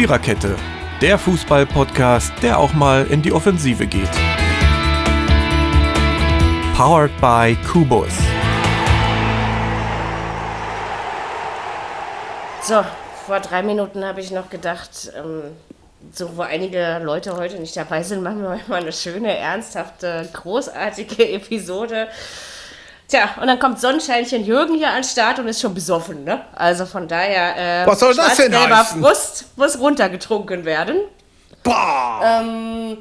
Viererkette, 0.00 0.56
der 1.02 1.18
Fußball-Podcast, 1.18 2.32
der 2.40 2.58
auch 2.58 2.72
mal 2.72 3.06
in 3.08 3.20
die 3.20 3.32
Offensive 3.34 3.86
geht. 3.86 4.08
Powered 6.74 7.10
by 7.20 7.54
Kubus. 7.70 8.14
So, 12.62 12.82
vor 13.26 13.40
drei 13.40 13.62
Minuten 13.62 14.02
habe 14.02 14.22
ich 14.22 14.30
noch 14.30 14.48
gedacht, 14.48 15.12
ähm, 15.14 15.42
so 16.14 16.34
wo 16.34 16.40
einige 16.40 16.98
Leute 17.04 17.36
heute 17.36 17.58
nicht 17.58 17.76
dabei 17.76 18.02
sind, 18.02 18.22
machen 18.22 18.40
wir 18.40 18.58
mal 18.68 18.80
eine 18.80 18.94
schöne, 18.94 19.36
ernsthafte, 19.36 20.26
großartige 20.32 21.28
Episode. 21.28 22.08
Tja, 23.10 23.30
und 23.40 23.48
dann 23.48 23.58
kommt 23.58 23.80
Sonnenscheinchen 23.80 24.44
Jürgen 24.44 24.76
hier 24.76 24.90
an 24.90 25.02
Start 25.02 25.40
und 25.40 25.48
ist 25.48 25.60
schon 25.60 25.74
besoffen, 25.74 26.22
ne? 26.22 26.42
Also 26.54 26.86
von 26.86 27.08
daher, 27.08 27.82
äh, 27.82 27.86
Was 27.86 27.98
soll 27.98 28.14
das 28.14 28.36
denn 28.36 28.54
heißen? 28.54 29.02
Frust 29.02 29.46
muss 29.56 29.78
runtergetrunken 29.80 30.64
werden. 30.64 30.96
Boah! 31.64 32.20
Ähm, 32.22 32.98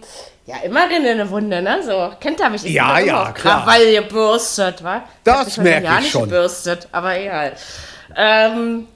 ja, 0.48 0.58
immerhin 0.63 1.05
eine 1.05 1.30
Wunde, 1.30 1.62
ne? 1.62 1.84
So, 1.84 2.12
kennt 2.20 2.40
er 2.41 2.49
mich 2.49 2.63
nicht 2.63 2.73
Ja, 2.73 2.98
ja, 2.98 3.32
klar. 3.34 3.63
Krawall 3.63 3.94
gebürstet, 3.94 4.84
wa? 4.84 5.04
Das 5.23 5.48
Ich 5.49 5.58
hab 5.59 5.63
mich 5.66 5.73
heute 5.76 5.82
merk 5.82 5.84
ja 5.84 5.94
ich 5.98 5.99
nicht 6.02 6.12
schon. 6.12 6.23
gebürstet, 6.23 6.88
aber 6.91 7.20
egal. 7.20 7.54
Ähm, 8.16 8.88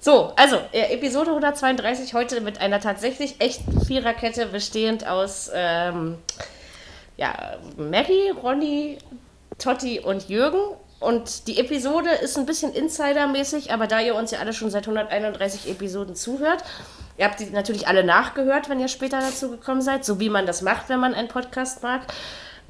so, 0.00 0.32
also, 0.34 0.56
äh, 0.72 0.94
Episode 0.94 1.28
132 1.30 2.14
heute 2.14 2.40
mit 2.40 2.58
einer 2.62 2.80
tatsächlich 2.80 3.38
echten 3.40 3.84
Viererkette 3.84 4.46
bestehend 4.46 5.06
aus, 5.06 5.50
ähm, 5.54 6.16
ja, 7.18 7.34
Mary, 7.76 8.32
Ronny, 8.42 8.96
Totti 9.58 10.00
und 10.00 10.28
Jürgen. 10.28 10.60
Und 11.00 11.46
die 11.46 11.58
Episode 11.58 12.10
ist 12.10 12.36
ein 12.36 12.46
bisschen 12.46 12.72
Insider-mäßig, 12.72 13.72
aber 13.72 13.86
da 13.86 14.00
ihr 14.00 14.16
uns 14.16 14.32
ja 14.32 14.40
alle 14.40 14.52
schon 14.52 14.70
seit 14.70 14.88
131 14.88 15.70
Episoden 15.70 16.16
zuhört, 16.16 16.64
ihr 17.16 17.24
habt 17.24 17.38
die 17.38 17.46
natürlich 17.46 17.86
alle 17.86 18.02
nachgehört, 18.02 18.68
wenn 18.68 18.80
ihr 18.80 18.88
später 18.88 19.20
dazu 19.20 19.50
gekommen 19.50 19.80
seid, 19.80 20.04
so 20.04 20.18
wie 20.18 20.28
man 20.28 20.44
das 20.44 20.60
macht, 20.62 20.88
wenn 20.88 20.98
man 20.98 21.14
einen 21.14 21.28
Podcast 21.28 21.84
mag. 21.84 22.02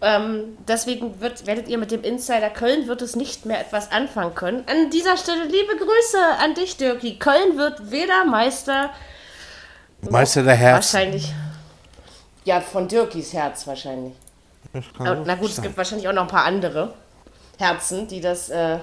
Ähm, 0.00 0.58
deswegen 0.68 1.20
wird, 1.20 1.46
werdet 1.46 1.68
ihr 1.68 1.78
mit 1.78 1.90
dem 1.90 2.04
Insider 2.04 2.50
Köln 2.50 2.86
wird 2.86 3.02
es 3.02 3.16
nicht 3.16 3.46
mehr 3.46 3.60
etwas 3.60 3.90
anfangen 3.90 4.34
können. 4.34 4.62
An 4.68 4.90
dieser 4.90 5.16
Stelle 5.16 5.44
liebe 5.44 5.76
Grüße 5.76 6.18
an 6.40 6.54
dich, 6.54 6.76
Dirki. 6.76 7.18
Köln 7.18 7.56
wird 7.56 7.90
weder 7.90 8.24
Meister 8.24 8.90
Meister 10.02 10.42
der 10.42 10.54
Herzen. 10.54 10.94
Wahrscheinlich. 10.94 11.34
Ja, 12.44 12.60
von 12.60 12.86
Dirkis 12.86 13.32
Herz 13.32 13.66
wahrscheinlich. 13.66 14.14
Aber, 14.98 15.22
na 15.24 15.34
gut, 15.34 15.50
es 15.50 15.62
gibt 15.62 15.76
wahrscheinlich 15.76 16.08
auch 16.08 16.12
noch 16.12 16.22
ein 16.22 16.28
paar 16.28 16.44
andere 16.44 16.94
Herzen, 17.58 18.08
die 18.08 18.20
das. 18.20 18.48
Äh 18.50 18.78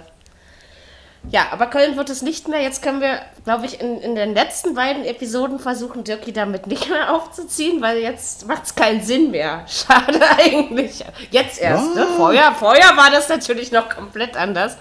ja, 1.31 1.47
aber 1.51 1.67
Köln 1.67 1.97
wird 1.97 2.09
es 2.09 2.21
nicht 2.21 2.47
mehr. 2.47 2.61
Jetzt 2.61 2.83
können 2.83 3.01
wir, 3.01 3.19
glaube 3.45 3.65
ich, 3.65 3.81
in, 3.81 3.99
in 3.99 4.15
den 4.15 4.35
letzten 4.35 4.75
beiden 4.75 5.03
Episoden 5.05 5.59
versuchen, 5.59 6.03
Dirki 6.03 6.31
damit 6.31 6.67
nicht 6.67 6.89
mehr 6.89 7.13
aufzuziehen, 7.13 7.81
weil 7.81 7.97
jetzt 7.97 8.47
macht 8.47 8.65
es 8.65 8.75
keinen 8.75 9.01
Sinn 9.01 9.31
mehr. 9.31 9.65
Schade 9.67 10.19
eigentlich. 10.37 11.03
Jetzt 11.31 11.59
erst. 11.59 11.95
Ne? 11.95 12.05
Vorher, 12.15 12.53
vorher 12.53 12.95
war 12.95 13.09
das 13.09 13.27
natürlich 13.27 13.71
noch 13.71 13.89
komplett 13.89 14.37
anders. 14.37 14.77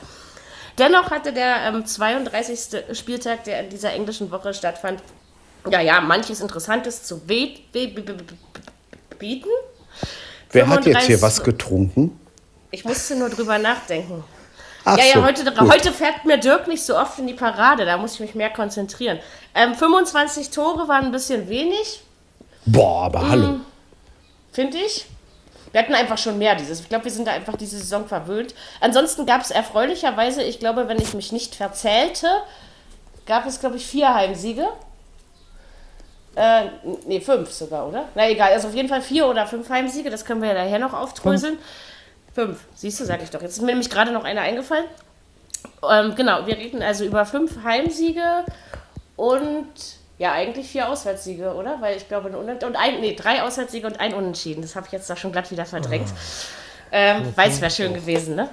Dennoch 0.78 1.10
hatte 1.10 1.32
der 1.32 1.62
ähm, 1.66 1.86
32. 1.86 2.96
Spieltag, 2.96 3.44
der 3.44 3.60
in 3.60 3.70
dieser 3.70 3.92
englischen 3.92 4.30
Woche 4.30 4.52
stattfand, 4.52 5.00
ja, 5.70 5.80
ja, 5.80 6.00
manches 6.00 6.40
Interessantes 6.40 7.04
zu 7.04 7.20
bieten. 7.20 7.62
Wer 10.54 10.68
hat 10.68 10.86
jetzt 10.86 11.06
hier 11.06 11.18
35 11.18 11.22
was 11.22 11.42
getrunken? 11.42 12.20
Ich 12.70 12.84
musste 12.84 13.16
nur 13.16 13.28
drüber 13.28 13.58
nachdenken. 13.58 14.24
Ach 14.84 14.98
ja, 14.98 15.04
ja, 15.04 15.14
so, 15.14 15.24
heute, 15.24 15.44
gut. 15.44 15.72
heute 15.72 15.92
fährt 15.92 16.24
mir 16.24 16.38
Dirk 16.38 16.68
nicht 16.68 16.82
so 16.82 16.96
oft 16.96 17.18
in 17.18 17.26
die 17.26 17.34
Parade, 17.34 17.84
da 17.84 17.96
muss 17.96 18.14
ich 18.14 18.20
mich 18.20 18.34
mehr 18.34 18.50
konzentrieren. 18.50 19.18
Ähm, 19.54 19.74
25 19.74 20.50
Tore 20.50 20.88
waren 20.88 21.06
ein 21.06 21.12
bisschen 21.12 21.48
wenig, 21.48 22.02
Boah, 22.66 23.04
aber 23.04 23.28
hallo. 23.28 23.60
finde 24.52 24.78
ich. 24.78 25.06
Wir 25.72 25.80
hatten 25.80 25.94
einfach 25.94 26.18
schon 26.18 26.38
mehr 26.38 26.54
dieses. 26.54 26.80
Ich 26.80 26.88
glaube, 26.88 27.04
wir 27.06 27.10
sind 27.10 27.26
da 27.26 27.32
einfach 27.32 27.56
diese 27.56 27.78
Saison 27.78 28.06
verwöhnt. 28.06 28.54
Ansonsten 28.80 29.26
gab 29.26 29.40
es 29.40 29.50
erfreulicherweise, 29.50 30.42
ich 30.42 30.60
glaube, 30.60 30.86
wenn 30.86 31.00
ich 31.00 31.14
mich 31.14 31.32
nicht 31.32 31.56
verzählte, 31.56 32.28
gab 33.26 33.44
es, 33.46 33.58
glaube 33.58 33.76
ich, 33.76 33.86
vier 33.86 34.14
Heimsiege. 34.14 34.68
Äh, 36.36 36.64
nee, 37.06 37.20
fünf 37.20 37.50
sogar, 37.50 37.86
oder? 37.86 38.08
Na 38.14 38.28
egal, 38.28 38.52
also 38.52 38.68
auf 38.68 38.74
jeden 38.74 38.88
Fall 38.88 39.00
vier 39.00 39.26
oder 39.26 39.46
fünf 39.46 39.68
Heimsiege, 39.68 40.10
das 40.10 40.24
können 40.24 40.42
wir 40.42 40.52
ja 40.52 40.64
nachher 40.64 40.78
noch 40.78 40.92
aufdröseln. 40.92 41.58
Fünf, 42.34 42.58
siehst 42.74 42.98
du, 43.00 43.04
sag 43.04 43.22
ich 43.22 43.30
doch. 43.30 43.40
Jetzt 43.40 43.56
ist 43.56 43.60
mir 43.60 43.68
nämlich 43.68 43.90
gerade 43.90 44.10
noch 44.10 44.24
einer 44.24 44.40
eingefallen. 44.40 44.86
Ähm, 45.88 46.14
genau, 46.16 46.46
wir 46.46 46.56
reden 46.56 46.82
also 46.82 47.04
über 47.04 47.24
fünf 47.24 47.62
Heimsiege 47.62 48.44
und 49.16 49.68
ja, 50.18 50.32
eigentlich 50.32 50.68
vier 50.68 50.88
Auswärtssiege, 50.88 51.54
oder? 51.54 51.80
Weil 51.80 51.96
ich 51.96 52.08
glaube, 52.08 52.36
und 52.36 52.76
ein, 52.76 53.00
nee, 53.00 53.14
drei 53.14 53.42
Auswärtssiege 53.42 53.86
und 53.86 54.00
ein 54.00 54.14
Unentschieden. 54.14 54.62
Das 54.62 54.76
habe 54.76 54.86
ich 54.86 54.92
jetzt 54.92 55.08
da 55.10 55.16
schon 55.16 55.32
glatt 55.32 55.50
wieder 55.50 55.66
verdrängt. 55.66 56.08
Ähm, 56.92 57.32
weil 57.34 57.50
es 57.50 57.60
wäre 57.60 57.70
schön 57.70 57.94
gewesen, 57.94 58.36
ne? 58.36 58.48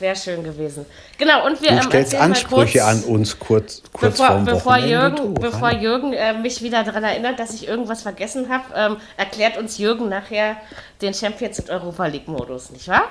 Wäre 0.00 0.16
schön 0.16 0.42
gewesen. 0.42 0.86
Genau, 1.18 1.46
und 1.46 1.60
wir 1.60 1.68
Du 1.70 1.76
ähm, 1.76 1.82
stellst 1.82 2.12
mal 2.14 2.20
Ansprüche 2.20 2.78
kurz, 2.78 2.88
an 2.90 3.02
uns 3.04 3.38
kurz, 3.38 3.82
kurz 3.92 4.12
Bevor, 4.12 4.26
vorm 4.28 4.44
bevor 4.46 4.72
Wochenende. 4.72 4.88
Jürgen, 4.90 5.16
Du, 5.16 5.34
bevor. 5.34 5.70
Jürgen 5.72 6.12
äh, 6.14 6.32
mich 6.34 6.62
wieder 6.62 6.82
daran 6.84 7.04
erinnert, 7.04 7.38
dass 7.38 7.52
ich 7.52 7.68
irgendwas 7.68 8.02
vergessen 8.02 8.48
habe, 8.48 8.64
ähm, 8.74 8.96
erklärt 9.18 9.58
uns 9.58 9.76
Jürgen 9.78 10.08
nachher 10.08 10.56
den 11.02 11.12
Champions 11.12 11.60
und 11.60 11.70
Europa 11.70 12.06
League 12.06 12.28
Modus, 12.28 12.70
nicht 12.70 12.88
wahr? 12.88 13.04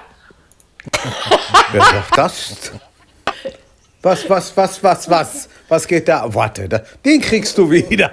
Wer 1.71 1.81
sagt 1.81 2.17
das? 2.17 2.71
Was, 4.01 4.29
was, 4.29 4.55
was, 4.57 4.83
was, 4.83 5.09
was? 5.09 5.49
Was 5.67 5.87
geht 5.87 6.07
da? 6.07 6.23
Warte, 6.33 6.67
da, 6.69 6.81
den 7.05 7.21
kriegst 7.21 7.57
du 7.57 7.69
wieder. 7.69 8.11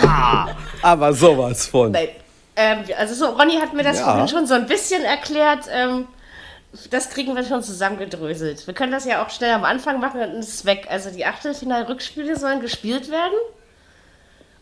aber 0.82 1.12
sowas 1.12 1.66
von. 1.66 1.92
Nein. 1.92 2.08
Ähm, 2.56 2.84
also 2.98 3.14
so, 3.14 3.26
Ronny 3.30 3.54
hat 3.54 3.72
mir 3.72 3.82
das 3.82 3.98
Ja. 3.98 4.28
schon 4.28 4.46
so 4.46 4.54
ein 4.54 4.66
bisschen 4.66 5.02
erklärt. 5.04 5.64
Ähm, 5.72 6.06
das 6.90 7.10
kriegen 7.10 7.34
wir 7.34 7.44
schon 7.44 7.62
zusammengedröselt. 7.62 8.66
Wir 8.66 8.74
können 8.74 8.92
das 8.92 9.04
ja 9.04 9.24
auch 9.24 9.30
schnell 9.30 9.52
am 9.52 9.64
Anfang 9.64 10.00
machen 10.00 10.20
und 10.20 10.32
ist 10.38 10.54
es 10.54 10.64
weg. 10.64 10.86
Also 10.88 11.10
die 11.10 11.26
Achtelfinal-Rückspiele 11.26 12.36
sollen 12.38 12.60
gespielt 12.60 13.10
werden. 13.10 13.38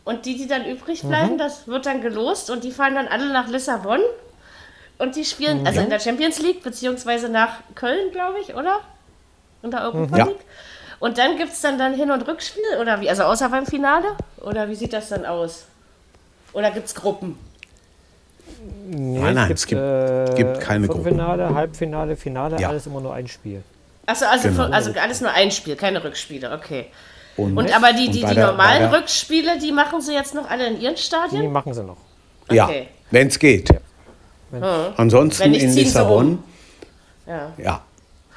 Und 0.05 0.25
die, 0.25 0.35
die 0.35 0.47
dann 0.47 0.65
übrig 0.65 1.03
bleiben, 1.03 1.37
das 1.37 1.67
wird 1.67 1.85
dann 1.85 2.01
gelost 2.01 2.49
und 2.49 2.63
die 2.63 2.71
fahren 2.71 2.95
dann 2.95 3.07
alle 3.07 3.31
nach 3.31 3.47
Lissabon. 3.47 3.99
Und 4.97 5.15
die 5.15 5.23
spielen, 5.23 5.67
also 5.67 5.81
in 5.81 5.89
der 5.89 5.99
Champions 5.99 6.39
League, 6.39 6.63
beziehungsweise 6.63 7.29
nach 7.29 7.59
Köln, 7.75 8.11
glaube 8.11 8.39
ich, 8.39 8.55
oder? 8.55 8.79
In 9.61 9.69
der 9.71 9.83
Europa 9.83 10.17
Ja. 10.17 10.25
League. 10.25 10.43
Und 10.99 11.17
dann 11.17 11.37
gibt 11.37 11.53
es 11.53 11.61
dann, 11.61 11.77
dann 11.77 11.93
Hin- 11.93 12.11
und 12.11 12.27
Rückspiel, 12.27 12.77
oder 12.81 12.99
wie? 13.01 13.09
Also 13.09 13.23
außer 13.23 13.49
beim 13.49 13.65
Finale? 13.65 14.17
Oder 14.41 14.67
wie 14.67 14.75
sieht 14.75 14.93
das 14.93 15.09
dann 15.09 15.25
aus? 15.25 15.65
Oder 16.53 16.71
gibt 16.71 16.87
es 16.87 16.95
Gruppen? 16.95 17.37
Nee, 18.91 19.19
Nein, 19.19 19.35
nein, 19.35 19.51
es 19.51 19.65
gibt- 19.67 20.35
gibt 20.35 20.59
keine 20.59 20.85
Viertelfinale, 20.87 21.53
Halbfinale, 21.53 22.15
Finale, 22.15 22.59
Ja. 22.59 22.69
alles 22.69 22.87
immer 22.87 23.01
nur 23.01 23.13
ein 23.13 23.27
Spiel. 23.27 23.61
Achso, 24.05 24.25
also, 24.25 24.49
Genau. 24.49 24.63
also 24.71 24.91
alles 24.99 25.21
nur 25.21 25.31
ein 25.31 25.51
Spiel, 25.51 25.75
keine 25.75 26.03
Rückspiele, 26.03 26.51
okay. 26.51 26.87
Und, 27.37 27.55
Und 27.57 27.73
aber 27.75 27.93
die, 27.93 28.07
Und 28.07 28.15
die, 28.15 28.25
die 28.25 28.33
der- 28.35 28.47
normalen 28.47 28.89
der- 28.91 28.99
Rückspiele, 28.99 29.59
die 29.59 29.71
machen 29.71 30.01
sie 30.01 30.13
jetzt 30.13 30.33
noch 30.33 30.49
alle 30.49 30.67
in 30.67 30.81
ihren 30.81 30.95
Die 30.95 31.01
Stadien? 31.01 31.51
machen 31.51 31.73
sie 31.73 31.83
noch. 31.83 31.97
ja, 32.51 32.65
okay. 32.65 32.87
wenn 33.11 33.27
es 33.27 33.37
geht. 33.39 33.69
Ansonsten 34.97 35.43
Wenn 35.43 35.51
nicht, 35.51 35.63
in 35.63 35.73
Lissabon. 35.75 36.43
Ja. 37.27 37.51
Ja. 37.57 37.81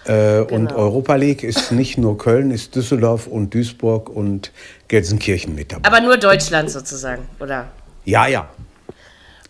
Äh, 0.04 0.40
Und 0.40 0.48
Genau. 0.68 0.76
Europa 0.76 1.14
League 1.14 1.42
ist 1.42 1.72
nicht 1.72 1.96
nur 1.96 2.18
Köln, 2.18 2.50
ist 2.50 2.74
Düsseldorf 2.74 3.26
und 3.28 3.54
Duisburg 3.54 4.08
und 4.10 4.50
Gelsenkirchen 4.88 5.54
mit 5.54 5.72
dabei. 5.72 5.88
Aber 5.88 6.00
nur 6.00 6.16
Deutschland 6.18 6.70
sozusagen, 6.70 7.22
oder? 7.40 7.66
ja, 8.04 8.26
ja. 8.26 8.48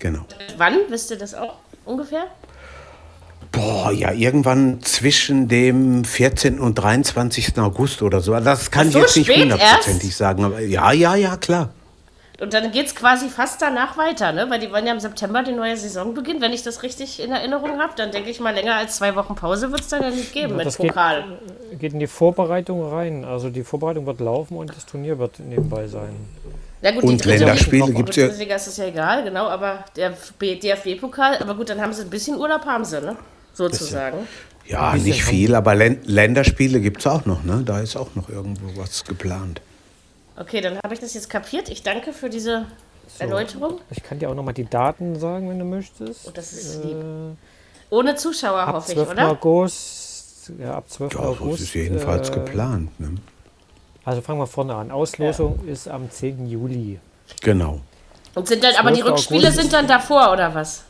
Genau. 0.02 0.24
Wann, 0.56 0.78
wisst 0.88 1.12
ihr 1.12 1.16
das 1.16 1.32
auch 1.32 1.54
ungefähr? 1.84 2.24
Boah, 3.52 3.92
ja, 3.92 4.10
irgendwann 4.10 4.80
zwischen 4.82 5.46
dem 5.46 6.04
14. 6.04 6.58
und 6.58 6.74
23. 6.74 7.56
August 7.58 8.02
oder 8.02 8.20
so. 8.20 8.34
Das 8.40 8.72
kann 8.72 8.90
so 8.90 8.98
ich 8.98 9.04
jetzt 9.04 9.16
nicht 9.28 9.30
hundertprozentig 9.30 10.16
sagen. 10.16 10.44
Aber 10.44 10.58
ja, 10.58 10.90
ja, 10.90 11.14
ja, 11.14 11.36
klar. 11.36 11.68
Und 12.40 12.52
dann 12.52 12.72
geht 12.72 12.86
es 12.86 12.96
quasi 12.96 13.28
fast 13.28 13.62
danach 13.62 13.96
weiter, 13.96 14.32
ne? 14.32 14.50
Weil 14.50 14.58
die 14.58 14.72
wollen 14.72 14.84
ja 14.86 14.92
im 14.92 14.98
September 14.98 15.44
die 15.44 15.52
neue 15.52 15.76
Saison 15.76 16.14
beginnen. 16.14 16.40
Wenn 16.40 16.52
ich 16.52 16.64
das 16.64 16.82
richtig 16.82 17.22
in 17.22 17.30
Erinnerung 17.30 17.78
habe, 17.78 17.92
dann 17.94 18.10
denke 18.10 18.30
ich 18.30 18.40
mal, 18.40 18.52
länger 18.52 18.74
als 18.74 18.96
zwei 18.96 19.14
Wochen 19.14 19.36
Pause 19.36 19.70
wird 19.70 19.82
es 19.82 19.88
dann 19.88 20.02
ja 20.02 20.10
nicht 20.10 20.32
geben 20.32 20.56
mit 20.56 20.66
das 20.66 20.78
geht- 20.78 20.88
Pokal. 20.88 21.38
Geht 21.78 21.92
in 21.92 22.00
die 22.00 22.08
Vorbereitung 22.08 22.88
rein. 22.90 23.24
Also 23.24 23.50
die 23.50 23.62
Vorbereitung 23.62 24.06
wird 24.06 24.18
laufen 24.18 24.56
und 24.56 24.74
das 24.74 24.84
Turnier 24.84 25.20
wird 25.20 25.38
nebenbei 25.38 25.86
sein. 25.86 26.16
Ja 26.82 26.90
gut, 26.90 27.04
Und 27.04 27.24
Länderspiele 27.24 27.86
Liga- 27.86 27.96
gibt's 27.96 28.16
ja- 28.16 28.26
Dritte 28.26 28.38
Liga 28.40 28.56
ist 28.56 28.66
es 28.66 28.76
ja 28.76 28.86
egal, 28.86 29.24
genau, 29.24 29.46
aber 29.48 29.84
der 29.96 30.14
DFB-Pokal, 30.40 31.38
aber 31.38 31.54
gut, 31.54 31.70
dann 31.70 31.80
haben 31.80 31.92
sie 31.92 32.02
ein 32.02 32.10
bisschen 32.10 32.36
Urlaub, 32.36 32.64
haben 32.66 32.84
sie, 32.84 33.00
ne? 33.00 33.16
Sozusagen. 33.54 34.26
Ja, 34.66 34.94
nicht 34.96 35.24
viel, 35.24 35.54
aber 35.54 35.74
Län 35.74 36.00
Länderspiele 36.04 36.80
gibt 36.80 37.00
es 37.00 37.06
auch 37.06 37.24
noch, 37.24 37.42
ne? 37.44 37.62
Da 37.64 37.80
ist 37.80 37.96
auch 37.96 38.14
noch 38.14 38.28
irgendwo 38.28 38.80
was 38.80 39.04
geplant. 39.04 39.60
Okay, 40.36 40.60
dann 40.60 40.78
habe 40.82 40.94
ich 40.94 41.00
das 41.00 41.14
jetzt 41.14 41.28
kapiert. 41.30 41.68
Ich 41.68 41.82
danke 41.82 42.12
für 42.12 42.30
diese 42.30 42.66
Erläuterung. 43.18 43.80
Ich 43.90 44.02
kann 44.02 44.18
dir 44.18 44.30
auch 44.30 44.34
nochmal 44.34 44.54
die 44.54 44.64
Daten 44.64 45.18
sagen, 45.18 45.50
wenn 45.50 45.58
du 45.58 45.64
möchtest. 45.64 46.26
Oh, 46.26 46.30
das 46.32 46.52
ist 46.52 46.82
lieb. 46.84 46.96
Ohne 47.90 48.16
Zuschauer, 48.16 48.66
hoffe 48.72 48.90
ich, 48.92 48.96
12. 48.96 49.10
oder? 49.10 49.28
August. 49.30 50.50
Ja, 50.58 50.74
ab 50.76 50.84
12. 50.88 51.12
Ja, 51.12 51.20
August. 51.20 51.60
das 51.60 51.68
ist 51.68 51.74
jedenfalls 51.74 52.30
äh, 52.30 52.32
geplant. 52.32 52.98
Ne? 52.98 53.14
Also 54.04 54.20
fangen 54.20 54.40
wir 54.40 54.46
vorne 54.46 54.74
an. 54.74 54.90
Auslosung 54.90 55.60
ist 55.66 55.88
am 55.88 56.10
10. 56.10 56.46
Juli. 56.46 56.98
Genau. 57.42 57.80
Und 58.34 58.48
sind 58.48 58.64
dann, 58.64 58.74
aber 58.76 58.90
die 58.90 59.00
12. 59.00 59.12
Rückspiele 59.12 59.40
August. 59.48 59.60
sind 59.60 59.72
dann 59.72 59.86
davor, 59.86 60.32
oder 60.32 60.54
was? 60.54 60.84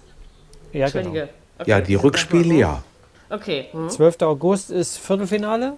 Ja, 0.73 0.85
Entschuldige. 0.85 1.13
genau. 1.13 1.29
Okay, 1.59 1.71
Ja, 1.71 1.81
die 1.81 1.95
Rückspiele 1.95 2.55
ja. 2.55 2.83
Okay. 3.29 3.69
Hm. 3.73 3.91
12. 3.91 4.23
August 4.23 4.71
ist 4.71 4.99
Viertelfinale. 4.99 5.75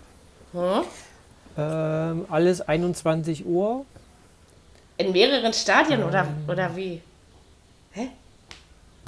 Ähm, 1.57 2.25
alles 2.31 2.61
21 2.61 3.45
Uhr. 3.47 3.85
In 4.97 5.13
mehreren 5.13 5.53
Stadien 5.53 6.05
oder, 6.05 6.27
oder 6.47 6.77
wie? 6.77 7.01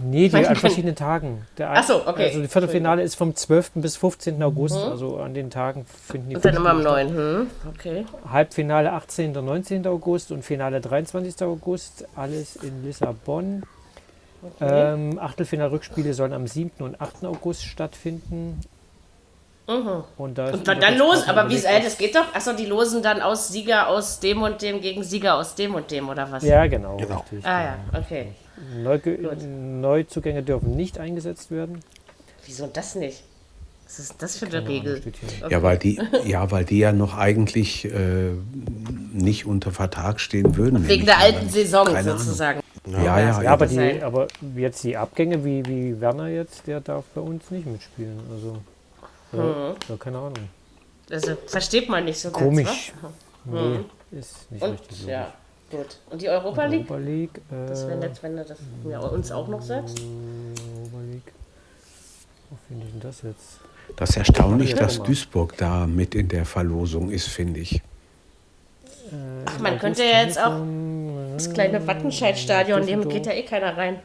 Nee, 0.02 0.28
die 0.28 0.46
an 0.46 0.56
verschiedenen 0.56 0.94
Tagen. 0.94 1.46
Der 1.56 1.70
Ach 1.70 1.82
so, 1.82 2.06
okay. 2.06 2.26
Also 2.26 2.40
die 2.42 2.48
Viertelfinale 2.48 3.02
ist 3.02 3.14
vom 3.14 3.34
12. 3.34 3.72
bis 3.76 3.96
15. 3.96 4.42
August. 4.42 4.76
Also 4.76 5.18
an 5.18 5.32
den 5.32 5.50
Tagen 5.50 5.86
finden 5.86 6.30
die 6.30 6.36
Und 6.36 6.44
dann 6.44 6.54
immer 6.54 6.70
am 6.70 6.82
Viertelfinale 6.82 7.14
9. 7.14 7.16
Hm. 7.16 7.46
Okay. 7.74 8.06
Halbfinale 8.30 8.92
18. 8.92 9.36
und 9.36 9.44
19. 9.44 9.86
August 9.86 10.32
und 10.32 10.44
Finale 10.44 10.80
23. 10.80 11.42
August. 11.46 12.06
Alles 12.14 12.56
in 12.56 12.84
Lissabon. 12.84 13.62
Ähm, 14.60 15.18
Achtelfinal-Rückspiele 15.18 16.12
sollen 16.14 16.32
am 16.32 16.46
7. 16.46 16.84
und 16.84 17.00
8. 17.00 17.24
August 17.24 17.64
stattfinden. 17.64 18.60
Und, 19.66 20.38
da 20.38 20.50
Und 20.52 20.68
dann, 20.68 20.78
dann 20.78 20.96
los, 20.96 21.26
aber 21.28 21.48
wie 21.50 21.56
überlegt, 21.56 21.80
äh, 21.80 21.82
das 21.82 21.98
geht 21.98 22.14
doch. 22.14 22.32
Achso, 22.34 22.52
die 22.52 22.66
losen 22.66 23.02
dann 23.02 23.20
aus 23.20 23.48
Sieger 23.48 23.88
aus 23.88 24.20
dem 24.20 24.42
und 24.42 24.62
dem 24.62 24.80
gegen 24.80 25.02
Sieger 25.02 25.34
aus 25.34 25.56
dem 25.56 25.74
und 25.74 25.90
dem, 25.90 26.08
oder 26.08 26.30
was? 26.30 26.44
Ja, 26.44 26.66
genau. 26.68 26.96
Genau. 26.96 27.18
Richtig, 27.18 27.44
Ah 27.44 27.62
ja, 27.64 27.76
okay. 27.98 28.28
Neuge 28.82 29.10
Neuzugänge 29.46 30.42
dürfen 30.42 30.76
nicht 30.76 30.98
eingesetzt 30.98 31.50
werden. 31.50 31.80
Wieso 32.44 32.66
das 32.66 32.94
nicht? 32.94 33.22
Was 33.84 33.98
ist 34.00 34.14
das 34.20 34.36
für 34.38 34.46
eine 34.46 34.56
Keine 34.56 34.68
Regel? 34.68 35.02
hier. 35.40 35.48
Ja, 35.50 35.62
weil 35.62 35.78
die, 35.78 36.00
ja, 36.24 36.50
weil 36.50 36.64
die 36.64 36.78
ja 36.78 36.92
noch 36.92 37.16
eigentlich 37.16 37.84
äh, 37.84 38.30
nicht 39.12 39.46
unter 39.46 39.70
Vertrag 39.70 40.18
stehen 40.20 40.56
würden. 40.56 40.86
Wegen 40.88 41.06
der 41.06 41.18
alten 41.18 41.48
Saison 41.48 41.86
Keine 41.86 41.98
Ahnung. 42.00 42.18
sozusagen. 42.18 42.60
Ja, 42.86 43.02
ja, 43.02 43.18
Ja, 43.20 43.42
Ja, 43.42 43.50
aber, 43.52 43.66
die, 43.66 44.02
aber 44.02 44.26
jetzt 44.56 44.82
die 44.84 44.96
Abgänge, 44.96 45.44
wie, 45.44 45.64
wie 45.66 46.00
Werner 46.00 46.28
jetzt, 46.28 46.66
der 46.66 46.80
darf 46.80 47.04
bei 47.14 47.20
uns 47.20 47.48
nicht 47.50 47.66
mitspielen. 47.66 48.18
Also, 48.32 48.58
ja, 49.32 49.74
ja, 49.88 49.96
keine 49.98 50.18
Ahnung. 50.18 50.48
Also 51.10 51.36
versteht 51.46 51.88
man 51.88 52.04
nicht 52.04 52.18
so 52.18 52.30
Komisch. 52.30 52.92
ganz. 53.00 53.14
Nee, 53.44 54.18
ist 54.18 54.50
nicht? 54.50 54.62
Und 54.62 54.70
richtig. 54.72 54.98
logisch. 55.02 55.12
ja, 55.12 55.32
gut. 55.70 55.98
Und 56.10 56.22
die 56.22 56.28
Europa 56.28 56.64
League? 56.66 56.90
Europa 56.90 56.96
League, 56.96 57.40
äh, 57.50 57.68
Das 57.68 57.86
wäre 57.86 57.98
nett, 57.98 58.22
wenn 58.22 58.36
du 58.36 58.44
das 58.44 58.58
ja, 58.88 59.00
uns 59.00 59.32
auch 59.32 59.48
noch 59.48 59.62
sagst. 59.62 59.98
Europa 59.98 61.02
League. 61.10 61.32
Wo 62.50 62.56
finde 62.68 62.86
ich 62.86 62.92
denn 62.92 63.00
das 63.00 63.22
jetzt? 63.22 63.60
Das 63.96 64.10
ist 64.10 64.16
erstaunlich, 64.16 64.70
Ja, 64.70 64.78
dass. 64.78 65.02
Duisburg 65.02 65.56
da 65.56 65.86
mit 65.86 66.14
in 66.14 66.28
der 66.28 66.44
Verlosung 66.44 67.10
ist, 67.10 67.28
finde 67.28 67.60
ich. 67.60 67.82
Ach, 69.44 69.58
man 69.60 69.78
könnte 69.78 70.02
ja 70.02 70.22
jetzt 70.22 70.38
auch 70.38 70.60
das 71.34 71.52
kleine 71.52 71.86
Wattenscheid-Stadion 71.86 72.84
nehmen, 72.84 73.08
geht 73.08 73.26
ja 73.26 73.32
eh 73.32 73.44
keiner 73.44 73.76
rein. 73.76 74.00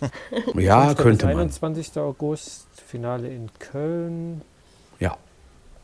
Ja, 0.54 0.94
könnte 0.94 1.26
man. 1.26 1.38
21. 1.38 1.96
August, 1.96 2.66
Finale 2.86 3.28
in 3.28 3.48
Köln. 3.58 4.42
Ja. 5.00 5.16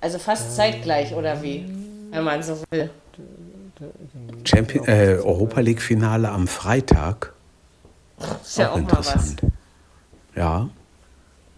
Also 0.01 0.19
fast 0.19 0.55
zeitgleich, 0.57 1.15
oder 1.15 1.43
wie? 1.43 1.65
Wenn 2.11 2.25
man 2.25 2.43
so 2.43 2.59
will. 2.71 2.91
Champion, 4.45 4.87
äh, 4.87 5.19
Europa 5.23 5.61
League 5.61 5.81
Finale 5.83 6.29
am 6.31 6.47
Freitag. 6.47 7.33
Ist 8.43 8.59
ja 8.59 8.71
auch 8.71 8.73
auch 8.73 8.77
mal 8.81 8.91
was. 8.93 9.13
interessant. 9.15 9.41
Ja. 10.35 10.69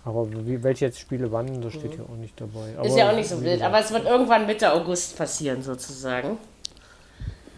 Aber 0.05 0.27
wie, 0.47 0.63
welche 0.63 0.87
jetzt 0.87 0.99
Spiele 0.99 1.31
wann, 1.31 1.61
das 1.61 1.75
steht 1.75 1.93
hier 1.95 2.05
auch 2.05 2.17
nicht 2.17 2.41
dabei. 2.41 2.75
Aber, 2.77 2.87
Ist 2.87 2.97
ja 2.97 3.11
auch 3.11 3.15
nicht 3.15 3.29
so 3.29 3.37
wild, 3.43 3.55
gesagt, 3.55 3.63
aber 3.73 3.81
es 3.85 3.93
wird 3.93 4.07
irgendwann 4.07 4.47
Mitte 4.47 4.73
August 4.73 5.17
passieren, 5.17 5.63
sozusagen. 5.63 6.39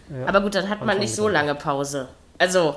Ja. 0.09 0.27
Aber 0.27 0.41
gut, 0.41 0.55
dann 0.55 0.69
hat 0.69 0.85
man 0.85 0.99
nicht 0.99 1.15
so 1.15 1.27
lange 1.27 1.55
Pause. 1.55 2.09
Also, 2.37 2.75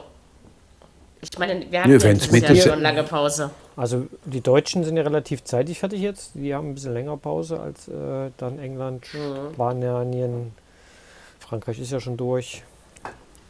ich 1.21 1.37
meine, 1.39 1.71
wir 1.71 1.81
hatten 1.81 1.91
Nö, 1.91 1.99
ja 1.99 2.13
dieses 2.13 2.41
Jahr 2.41 2.75
schon 2.75 2.83
lange 2.83 3.03
Pause. 3.03 3.51
Also 3.77 4.07
die 4.25 4.41
Deutschen 4.41 4.85
sind 4.85 4.97
ja 4.97 5.03
relativ 5.03 5.45
zeitig 5.45 5.79
fertig 5.81 6.01
jetzt. 6.01 6.31
Die 6.35 6.55
haben 6.55 6.71
ein 6.71 6.75
bisschen 6.75 6.95
länger 6.95 7.17
Pause 7.17 7.61
als 7.61 7.89
äh, 7.89 8.31
dann 8.39 8.59
England, 8.59 9.05
Mhm. 9.13 9.55
Spanien, 9.55 10.53
Frankreich 11.49 11.79
ist 11.79 11.93
ja 11.93 12.01
schon 12.01 12.17
durch. 12.17 12.63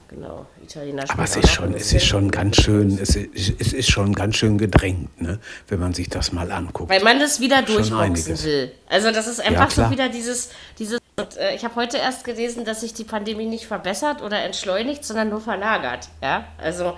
Genau, 0.09 0.47
Italiener 0.63 1.05
Aber 1.09 1.25
es 1.25 1.35
ist 1.35 1.51
schon, 1.51 1.75
es 1.75 1.93
ist 1.93 2.05
schon 2.05 2.31
ganz 2.31 2.57
schön, 2.57 2.97
es 2.97 3.17
ist, 3.17 3.61
es 3.61 3.73
ist 3.73 3.91
schon 3.91 4.15
ganz 4.15 4.37
schön 4.37 4.57
gedrängt, 4.57 5.21
ne? 5.21 5.41
wenn 5.67 5.81
man 5.81 5.95
sich 5.95 6.09
das 6.09 6.31
mal 6.31 6.53
anguckt. 6.53 6.91
Weil 6.91 7.03
man 7.03 7.19
das 7.19 7.41
wieder 7.41 7.63
durchboxen 7.63 8.41
will. 8.45 8.71
Also 8.89 9.11
das 9.11 9.27
ist 9.27 9.41
einfach 9.41 9.71
so 9.71 9.83
klar. 9.83 9.91
wieder 9.91 10.09
dieses, 10.09 10.51
dieses 10.79 11.01
und, 11.17 11.37
äh, 11.39 11.57
ich 11.57 11.65
habe 11.65 11.75
heute 11.75 11.97
erst 11.97 12.25
gelesen, 12.25 12.65
dass 12.65 12.83
sich 12.83 12.95
die 12.95 13.03
Pandemie 13.03 13.47
nicht 13.47 13.67
verbessert 13.67 14.23
oder 14.23 14.45
entschleunigt, 14.45 15.05
sondern 15.05 15.31
nur 15.31 15.41
verlagert. 15.41 16.09
Ja, 16.23 16.47
also 16.59 16.97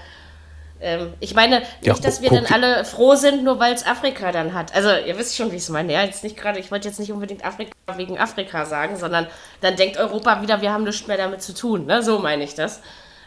ähm, 0.81 1.13
ich 1.21 1.35
meine 1.35 1.63
Ja, 1.83 1.93
nicht, 1.93 2.05
dass 2.05 2.23
wir 2.23 2.31
dann 2.31 2.47
alle 2.47 2.85
froh 2.85 3.15
sind, 3.15 3.43
nur 3.45 3.59
weil 3.59 3.75
es 3.75 3.85
Afrika 3.87 4.31
dann 4.33 4.55
hat. 4.55 4.75
Also 4.75 4.91
ihr 4.91 5.19
wisst 5.19 5.37
schon, 5.37 5.51
wie 5.53 5.57
ich 5.57 5.63
es 5.63 5.69
meine. 5.69 5.93
Ja, 5.93 6.03
jetzt 6.03 6.23
nicht 6.25 6.37
gerade, 6.37 6.59
ich 6.59 6.71
wollte 6.71 6.89
jetzt 6.89 7.01
nicht 7.01 7.13
unbedingt 7.13 7.45
Afrika 7.45 7.73
wegen 7.97 8.19
Afrika 8.19 8.65
sagen, 8.65 8.97
sondern 8.97 9.27
dann 9.61 9.77
denkt 9.77 9.97
Europa 9.97 10.41
wieder, 10.43 10.61
wir 10.61 10.73
haben 10.73 10.85
nichts 10.85 11.07
mehr 11.07 11.17
damit 11.17 11.43
zu 11.43 11.55
tun. 11.55 11.87
Ne? 11.87 12.03
So 12.03 12.19
meine 12.21 12.45
ich 12.45 12.55
das. 12.55 12.81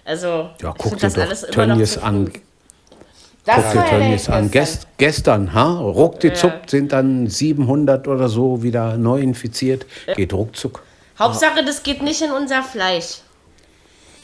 Also 0.06 0.50
Ja, 0.62 0.74
guck 0.78 0.94
dir 0.94 1.00
das 1.02 1.14
doch 1.14 1.22
alles 1.24 1.42
Tönnies 1.42 1.98
an. 1.98 2.32
Das 3.44 3.56
Guck 3.56 3.72
dir 3.74 3.80
ja 3.80 3.84
Tönnies 3.90 4.30
an. 4.30 4.50
gestern. 4.50 4.52
Gest, 4.52 4.88
gestern, 4.98 5.54
ha? 5.54 5.80
ruckdizuck 5.80 6.52
Ja. 6.52 6.60
sind 6.68 6.92
dann 6.92 7.28
700 7.28 8.08
oder 8.08 8.30
so 8.30 8.62
wieder 8.64 8.98
neu 8.98 9.20
infiziert. 9.20 9.86
Geht 10.16 10.32
ruckzuck. 10.34 10.84
Hauptsache, 11.18 11.64
das 11.66 11.82
geht 11.84 12.02
nicht 12.04 12.22
in 12.22 12.32
unser 12.32 12.62
Fleisch. 12.64 13.18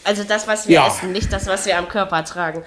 Also 0.03 0.23
das, 0.23 0.47
was 0.47 0.67
wir 0.67 0.75
Ja. 0.75 0.87
essen, 0.87 1.11
nicht 1.11 1.33
das, 1.33 1.47
was 1.47 1.65
wir 1.65 1.77
am 1.77 1.89
Körper 1.89 2.23
tragen. 2.23 2.63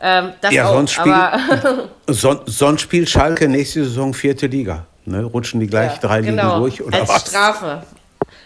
Ähm, 0.00 0.32
das 0.40 0.52
Ja, 0.54 0.68
auch, 0.68 0.74
sonst 0.74 0.92
spiel- 0.92 1.12
aber 1.12 1.88
Son, 2.08 2.40
sonst 2.46 2.82
spielt 2.82 3.08
Schalke 3.10 3.48
nächste 3.48 3.84
Saison 3.84 4.14
vierte 4.14 4.46
Liga. 4.46 4.86
Ne? 5.04 5.24
Rutschen 5.24 5.58
die 5.60 5.66
gleich 5.66 5.98
drei 5.98 6.20
Ligen 6.20 6.36
genau, 6.36 6.60
durch 6.60 6.82
oder 6.82 7.00
als 7.00 7.08
was? 7.08 7.28
Strafe. 7.28 7.82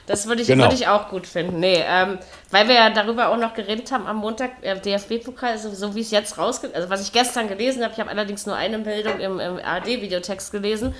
Das 0.06 0.26
würde 0.26 0.42
ich, 0.42 0.48
Genau. 0.48 0.64
würde 0.64 0.74
ich 0.74 0.88
auch 0.88 1.08
gut 1.08 1.26
finden. 1.26 1.60
Nee, 1.60 1.82
ähm, 1.86 2.18
weil 2.50 2.66
wir 2.68 2.74
ja 2.74 2.90
darüber 2.90 3.28
auch 3.28 3.36
noch 3.36 3.54
geredet 3.54 3.92
haben 3.92 4.06
am 4.06 4.16
Montag, 4.16 4.50
äh, 4.62 4.78
DFB-Pokal, 4.78 5.50
also 5.52 5.72
so 5.74 5.94
wie 5.94 6.00
es 6.00 6.10
jetzt 6.10 6.38
rausgeht, 6.38 6.74
also 6.74 6.90
was 6.90 7.02
ich 7.02 7.12
gestern 7.12 7.48
gelesen 7.48 7.82
habe, 7.82 7.92
ich 7.94 8.00
habe 8.00 8.10
allerdings 8.10 8.44
nur 8.46 8.56
eine 8.56 8.78
Meldung 8.78 9.20
im, 9.20 9.38
im 9.38 9.58
ARD-Videotext 9.58 10.50
gelesen, 10.52 10.94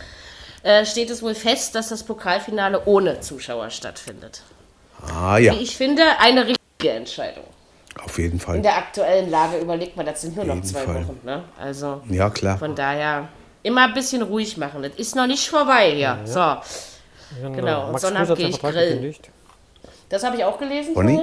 äh, 0.62 0.84
steht 0.86 1.10
es 1.10 1.22
wohl 1.22 1.34
fest, 1.34 1.74
dass 1.74 1.88
das 1.88 2.04
Pokalfinale 2.04 2.82
ohne 2.84 3.20
Zuschauer 3.20 3.70
stattfindet. 3.70 4.42
Ah 5.12 5.36
ja, 5.38 5.52
Wie 5.52 5.62
ich 5.62 5.76
finde, 5.76 6.02
eine 6.20 6.46
richtige 6.46 6.90
Entscheidung. 6.96 7.44
Auf 8.04 8.18
jeden 8.18 8.34
In 8.34 8.40
Fall. 8.40 8.62
der 8.62 8.76
aktuellen 8.76 9.30
Lage 9.30 9.58
überlegt 9.58 9.96
man, 9.96 10.06
das 10.06 10.20
sind 10.22 10.36
nur 10.36 10.44
noch 10.44 10.60
zwei 10.62 10.80
Fall. 10.80 10.94
Wochen. 11.06 11.20
Ne? 11.24 11.44
Also 11.60 12.00
Ja, 12.08 12.30
klar. 12.30 12.58
von 12.58 12.74
daher 12.74 13.28
immer 13.62 13.84
ein 13.84 13.94
bisschen 13.94 14.22
ruhig 14.22 14.56
machen. 14.56 14.82
Das 14.82 14.92
ist 14.96 15.14
noch 15.14 15.26
nicht 15.26 15.48
vorbei 15.48 15.92
hier. 15.94 16.18
So, 16.24 16.56
Genau, 17.42 17.86
und 17.86 17.92
Max 17.92 18.02
Sonntag 18.02 18.26
Kruse 18.26 18.30
hat 18.32 18.36
geh 18.38 18.42
seinen 18.42 18.50
ich 18.50 18.60
grillen. 18.60 18.88
gekündigt. 18.90 19.30
das 20.08 20.22
habe 20.24 20.36
ich 20.36 20.44
auch 20.44 20.58
gelesen 20.58 20.94
Bonnie? 20.94 21.20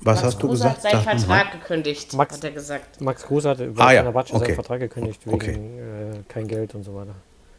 Was 0.00 0.16
Max 0.16 0.22
hast 0.26 0.42
du 0.42 0.46
Kruse 0.48 0.62
gesagt? 0.64 0.76
hat 0.76 0.82
seinen 1.04 1.18
Sag 1.18 1.18
Vertrag 1.28 1.52
gekündigt, 1.52 2.12
Max- 2.14 2.34
hat 2.36 2.44
er 2.44 2.50
gesagt. 2.52 3.00
Max 3.00 3.22
Kruse 3.24 3.48
hatte 3.50 3.64
über 3.66 3.82
Ah, 3.84 3.92
ja, 3.92 4.00
Fenerbahce 4.00 4.34
okay. 4.34 4.44
seinen 4.46 4.54
Vertrag 4.54 4.80
gekündigt 4.80 5.20
wegen 5.26 5.34
Okay. 5.34 5.52
äh, 5.54 6.22
kein 6.28 6.46
Geld 6.48 6.74
und 6.74 6.84
so 6.84 6.94
weiter. 6.94 7.14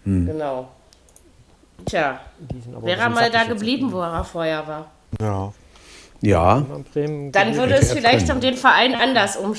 Genau. 0.05 0.69
Tja, 1.85 2.19
wäre 2.81 2.99
er 3.01 3.09
mal 3.09 3.29
da 3.31 3.43
geblieben, 3.43 3.91
wo 3.91 4.01
er 4.01 4.23
vorher 4.23 4.65
war. 4.67 4.85
Ja. 5.21 5.53
Ja, 6.21 6.65
Dann 6.95 7.55
würde 7.55 7.75
es 7.75 7.93
vielleicht 7.93 8.27
können. 8.27 8.37
um 8.37 8.41
den 8.41 8.55
Verein 8.57 8.93
anders 8.95 9.37
um 9.37 9.55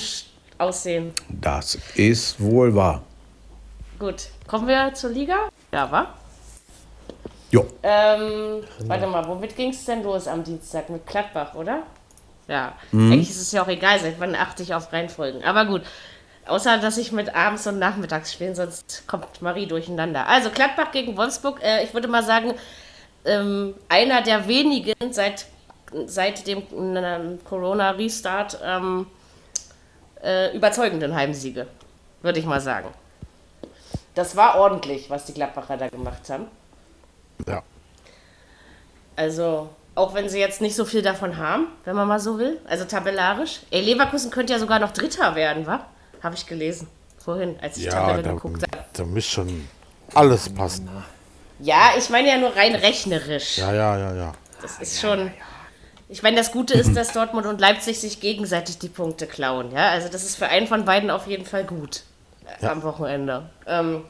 aussehen. 0.57 1.11
das 1.29 1.75
ist 1.95 2.39
wohl 2.39 2.75
wahr. 2.75 3.01
Gut, 3.97 4.27
kommen 4.47 4.67
wir 4.67 4.93
zur 4.93 5.09
Liga? 5.09 5.49
Ja, 5.71 5.91
wa? 5.91 6.07
Jo, 7.51 7.65
Ähm, 7.83 8.63
warte 8.85 9.07
mal, 9.07 9.27
womit 9.27 9.55
ging 9.55 9.71
es 9.71 9.83
denn 9.85 10.03
los 10.03 10.27
am 10.27 10.43
Dienstag? 10.43 10.89
Mit 10.89 11.05
Gladbach, 11.05 11.53
oder? 11.55 11.83
Ja, 12.47 12.73
Mhm. 12.91 13.11
eigentlich 13.11 13.29
ist 13.31 13.41
es 13.41 13.51
ja 13.51 13.63
auch 13.63 13.67
egal, 13.67 13.99
seit 13.99 14.19
wann 14.19 14.35
achte 14.35 14.63
ich 14.63 14.73
auf 14.73 14.93
Reihenfolgen. 14.93 15.43
Aber 15.43 15.65
gut, 15.65 15.81
außer 16.45 16.77
dass 16.77 16.97
ich 16.97 17.11
mit 17.11 17.33
abends 17.35 17.65
und 17.67 17.79
nachmittags 17.79 18.31
spiele, 18.33 18.55
sonst 18.55 19.03
kommt 19.07 19.41
Marie 19.41 19.65
durcheinander. 19.67 20.27
Also 20.27 20.49
Gladbach 20.49 20.91
gegen 20.91 21.17
Wolfsburg, 21.17 21.59
äh, 21.63 21.83
ich 21.83 21.93
würde 21.93 22.07
mal 22.07 22.23
sagen, 22.23 22.53
ähm, 23.25 23.73
einer 23.89 24.21
der 24.21 24.47
wenigen 24.47 24.93
seit, 25.11 25.45
seit 26.05 26.47
dem 26.47 26.63
Corona-Restart 27.43 28.59
ähm, 28.63 29.07
äh, 30.23 30.55
überzeugenden 30.55 31.15
Heimsiege, 31.15 31.67
würde 32.21 32.39
ich 32.39 32.45
mal 32.45 32.61
sagen. 32.61 32.89
Das 34.15 34.35
war 34.35 34.57
ordentlich, 34.57 35.09
was 35.09 35.25
die 35.25 35.33
Gladbacher 35.33 35.77
da 35.77 35.87
gemacht 35.87 36.29
haben. 36.29 36.45
Ja. 37.47 37.63
Also, 39.15 39.69
auch 39.95 40.13
wenn 40.13 40.29
sie 40.29 40.39
jetzt 40.39 40.61
nicht 40.61 40.75
so 40.75 40.85
viel 40.85 41.01
davon 41.01 41.37
haben, 41.37 41.67
wenn 41.85 41.95
man 41.95 42.07
mal 42.07 42.19
so 42.19 42.37
will. 42.37 42.59
Also 42.67 42.85
tabellarisch. 42.85 43.61
Ey, 43.71 43.81
Leverkusen 43.81 44.31
könnte 44.31 44.53
ja 44.53 44.59
sogar 44.59 44.79
noch 44.79 44.91
Dritter 44.91 45.35
werden, 45.35 45.65
wa? 45.65 45.85
Habe 46.23 46.35
ich 46.35 46.45
gelesen. 46.45 46.87
Vorhin, 47.23 47.55
als 47.61 47.77
ich 47.77 47.85
Ja, 47.85 47.91
Tabelle 47.91 48.23
da, 48.23 48.31
geguckt 48.33 48.63
habe. 48.63 48.85
da 48.93 49.03
muss 49.03 49.25
schon 49.25 49.67
alles 50.13 50.49
passen. 50.49 50.89
Ja, 51.59 51.91
ich 51.97 52.09
meine 52.09 52.29
ja 52.29 52.37
nur 52.37 52.55
rein 52.55 52.73
rechnerisch. 52.75 53.59
Ja, 53.59 53.73
ja, 53.73 53.97
ja, 53.97 54.15
ja. 54.15 54.31
Das 54.61 54.79
ist 54.79 54.99
schon. 54.99 55.31
Ich 56.11 56.21
meine, 56.23 56.37
das 56.37 56.51
Gute 56.51 56.73
ist, 56.75 56.95
dass 56.95 57.13
Dortmund 57.13 57.47
und 57.47 57.59
Leipzig 57.61 57.99
sich 57.99 58.19
gegenseitig 58.19 58.77
die 58.79 58.89
Punkte 58.89 59.25
klauen. 59.27 59.71
Ja, 59.71 59.89
also 59.89 60.09
das 60.09 60.23
ist 60.23 60.35
für 60.35 60.47
einen 60.47 60.67
von 60.67 60.85
beiden 60.85 61.09
auf 61.09 61.25
jeden 61.27 61.45
Fall 61.45 61.63
gut 61.63 62.03
äh, 62.61 62.65
am 62.65 62.83
Wochenende. 62.83 63.49
Ähm, 63.65 64.03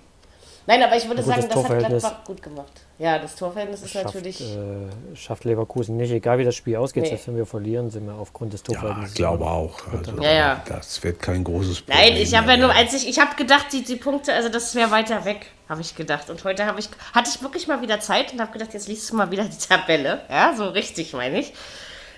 nein, 0.67 0.81
aber 0.83 0.97
ich 0.97 1.07
würde 1.07 1.21
sagen, 1.23 1.41
das 1.41 1.45
hat 1.49 1.53
Torverhältnis. 1.53 2.01
Gladbach 2.01 2.23
gut 2.25 2.41
gemacht. 2.41 2.71
Ja, 2.97 3.17
das 3.17 3.35
Torverhältnis 3.35 3.81
ist 3.81 3.91
schafft, 3.91 4.13
natürlich. 4.13 4.41
äh, 4.41 5.15
schafft 5.15 5.43
Leverkusen 5.43 5.97
nicht, 5.97 6.11
egal 6.11 6.37
wie 6.37 6.43
das 6.43 6.53
Spiel 6.55 6.75
ausgeht, 6.75 7.01
Nee. 7.03 7.09
selbst 7.09 7.27
wenn 7.27 7.35
wir 7.35 7.47
verlieren, 7.47 7.89
sind 7.89 8.05
wir 8.05 8.13
aufgrund 8.13 8.53
des 8.53 8.61
Ja, 8.61 8.73
Torverhältnisses. 8.73 9.11
ich 9.13 9.15
glaube 9.17 9.45
auch. 9.45 9.79
Also, 9.91 10.21
Ja, 10.21 10.31
ja. 10.31 10.63
Das 10.67 11.03
wird 11.03 11.19
kein 11.19 11.43
großes 11.43 11.81
Problem. 11.81 11.97
Nein, 11.99 12.17
ich 12.17 12.35
habe 12.35 12.51
ja 12.51 12.57
nur, 12.57 12.71
als 12.75 12.93
ich, 12.93 13.07
ich 13.09 13.19
habe 13.19 13.35
gedacht, 13.35 13.67
die, 13.73 13.83
die 13.83 13.95
Punkte, 13.95 14.33
also 14.33 14.49
das 14.49 14.75
wäre 14.75 14.91
weiter 14.91 15.25
weg, 15.25 15.47
habe 15.67 15.81
ich 15.81 15.95
gedacht. 15.95 16.29
Und 16.29 16.43
heute 16.43 16.65
habe 16.65 16.79
ich, 16.79 16.89
hatte 17.13 17.29
ich 17.33 17.41
wirklich 17.41 17.67
mal 17.67 17.81
wieder 17.81 17.99
Zeit 17.99 18.33
und 18.33 18.39
habe 18.41 18.51
gedacht, 18.53 18.73
jetzt 18.73 18.87
liest 18.87 19.09
du 19.09 19.15
mal 19.15 19.31
wieder 19.31 19.45
die 19.45 19.57
Tabelle. 19.57 20.21
Ja, 20.29 20.53
so 20.55 20.65
richtig 20.69 21.13
meine 21.13 21.39
ich. 21.39 21.53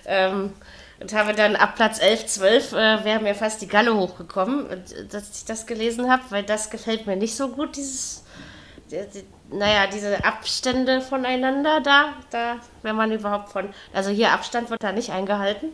Ähm, 0.06 0.54
und 1.00 1.14
habe 1.14 1.34
dann 1.34 1.56
ab 1.56 1.76
Platz 1.76 2.00
11, 2.00 2.26
12 2.28 2.72
äh, 2.74 3.04
wäre 3.04 3.20
mir 3.20 3.36
fast 3.36 3.62
die 3.62 3.68
Galle 3.68 3.96
hochgekommen, 3.96 4.70
äh, 4.70 5.06
dass 5.12 5.38
ich 5.38 5.46
das 5.46 5.66
gelesen 5.66 6.10
habe, 6.10 6.24
weil 6.30 6.44
das 6.44 6.70
gefällt 6.70 7.08
mir 7.08 7.16
nicht 7.16 7.36
so 7.36 7.50
gut, 7.50 7.76
dieses, 7.76 8.24
die, 8.90 9.02
die, 9.14 9.26
naja, 9.54 9.88
diese 9.88 10.24
Abstände 10.24 11.02
voneinander 11.02 11.82
da, 11.82 12.14
da, 12.30 12.56
wenn 12.84 12.96
man 12.96 13.12
überhaupt 13.12 13.50
von, 13.50 13.74
also 13.94 14.12
hier 14.12 14.32
Abstand 14.32 14.70
wird 14.70 14.84
da 14.84 14.92
nicht 14.92 15.12
eingehalten. 15.12 15.70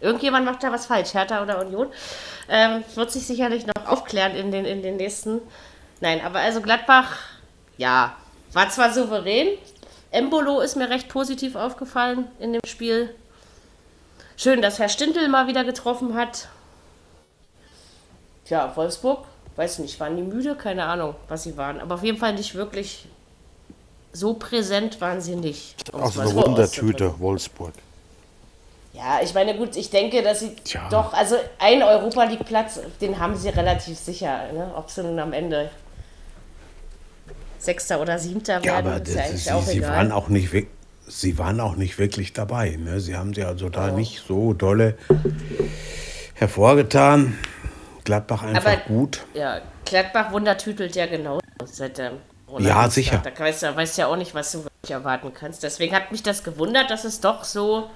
Irgendjemand 0.00 0.44
macht 0.46 0.64
da 0.64 0.72
was 0.72 0.86
falsch, 0.86 1.14
Hertha 1.14 1.42
oder 1.42 1.60
Union. 1.60 1.86
Ähm, 2.48 2.82
wird 2.96 3.12
sich 3.12 3.24
sicherlich 3.24 3.66
noch 3.66 3.86
aufklären 3.86 4.34
in 4.34 4.50
den, 4.50 4.64
in 4.64 4.82
den 4.82 4.96
nächsten. 4.96 5.40
Nein, 6.00 6.20
aber 6.24 6.40
also 6.40 6.60
Gladbach, 6.60 7.18
ja, 7.76 8.16
war 8.52 8.68
zwar 8.68 8.92
souverän. 8.92 9.56
Embolo 10.10 10.60
ist 10.60 10.76
mir 10.76 10.90
recht 10.90 11.08
positiv 11.08 11.54
aufgefallen 11.54 12.26
in 12.40 12.52
dem 12.52 12.62
Spiel. 12.66 13.14
Schön, 14.36 14.62
dass 14.62 14.78
Herr 14.78 14.88
Stindl 14.88 15.28
mal 15.28 15.46
wieder 15.46 15.64
getroffen 15.64 16.14
hat. 16.16 16.48
Tja, 18.44 18.72
Wolfsburg, 18.74 19.24
weiß 19.56 19.78
nicht, 19.80 19.98
waren 20.00 20.16
die 20.16 20.22
müde? 20.22 20.56
Keine 20.56 20.84
Ahnung, 20.84 21.14
was 21.28 21.44
sie 21.44 21.56
waren. 21.56 21.80
Aber 21.80 21.94
auf 21.96 22.02
jeden 22.02 22.18
Fall 22.18 22.34
nicht 22.34 22.54
wirklich 22.54 23.06
so 24.12 24.34
präsent 24.34 25.00
waren 25.00 25.20
sie 25.20 25.36
nicht. 25.36 25.92
um's 25.92 26.18
Also 26.18 26.20
eine 26.22 26.34
Wundertüte, 26.34 27.18
Wolfsburg. 27.18 27.72
ja, 28.92 29.20
ich 29.22 29.32
meine, 29.32 29.56
gut, 29.56 29.76
ich 29.76 29.88
denke, 29.90 30.22
dass 30.22 30.40
sie 30.40 30.54
Tja. 30.56 30.88
doch, 30.90 31.12
also 31.14 31.36
ein 31.58 31.82
Europa 31.82 32.24
League 32.24 32.44
Platz, 32.44 32.80
den 33.00 33.18
haben 33.18 33.36
sie 33.36 33.48
relativ 33.50 33.98
sicher. 33.98 34.52
Ne? 34.52 34.70
Ob 34.76 34.90
sie 34.90 35.02
nun 35.02 35.18
am 35.18 35.32
Ende 35.32 35.70
Sechster 37.58 38.00
oder 38.00 38.18
Siebter 38.18 38.58
Ja, 38.58 38.64
werden, 38.64 38.86
aber 38.88 38.96
ist 39.02 39.08
das, 39.08 39.14
ja 39.14 39.22
eigentlich 39.24 39.44
sie, 39.44 39.50
auch 39.52 39.62
sie, 39.62 39.78
egal. 39.78 39.90
waren 39.92 40.12
auch 40.12 40.28
nicht 40.28 40.52
weg, 40.52 40.68
sie 41.20 41.38
waren 41.38 41.60
auch 41.60 41.76
nicht 41.76 41.98
wirklich 41.98 42.32
dabei. 42.32 42.76
Ne? 42.78 43.00
Sie 43.00 43.16
haben 43.16 43.34
sie 43.34 43.44
also 43.44 43.68
da 43.68 43.90
nicht 43.90 44.22
so 44.26 44.52
dolle 44.54 44.96
hervorgetan. 46.34 47.38
Gladbach 48.04 48.42
einfach 48.42 48.72
Aber- 48.72 48.76
gut. 48.88 49.20
ja, 49.34 49.60
Gladbach 49.84 50.32
wundertütelt 50.32 50.96
ja 50.96 51.06
genau 51.06 51.38
seit 51.64 51.98
dem 51.98 52.14
Ronald 52.48 52.68
Ja, 52.68 52.90
sicher. 52.90 53.22
Da 53.22 53.30
weißt 53.38 53.62
du 53.62 53.76
weißt 53.76 53.98
ja 53.98 54.06
auch 54.08 54.16
nicht, 54.16 54.34
was 54.34 54.50
du 54.52 54.64
wirklich 54.64 54.90
erwarten 54.90 55.32
kannst. 55.32 55.62
Deswegen 55.62 55.94
hat 55.94 56.10
mich 56.10 56.22
das 56.22 56.42
gewundert, 56.42 56.90
dass 56.90 57.04
es 57.04 57.20
doch 57.20 57.44
so. 57.44 57.90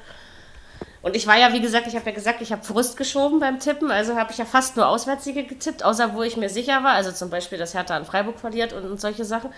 Und 1.03 1.15
ich 1.17 1.27
war 1.27 1.37
ja, 1.37 1.53
wie 1.53 1.61
gesagt, 1.61 1.87
ich 1.87 1.95
habe 1.97 2.07
ja 2.07 2.15
gesagt, 2.15 2.41
ich 2.43 2.53
habe 2.53 2.65
Frust 2.65 2.97
geschoben 2.97 3.39
beim 3.39 3.61
Tippen, 3.61 3.91
also 3.91 4.17
habe 4.17 4.33
ich 4.33 4.39
ja 4.39 4.45
fast 4.45 4.77
nur 4.77 4.89
Auswärtssiege 4.89 5.45
getippt, 5.45 5.85
außer 5.85 6.15
wo 6.15 6.23
ich 6.23 6.37
mir 6.37 6.49
sicher 6.49 6.83
war, 6.83 6.95
also 6.95 7.13
zum 7.13 7.31
Beispiel, 7.31 7.59
dass 7.59 7.75
Hertha 7.75 7.97
an 7.97 8.05
Freiburg 8.05 8.41
verliert 8.41 8.73
und, 8.73 8.85
und 8.85 9.01
solche 9.01 9.25
Sachen. 9.25 9.51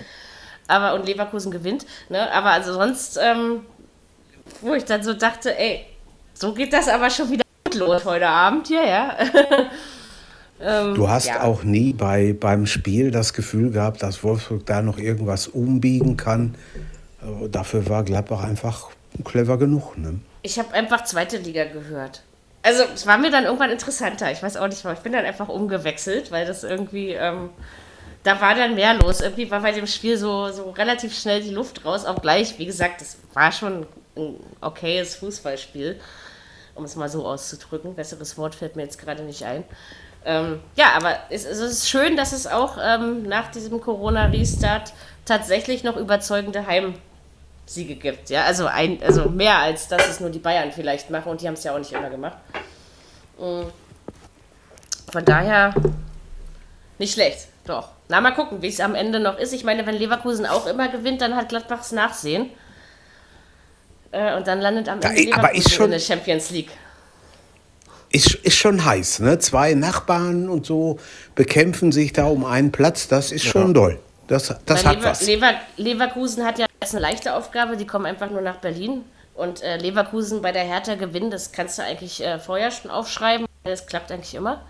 Aber 0.68 0.94
und 0.94 1.06
Leverkusen 1.06 1.50
gewinnt. 1.50 1.84
Ne? 2.08 2.30
Aber 2.32 2.50
also 2.50 2.72
sonst, 2.72 3.18
ähm, 3.20 3.64
wo 4.60 4.74
ich 4.74 4.84
dann 4.84 5.02
so 5.02 5.14
dachte, 5.14 5.58
ey, 5.58 5.84
so 6.34 6.54
geht 6.54 6.72
das 6.72 6.88
aber 6.88 7.10
schon 7.10 7.30
wieder 7.30 7.42
gut 7.64 7.74
los 7.74 8.04
heute 8.04 8.28
Abend 8.28 8.68
hier, 8.68 8.86
ja. 8.86 9.16
Du 10.60 11.08
hast 11.08 11.26
ja. 11.26 11.42
auch 11.42 11.62
nie 11.62 11.92
bei, 11.92 12.32
beim 12.32 12.66
Spiel 12.66 13.12
das 13.12 13.32
Gefühl 13.32 13.70
gehabt, 13.70 14.02
dass 14.02 14.24
Wolfsburg 14.24 14.66
da 14.66 14.82
noch 14.82 14.98
irgendwas 14.98 15.46
umbiegen 15.46 16.16
kann. 16.16 16.56
Äh, 17.22 17.48
Dafür 17.48 17.88
war 17.88 18.02
Gladbach 18.02 18.42
einfach 18.42 18.90
clever 19.24 19.56
genug. 19.56 19.96
Ne? 19.96 20.18
Ich 20.42 20.58
habe 20.58 20.74
einfach 20.74 21.04
zweite 21.04 21.36
Liga 21.36 21.64
gehört. 21.64 22.22
Also 22.62 22.82
es 22.92 23.06
war 23.06 23.18
mir 23.18 23.30
dann 23.30 23.44
irgendwann 23.44 23.70
interessanter. 23.70 24.32
Ich 24.32 24.42
weiß 24.42 24.56
auch 24.56 24.66
nicht 24.66 24.84
warum. 24.84 24.96
Ich 24.96 25.02
bin 25.04 25.12
dann 25.12 25.24
einfach 25.24 25.48
umgewechselt, 25.48 26.32
weil 26.32 26.44
das 26.44 26.64
irgendwie, 26.64 27.10
ähm, 27.10 27.50
da 28.28 28.38
war 28.42 28.54
dann 28.54 28.74
mehr 28.74 28.92
los. 28.92 29.22
Irgendwie 29.22 29.50
war 29.50 29.62
bei 29.62 29.72
dem 29.72 29.86
Spiel 29.86 30.18
so, 30.18 30.50
so 30.50 30.70
relativ 30.72 31.18
schnell 31.18 31.42
die 31.42 31.50
Luft 31.50 31.82
raus. 31.86 32.04
Auch 32.04 32.20
gleich, 32.20 32.58
wie 32.58 32.66
gesagt, 32.66 33.00
es 33.00 33.16
war 33.32 33.50
schon 33.50 33.86
ein 34.16 34.34
okayes 34.60 35.14
Fußballspiel, 35.16 35.98
um 36.74 36.84
es 36.84 36.94
mal 36.94 37.08
so 37.08 37.26
auszudrücken. 37.26 37.94
Besseres 37.94 38.36
Wort 38.36 38.54
fällt 38.54 38.76
mir 38.76 38.82
jetzt 38.82 38.98
gerade 38.98 39.22
nicht 39.22 39.44
ein. 39.44 39.64
Ähm, 40.26 40.60
ja, 40.76 40.92
aber 40.94 41.16
es, 41.30 41.46
es 41.46 41.58
ist 41.58 41.88
schön, 41.88 42.18
dass 42.18 42.32
es 42.32 42.46
auch 42.46 42.76
ähm, 42.78 43.22
nach 43.22 43.50
diesem 43.50 43.80
Corona-Restart 43.80 44.92
tatsächlich 45.24 45.82
noch 45.82 45.96
überzeugende 45.96 46.66
Heimsiege 46.66 47.94
gibt. 47.94 48.28
Ja, 48.28 48.44
also, 48.44 48.66
ein, 48.66 49.02
also 49.02 49.30
mehr 49.30 49.56
als 49.56 49.88
dass 49.88 50.06
es 50.06 50.20
nur 50.20 50.28
die 50.28 50.38
Bayern 50.38 50.70
vielleicht 50.70 51.08
machen 51.08 51.30
und 51.30 51.40
die 51.40 51.46
haben 51.46 51.54
es 51.54 51.64
ja 51.64 51.72
auch 51.72 51.78
nicht 51.78 51.92
immer 51.92 52.10
gemacht. 52.10 52.36
Mm. 53.38 53.62
Von 55.10 55.24
daher 55.24 55.72
nicht 56.98 57.14
schlecht, 57.14 57.48
doch. 57.64 57.97
Na, 58.08 58.20
mal 58.20 58.30
gucken, 58.32 58.62
wie 58.62 58.68
es 58.68 58.80
am 58.80 58.94
Ende 58.94 59.20
noch 59.20 59.38
ist. 59.38 59.52
Ich 59.52 59.64
meine, 59.64 59.84
wenn 59.86 59.94
Leverkusen 59.94 60.46
auch 60.46 60.66
immer 60.66 60.88
gewinnt, 60.88 61.20
dann 61.20 61.36
hat 61.36 61.50
Gladbachs 61.50 61.92
Nachsehen. 61.92 62.50
Äh, 64.12 64.34
und 64.36 64.46
dann 64.46 64.60
landet 64.60 64.88
am 64.88 65.00
Da- 65.00 65.10
Ende 65.10 65.34
aber 65.34 65.48
Leverkusen 65.48 65.58
ist 65.66 65.74
schon- 65.74 65.84
in 65.86 65.90
der 65.92 65.98
Champions 66.00 66.50
League. 66.50 66.70
Ist, 68.10 68.34
ist 68.36 68.56
schon 68.56 68.82
heiß. 68.86 69.18
Ne? 69.20 69.38
Zwei 69.38 69.74
Nachbarn 69.74 70.48
und 70.48 70.64
so 70.64 70.98
bekämpfen 71.34 71.92
sich 71.92 72.14
da 72.14 72.24
um 72.24 72.46
einen 72.46 72.72
Platz. 72.72 73.06
Das 73.08 73.32
ist 73.32 73.44
schon 73.44 73.74
doll. 73.74 74.00
Das, 74.28 74.46
das 74.64 74.84
Weil 74.84 74.90
hat 74.92 74.96
Lever 74.96 75.10
was. 75.10 75.22
Lever 75.26 75.52
Leverkusen 75.76 76.44
hat 76.46 76.58
ja 76.58 76.66
jetzt 76.80 76.94
eine 76.94 77.02
leichte 77.02 77.34
Aufgabe, 77.34 77.76
die 77.76 77.86
kommen 77.86 78.06
einfach 78.06 78.30
nur 78.30 78.40
nach 78.40 78.56
Berlin. 78.56 79.04
Und 79.34 79.62
äh, 79.62 79.76
Leverkusen 79.76 80.40
bei 80.40 80.52
der 80.52 80.64
Hertha 80.64 80.94
gewinnen, 80.94 81.30
das 81.30 81.52
kannst 81.52 81.78
du 81.78 81.82
eigentlich 81.82 82.24
äh, 82.24 82.38
vorher 82.38 82.70
schon 82.70 82.90
aufschreiben. 82.90 83.46
Das 83.64 83.86
klappt 83.86 84.10
eigentlich 84.10 84.34
immer. 84.34 84.62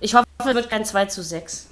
Ich 0.00 0.14
hoffe, 0.14 0.26
es 0.38 0.44
wird 0.46 0.68
kein 0.70 0.84
2 0.84 1.06
zu 1.06 1.22
6. 1.22 1.69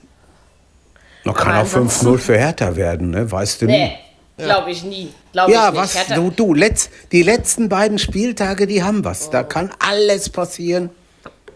Noch 1.24 1.34
kann 1.36 1.52
auch 1.54 1.60
ansonsten- 1.60 2.06
5-0 2.06 2.18
für 2.18 2.38
Hertha 2.38 2.76
werden, 2.76 3.10
ne? 3.10 3.30
weißt 3.30 3.62
du 3.62 3.66
nie. 3.66 3.72
Nee, 3.72 3.98
glaube 4.44 4.70
ich 4.70 4.82
nie. 4.84 5.12
Glaube 5.32 5.52
Ja, 5.52 5.66
ich 5.68 5.72
nicht. 5.74 5.82
was? 5.82 5.94
Hertha, 5.96 6.14
Du, 6.14 6.30
du 6.30 6.54
letz, 6.54 6.90
die 7.12 7.22
letzten 7.22 7.68
beiden 7.68 7.98
Spieltage, 7.98 8.66
die 8.66 8.82
haben 8.82 9.04
was. 9.04 9.30
Da 9.30 9.42
kann 9.42 9.70
alles 9.80 10.30
passieren. 10.30 10.90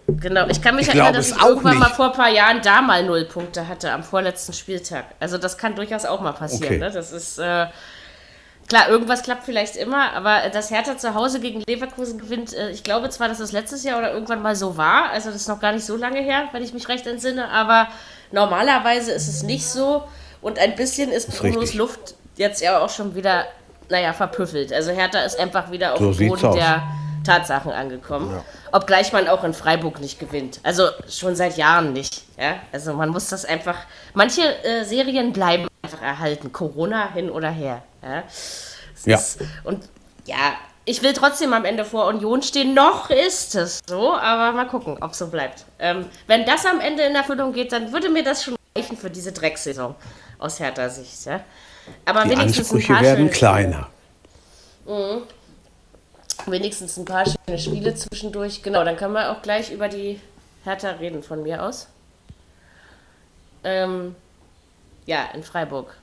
Genau, 0.08 0.46
ich 0.48 0.60
kann 0.60 0.74
mich 0.74 0.88
Ich 0.88 0.94
erinnern, 0.94 1.14
dass 1.14 1.30
ich 1.30 1.40
irgendwann 1.40 1.78
mal 1.78 1.86
nicht. 1.86 1.96
vor 1.96 2.06
ein 2.06 2.12
paar 2.12 2.28
Jahren 2.28 2.60
da 2.62 2.82
mal 2.82 3.04
null 3.04 3.24
Punkte 3.24 3.68
hatte 3.68 3.92
am 3.92 4.02
vorletzten 4.02 4.52
Spieltag. 4.52 5.04
Also 5.20 5.38
das 5.38 5.56
kann 5.56 5.74
durchaus 5.76 6.04
auch 6.04 6.20
mal 6.20 6.32
passieren. 6.32 6.64
Okay. 6.64 6.78
Ne? 6.78 6.90
Das 6.90 7.12
ist 7.12 7.38
äh, 7.38 7.66
klar, 8.68 8.88
irgendwas 8.88 9.22
klappt 9.22 9.44
vielleicht 9.44 9.76
immer, 9.76 10.12
aber 10.12 10.48
dass 10.52 10.70
Hertha 10.70 10.98
zu 10.98 11.14
Hause 11.14 11.38
gegen 11.40 11.62
Leverkusen 11.66 12.18
gewinnt, 12.18 12.52
äh, 12.52 12.70
ich 12.70 12.82
glaube 12.82 13.08
zwar, 13.10 13.28
dass 13.28 13.38
das 13.38 13.52
letztes 13.52 13.84
Jahr 13.84 13.98
oder 13.98 14.12
irgendwann 14.12 14.42
mal 14.42 14.56
so 14.56 14.76
war, 14.76 15.10
also 15.10 15.30
das 15.30 15.42
ist 15.42 15.48
noch 15.48 15.60
gar 15.60 15.72
nicht 15.72 15.86
so 15.86 15.96
lange 15.96 16.20
her, 16.20 16.48
wenn 16.52 16.64
ich 16.64 16.74
mich 16.74 16.88
recht 16.88 17.06
entsinne, 17.06 17.48
aber 17.48 17.86
normalerweise 18.32 19.12
ist 19.12 19.28
es 19.28 19.42
nicht 19.42 19.66
so 19.66 20.04
und 20.40 20.58
ein 20.58 20.74
bisschen 20.74 21.10
ist 21.10 21.38
Brunos 21.38 21.62
richtig. 21.62 21.78
Luft 21.78 22.14
jetzt 22.36 22.60
ja 22.60 22.78
auch 22.78 22.90
schon 22.90 23.14
wieder, 23.14 23.46
naja, 23.88 24.12
verpüffelt. 24.12 24.72
Also 24.72 24.90
Hertha 24.90 25.20
ist 25.20 25.38
einfach 25.38 25.70
wieder 25.70 25.92
auf 25.94 25.98
So 25.98 26.12
dem 26.12 26.28
Boden 26.28 26.46
aus. 26.46 26.54
der 26.56 26.82
Tatsachen 27.24 27.72
angekommen. 27.72 28.40
Obgleich 28.72 29.12
man 29.12 29.28
auch 29.28 29.44
in 29.44 29.54
Freiburg 29.54 30.00
nicht 30.00 30.18
gewinnt. 30.18 30.60
Also 30.62 30.88
schon 31.08 31.36
seit 31.36 31.56
Jahren 31.56 31.92
nicht. 31.92 32.24
Ja? 32.38 32.56
Also 32.72 32.94
man 32.94 33.10
muss 33.10 33.28
das 33.28 33.44
einfach. 33.44 33.76
Manche 34.14 34.42
äh, 34.64 34.84
Serien 34.84 35.32
bleiben 35.32 35.68
einfach 35.82 36.02
erhalten. 36.02 36.52
Corona 36.52 37.12
hin 37.12 37.30
oder 37.30 37.50
her. 37.50 37.82
Ja? 38.02 38.22
Ja. 39.04 39.16
Ist, 39.16 39.38
und 39.64 39.88
ja, 40.26 40.54
ich 40.84 41.02
will 41.02 41.12
trotzdem 41.12 41.52
am 41.52 41.64
Ende 41.64 41.84
vor 41.84 42.06
Union 42.06 42.42
stehen. 42.42 42.74
Noch 42.74 43.10
ist 43.10 43.54
es 43.54 43.80
so, 43.86 44.14
aber 44.14 44.52
mal 44.56 44.66
gucken, 44.66 44.96
ob 45.00 45.12
es 45.12 45.18
so 45.18 45.28
bleibt. 45.28 45.64
Ähm, 45.78 46.06
wenn 46.26 46.44
das 46.44 46.66
am 46.66 46.80
Ende 46.80 47.04
in 47.04 47.14
Erfüllung 47.14 47.52
geht, 47.52 47.72
dann 47.72 47.92
würde 47.92 48.08
mir 48.08 48.24
das 48.24 48.44
schon 48.44 48.56
reichen 48.76 48.96
für 48.96 49.10
diese 49.10 49.32
Drecksaison 49.32 49.94
aus 50.38 50.58
härter 50.58 50.90
Sicht. 50.90 51.24
Ja? 51.24 51.40
Aber 52.04 52.24
Die 52.24 52.30
wenigstens 52.30 52.70
ein 52.70 52.76
Ansprüche 52.76 52.92
paar 52.94 53.02
werden 53.02 53.16
schöne 53.18 53.30
kleiner. 53.30 53.88
wenigstens 56.46 56.96
ein 56.96 57.04
paar 57.04 57.24
schöne 57.26 57.58
Spiele 57.58 57.94
zwischendurch. 57.94 58.62
Genau, 58.62 58.84
dann 58.84 58.96
können 58.96 59.14
wir 59.14 59.30
auch 59.30 59.42
gleich 59.42 59.70
über 59.70 59.88
die 59.88 60.20
Hertha 60.64 60.90
reden 60.90 61.22
von 61.22 61.42
mir 61.42 61.62
aus. 61.62 61.88
Ähm, 63.64 64.16
ja, 65.06 65.28
in 65.34 65.42
Freiburg. 65.42 65.96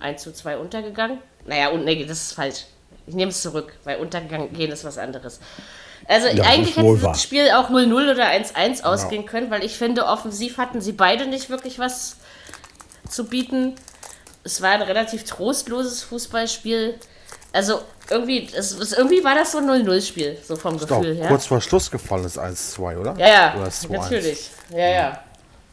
1 0.00 0.22
zu 0.22 0.32
2 0.32 0.58
untergegangen. 0.58 1.18
Naja, 1.46 1.70
und 1.70 1.84
nee, 1.84 2.04
das 2.04 2.18
ist 2.22 2.32
falsch. 2.34 2.66
Ich 3.08 3.14
nehme 3.14 3.30
es 3.30 3.42
zurück, 3.42 3.72
weil 3.84 3.98
untergegangen 3.98 4.52
gehen 4.52 4.70
ist 4.70 4.84
was 4.84 4.98
anderes. 4.98 5.40
Also 6.06 6.28
das 6.34 6.46
eigentlich 6.46 6.76
hätte 6.76 7.02
wahr. 7.02 7.12
das 7.12 7.22
Spiel 7.22 7.50
auch 7.50 7.70
0-0 7.70 8.12
oder 8.12 8.26
1-1 8.26 8.82
ausgehen 8.82 9.26
können, 9.26 9.50
weil 9.50 9.64
ich 9.64 9.76
finde, 9.76 10.06
offensiv 10.06 10.56
hatten 10.56 10.80
sie 10.80 10.92
beide 10.92 11.26
nicht 11.26 11.50
wirklich 11.50 11.78
was 11.78 12.16
zu 13.08 13.26
bieten. 13.26 13.74
Es 14.44 14.62
war 14.62 14.70
ein 14.70 14.82
relativ 14.82 15.24
trostloses 15.24 16.02
Fußballspiel. 16.04 16.94
Also 17.52 17.80
irgendwie, 18.10 18.48
es, 18.54 18.72
es, 18.72 18.92
irgendwie 18.92 19.22
war 19.24 19.34
das 19.34 19.52
so 19.52 19.58
ein 19.58 19.68
0-0-Spiel, 19.68 20.38
so 20.42 20.56
vom 20.56 20.78
Doch, 20.78 20.86
Gefühl 21.00 21.16
her. 21.16 21.28
kurz 21.28 21.46
vor 21.46 21.60
Schluss 21.60 21.90
gefallen 21.90 22.24
ist 22.24 22.38
1-2, 22.38 22.98
oder? 22.98 23.14
Ja, 23.18 23.28
ja, 23.28 23.54
Oder 23.56 23.68
ist 23.68 23.84
2-1? 23.84 23.92
natürlich. 23.92 24.50
Ja, 24.70 24.88
ja. 24.88 25.20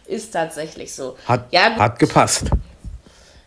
ist 0.06 0.32
tatsächlich 0.32 0.94
so. 0.94 1.18
Hat, 1.26 1.46
ja, 1.52 1.76
hat 1.76 2.00
gepasst. 2.00 2.48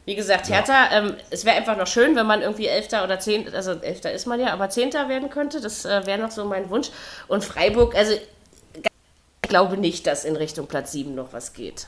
Wie 0.07 0.15
gesagt, 0.15 0.49
Hertha, 0.49 0.89
ähm, 0.93 1.17
es 1.31 1.45
wäre 1.45 1.57
einfach 1.57 1.77
noch 1.77 1.89
schön, 1.89 2.15
wenn 2.15 2.27
man 2.27 2.41
irgendwie 2.41 2.69
Elfter 2.69 3.03
oder 3.03 3.19
Zehnter, 3.19 3.55
also 3.55 3.73
Elfter 3.73 4.13
ist 4.13 4.27
man 4.27 4.39
ja, 4.39 4.53
aber 4.53 4.71
Zehnter 4.71 5.09
werden 5.09 5.31
könnte. 5.31 5.61
Das 5.61 5.85
äh, 5.85 6.07
wäre 6.07 6.21
noch 6.21 6.31
so 6.31 6.45
mein 6.45 6.71
Wunsch. 6.71 6.91
Und 7.27 7.45
Freiburg, 7.45 7.97
also 7.97 8.13
glaube 9.49 9.77
nicht, 9.77 10.07
dass 10.07 10.25
in 10.25 10.37
Richtung 10.37 10.67
Platz 10.67 10.93
7 10.93 11.15
noch 11.15 11.33
was 11.33 11.53
geht. 11.53 11.87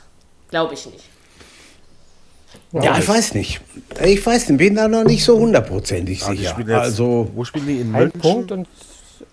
Glaube 0.49 0.73
ich 0.73 0.85
nicht. 0.87 1.03
Ja, 2.71 2.97
ich 2.97 3.07
weiß 3.07 3.35
nicht. 3.35 3.61
Ich 4.03 4.25
weiß 4.25 4.49
nicht, 4.49 4.57
bin 4.57 4.75
da 4.75 4.87
noch 4.87 5.03
nicht 5.03 5.23
so 5.23 5.37
hundertprozentig 5.37 6.21
Ja, 6.21 6.27
sicher. 6.27 6.49
spielen 6.49 6.69
jetzt, 6.69 6.79
Also, 6.79 7.29
wo 7.35 7.43
spielen 7.43 7.67
die? 7.67 7.81
In 7.81 7.93
Ein 7.95 8.01
München? 8.03 8.21
Punkt 8.21 8.51
und 8.51 8.67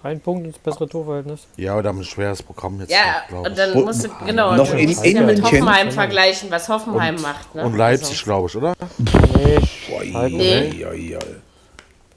ein 0.03 0.21
Punkt 0.21 0.47
ins 0.47 0.59
bessere 0.59 0.89
Torverhältnis. 0.89 1.41
Ja, 1.57 1.73
aber 1.73 1.83
da 1.83 1.89
haben 1.91 1.97
wir 1.97 2.03
ein 2.03 2.07
schweres 2.07 2.43
Programm 2.43 2.79
jetzt, 2.81 2.91
Ja, 2.93 3.23
glaube 3.29 3.49
und 3.49 3.53
ich. 3.53 3.57
dann 3.59 3.75
Wo- 3.75 3.85
musst 3.87 4.05
du, 4.05 4.09
genau, 4.27 4.55
noch 4.55 4.69
du 4.71 4.77
in- 4.77 4.89
musst 4.91 5.05
in 5.05 5.17
ja 5.17 5.23
mit 5.23 5.39
München? 5.39 5.45
Hoffenheim 5.45 5.91
vergleichen, 5.91 6.51
was 6.51 6.69
Hoffenheim 6.69 7.21
macht. 7.23 7.55
Ne? 7.55 7.65
Und 7.65 7.77
Leipzig, 7.77 8.11
Also, 8.11 8.25
glaube 8.25 8.49
ich, 8.49 8.57
oder? 8.57 8.75
Nee, 8.99 9.59
Schalke. 9.67 10.37
Nee. 10.37 11.19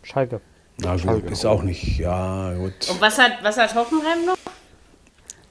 Schalke. 0.04 0.42
Na 0.78 0.96
gut, 0.96 1.30
ist 1.32 1.46
auch 1.46 1.64
nicht, 1.64 1.98
ja 2.00 2.54
gut. 2.54 2.74
und 2.90 3.02
was 3.02 3.18
hat, 3.18 3.34
was 3.42 3.58
hat 3.58 3.74
Hoffenheim 3.76 4.26
noch? 4.26 4.36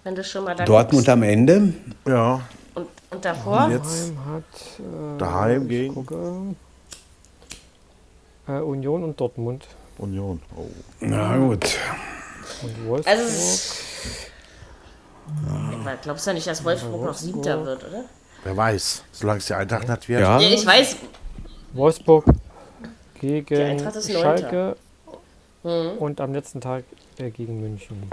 Wenn 0.09 0.15
du 0.15 0.25
schon 0.25 0.43
mal 0.45 0.55
da 0.57 0.65
Dortmund 0.65 1.05
guckst. 1.05 1.09
am 1.11 1.23
Ende, 1.23 1.75
Ja. 2.07 2.41
und, 2.75 2.87
und 3.11 3.23
davor? 3.23 3.69
Jetzt 3.71 4.11
Hat 4.27 4.43
äh, 4.79 5.19
daheim 5.19 5.69
gegen 5.69 5.93
gucke, 5.95 6.55
äh, 8.49 8.53
Union 8.53 9.05
und 9.05 9.21
Dortmund. 9.21 9.67
Union. 9.99 10.41
Oh. 10.57 10.65
na 11.01 11.37
gut. 11.37 11.77
Und 12.63 12.89
Wolfsburg. 12.89 13.07
Also, 13.07 13.23
es- 13.25 13.75
Aber 15.85 15.97
glaubst 16.03 16.27
du 16.27 16.33
nicht, 16.33 16.47
dass 16.47 16.65
Wolfsburg 16.65 17.03
noch 17.05 17.13
Siebter 17.15 17.63
wird, 17.67 17.85
oder? 17.87 18.05
Wer 18.45 18.57
weiß, 18.57 19.05
solange 19.13 19.41
es 19.41 19.47
die 19.47 19.53
Eintracht 19.53 19.87
nicht 19.91 20.09
wird. 20.09 20.23
Ja, 20.23 20.41
Ja, 20.41 20.49
ich 20.49 20.65
weiß, 20.65 20.97
Wolfsburg 21.75 22.25
gegen. 23.21 23.79
Schalke 24.01 24.75
und 25.63 26.19
am 26.23 26.33
letzten 26.33 26.63
Tag 26.63 26.85
äh, 27.19 27.29
gegen 27.29 27.61
München. 27.61 28.09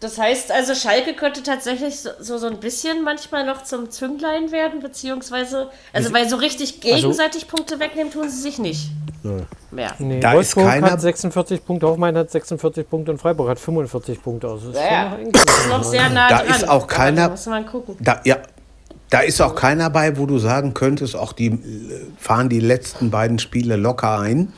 Das 0.00 0.16
heißt 0.16 0.50
also, 0.50 0.74
Schalke 0.74 1.12
könnte 1.14 1.42
tatsächlich 1.42 2.00
so, 2.00 2.08
so, 2.20 2.38
so 2.38 2.46
ein 2.46 2.58
bisschen 2.58 3.04
manchmal 3.04 3.44
noch 3.44 3.64
zum 3.64 3.90
Zünglein 3.90 4.50
werden, 4.50 4.80
beziehungsweise, 4.80 5.70
also 5.92 6.12
weil 6.14 6.26
so 6.26 6.36
richtig 6.36 6.80
gegenseitig 6.80 7.48
Punkte 7.48 7.78
wegnehmen 7.80 8.10
tun 8.10 8.30
sie 8.30 8.40
sich 8.40 8.58
nicht 8.58 8.90
mehr. 9.70 9.92
Nee, 9.98 10.20
Da 10.20 10.30
ist 10.30 10.36
Wolfsburg 10.56 10.64
keiner- 10.66 10.90
hat 10.92 11.00
46 11.02 11.62
Punkte, 11.66 11.86
Hoffenheim 11.86 12.16
hat 12.16 12.30
46 12.30 12.88
Punkte 12.88 13.12
und 13.12 13.18
Freiburg 13.18 13.50
hat 13.50 13.58
45 13.58 14.22
Punkte. 14.22 14.48
Also 14.48 14.70
ist 14.70 14.76
Ja, 14.76 14.82
schon 14.82 14.90
ja. 14.90 15.08
noch 15.10 15.18
eng 15.18 15.32
Das 15.32 15.42
ist 15.58 15.68
noch 15.68 15.84
sehr 15.84 16.08
nah 16.08 16.28
Da 16.30 16.42
dran. 16.44 16.56
ist 16.56 16.68
auch 16.68 16.86
keiner- 16.86 17.22
Da 17.24 17.28
muss 17.28 17.46
man 17.46 17.66
gucken. 17.66 17.96
Da, 18.00 18.22
ja, 18.24 18.38
da 19.10 19.20
ist 19.20 19.42
auch 19.42 19.54
keiner 19.54 19.90
bei, 19.90 20.16
wo 20.16 20.24
du 20.24 20.38
sagen 20.38 20.72
könntest, 20.72 21.14
auch 21.14 21.34
die 21.34 21.48
äh, 21.48 22.06
fahren 22.16 22.48
die 22.48 22.60
letzten 22.60 23.10
beiden 23.10 23.38
Spiele 23.38 23.76
locker 23.76 24.18
ein. 24.20 24.50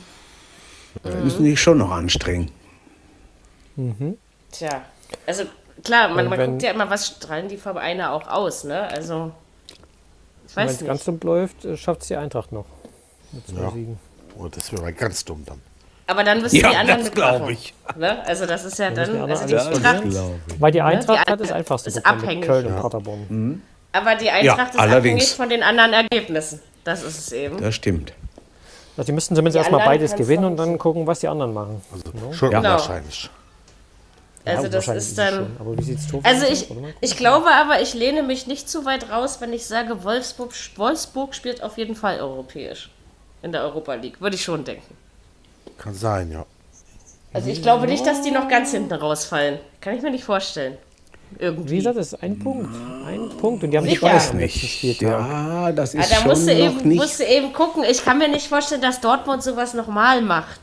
Da 1.02 1.10
müssen 1.16 1.42
die 1.44 1.56
schon 1.56 1.78
noch 1.78 1.90
anstrengen. 1.90 2.50
Tja, 4.52 4.82
also 5.26 5.44
klar, 5.84 6.08
man, 6.08 6.24
Und 6.24 6.30
man 6.30 6.38
wenn- 6.38 6.50
guckt 6.52 6.62
ja 6.62 6.70
immer, 6.70 6.88
was 6.90 7.06
strahlen 7.06 7.48
die 7.48 7.56
Vereine 7.56 8.10
auch 8.12 8.26
aus, 8.28 8.64
ne? 8.64 8.88
Also, 8.90 9.32
ich 10.46 10.56
Wenn 10.56 10.64
weiß 10.64 10.72
es 10.72 10.80
nicht. 10.80 10.88
ganz 10.88 11.04
dumm 11.04 11.18
läuft, 11.22 11.56
schafft 11.76 12.02
es 12.02 12.08
die 12.08 12.16
Eintracht 12.16 12.52
noch. 12.52 12.66
Mit 13.32 13.46
zwei 13.48 13.60
Ja. 13.62 13.70
Siegen. 13.70 13.98
Oh, 14.38 14.48
das 14.48 14.72
wäre 14.72 14.82
mal 14.82 14.92
ganz 14.92 15.24
dumm 15.24 15.42
dann. 15.46 15.60
Aber 16.06 16.24
dann 16.24 16.42
müssen 16.42 16.56
Ja, 16.56 16.70
die 16.70 16.76
anderen 16.76 17.00
das 17.00 17.12
glaub 17.12 17.32
mitmachen. 17.32 17.52
ich. 17.54 17.74
Ne? 17.96 18.26
Also 18.26 18.44
das 18.44 18.64
ist 18.64 18.78
ja 18.78 18.90
müssen 18.90 19.14
dann, 19.14 19.26
die 19.26 19.32
also 19.32 19.46
die 19.46 19.56
Eintracht, 19.56 20.04
Weil 20.58 20.72
die 20.72 20.82
Eintracht 20.82 21.08
die 21.26 21.30
hat 21.32 21.40
das 21.40 21.48
Eintracht 21.52 21.52
einfachste 21.58 21.88
ist 21.90 22.04
abhängig. 22.06 22.44
Köln 22.44 22.66
und 22.66 22.76
Paderborn. 22.80 23.62
aber 23.92 24.14
die 24.16 24.30
Eintracht 24.30 24.74
ist 24.74 24.80
allerdings. 24.80 24.96
abhängig 24.96 25.34
von 25.36 25.48
den 25.48 25.62
anderen 25.62 25.92
Ergebnissen. 25.92 26.60
Das 26.84 27.02
ist 27.02 27.18
es 27.18 27.32
eben. 27.32 27.60
Das 27.60 27.74
stimmt. 27.74 28.12
Also 28.96 29.06
die 29.06 29.12
müssten 29.12 29.34
zumindest 29.36 29.54
Die 29.54 29.58
erstmal 29.60 29.86
beides 29.86 30.14
gewinnen 30.16 30.44
und 30.44 30.56
dann 30.56 30.76
gucken, 30.76 31.06
was 31.06 31.20
die 31.20 31.28
anderen 31.28 31.54
machen. 31.54 31.80
Schon 32.32 32.50
Ja. 32.50 32.58
unwahrscheinlich. 32.58 33.30
Also 34.44 34.64
Ja, 34.64 34.68
das 34.70 34.88
ist 34.88 35.18
dann. 35.18 35.34
schon. 35.34 35.56
Aber 35.60 35.78
wie 35.78 35.82
sieht's 35.82 36.08
Tor 36.08 36.20
Also 36.24 36.46
ich, 36.46 36.66
ich 37.00 37.16
glaube 37.16 37.46
aber, 37.52 37.80
ich 37.80 37.94
lehne 37.94 38.22
mich 38.22 38.46
nicht 38.46 38.68
zu 38.68 38.84
weit 38.84 39.10
raus, 39.10 39.36
wenn 39.40 39.52
ich 39.52 39.66
sage, 39.66 40.02
Wolfsburg, 40.04 40.52
Wolfsburg 40.76 41.34
spielt 41.34 41.62
auf 41.62 41.78
jeden 41.78 41.94
Fall 41.94 42.18
europäisch. 42.20 42.90
In 43.42 43.52
der 43.52 43.62
Europa 43.62 43.94
League. 43.94 44.20
Würde 44.20 44.36
ich 44.36 44.42
schon 44.44 44.64
denken. 44.64 44.94
Kann 45.78 45.94
sein, 45.94 46.30
ja. 46.30 46.44
Also 47.32 47.48
ich 47.50 47.62
glaube 47.62 47.86
nicht, 47.86 48.06
dass 48.06 48.22
die 48.22 48.30
noch 48.30 48.46
ganz 48.48 48.70
hinten 48.72 48.92
rausfallen. 48.92 49.58
Kann 49.80 49.96
ich 49.96 50.02
mir 50.02 50.10
nicht 50.10 50.24
vorstellen. 50.24 50.76
Wie 51.30 51.44
Irgendwie. 51.44 51.76
gesagt, 51.78 51.96
das 51.96 52.12
ist 52.12 52.22
ein 52.22 52.38
Punkt. 52.38 52.68
Ein 53.06 53.30
Punkt. 53.38 53.64
Und 53.64 53.70
die 53.70 53.78
haben 53.78 53.86
Sicher. 53.86 54.02
Bayern 54.02 54.16
Weiß 54.16 54.32
letzten 54.34 54.36
Nicht. 54.86 55.00
Ja, 55.00 55.72
das 55.72 55.94
Ja, 55.94 56.00
ist 56.00 56.12
da 56.12 56.16
schon 56.16 56.28
musst 56.28 56.46
du, 56.46 56.52
noch 56.52 56.58
eben, 56.80 56.88
nicht. 56.88 57.00
musst 57.00 57.20
du 57.20 57.24
eben 57.24 57.52
gucken. 57.52 57.84
Ich 57.84 58.04
kann 58.04 58.18
mir 58.18 58.28
nicht 58.28 58.48
vorstellen, 58.48 58.82
dass 58.82 59.00
Dortmund 59.00 59.42
sowas 59.42 59.72
nochmal 59.72 60.20
macht. 60.20 60.60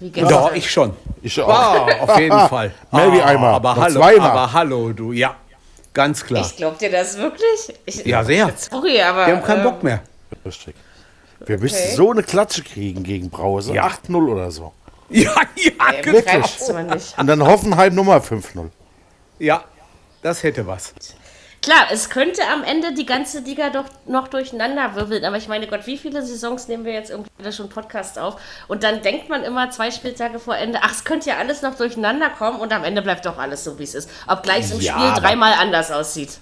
Wie. 0.00 0.10
Doch, 0.10 0.52
ich 0.54 0.70
schon. 0.70 0.96
Ich 1.22 1.40
auch. 1.40 1.48
Ah, 1.48 1.86
auf 2.00 2.18
jeden 2.18 2.38
Fall. 2.48 2.72
Maybe 2.90 3.22
Ah, 3.22 3.26
einmal, 3.28 3.54
Aber 3.54 3.74
noch 3.74 3.82
hallo, 3.82 4.00
zweimal. 4.00 4.30
aber 4.30 4.52
hallo, 4.52 4.92
du. 4.92 5.12
Ja, 5.12 5.36
ganz 5.92 6.24
klar. 6.24 6.44
Ich 6.44 6.56
glaubt 6.56 6.80
dir 6.80 6.90
das 6.90 7.18
wirklich? 7.18 7.74
Ich, 7.84 8.04
Ja, 8.06 8.24
sehr. 8.24 8.50
Sorry, 8.56 9.00
aber. 9.02 9.26
Die 9.26 9.32
haben 9.32 9.42
keinen 9.42 9.58
ähm, 9.58 9.64
Bock 9.64 9.82
mehr. 9.82 10.00
Richtig. 10.44 10.74
Wir 11.46 11.58
müssten 11.58 11.96
so 11.96 12.10
eine 12.10 12.22
Klatsche 12.22 12.62
kriegen 12.62 13.02
gegen 13.02 13.30
Brause. 13.30 13.74
Ja. 13.74 13.86
8-0 13.88 14.16
oder 14.30 14.50
so. 14.50 14.72
Ja, 15.12 15.34
ja, 15.56 16.00
genau. 16.02 16.44
Und 17.18 17.26
dann 17.26 17.44
Hoffenheim 17.44 17.92
Nummer 17.96 18.18
5-0. 18.18 18.68
Ja, 19.40 19.64
das 20.22 20.44
hätte 20.44 20.64
was. 20.68 20.94
Klar, 21.62 21.88
es 21.92 22.08
könnte 22.08 22.40
am 22.50 22.64
Ende 22.64 22.94
die 22.94 23.04
ganze 23.04 23.40
Liga 23.40 23.68
doch 23.68 23.84
noch 24.06 24.28
durcheinander 24.28 24.94
wirbeln, 24.94 25.26
aber 25.26 25.36
ich 25.36 25.46
meine 25.46 25.66
Gott, 25.66 25.86
wie 25.86 25.98
viele 25.98 26.24
Saisons 26.24 26.68
nehmen 26.68 26.86
wir 26.86 26.94
jetzt 26.94 27.10
irgendwie 27.10 27.28
wieder 27.36 27.52
schon 27.52 27.68
Podcast 27.68 28.18
auf? 28.18 28.40
Und 28.66 28.82
dann 28.82 29.02
denkt 29.02 29.28
man 29.28 29.44
immer 29.44 29.70
zwei 29.70 29.90
Spieltage 29.90 30.38
vor 30.38 30.56
Ende, 30.56 30.78
ach, 30.82 30.92
es 30.92 31.04
könnte 31.04 31.28
ja 31.28 31.36
alles 31.36 31.60
noch 31.60 31.74
durcheinander 31.74 32.30
kommen 32.30 32.60
und 32.60 32.72
am 32.72 32.82
Ende 32.82 33.02
bleibt 33.02 33.26
doch 33.26 33.36
alles 33.36 33.62
so, 33.62 33.78
wie 33.78 33.82
es 33.82 33.94
ist. 33.94 34.08
Obgleich 34.26 34.64
es 34.64 34.70
im 34.72 34.80
Ja, 34.80 34.94
Spiel 34.94 35.22
dreimal 35.22 35.52
anders 35.52 35.90
aussieht. 35.92 36.38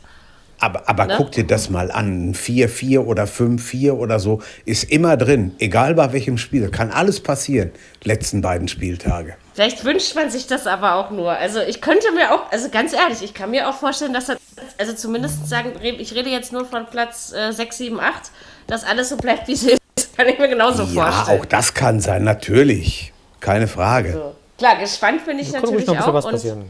Aber, 0.60 0.88
aber 0.88 1.06
Ne? 1.06 1.14
guck 1.16 1.32
dir 1.32 1.44
das 1.46 1.68
mal 1.68 1.90
an. 1.90 2.30
Ein 2.30 2.34
4-4 2.34 3.00
oder 3.00 3.24
5-4 3.24 3.92
oder 3.92 4.20
so 4.20 4.40
ist 4.64 4.84
immer 4.90 5.16
drin. 5.16 5.54
Egal 5.58 5.94
bei 5.94 6.12
welchem 6.12 6.38
Spiel. 6.38 6.70
Kann 6.70 6.90
alles 6.90 7.20
passieren. 7.20 7.72
Letzten 8.04 8.40
beiden 8.40 8.68
Spieltage. 8.68 9.34
Vielleicht 9.58 9.84
wünscht 9.84 10.14
man 10.14 10.30
sich 10.30 10.46
das 10.46 10.68
aber 10.68 10.94
auch 10.94 11.10
nur. 11.10 11.32
Also 11.32 11.58
ich 11.58 11.80
könnte 11.80 12.12
mir 12.12 12.32
auch, 12.32 12.52
also 12.52 12.68
ganz 12.68 12.92
ehrlich, 12.92 13.22
ich 13.24 13.34
kann 13.34 13.50
mir 13.50 13.68
auch 13.68 13.74
vorstellen, 13.74 14.12
dass 14.12 14.26
das, 14.26 14.36
also 14.78 14.92
zumindest 14.92 15.48
sagen, 15.48 15.72
ich 15.82 16.14
rede 16.14 16.30
jetzt 16.30 16.52
nur 16.52 16.64
von 16.64 16.86
Platz 16.86 17.32
äh, 17.32 17.50
6, 17.50 17.76
7, 17.78 17.98
8, 17.98 18.30
dass 18.68 18.84
alles 18.84 19.08
so 19.08 19.16
bleibt, 19.16 19.48
wie 19.48 19.54
es 19.54 19.64
ist. 19.64 19.80
Kann 20.16 20.28
ich 20.28 20.38
mir 20.38 20.46
genauso 20.48 20.84
Ja, 20.84 21.10
vorstellen. 21.10 21.40
auch 21.40 21.44
das 21.44 21.74
kann 21.74 21.98
sein, 21.98 22.22
natürlich. 22.22 23.12
Keine 23.40 23.66
Frage. 23.66 24.12
So. 24.12 24.34
Klar, 24.58 24.76
gespannt 24.76 25.26
bin 25.26 25.40
ich 25.40 25.50
Da 25.50 25.58
natürlich 25.60 25.86
noch 25.88 25.94
ein 25.94 25.96
bisschen 25.98 26.08
auch. 26.08 26.14
was 26.14 26.24
Und 26.26 26.30
passieren. 26.30 26.64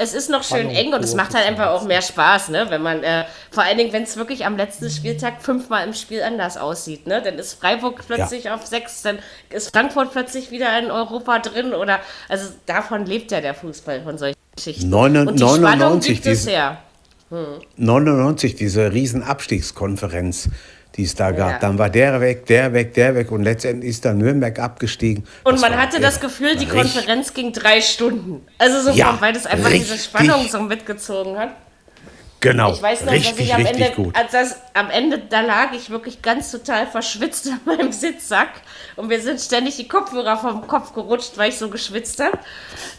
Es 0.00 0.14
ist 0.14 0.30
noch 0.30 0.42
schön 0.42 0.60
Spannung 0.60 0.74
eng 0.74 0.94
und 0.94 1.04
es 1.04 1.14
macht 1.14 1.34
halt 1.34 1.46
einfach 1.46 1.68
auch 1.68 1.84
mehr 1.84 2.00
Spaß, 2.00 2.48
ne? 2.48 2.66
Wenn 2.70 2.80
man, 2.80 3.02
äh, 3.04 3.24
vor 3.50 3.62
allen 3.64 3.76
Dingen, 3.76 3.92
wenn 3.92 4.04
es 4.04 4.16
wirklich 4.16 4.46
am 4.46 4.56
letzten 4.56 4.88
Spieltag 4.90 5.42
fünfmal 5.42 5.86
im 5.86 5.92
Spiel 5.92 6.22
anders 6.22 6.56
aussieht, 6.56 7.06
ne? 7.06 7.20
Dann 7.22 7.34
ist 7.38 7.54
Freiburg 7.60 8.00
plötzlich 8.06 8.50
auf 8.50 8.66
sechs, 8.66 9.02
dann 9.02 9.18
ist 9.50 9.70
Frankfurt 9.72 10.12
plötzlich 10.12 10.50
wieder 10.50 10.78
in 10.78 10.90
Europa 10.90 11.38
drin 11.40 11.74
oder, 11.74 12.00
also 12.30 12.48
davon 12.64 13.04
lebt 13.04 13.30
ja 13.30 13.42
der 13.42 13.54
Fußball, 13.54 14.02
von 14.02 14.16
solchen 14.16 14.38
Geschichten. 14.56 14.88
Neun- 14.88 15.16
und 15.18 15.34
die 15.34 15.38
Spannung 15.42 15.60
99, 15.60 16.14
gibt 16.22 16.26
es 16.26 16.38
diese- 16.40 16.50
her. 16.50 16.78
99, 17.76 18.56
diese 18.56 18.92
riesen 18.92 19.22
Abstiegskonferenz, 19.22 20.48
die 20.96 21.04
es 21.04 21.14
da 21.14 21.30
gab. 21.30 21.50
Ja. 21.52 21.58
Dann 21.58 21.78
war 21.78 21.88
der 21.90 22.20
weg, 22.20 22.46
der 22.46 22.72
weg, 22.72 22.94
der 22.94 23.14
weg 23.14 23.30
und 23.30 23.42
letztendlich 23.42 23.90
ist 23.90 24.04
dann 24.04 24.18
Nürnberg 24.18 24.58
abgestiegen. 24.58 25.24
Und 25.44 25.54
Das 25.54 25.60
man 25.60 25.76
hatte 25.76 26.00
das 26.00 26.20
Gefühl, 26.20 26.56
die 26.56 26.66
Konferenz 26.66 27.32
ging 27.34 27.52
drei 27.52 27.80
Stunden. 27.80 28.44
Also 28.58 28.80
so, 28.80 28.90
Ja, 28.96 29.16
weil 29.20 29.32
das 29.32 29.46
einfach 29.46 29.70
diese 29.70 29.94
richtig. 29.94 30.04
Spannung 30.04 30.48
so 30.48 30.60
mitgezogen 30.60 31.38
hat. 31.38 31.50
Genau, 32.42 32.72
Ich 32.72 32.80
weiß 32.80 33.04
noch, 33.04 33.12
richtig, 33.12 33.32
dass 33.32 33.38
ich 33.40 33.54
am 33.54 33.66
Ende, 33.66 33.90
gut. 33.90 34.16
als 34.16 34.32
das, 34.32 34.56
am 34.72 34.88
Ende, 34.88 35.18
da 35.18 35.42
lag 35.42 35.72
ich 35.74 35.90
wirklich 35.90 36.22
ganz 36.22 36.50
total 36.50 36.86
verschwitzt 36.86 37.44
in 37.48 37.60
meinem 37.66 37.92
Sitzsack 37.92 38.48
und 38.96 39.08
mir 39.08 39.20
sind 39.20 39.38
ständig 39.42 39.76
die 39.76 39.86
Kopfhörer 39.86 40.38
vom 40.38 40.66
Kopf 40.66 40.94
gerutscht, 40.94 41.32
weil 41.36 41.50
ich 41.50 41.58
so 41.58 41.68
geschwitzt 41.68 42.18
habe. 42.18 42.38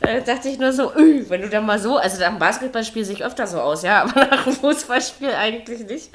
Äh, 0.01 0.21
dachte 0.21 0.47
ich 0.47 0.59
nur 0.59 0.71
so, 0.73 0.93
"Ui, 0.95 1.25
wenn 1.27 1.41
du 1.41 1.49
da 1.49 1.59
mal 1.59 1.79
so, 1.79 1.97
also 1.97 2.19
dem 2.19 2.37
Basketballspiel 2.37 3.03
sehe 3.03 3.15
ich 3.15 3.23
öfter 3.25 3.47
so 3.47 3.59
aus, 3.59 3.81
ja, 3.81 4.03
aber 4.03 4.25
nach 4.27 4.43
dem 4.43 4.53
Fußballspiel 4.53 5.31
eigentlich 5.33 5.87
nicht. 5.87 6.11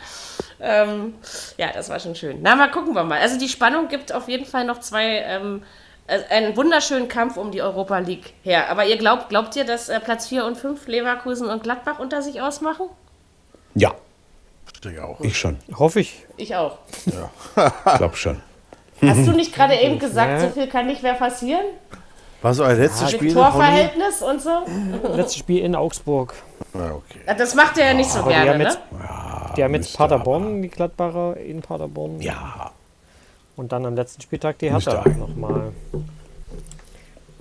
Ähm, 0.61 1.15
ja, 1.59 1.69
das 1.75 1.89
war 1.89 2.01
schon 2.01 2.15
schön. 2.15 2.39
Na, 2.43 2.57
mal 2.57 2.71
gucken 2.71 2.95
wir 2.95 3.03
mal. 3.05 3.19
Also 3.21 3.39
die 3.39 3.49
Spannung 3.49 3.89
gibt 3.89 4.13
auf 4.13 4.29
jeden 4.29 4.47
Fall 4.47 4.65
noch 4.65 4.81
zwei, 4.81 5.19
ähm, 5.27 5.63
äh, 6.07 6.19
einen 6.31 6.57
wunderschönen 6.57 7.09
Kampf 7.09 7.37
um 7.37 7.51
die 7.51 7.61
Europa 7.63 7.99
League 7.99 8.33
her. 8.43 8.71
Aber 8.71 8.85
ihr 8.87 8.97
glaubt, 8.97 9.29
glaubt 9.29 9.55
ihr, 9.57 9.65
dass 9.65 9.89
äh, 9.89 10.01
Platz 10.01 10.29
4 10.29 10.45
und 10.47 10.57
5 10.57 10.87
Leverkusen 10.87 11.49
und 11.49 11.63
Gladbach 11.63 11.99
unter 11.99 12.23
sich 12.23 12.41
ausmachen? 12.41 12.87
Ja, 13.75 13.93
Ich 14.89 14.99
auch. 15.01 15.21
ich 15.21 15.39
schon. 15.39 15.59
Hoffe 15.79 16.01
ich. 16.01 16.25
Ich 16.39 16.57
auch. 16.57 16.79
Ich 16.97 17.13
glaube 17.99 18.17
schon. 18.17 18.41
Hast 19.03 19.27
du 19.27 19.33
nicht 19.33 19.55
gerade 19.55 19.75
eben 19.79 19.99
gesagt, 20.01 20.31
Ja. 20.31 20.41
so 20.41 20.49
viel 20.49 20.69
kann 20.69 20.87
nicht 20.87 21.03
mehr 21.03 21.15
passieren? 21.15 21.65
Was 22.43 22.61
euer 22.61 22.75
letztes 22.75 23.03
Mit 23.13 23.21
Spiel? 23.21 23.35
Torverhältnis 23.35 24.23
und 24.23 24.41
so? 24.41 24.51
Letztes 25.15 25.37
Spiel 25.37 25.65
in 25.65 25.75
Augsburg. 25.75 26.35
Ah, 26.75 26.93
okay. 26.93 27.21
Das 27.37 27.55
macht 27.55 27.77
er 27.79 27.87
ja 27.89 27.95
nicht 27.95 28.11
so 28.11 28.21
Aber 28.21 28.29
gerne, 28.31 28.51
haben 28.53 28.59
ne? 28.59 28.65
jetzt, 28.65 28.79
die 29.57 29.65
haben 29.65 29.75
jetzt 29.75 29.97
Paderborn, 29.97 30.63
die 30.63 30.69
Gladbacher 30.69 31.37
in 31.39 31.61
Paderborn. 31.63 32.21
Ja, 32.21 32.71
Und 33.57 33.73
dann 33.73 33.87
am 33.87 33.95
letzten 33.97 34.23
Spieltag 34.23 34.59
die 34.59 34.71
Hertha 34.71 35.05
nochmal. 35.19 35.73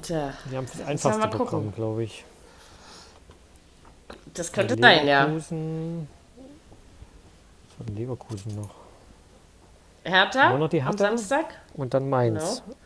Tja, 0.02 0.34
Die 0.52 0.56
haben 0.58 0.68
das 0.72 0.88
einfachste 0.88 1.22
gucken. 1.30 1.38
Programm, 1.38 1.74
glaube 1.76 2.04
ich. 2.04 2.24
das 4.34 4.52
könnte 4.52 4.76
sein, 4.80 5.08
ja. 5.08 5.24
Leverkusen. 5.24 6.08
Was 7.70 7.80
hat 7.80 7.90
denn 7.90 7.96
Leverkusen 7.98 8.56
noch? 8.56 8.70
Hertha 10.04 10.50
Nur 10.50 10.60
noch 10.60 10.70
die 10.70 10.80
am 10.82 10.88
Hertha? 10.90 11.06
Samstag. 11.06 11.46
Und 11.74 11.94
dann 11.94 12.10
Mainz. 12.10 12.62
Genau. 12.66 12.78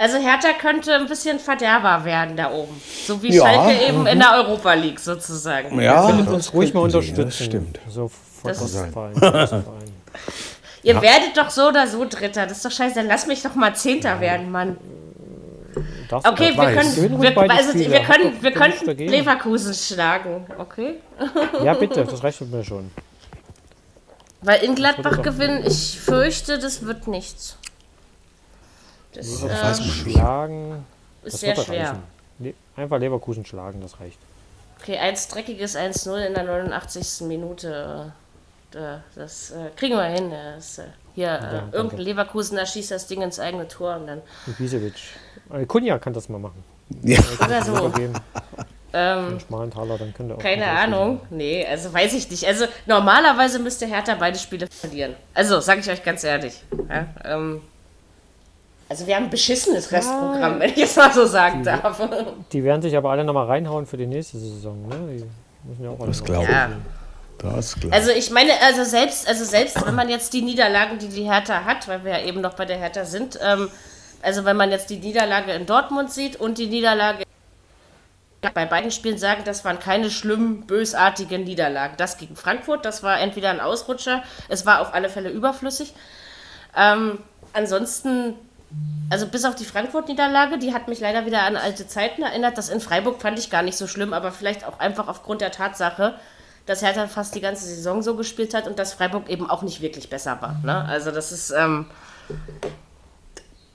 Also 0.00 0.16
Hertha 0.18 0.52
könnte 0.52 0.94
ein 0.94 1.08
bisschen 1.08 1.40
Verderber 1.40 2.04
werden 2.04 2.36
da 2.36 2.52
oben. 2.52 2.80
So 3.04 3.20
wie 3.20 3.34
Ja. 3.34 3.42
Schalke 3.44 3.82
eben 3.84 4.06
in 4.06 4.20
der 4.20 4.32
Europa 4.36 4.74
League 4.74 5.00
sozusagen. 5.00 5.80
ja 5.80 6.06
Findet 6.06 6.28
uns 6.28 6.52
ruhig 6.54 6.72
mal 6.72 6.80
unterstützen. 6.82 7.24
Das 7.24 7.36
stimmt. 7.36 7.80
So 7.88 8.08
Das 8.44 8.60
ist- 8.60 8.74
Ostverein. 8.76 9.14
Ostverein. 9.14 9.92
Ihr 10.82 11.00
werdet 11.02 11.36
doch 11.36 11.50
so 11.50 11.68
oder 11.68 11.86
so 11.86 12.04
Dritter. 12.08 12.46
Das 12.46 12.58
ist 12.58 12.64
doch 12.64 12.70
scheiße. 12.70 12.94
Dann 12.94 13.06
lass 13.08 13.26
mich 13.26 13.42
doch 13.42 13.54
mal 13.54 13.74
Zehnter 13.74 14.20
werden, 14.20 14.50
Mann. 14.50 14.76
Du 16.08 16.16
Okay, 16.16 16.54
doch. 16.56 16.62
wir 16.62 16.74
können, 16.74 17.20
wir, 17.20 17.50
also, 17.50 17.70
Spiele. 17.70 17.90
wir 17.90 18.00
können, 18.00 18.42
wir 18.42 18.52
könnten. 18.52 18.96
Leverkusen 18.96 19.74
schlagen, 19.74 20.46
okay? 20.58 20.94
Ja, 21.64 21.74
bitte, 21.74 22.04
das 22.04 22.22
reicht 22.24 22.40
mir 22.40 22.64
schon. 22.64 22.90
Weil 24.40 24.62
in 24.64 24.74
Gladbach 24.74 25.20
gewinnen, 25.22 25.64
ich 25.66 25.98
fürchte, 26.00 26.58
das 26.58 26.86
wird 26.86 27.06
nichts. 27.08 27.56
Das 29.12 29.40
Das 29.42 29.80
äh. 29.80 29.82
Schlagen. 29.82 30.84
ist 31.24 31.34
Das 31.34 31.40
sehr 31.40 31.56
schwer. 31.56 31.98
reichen. 32.40 32.54
Einfach 32.76 32.98
Leverkusen 32.98 33.44
schlagen, 33.44 33.80
das 33.80 33.98
reicht. 34.00 34.18
Okay, 34.80 34.96
eins 34.96 35.26
dreckiges 35.28 35.76
1-0 35.76 36.16
in 36.26 36.34
der 36.34 36.44
89. 36.44 37.26
Minute. 37.26 38.12
Äh, 38.74 38.98
Das 39.14 39.50
äh, 39.50 39.70
kriegen 39.76 39.96
wir 39.96 40.04
hin. 40.04 40.30
Das, 40.30 40.78
äh, 40.78 40.84
hier, 41.14 41.28
äh, 41.34 41.40
danke. 41.40 41.76
irgendein 41.76 42.00
Leverkusener 42.00 42.66
schießt 42.66 42.90
das 42.90 43.06
Ding 43.06 43.22
ins 43.22 43.40
eigene 43.40 43.66
Tor 43.68 43.96
und 43.96 44.06
dann. 44.06 44.22
Ibisevic. 44.46 44.94
Kunja 45.66 45.98
kann 45.98 46.12
das 46.12 46.28
mal 46.28 46.38
machen. 46.38 46.62
Ja, 47.02 47.18
Oder 47.44 47.62
so. 47.62 47.92
Ähm, 48.94 49.26
Einen 49.26 49.40
schmalen 49.40 49.70
Taler, 49.70 49.98
dann 49.98 50.14
könnte 50.14 50.32
er 50.32 50.36
auch. 50.38 50.42
keine 50.42 50.66
Ahnung. 50.66 51.20
Nee, 51.28 51.66
also 51.66 51.92
weiß 51.92 52.14
ich 52.14 52.30
nicht. 52.30 52.46
Also 52.46 52.64
normalerweise 52.86 53.58
müsste 53.58 53.86
Hertha 53.86 54.14
beide 54.18 54.38
Spiele 54.38 54.66
verlieren. 54.66 55.14
Also, 55.34 55.60
sage 55.60 55.80
ich 55.80 55.90
euch 55.90 56.02
ganz 56.02 56.24
ehrlich. 56.24 56.62
Ja, 56.88 57.06
ähm, 57.24 57.60
also 58.88 59.06
wir 59.06 59.16
haben 59.16 59.24
ein 59.24 59.30
beschissenes 59.30 59.92
Restprogramm, 59.92 60.60
wenn 60.60 60.70
ich 60.70 60.84
es 60.84 60.96
mal 60.96 61.12
so 61.12 61.26
sagen 61.26 61.62
darf. 61.62 62.00
Die 62.52 62.64
werden 62.64 62.80
sich 62.80 62.96
aber 62.96 63.10
alle 63.10 63.24
nochmal 63.24 63.44
reinhauen 63.46 63.84
für 63.84 63.98
die 63.98 64.06
nächste 64.06 64.38
Saison. 64.38 64.88
Ne? 64.88 64.94
Die 65.18 65.68
müssen 65.68 65.84
ja 65.84 65.90
auch 65.90 65.98
alle 65.98 66.08
Das 66.08 66.24
glaube 66.24 66.44
ich. 66.44 66.50
Ja. 66.50 66.70
Also 67.92 68.10
ich 68.10 68.30
meine, 68.30 68.52
also 68.62 68.84
selbst, 68.84 69.28
also 69.28 69.44
selbst 69.44 69.84
wenn 69.86 69.94
man 69.94 70.08
jetzt 70.08 70.32
die 70.32 70.42
Niederlagen, 70.42 70.98
die 70.98 71.08
die 71.08 71.22
Hertha 71.22 71.64
hat, 71.64 71.86
weil 71.88 72.04
wir 72.04 72.18
ja 72.18 72.26
eben 72.26 72.40
noch 72.40 72.54
bei 72.54 72.64
der 72.64 72.78
Hertha 72.78 73.04
sind, 73.04 73.38
ähm, 73.42 73.70
also 74.22 74.44
wenn 74.44 74.56
man 74.56 74.70
jetzt 74.70 74.90
die 74.90 74.98
Niederlage 74.98 75.52
in 75.52 75.66
Dortmund 75.66 76.12
sieht 76.12 76.36
und 76.36 76.58
die 76.58 76.66
Niederlage 76.66 77.24
bei 78.40 78.66
beiden 78.66 78.90
Spielen 78.90 79.18
sagen, 79.18 79.42
das 79.44 79.64
waren 79.64 79.78
keine 79.80 80.10
schlimmen, 80.10 80.66
bösartigen 80.66 81.44
Niederlagen. 81.44 81.94
Das 81.96 82.18
gegen 82.18 82.36
Frankfurt, 82.36 82.84
das 82.84 83.02
war 83.02 83.20
entweder 83.20 83.50
ein 83.50 83.60
Ausrutscher, 83.60 84.22
es 84.48 84.64
war 84.64 84.80
auf 84.80 84.94
alle 84.94 85.08
Fälle 85.08 85.30
überflüssig. 85.30 85.92
Ähm, 86.76 87.18
ansonsten, 87.52 88.34
also 89.10 89.26
bis 89.26 89.44
auf 89.44 89.56
die 89.56 89.64
Frankfurt-Niederlage, 89.64 90.58
die 90.58 90.72
hat 90.72 90.86
mich 90.86 91.00
leider 91.00 91.26
wieder 91.26 91.42
an 91.42 91.56
alte 91.56 91.88
Zeiten 91.88 92.22
erinnert. 92.22 92.58
Das 92.58 92.68
in 92.68 92.80
Freiburg 92.80 93.20
fand 93.20 93.38
ich 93.38 93.50
gar 93.50 93.62
nicht 93.62 93.76
so 93.76 93.86
schlimm, 93.86 94.12
aber 94.12 94.30
vielleicht 94.30 94.64
auch 94.64 94.78
einfach 94.78 95.08
aufgrund 95.08 95.40
der 95.40 95.50
Tatsache, 95.50 96.14
dass 96.68 96.82
Hertha 96.82 97.06
fast 97.06 97.34
die 97.34 97.40
ganze 97.40 97.64
Saison 97.64 98.02
so 98.02 98.14
gespielt 98.14 98.52
hat 98.52 98.66
und 98.66 98.78
dass 98.78 98.92
Freiburg 98.92 99.30
eben 99.30 99.48
auch 99.48 99.62
nicht 99.62 99.80
wirklich 99.80 100.10
besser 100.10 100.36
war. 100.42 100.60
Ne? 100.62 100.84
Also 100.84 101.10
das 101.10 101.32
ist, 101.32 101.50
ähm, 101.50 101.86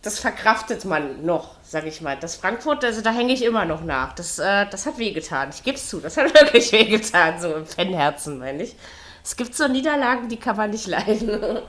das 0.03 0.19
verkraftet 0.19 0.85
man 0.85 1.25
noch, 1.25 1.55
sag 1.63 1.87
ich 1.87 2.01
mal. 2.01 2.17
Das 2.19 2.35
Frankfurt, 2.35 2.85
also 2.85 3.01
da 3.01 3.11
hänge 3.11 3.33
ich 3.33 3.43
immer 3.43 3.65
noch 3.65 3.83
nach. 3.83 4.13
Das, 4.13 4.37
äh, 4.37 4.67
das 4.69 4.85
hat 4.85 4.99
wehgetan. 4.99 5.49
Ich 5.49 5.63
gebe 5.63 5.75
es 5.75 5.89
zu, 5.89 6.01
das 6.01 6.17
hat 6.17 6.33
wirklich 6.39 6.71
wehgetan, 6.71 7.41
so 7.41 7.55
im 7.55 7.65
Fanherzen, 7.65 8.37
meine 8.37 8.61
ich. 8.61 8.75
Es 9.23 9.35
gibt 9.35 9.55
so 9.55 9.67
Niederlagen, 9.67 10.29
die 10.29 10.37
kann 10.37 10.55
man 10.55 10.69
nicht 10.69 10.85
leiden. 10.85 11.59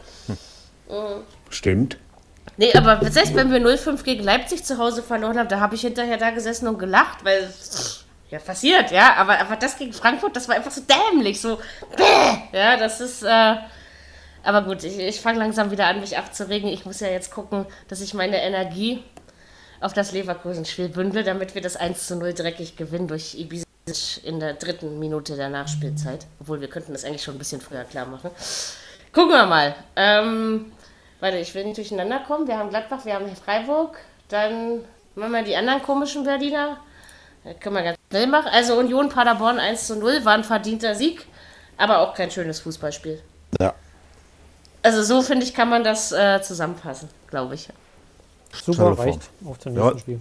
Stimmt. 1.48 1.96
Nee, 2.58 2.74
aber 2.74 3.00
selbst 3.10 3.34
wenn 3.34 3.50
wir 3.50 3.60
0-5 3.60 4.02
gegen 4.04 4.22
Leipzig 4.22 4.62
zu 4.64 4.76
Hause 4.76 5.02
verloren 5.02 5.38
haben, 5.38 5.48
da 5.48 5.58
habe 5.58 5.74
ich 5.74 5.80
hinterher 5.80 6.18
da 6.18 6.30
gesessen 6.30 6.68
und 6.68 6.78
gelacht, 6.78 7.24
weil 7.24 7.48
ja 8.34 8.40
passiert, 8.40 8.90
ja, 8.90 9.14
aber, 9.16 9.40
aber 9.40 9.56
das 9.56 9.78
gegen 9.78 9.92
Frankfurt, 9.92 10.36
das 10.36 10.48
war 10.48 10.56
einfach 10.56 10.70
so 10.70 10.82
dämlich, 10.82 11.40
so 11.40 11.58
bäh, 11.96 12.58
ja, 12.58 12.76
das 12.76 13.00
ist 13.00 13.22
äh, 13.22 13.56
aber 14.44 14.62
gut, 14.62 14.84
ich, 14.84 14.98
ich 14.98 15.20
fange 15.20 15.38
langsam 15.38 15.70
wieder 15.70 15.86
an, 15.86 16.00
mich 16.00 16.18
abzuregen. 16.18 16.68
Ich 16.68 16.84
muss 16.84 17.00
ja 17.00 17.08
jetzt 17.08 17.32
gucken, 17.32 17.66
dass 17.88 18.00
ich 18.02 18.12
meine 18.12 18.40
Energie 18.42 19.02
auf 19.80 19.94
das 19.94 20.12
Leverkusen-Spiel 20.12 20.90
bündle, 20.90 21.24
damit 21.24 21.54
wir 21.54 21.62
das 21.62 21.76
1 21.76 22.06
zu 22.06 22.16
0 22.16 22.34
dreckig 22.34 22.76
gewinnen 22.76 23.08
durch 23.08 23.34
Ibiza 23.34 23.64
in 24.22 24.40
der 24.40 24.54
dritten 24.54 24.98
Minute 24.98 25.36
der 25.36 25.48
Nachspielzeit. 25.48 26.26
Obwohl, 26.40 26.60
wir 26.60 26.68
könnten 26.68 26.92
das 26.92 27.04
eigentlich 27.04 27.22
schon 27.22 27.34
ein 27.34 27.38
bisschen 27.38 27.60
früher 27.60 27.84
klar 27.84 28.06
machen. 28.06 28.30
Gucken 29.12 29.32
wir 29.32 29.46
mal. 29.46 29.74
Ähm, 29.96 30.72
warte, 31.20 31.38
ich 31.38 31.54
will 31.54 31.64
nicht 31.64 31.78
durcheinander 31.78 32.20
kommen. 32.20 32.46
Wir 32.46 32.58
haben 32.58 32.70
Gladbach, 32.70 33.04
wir 33.04 33.14
haben 33.14 33.34
Freiburg. 33.36 33.98
Dann 34.28 34.80
machen 35.14 35.32
wir 35.32 35.42
die 35.42 35.56
anderen 35.56 35.82
komischen 35.82 36.24
Berliner. 36.24 36.78
Das 37.44 37.60
können 37.60 37.76
wir 37.76 37.82
ganz 37.82 37.98
schnell 38.10 38.26
machen. 38.26 38.48
Also 38.52 38.74
Union 38.78 39.08
Paderborn 39.08 39.58
1 39.58 39.86
zu 39.86 39.96
0 39.96 40.24
war 40.24 40.34
ein 40.34 40.44
verdienter 40.44 40.94
Sieg, 40.94 41.26
aber 41.76 41.98
auch 41.98 42.14
kein 42.14 42.30
schönes 42.30 42.60
Fußballspiel. 42.60 43.22
Ja. 43.60 43.74
Also 44.82 45.02
so, 45.02 45.22
finde 45.22 45.44
ich, 45.46 45.54
kann 45.54 45.68
man 45.68 45.84
das 45.84 46.12
äh, 46.12 46.40
zusammenfassen, 46.42 47.08
glaube 47.28 47.54
ich. 47.54 47.68
Super, 48.52 48.96
reicht. 48.98 49.20
Auf 49.44 49.58
zum 49.58 49.74
Ja. 49.76 49.84
nächsten 49.90 50.00
Spiel. 50.00 50.20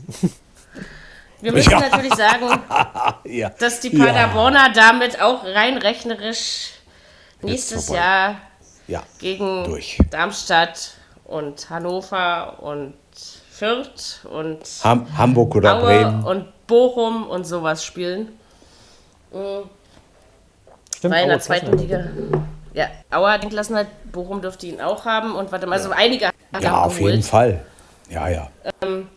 Wir 1.42 1.52
müssen 1.52 1.72
Ja. 1.72 1.80
natürlich 1.82 2.14
sagen, 2.16 2.48
Ja. 3.26 3.50
dass 3.50 3.80
die 3.82 3.90
Paderborner 3.90 4.72
damit 4.74 5.22
auch 5.22 5.44
rein 5.44 5.78
rechnerisch 5.78 6.72
nächstes. 7.42 7.90
Jahr 7.90 8.38
Ja. 8.88 9.04
gegen 9.20 9.66
Durch. 9.66 9.98
Darmstadt 10.10 10.92
und 11.26 11.70
Hannover 11.70 12.62
und 12.62 12.96
Fürth 13.52 14.26
und 14.30 14.60
Ham 14.84 15.18
Hamburg 15.18 15.56
oder 15.56 15.76
Aue 15.76 15.82
Bremen. 15.84 16.24
und 16.24 16.48
Bochum 16.74 17.28
und 17.30 17.46
sowas 17.46 17.86
spielen. 17.86 18.30
Stimmt, 19.32 21.14
Weil 21.14 21.24
in 21.24 21.30
der 21.30 21.40
zweiten. 21.40 21.78
Liga. 21.78 22.08
Ja, 22.74 22.88
Auer 23.12 23.34
hat 23.34 23.44
ihn 23.44 23.52
gelassen 23.52 23.76
hat, 23.76 23.86
Bochum 24.12 24.42
dürfte 24.42 24.66
ihn 24.66 24.82
auch 24.82 25.06
haben 25.06 25.36
und 25.36 25.52
warte 25.52 25.68
mal, 25.68 25.80
so 25.80 25.92
einige 25.92 26.32
Ja, 26.60 26.82
auf 26.82 26.96
geholt. 26.96 27.12
jeden 27.12 27.24
Fall. 27.24 27.64
Ja, 28.10 28.28
ja. 28.28 28.50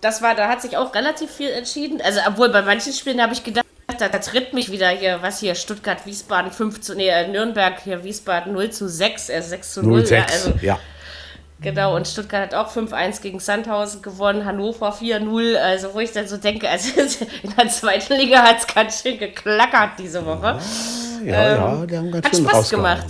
Das 0.03 0.21
war, 0.21 0.35
da 0.35 0.49
hat 0.49 0.61
sich 0.61 0.77
auch 0.77 0.95
relativ 0.95 1.31
viel 1.31 1.49
entschieden. 1.49 2.03
Also, 2.03 2.21
obwohl 2.29 2.51
bei 2.51 2.61
manchen 2.61 2.93
Spielen 2.93 3.23
habe 3.23 3.33
ich 3.33 3.43
gedacht, 3.43 3.65
da, 3.99 4.09
da 4.11 4.19
tritt 4.19 4.53
mich 4.53 4.71
wieder 4.71 4.91
hier, 4.91 5.23
was 5.23 5.41
hier, 5.41 5.55
Stuttgart, 5.55 6.05
Wiesbaden 6.05 6.53
5 6.53 6.83
zu, 6.83 6.95
nee, 6.95 7.09
äh, 7.09 7.27
Nürnberg 7.27 7.81
hier, 7.83 8.05
Wiesbaden 8.05 8.53
0 8.53 8.69
zu 8.71 8.87
6, 8.87 9.31
äh, 9.31 9.41
6 9.41 9.73
zu 9.73 9.83
0. 9.83 10.05
06. 10.05 10.11
Ja, 10.11 10.27
also, 10.27 10.53
ja. 10.61 10.79
Genau, 11.61 11.97
und 11.97 12.07
Stuttgart 12.07 12.53
hat 12.53 12.55
auch 12.55 12.71
5-1 12.71 13.23
gegen 13.23 13.41
Sandhausen 13.41 14.03
gewonnen, 14.03 14.45
Hannover 14.45 14.93
4-0. 14.93 15.57
Also, 15.57 15.95
wo 15.95 16.01
ich 16.01 16.13
dann 16.13 16.29
so 16.29 16.37
denke, 16.37 16.69
also 16.69 17.01
in 17.43 17.55
der 17.57 17.69
zweiten 17.69 18.13
Liga 18.15 18.43
hat 18.43 18.59
es 18.59 18.67
ganz 18.67 19.03
schön 19.03 19.19
geklackert 19.19 19.93
diese 19.99 20.25
Woche. 20.27 20.59
Ja, 21.25 21.55
ja, 21.57 21.87
die 21.87 21.97
haben 21.97 22.11
ganz 22.13 22.27
Hat 22.27 22.37
schön 22.37 22.47
Spaß 22.47 22.71
gemacht. 22.71 23.07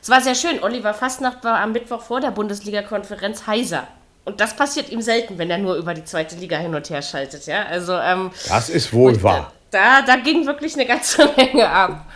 Es 0.00 0.08
war 0.08 0.20
sehr 0.20 0.34
schön. 0.34 0.62
Oliver 0.62 0.94
Fastnacht 0.94 1.44
war 1.44 1.58
am 1.60 1.72
Mittwoch 1.72 2.00
vor 2.00 2.20
der 2.20 2.30
Bundesliga-Konferenz 2.30 3.46
heiser. 3.46 3.86
Und 4.24 4.40
das 4.40 4.56
passiert 4.56 4.88
ihm 4.90 5.02
selten, 5.02 5.36
wenn 5.38 5.50
er 5.50 5.58
nur 5.58 5.76
über 5.76 5.94
die 5.94 6.04
zweite 6.04 6.34
Liga 6.36 6.56
hin 6.56 6.74
und 6.74 6.88
her 6.88 7.02
schaltet. 7.02 7.46
Ja? 7.46 7.64
Also, 7.66 7.94
ähm, 7.98 8.30
Das 8.48 8.68
ist 8.70 8.92
wohl 8.92 9.22
wahr. 9.22 9.52
da, 9.70 10.00
da 10.02 10.16
ging 10.16 10.46
wirklich 10.46 10.74
eine 10.74 10.86
ganze 10.86 11.28
Menge 11.36 11.68
ab. 11.68 12.06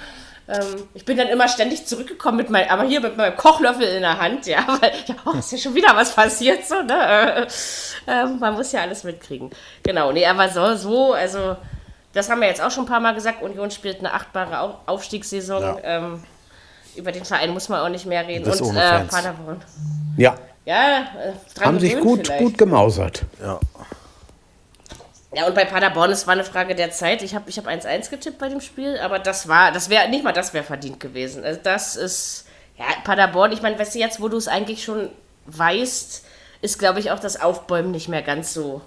Ähm, 0.51 0.83
ich 0.95 1.05
bin 1.05 1.17
dann 1.17 1.29
immer 1.29 1.47
ständig 1.49 1.87
zurückgekommen 1.87 2.39
mit 2.39 2.51
meinem, 2.51 2.69
aber 2.71 2.83
hier 2.85 3.01
mit 3.01 3.17
meinem 3.17 3.37
Kochlöffel 3.37 3.83
in 3.87 4.03
der 4.03 4.19
Hand, 4.19 4.47
ja, 4.47 4.67
weil 4.81 4.93
ja, 5.07 5.15
oh, 5.25 5.39
ist 5.39 5.53
ja 5.53 5.59
schon 5.59 5.75
wieder 5.75 5.95
was 5.95 6.13
passiert, 6.15 6.67
so, 6.67 6.83
ne? 6.83 7.47
Äh, 7.47 7.47
ähm, 8.09 8.39
man 8.41 8.55
muss 8.55 8.73
ja 8.73 8.81
alles 8.81 9.05
mitkriegen. 9.05 9.51
Genau, 9.85 10.11
nee, 10.13 10.27
aber 10.27 10.49
so, 10.49 10.75
so, 10.75 11.13
also, 11.13 11.57
das 12.13 12.29
haben 12.29 12.41
wir 12.41 12.49
jetzt 12.49 12.61
auch 12.63 12.71
schon 12.71 12.85
ein 12.85 12.89
paar 12.89 13.01
Mal 13.01 13.15
gesagt, 13.15 13.43
Union 13.43 13.71
spielt 13.71 14.01
eine 14.01 14.13
achtbare 14.13 14.59
Au- 14.61 14.79
Aufstiegssaison. 14.87 15.63
Ja. 15.63 15.77
Ähm, 15.85 16.25
über 16.97 17.13
den 17.13 17.25
Verein 17.25 17.51
muss 17.51 17.69
man 17.69 17.81
auch 17.81 17.89
nicht 17.89 18.05
mehr 18.07 18.27
reden. 18.27 18.45
Das 18.45 18.61
Und 18.61 18.71
ohne 18.71 18.83
äh. 18.83 19.05
Paderborn. 19.05 19.63
Ja, 20.17 20.35
Ja, 20.65 21.03
äh, 21.03 21.61
haben 21.65 21.79
sich 21.79 21.97
gut, 22.01 22.27
vielleicht. 22.27 22.43
gut 22.43 22.59
gemausert. 22.59 23.23
Ja. 23.41 23.61
Ja, 25.33 25.47
und 25.47 25.55
bei 25.55 25.64
Paderborn, 25.64 26.11
es 26.11 26.27
war 26.27 26.33
eine 26.35 26.43
Frage 26.45 26.75
der 26.75 26.90
Zeit. 26.90 27.23
Ich 27.23 27.35
habe 27.35 27.49
ich 27.49 27.57
hab 27.57 27.69
1-1 27.69 28.11
getippt 28.11 28.38
bei 28.38 28.49
dem 28.49 28.61
Spiel, 28.61 28.99
aber 28.99 29.19
das 29.21 29.47
war, 29.47 29.71
das 29.71 29.88
wäre, 29.88 30.09
nicht 30.09 30.25
mal 30.25 30.33
das 30.33 30.53
wäre 30.55 30.64
verdient 30.64 30.99
gewesen. 30.99 31.45
Also 31.45 31.61
das 31.62 31.95
ist, 31.97 32.47
ja, 32.77 32.87
Paderborn, 33.05 33.53
ich 33.53 33.62
meine, 33.62 33.79
weißt 33.79 33.95
du, 33.95 34.01
jetzt, 34.01 34.21
wo 34.21 34.29
du 34.29 34.37
es 34.37 34.49
eigentlich 34.49 34.83
schon 34.83 35.09
weißt, 35.47 36.25
ist, 36.62 36.79
glaube 36.79 36.99
ich, 37.01 37.11
auch 37.12 37.21
das 37.21 37.40
Aufbäumen 37.40 37.93
nicht 37.93 38.09
mehr 38.09 38.23
ganz 38.23 38.53
so. 38.53 38.81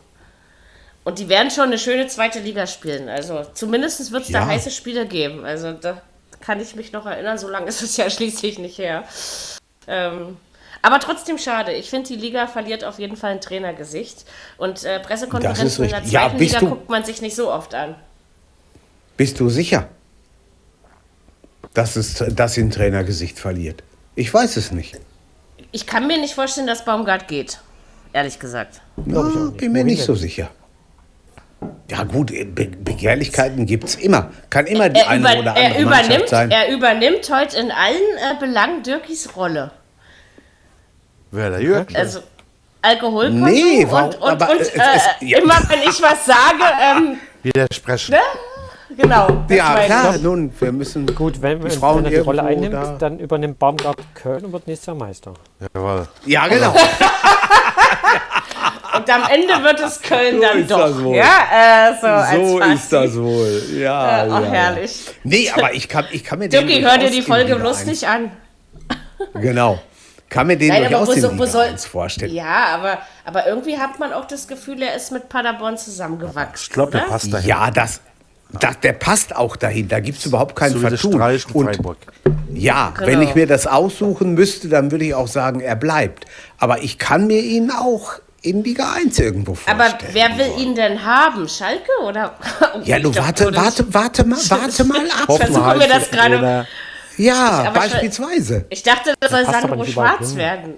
Und 1.05 1.19
die 1.19 1.29
werden 1.29 1.49
schon 1.51 1.65
eine 1.65 1.79
schöne 1.79 2.07
zweite 2.07 2.39
Liga 2.39 2.67
spielen. 2.67 3.09
Also 3.09 3.45
zumindest 3.53 4.11
wird 4.11 4.23
es 4.23 4.31
da 4.31 4.39
Ja. 4.39 4.45
heiße 4.47 4.71
Spiele 4.71 5.05
geben. 5.05 5.45
Also 5.45 5.71
da 5.73 6.01
kann 6.41 6.59
ich 6.59 6.75
mich 6.75 6.91
noch 6.91 7.05
erinnern, 7.05 7.37
so 7.37 7.47
lange 7.47 7.67
ist 7.67 7.81
es 7.81 7.95
ja 7.97 8.09
schließlich 8.09 8.59
nicht 8.59 8.77
her. 8.77 9.03
Ähm, 9.87 10.37
aber 10.83 10.99
trotzdem 10.99 11.39
schade. 11.39 11.71
Ich 11.73 11.89
finde, 11.89 12.09
die 12.09 12.15
Liga 12.15 12.45
verliert 12.45 12.83
auf 12.83 12.99
jeden 12.99 13.15
Fall 13.17 13.31
ein 13.31 13.41
Trainergesicht. 13.41 14.25
Und 14.57 14.83
äh, 14.83 14.99
Das 14.99 15.07
Pressekonferenzen 15.07 15.85
in 15.85 15.89
der. 15.89 16.01
Ja, 16.03 16.21
zweiten 16.21 16.37
bist 16.37 16.53
Liga 16.53 16.59
du- 16.59 16.69
guckt 16.69 16.89
man 16.89 17.03
sich 17.03 17.21
nicht 17.21 17.35
so 17.35 17.51
oft 17.51 17.73
an. 17.73 17.95
Bist 19.17 19.39
du 19.39 19.49
sicher, 19.49 19.87
dass, 21.73 21.95
es, 21.95 22.23
dass 22.29 22.53
sie 22.53 22.61
ein 22.61 22.71
Trainergesicht 22.71 23.39
verliert? 23.39 23.83
Ich 24.15 24.31
weiß 24.33 24.57
es 24.57 24.71
nicht. 24.71 24.99
Ich 25.71 25.87
kann 25.87 26.05
mir 26.07 26.19
nicht 26.19 26.35
vorstellen, 26.35 26.67
dass 26.67 26.85
Baumgart 26.85 27.27
geht. 27.27 27.59
Ehrlich 28.11 28.37
gesagt. 28.39 28.81
Ja, 29.07 29.21
bin 29.57 29.71
mir 29.71 29.83
nicht 29.83 30.03
so 30.03 30.13
sicher. 30.13 30.49
Ja 31.89 32.03
gut, 32.03 32.27
Be 32.27 32.65
Begehrlichkeiten 32.67 33.65
gibt 33.65 33.85
es 33.85 33.95
immer. 33.95 34.31
Kann 34.49 34.67
immer 34.67 34.89
die 34.89 34.99
Er, 34.99 35.09
eine 35.09 35.21
über, 35.21 35.39
oder 35.39 35.55
er, 35.55 35.65
andere 35.71 35.85
Mannschaft 35.85 36.05
übernimmt, 36.09 36.29
sein. 36.29 36.51
er 36.51 36.69
übernimmt 36.73 37.29
heute 37.33 37.57
in 37.57 37.71
allen 37.71 37.95
äh, 38.17 38.39
Belangen 38.39 38.83
Dirkis 38.83 39.35
Rolle. 39.35 39.71
Wer 41.35 41.49
der 41.49 41.61
Jürgen? 41.61 41.95
Also 41.95 42.19
Alkoholkonsum 42.83 43.45
Nee, 43.49 43.87
warum- 43.89 44.09
und, 44.09 44.15
und, 44.21 44.29
aber 44.41 44.51
und 44.51 44.61
es- 44.61 44.69
es- 44.69 44.75
äh, 44.75 45.25
ja. 45.25 45.39
immer 45.39 45.55
wenn 45.67 45.79
ich 45.81 45.99
was 46.01 46.25
sage, 46.27 46.63
ähm, 46.79 47.17
Widersprechen. 47.41 48.11
ne? 48.11 48.19
Genau. 48.95 49.27
ja, 49.49 49.73
klar, 49.85 50.17
nun, 50.19 50.53
wir 50.59 50.71
müssen 50.71 51.07
Gut, 51.15 51.41
wenn, 51.41 51.57
die 51.57 51.63
wenn, 51.63 51.71
Frauen 51.71 52.03
wenn 52.03 52.11
die 52.11 52.17
Rolle 52.17 52.43
einnimmt, 52.43 52.75
da- 52.75 52.95
dann 52.99 53.17
übernimmt 53.17 53.57
Baumgart 53.57 53.97
Köln 54.13 54.45
und 54.45 54.51
wird 54.53 54.67
nächstes 54.67 54.85
Jahr 54.85 54.95
Meister. 54.95 55.33
Jawohl. 55.73 56.07
Ja, 56.27 56.47
genau. 56.47 56.75
Und 58.95 59.09
am 59.09 59.23
Ende 59.31 59.63
wird 59.63 59.79
es 59.79 59.99
Köln 59.99 60.39
dann 60.39 60.59
ist 60.59 60.69
doch. 60.69 60.77
das 60.81 61.03
wohl. 61.03 61.15
Ja, 61.15 61.89
äh, 61.89 61.93
so, 62.35 62.47
So 62.59 62.59
ist 62.59 62.93
das 62.93 63.15
wohl. 63.17 63.63
Ja, 63.79 63.79
Äh, 64.25 64.27
ja, 64.29 64.37
oh, 64.37 64.43
ja. 64.43 64.51
herrlich. 64.51 65.05
Nee, 65.23 65.49
aber 65.49 65.73
ich 65.73 65.89
kann, 65.89 66.05
ich 66.11 66.23
kann 66.23 66.37
mir 66.37 66.47
den 66.49 66.67
Dirki, 66.67 66.83
hör 66.83 66.99
dir 66.99 67.09
die 67.09 67.23
Folge 67.23 67.55
nicht 67.87 68.07
an. 68.07 68.31
1 69.33 69.41
Genau. 69.41 69.79
Kann 70.33 70.47
mir 70.47 70.57
den 70.57 70.69
Nein, 70.69 70.81
durchaus 70.83 71.07
wo 71.07 71.11
in 71.11 71.21
so- 71.21 71.27
wo 71.29 71.33
Liga 71.33 71.45
soll- 71.47 71.65
1 71.65 71.85
vorstellen. 71.85 72.33
Ja, 72.33 72.65
aber, 72.73 72.97
aber 73.23 73.45
irgendwie 73.47 73.77
hat 73.77 73.99
man 73.99 74.11
auch 74.13 74.25
das 74.25 74.47
Gefühl, 74.47 74.81
er 74.81 74.95
ist 74.95 75.11
mit 75.11 75.29
Paderborn 75.29 75.77
zusammengewachsen. 75.77 76.65
Ich 76.67 76.69
glaube, 76.71 76.91
der 76.93 76.99
passt 76.99 77.31
dahin. 77.31 77.47
Ja, 77.47 77.69
das, 77.69 78.01
das, 78.59 78.79
der 78.79 78.93
passt 78.93 79.35
auch 79.35 79.55
dahin. 79.55 79.87
Da 79.87 79.99
gibt 79.99 80.17
es 80.17 80.25
überhaupt 80.25 80.55
kein 80.55 80.71
So 80.73 80.79
Vertun. 80.79 81.21
Und 81.53 81.65
Freiburg. 81.75 81.97
ja, 82.51 82.91
Genau. 82.95 83.07
wenn 83.07 83.21
ich 83.21 83.35
mir 83.35 83.45
das 83.47 83.67
aussuchen 83.67 84.33
müsste, 84.33 84.69
dann 84.69 84.89
würde 84.91 85.05
ich 85.05 85.13
auch 85.13 85.27
sagen, 85.27 85.59
er 85.59 85.75
bleibt. 85.75 86.25
Aber 86.57 86.81
ich 86.81 86.97
kann 86.97 87.27
mir 87.27 87.39
ihn 87.39 87.69
auch 87.71 88.13
in 88.41 88.63
Liga 88.63 88.91
1 88.93 89.19
irgendwo 89.19 89.53
vorstellen. 89.55 89.79
Aber 89.79 89.97
wer 90.11 90.37
will 90.37 90.51
ihn 90.61 90.75
denn 90.75 91.05
haben? 91.05 91.47
Schalke 91.47 91.91
oder? 92.05 92.33
Ja, 92.83 92.97
du 92.99 93.15
warte, 93.15 93.55
warte, 93.55 93.93
warte 93.93 94.25
mal, 94.27 94.37
warte 94.49 94.83
mal 94.83 94.97
ab. 95.21 95.29
Ich 95.29 95.37
versuche 95.37 95.75
mir 95.77 95.87
das 95.87 96.09
gerade. 96.11 96.67
Ja, 97.17 97.63
aber 97.65 97.79
beispielsweise. 97.79 98.65
Ich 98.69 98.83
dachte, 98.83 99.13
das 99.19 99.31
soll 99.31 99.45
Sandro 99.45 99.83
Schwarz 99.85 100.29
hin. 100.29 100.37
werden. 100.37 100.73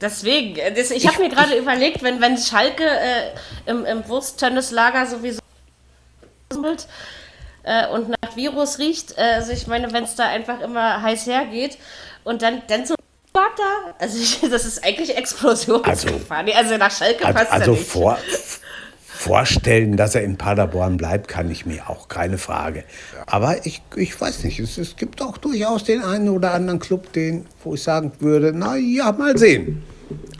Deswegen, 0.00 0.56
äh, 0.56 0.72
das, 0.72 0.90
ich 0.90 1.06
habe 1.06 1.22
mir 1.22 1.28
gerade 1.28 1.56
überlegt, 1.56 2.02
wenn, 2.02 2.20
wenn 2.20 2.38
Schalke 2.38 2.84
äh, 2.84 3.34
im, 3.66 3.84
im 3.84 4.08
Wursttönnislager 4.08 5.06
sowieso 5.06 5.40
äh, 7.64 7.86
und 7.88 8.08
nach 8.08 8.34
Virus 8.36 8.78
riecht, 8.78 9.18
äh, 9.18 9.34
also 9.36 9.52
ich 9.52 9.66
meine, 9.66 9.92
wenn 9.92 10.04
es 10.04 10.14
da 10.14 10.26
einfach 10.26 10.60
immer 10.60 11.02
heiß 11.02 11.26
hergeht 11.26 11.76
und 12.24 12.42
dann, 12.42 12.62
dann 12.68 12.86
so 12.86 12.94
da, 13.32 13.94
also 13.98 14.18
ich, 14.18 14.40
das 14.50 14.64
ist 14.64 14.84
eigentlich 14.84 15.16
Explosionsgefahr. 15.16 16.42
Nee, 16.42 16.54
also 16.54 16.76
nach 16.76 16.90
Schalke 16.90 17.24
Also, 17.24 17.38
passt 17.38 17.52
also 17.52 17.72
er 17.72 17.78
nicht. 17.78 18.59
Vor, 19.20 19.36
vorstellen, 19.38 19.96
dass 19.96 20.14
er 20.14 20.22
in 20.22 20.36
Paderborn 20.38 20.96
bleibt, 20.96 21.28
kann 21.28 21.50
ich 21.50 21.66
mir 21.66 21.88
auch, 21.90 22.08
keine 22.08 22.38
Frage. 22.38 22.84
Aber 23.26 23.66
ich, 23.66 23.82
ich 23.96 24.18
weiß 24.20 24.44
nicht, 24.44 24.58
es, 24.60 24.78
es 24.78 24.96
gibt 24.96 25.20
auch 25.22 25.36
durchaus 25.38 25.84
den 25.84 26.02
einen 26.02 26.28
oder 26.28 26.52
anderen 26.52 26.78
Club, 26.80 27.12
den, 27.12 27.46
wo 27.62 27.74
ich 27.74 27.82
sagen 27.82 28.12
würde, 28.20 28.52
na 28.54 28.76
ja, 28.76 29.12
mal 29.12 29.36
sehen. 29.36 29.82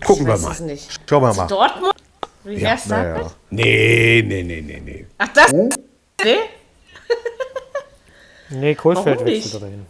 Gucken 0.05 0.23
ich 0.23 0.29
wir 0.29 0.35
weiß 0.35 0.43
mal. 0.43 0.53
es 0.53 0.61
nicht. 0.61 1.01
Schauen 1.09 1.23
wir 1.23 1.35
mal. 1.35 1.47
Dortmund? 1.47 1.95
Wie 2.45 2.55
Ja, 2.55 2.77
da? 2.89 3.03
Naja. 3.03 3.31
Nee, 3.51 4.25
nee, 4.27 4.43
nee, 4.43 4.61
nee, 4.63 4.83
nee. 4.85 5.07
Ach, 5.19 5.29
das? 5.35 5.51
Hm? 5.53 5.69
Nee? 6.25 6.37
Nee, 8.53 8.75
Kohlfeld 8.75 9.25
wechselt 9.25 9.63
dahin. 9.63 9.87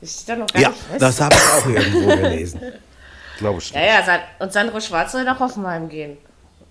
Das 0.00 0.12
steht 0.12 0.28
da 0.28 0.36
noch 0.36 0.46
gar 0.46 0.62
Ja, 0.62 0.68
nicht 0.68 0.80
fest. 0.82 1.02
das 1.02 1.20
habe 1.20 1.34
ich 1.34 1.40
auch 1.52 1.66
irgendwo 1.68 2.06
gelesen. 2.16 2.60
Glaube 3.38 3.58
ich 3.58 3.70
Ja, 3.70 3.80
nicht. 3.80 4.06
ja, 4.06 4.20
und 4.38 4.52
Sandro 4.52 4.80
Schwarz 4.80 5.10
soll 5.12 5.24
nach 5.24 5.40
Hoffenheim 5.40 5.88
gehen. 5.88 6.16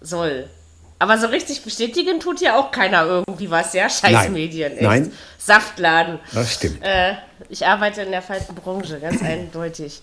Soll. 0.02 0.50
Aber 1.00 1.18
so 1.18 1.28
richtig 1.28 1.64
bestätigen 1.64 2.20
tut 2.20 2.42
ja 2.42 2.60
auch 2.60 2.72
keiner 2.72 3.06
irgendwie 3.06 3.50
was, 3.50 3.74
ja? 3.74 3.90
Scheiß 3.90 4.12
Nein. 4.12 4.34
Medien. 4.34 4.74
Echt. 4.74 4.82
Nein. 4.82 5.12
Saftladen. 5.40 6.20
Das 6.32 6.54
stimmt. 6.54 6.84
Äh, 6.84 7.16
ich 7.50 7.66
arbeite 7.66 8.04
in 8.04 8.12
der 8.12 8.22
falschen 8.22 8.54
Branche, 8.54 9.00
ganz 9.00 9.22
eindeutig. 9.24 10.02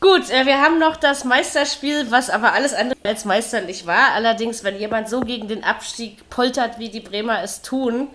Gut, 0.00 0.30
äh, 0.30 0.46
wir 0.46 0.60
haben 0.60 0.78
noch 0.78 0.96
das 0.96 1.24
Meisterspiel, 1.24 2.10
was 2.10 2.30
aber 2.30 2.54
alles 2.54 2.74
andere 2.74 2.98
als 3.04 3.24
meisterlich 3.24 3.86
war. 3.86 4.12
Allerdings, 4.14 4.64
wenn 4.64 4.78
jemand 4.80 5.08
so 5.08 5.20
gegen 5.20 5.46
den 5.46 5.62
Abstieg 5.62 6.28
poltert, 6.30 6.78
wie 6.78 6.88
die 6.88 7.00
Bremer 7.00 7.42
es 7.42 7.62
tun, 7.62 8.08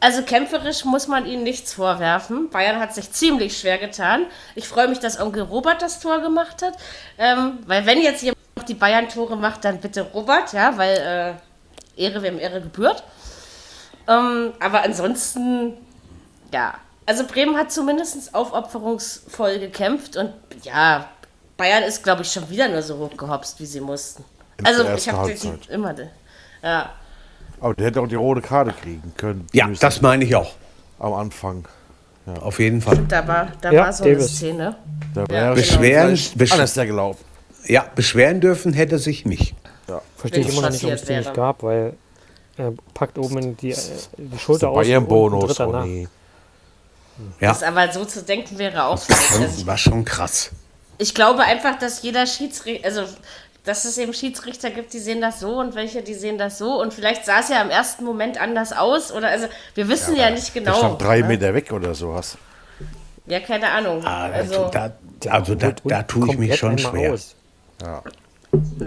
also 0.00 0.22
kämpferisch 0.22 0.84
muss 0.84 1.06
man 1.06 1.26
ihnen 1.26 1.42
nichts 1.42 1.72
vorwerfen. 1.74 2.50
Bayern 2.50 2.80
hat 2.80 2.94
sich 2.94 3.12
ziemlich 3.12 3.58
schwer 3.58 3.78
getan. 3.78 4.26
Ich 4.54 4.66
freue 4.66 4.88
mich, 4.88 5.00
dass 5.00 5.20
Onkel 5.20 5.42
Robert 5.42 5.82
das 5.82 6.00
Tor 6.00 6.20
gemacht 6.20 6.62
hat. 6.62 6.74
Ähm, 7.18 7.58
weil 7.66 7.84
wenn 7.84 8.00
jetzt 8.00 8.22
jemand 8.22 8.37
die 8.68 8.74
Bayern-Tore 8.74 9.36
macht, 9.36 9.64
dann 9.64 9.78
bitte 9.80 10.02
Robert, 10.02 10.52
ja, 10.52 10.76
weil 10.76 11.36
äh, 11.96 12.02
Ehre 12.02 12.22
wem 12.22 12.38
Ehre 12.38 12.60
gebührt. 12.60 13.02
Ähm, 14.08 14.52
aber 14.60 14.82
ansonsten, 14.84 15.74
ja. 16.52 16.74
Also 17.06 17.24
Bremen 17.26 17.56
hat 17.56 17.72
zumindest 17.72 18.34
aufopferungsvoll 18.34 19.58
gekämpft 19.60 20.16
und 20.16 20.32
ja, 20.62 21.08
Bayern 21.56 21.82
ist, 21.82 22.02
glaube 22.04 22.22
ich, 22.22 22.30
schon 22.32 22.48
wieder 22.50 22.68
nur 22.68 22.82
so 22.82 22.98
hochgehopst, 22.98 23.58
wie 23.60 23.66
sie 23.66 23.80
mussten. 23.80 24.24
Also 24.62 24.82
der 24.82 24.94
ich 24.94 25.06
ersten 25.06 25.12
habe 25.18 25.28
Halbzeit. 25.28 25.68
immer. 25.70 25.94
Ja. 26.62 26.90
Aber 27.60 27.74
der 27.74 27.86
hätte 27.86 28.00
auch 28.02 28.06
die 28.08 28.14
rote 28.14 28.40
Karte 28.42 28.72
kriegen 28.72 29.12
können. 29.16 29.46
Ja, 29.52 29.66
müssen 29.66 29.80
das 29.80 30.00
meine 30.02 30.24
ich 30.24 30.34
auch. 30.36 30.52
am 30.98 31.14
Anfang. 31.14 31.66
Auf 32.42 32.58
jeden 32.60 32.82
Fall. 32.82 32.98
Da 33.08 33.26
war, 33.26 33.48
da 33.62 33.70
Ja, 33.72 33.84
war 33.84 33.92
so 33.92 34.04
eine 34.04 34.12
Davis. 34.14 34.36
Szene. 34.36 34.76
Da 35.14 35.22
Ja, 35.22 35.28
wäre 35.28 35.54
Beschweren- 35.54 36.16
vielleicht 36.16 36.36
besch- 36.36 36.66
sehr 36.66 36.86
gelaufen. 36.86 37.24
Ja, 37.68 37.86
beschweren 37.94 38.40
dürfen 38.40 38.72
hätte 38.72 38.98
sich 38.98 39.24
nicht. 39.26 39.54
Verstehe 40.16 40.40
ich 40.42 40.48
immer 40.48 40.62
noch 40.62 40.70
nicht, 40.70 40.82
warum 40.82 40.94
es 40.96 41.02
die 41.04 41.16
nicht 41.16 41.34
gab, 41.34 41.62
weil 41.62 41.94
er 42.56 42.72
packt 42.92 43.18
oben 43.18 43.56
die, 43.56 43.70
äh, 43.70 43.76
die 44.16 44.38
Schulter 44.38 44.70
aus 44.70 44.84
Bayern-Bonus. 44.86 45.60
Oh 45.60 45.72
nee. 45.84 46.08
Ja, 47.40 47.48
Das 47.52 47.62
aber 47.62 47.90
so 47.92 48.04
zu 48.04 48.22
denken 48.22 48.58
wäre 48.58 48.84
auch 48.84 48.90
war 48.90 49.16
falsch. 49.16 49.40
Also 49.42 49.58
schon, 49.58 49.66
war 49.66 49.76
schon 49.78 50.04
krass. 50.04 50.50
ich 50.98 51.14
glaube 51.14 51.42
einfach, 51.42 51.78
dass 51.78 52.02
jeder 52.02 52.26
Schiedsrichter, 52.26 52.86
also 52.86 53.02
dass 53.64 53.84
es 53.84 53.98
eben 53.98 54.14
Schiedsrichter 54.14 54.70
gibt, 54.70 54.92
die 54.92 54.98
sehen 54.98 55.20
das 55.20 55.40
so 55.40 55.58
und 55.58 55.74
welche, 55.74 56.02
die 56.02 56.14
sehen 56.14 56.38
das 56.38 56.58
so. 56.58 56.80
Und 56.80 56.94
vielleicht 56.94 57.24
sah 57.26 57.40
es 57.40 57.48
ja 57.48 57.60
im 57.60 57.70
ersten 57.70 58.04
Moment 58.04 58.40
anders 58.40 58.72
aus. 58.72 59.12
Oder 59.12 59.28
also 59.28 59.46
wir 59.74 59.88
wissen 59.88 60.16
ja, 60.16 60.30
nicht 60.30 60.54
Der 60.54 60.62
genau. 60.62 60.76
stand 60.78 61.02
drei 61.02 61.20
ne? 61.20 61.28
Meter 61.28 61.52
weg 61.54 61.70
oder 61.72 61.94
sowas. 61.94 62.38
Ja, 63.26 63.40
keine 63.40 63.68
Ahnung. 63.70 64.02
Ah, 64.06 64.30
Also, 64.30 64.68
da, 64.72 64.92
also 65.28 65.54
da, 65.54 65.68
Und 65.68 65.80
da 65.84 66.02
tue 66.02 66.28
ich 66.30 66.38
mich 66.38 66.56
schon 66.56 66.78
schwer. 66.78 67.12
aus. 67.12 67.34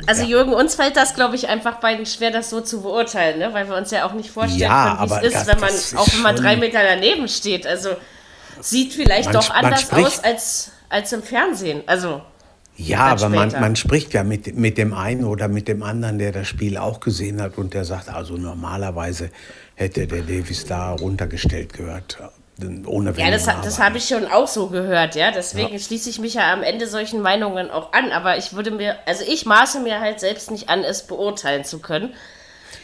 Also 0.08 0.24
Jürgen, 0.24 0.54
uns 0.54 0.76
fällt 0.76 0.98
das, 0.98 1.14
glaube 1.14 1.36
ich, 1.36 1.48
einfach 1.48 1.80
beiden 1.80 2.06
schwer, 2.06 2.32
das 2.32 2.50
so 2.50 2.62
zu 2.62 2.82
beurteilen, 2.82 3.40
ne? 3.40 3.54
weil 3.54 3.68
wir 3.68 3.76
uns 3.76 3.92
ja 3.92 4.06
auch 4.06 4.14
nicht 4.14 4.32
vorstellen 4.32 4.62
Ja, 4.62 4.98
können, 4.98 5.12
wie 5.12 5.28
es 5.28 5.34
ist, 5.34 5.48
wenn 5.48 5.60
man, 5.60 5.70
ist 5.70 5.96
auch 5.96 6.08
wenn 6.14 6.22
man 6.22 6.36
drei 6.36 6.58
Meter 6.58 6.80
daneben 6.84 7.28
steht. 7.28 7.68
Also 7.68 7.90
sieht 8.60 8.94
vielleicht 8.94 9.26
Man 9.26 9.34
doch 9.36 9.50
anders 9.52 9.92
aus 9.92 10.24
als, 10.24 10.72
als 10.90 11.14
im 11.14 11.22
Fernsehen. 11.22 11.84
Also 11.86 12.22
Ja, 12.76 13.06
aber 13.06 13.30
man, 13.30 13.52
man 13.52 13.76
spricht 13.76 14.14
ja 14.14 14.24
mit, 14.24 14.56
mit 14.56 14.78
dem 14.78 14.94
einen 14.94 15.26
oder 15.26 15.48
mit 15.48 15.68
dem 15.68 15.84
anderen, 15.84 16.18
der 16.18 16.32
das 16.32 16.48
Spiel 16.48 16.78
auch 16.78 17.00
gesehen 17.00 17.42
hat 17.42 17.58
und 17.58 17.74
der 17.74 17.86
sagt, 17.86 18.10
also 18.10 18.38
normalerweise 18.38 19.30
hätte 19.76 20.08
der 20.08 20.24
Davis 20.24 20.66
da 20.66 20.92
runtergestellt 20.94 21.74
gehört. 21.74 22.18
Ohne 22.86 23.16
Wenn 23.16 23.26
Ja, 23.26 23.32
das, 23.32 23.46
das 23.46 23.80
habe 23.80 23.98
ich 23.98 24.06
schon 24.08 24.26
auch 24.26 24.48
so 24.48 24.68
gehört, 24.68 25.16
ja. 25.16 25.32
Deswegen 25.32 25.78
schließe 25.80 26.10
ich 26.10 26.20
mich 26.20 26.36
ja 26.36 26.52
am 26.54 26.64
Ende 26.64 26.88
solchen 26.88 27.22
Meinungen 27.22 27.70
auch 27.72 27.94
an. 27.94 28.12
Aber 28.12 28.38
ich 28.38 28.54
würde 28.54 28.72
mir, 28.72 28.96
also 29.06 29.24
ich 29.28 29.46
maße 29.46 29.80
mir 29.80 30.00
halt 30.00 30.20
selbst 30.20 30.52
nicht 30.52 30.70
an, 30.70 30.84
es 30.84 31.04
beurteilen 31.08 31.64
zu 31.64 31.80
können. 31.80 32.14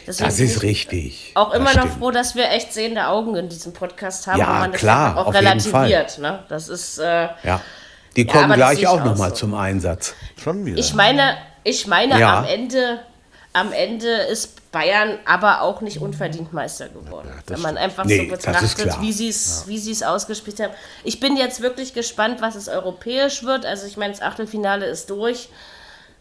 Deswegen 0.06 0.28
Das 0.30 0.38
ist 0.40 0.56
ich 0.56 0.62
richtig. 0.62 1.32
Auch 1.34 1.52
immer 1.52 1.74
noch 1.74 1.88
froh, 1.98 2.10
dass 2.10 2.34
wir 2.34 2.50
echt 2.50 2.72
sehende 2.72 3.06
Augen 3.08 3.36
in 3.36 3.48
diesem 3.48 3.72
Podcast 3.74 4.26
haben, 4.26 4.38
Ja, 4.38 4.48
wo 4.48 4.52
man 4.60 4.72
das 4.72 4.80
klar, 4.80 5.16
auch 5.18 5.26
auf 5.26 5.34
jeden 5.34 5.60
Fall. 5.60 5.86
relativiert. 5.86 6.18
Ne? 6.18 6.44
Das 6.48 6.68
ist, 6.68 6.98
äh, 6.98 7.28
Ja. 7.42 7.60
Die 8.16 8.26
Ja, 8.26 8.32
kommen 8.32 8.48
das 8.48 8.56
gleich 8.56 8.86
auch 8.86 9.00
auch 9.00 9.04
nochmal 9.04 9.30
so. 9.30 9.36
zum 9.36 9.54
Einsatz. 9.54 10.14
Schon 10.42 10.64
wieder. 10.64 10.78
ich 10.78 10.94
meine, 10.94 11.36
ich 11.62 11.86
meine 11.86 12.18
Ja. 12.18 12.38
am 12.38 12.44
Ende, 12.46 13.00
am 13.52 13.70
Ende 13.72 14.08
ist 14.08 14.57
Bayern 14.72 15.18
aber 15.24 15.62
auch 15.62 15.80
nicht 15.80 16.00
unverdient 16.00 16.52
Meister 16.52 16.88
geworden. 16.88 17.30
Wenn 17.46 17.60
man 17.60 17.76
einfach 17.76 18.04
Nee, 18.04 18.24
so 18.24 18.36
betrachtet, 18.36 19.00
wie 19.00 19.12
sie 19.12 19.28
es 19.28 19.64
wie 19.66 19.78
sie 19.78 19.92
es 19.92 20.02
ausgespielt 20.02 20.60
haben. 20.60 20.72
Ich 21.04 21.20
bin 21.20 21.36
jetzt 21.36 21.62
wirklich 21.62 21.94
gespannt, 21.94 22.40
was 22.40 22.54
es 22.54 22.68
europäisch 22.68 23.42
wird. 23.44 23.64
Also 23.64 23.86
ich 23.86 23.96
meine, 23.96 24.12
das 24.12 24.22
Achtelfinale 24.22 24.86
ist 24.86 25.10
durch. 25.10 25.48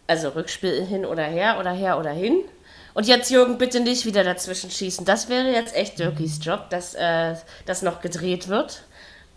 Also 0.07 0.29
Rückspiel 0.29 0.85
hin 0.85 1.05
oder 1.05 1.23
her 1.23 1.57
oder 1.59 1.71
her 1.71 1.99
oder 1.99 2.11
hin. 2.11 2.39
Und 2.93 3.05
jetzt 3.05 3.29
Jürgen, 3.29 3.57
bitte 3.57 3.81
nicht 3.81 4.05
wieder 4.05 4.23
dazwischen 4.23 4.71
schießen. 4.71 5.05
Das 5.05 5.29
wäre 5.29 5.51
jetzt 5.51 5.75
echt 5.75 5.99
Dirkis 5.99 6.39
Job, 6.41 6.69
dass 6.69 6.95
äh, 6.95 7.35
das 7.65 7.81
noch 7.81 8.01
gedreht 8.01 8.47
wird 8.47 8.83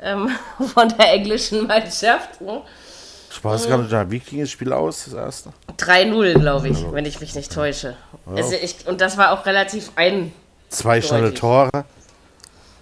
ähm, 0.01 0.31
von 0.75 0.89
der 0.89 1.13
englischen 1.13 1.67
Mannschaft. 1.67 2.41
Ne? 2.41 2.63
Ich 3.31 3.45
weiß 3.45 3.69
gar 3.69 3.79
nicht, 3.79 4.11
wie 4.11 4.19
ging 4.19 4.41
das 4.41 4.51
Spiel 4.51 4.73
aus, 4.73 5.05
das 5.05 5.15
erste? 5.15 5.53
3-0, 5.79 6.41
glaube 6.41 6.69
ich, 6.69 6.93
wenn 6.93 7.07
ich 7.07 7.21
mich 7.21 7.35
nicht 7.37 7.53
täusche. 7.53 7.97
Also 8.27 8.55
ich, 8.55 8.87
und 8.87 9.01
das 9.01 9.17
war 9.17 9.33
auch 9.33 9.47
relativ 9.47 9.93
ein. 9.95 10.33
Zwei 10.69 11.01
schnelle. 11.01 11.33
Tore. 11.33 11.71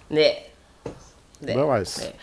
Nee. 0.09 0.33
nee. 1.39 1.55
Wer 1.55 1.67
weiß. 1.67 1.99
Nee. 1.99 2.13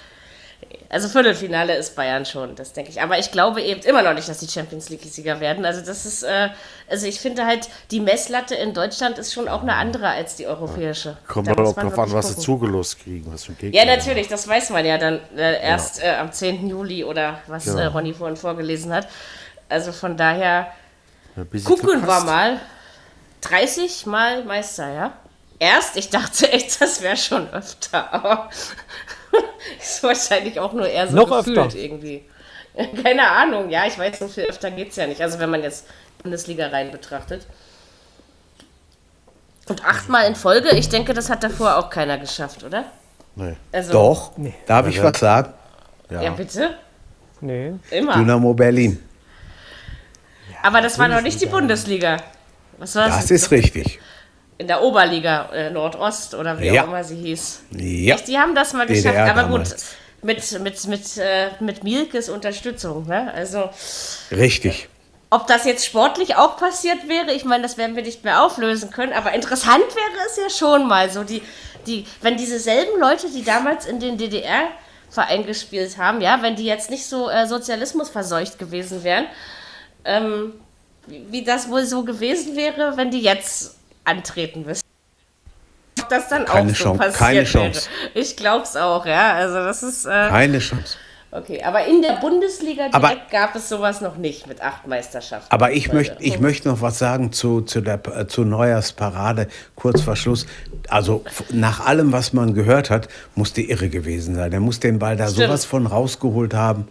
Also 0.89 1.09
Viertelfinale 1.09 1.75
ist 1.77 1.97
Bayern 1.97 2.25
schon, 2.25 2.55
das 2.55 2.73
denke 2.73 2.91
ich. 2.91 3.01
Aber 3.03 3.19
ich 3.19 3.33
glaube 3.33 3.61
eben 3.61 3.81
immer 3.83 4.03
noch 4.03 4.15
nicht, 4.15 4.29
dass 4.29 4.39
die 4.39 4.49
Champions 4.49 4.89
League-Sieger 4.89 5.41
werden. 5.41 5.65
Also 5.65 5.81
das 5.85 6.07
ist, 6.07 6.23
äh, 6.23 6.49
also 6.89 7.07
ich 7.07 7.21
finde 7.21 7.45
halt, 7.47 7.69
die 7.91 8.01
Messlatte 8.01 8.55
in 8.55 8.73
Deutschland 8.75 9.19
ist 9.19 9.33
schon 9.33 9.49
auch 9.49 9.63
eine 9.63 9.75
andere 9.75 10.09
als 10.09 10.37
die 10.37 10.47
europäische. 10.47 11.17
Kommt 11.27 11.49
aber 11.49 11.65
auch 11.69 11.75
drauf 11.75 11.99
an, 11.99 12.13
was 12.13 12.29
sie 12.29 12.37
zugelost 12.37 13.01
kriegen, 13.01 13.33
was 13.33 13.45
für 13.45 13.53
ein 13.53 13.59
Gegner. 13.59 13.79
Ja, 13.85 13.85
natürlich, 13.97 14.29
das 14.29 14.47
weiß 14.47 14.71
man 14.71 14.85
ja 14.87 14.97
dann 14.99 15.21
äh, 15.37 15.61
erst 15.63 16.03
äh, 16.03 16.11
am 16.15 16.33
10. 16.33 16.69
Juli 16.69 17.05
oder 17.05 17.41
was 17.47 17.65
Genau. 17.65 17.79
äh, 17.79 17.87
Ronny 17.87 18.15
vorhin 18.15 18.37
vorgelesen 18.37 18.93
hat. 18.93 19.09
Also 19.69 19.93
von 19.93 20.17
daher 20.17 20.69
gucken 21.65 22.07
wir 22.07 22.21
mal. 22.21 22.61
30 23.43 24.07
Mal 24.07 24.45
Meister, 24.45 24.93
ja? 24.93 25.13
Erst, 25.59 25.97
ich 25.97 26.11
dachte 26.11 26.51
echt, 26.53 26.81
das 26.81 27.01
wäre 27.03 27.17
schon 27.17 27.49
öfter, 27.51 28.13
aber 28.13 28.51
ist 29.81 30.03
wahrscheinlich 30.03 30.59
auch 30.61 30.73
nur 30.73 30.89
eher 30.89 31.09
so 31.09 31.17
Noch 31.17 31.39
gefühlt 31.39 31.59
öfter. 31.59 31.79
irgendwie. 31.79 32.25
Keine 33.03 33.29
Ahnung, 33.29 33.71
ja, 33.71 33.87
ich 33.87 33.99
weiß, 33.99 34.19
so 34.19 34.29
viel 34.29 34.45
öfter 34.45 34.71
geht 34.71 34.91
es 34.91 34.97
ja 34.97 35.07
nicht. 35.07 35.21
Also 35.21 35.39
wenn 35.39 35.51
man 35.51 35.63
jetzt 35.63 35.87
Bundesliga 36.23 36.69
rein 36.69 36.91
betrachtet. 36.91 37.47
Und 39.69 39.85
achtmal 39.85 40.27
in 40.29 40.37
Folge, 40.37 40.71
ich 40.77 40.89
denke, 40.89 41.13
das 41.13 41.29
hat 41.29 41.43
davor 41.43 41.77
auch 41.77 41.91
keiner 41.91 42.19
geschafft, 42.19 42.63
oder? 42.63 42.85
Nee. 43.35 43.57
Also, 43.73 43.93
Doch, 43.93 44.33
darf 44.67 44.87
ich 44.87 44.97
Ja. 44.97 45.05
was 45.05 45.19
sagen? 45.19 45.53
Ja. 46.09 46.23
Ja, 46.23 46.31
bitte? 46.31 46.77
Nee. 47.41 47.73
Immer. 47.91 48.15
Dynamo 48.15 48.55
Berlin. 48.55 49.03
Aber 50.63 50.81
das 50.81 50.99
war 50.99 51.09
noch 51.09 51.21
nicht 51.21 51.41
die 51.41 51.47
Bundesliga. 51.47 52.17
Was 52.79 52.95
war 52.95 53.07
das? 53.09 53.23
Das 53.23 53.31
ist 53.31 53.51
richtig. 53.51 54.01
In 54.59 54.69
der 54.69 54.83
Oberliga 54.83 55.51
äh, 55.53 55.71
Nordost 55.71 56.35
oder 56.35 56.59
wie 56.59 56.69
Ja. 56.69 56.83
auch 56.83 56.89
immer 56.89 57.05
sie 57.05 57.17
hieß. 57.17 57.61
Ja. 57.73 58.15
Echt, 58.15 58.29
die 58.29 58.39
haben 58.39 58.55
das 58.55 58.73
mal 58.73 58.87
DDR 58.87 59.13
geschafft. 59.13 59.31
Aber 59.31 59.49
gut, 59.49 59.67
damals. 59.67 59.97
mit, 60.23 60.61
mit, 60.61 60.87
mit, 60.87 61.17
äh, 61.19 61.51
mit 61.61 61.85
Mielkes 61.85 62.29
Unterstützung. 62.31 63.07
Ne? 63.07 63.33
Also, 63.35 63.69
Richtig. 64.31 64.89
ob 65.29 65.47
das 65.47 65.67
jetzt 65.67 65.85
sportlich 65.85 66.37
auch 66.37 66.57
passiert 66.57 67.07
wäre, 67.09 67.33
ich 67.33 67.45
meine, 67.45 67.63
das 67.65 67.77
werden 67.77 67.97
wir 67.97 68.03
nicht 68.03 68.25
mehr 68.25 68.43
auflösen 68.43 68.91
können. 68.91 69.13
Aber 69.13 69.33
interessant 69.35 69.85
wäre 69.95 70.27
es 70.27 70.37
ja 70.39 70.49
schon 70.49 70.89
mal 70.89 71.11
so, 71.11 71.23
die, 71.23 71.43
die, 71.87 72.07
wenn 72.23 72.39
diese 72.39 72.59
selben 72.59 72.99
Leute, 72.99 73.29
die 73.31 73.45
damals 73.45 73.85
in 73.85 74.01
den 74.01 74.17
DDR-Verein 74.17 75.45
gespielt 75.45 75.99
haben, 75.99 76.23
ja, 76.23 76.41
wenn 76.41 76.57
die 76.57 76.65
jetzt 76.65 76.89
nicht 76.91 77.05
so 77.07 77.29
äh, 77.29 77.47
Sozialismus 77.47 78.09
verseucht 78.09 78.59
gewesen 78.59 79.05
wären, 79.05 79.27
ähm, 80.07 80.55
wie 81.07 81.45
das 81.45 81.69
wohl 81.71 81.85
so 81.85 82.05
gewesen 82.05 82.57
wäre, 82.57 82.97
wenn 82.97 83.11
die 83.11 83.21
jetzt 83.21 83.76
antreten 84.07 84.65
müssen. 84.65 84.83
Ob 86.01 86.09
das 86.09 86.29
dann 86.29 86.45
Keine 86.45 86.71
auch 86.71 86.75
so 86.77 86.85
Chance, 86.85 86.99
passiert 86.99 87.19
keine 87.19 87.39
wäre. 87.41 87.45
Chance. 87.47 87.89
Ich 88.15 88.37
glaub's 88.37 88.77
auch, 88.77 89.07
ja. 89.07 89.35
Also 89.35 89.55
das 89.57 89.83
ist 89.83 90.05
äh, 90.07 90.09
Keine 90.11 90.59
Chance. 90.59 90.97
okay. 91.33 91.63
Aber 91.65 91.85
in 91.87 92.03
der 92.03 92.15
Bundesliga 92.21 92.89
direkt 92.89 92.95
Aber- 92.95 93.17
gab 93.31 93.57
es 93.57 93.69
sowas 93.69 94.01
noch 94.03 94.17
nicht 94.17 94.47
mit 94.47 94.61
acht 94.61 94.87
Meisterschaften. 94.87 95.49
Aber 95.51 95.73
ich 95.73 95.87
Folge. 95.89 96.11
möchte, 96.11 96.23
ich 96.23 96.39
möchte 96.39 96.69
noch 96.69 96.81
was 96.83 96.99
sagen 96.99 97.33
zu, 97.33 97.63
zu 97.63 97.81
der 97.81 98.01
äh, 98.15 98.27
zu 98.27 98.45
Neujahrsparade, 98.45 99.49
kurz 99.75 100.03
vor 100.03 100.17
Schluss. 100.17 100.47
Also 100.89 101.25
nach 101.51 101.85
allem, 101.87 102.13
was 102.13 102.33
man 102.35 102.53
gehört 102.55 102.91
hat, 102.91 103.09
muss 103.35 103.53
die 103.55 103.71
irre 103.71 103.89
gewesen 103.89 104.35
sein. 104.37 104.53
Er 104.53 104.61
muss 104.61 104.79
den 104.81 104.99
Ball 104.99 105.17
da 105.17 105.29
Stimmt. 105.29 105.47
sowas 105.49 105.65
von 105.65 105.87
rausgeholt 105.87 106.55
haben. 106.55 106.89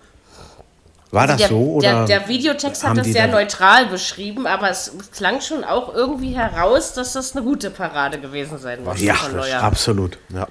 War 1.15 1.27
das 1.27 1.37
der, 1.37 1.47
so? 1.47 1.57
Oder 1.57 2.05
der, 2.05 2.19
der 2.19 2.27
Videotext 2.27 2.83
hat 2.83 2.97
das 2.97 3.07
sehr 3.07 3.27
da- 3.27 3.33
neutral 3.33 3.87
beschrieben, 3.87 4.45
aber 4.45 4.69
es 4.69 4.91
klang 5.13 5.41
schon 5.41 5.63
auch 5.63 5.93
irgendwie 5.93 6.35
heraus, 6.35 6.93
dass 6.93 7.13
das 7.13 7.35
eine 7.35 7.45
gute 7.45 7.71
Parade 7.71 8.19
gewesen 8.19 8.57
sein 8.57 8.83
muss. 8.83 9.01
Ja, 9.01 9.15
absolut. 9.61 10.17
Ja. 10.29 10.47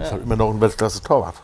Ist 0.00 0.12
halt 0.12 0.22
immer 0.22 0.36
noch 0.36 0.50
ein 0.50 0.60
Weltklasse-Torwart. 0.60 1.34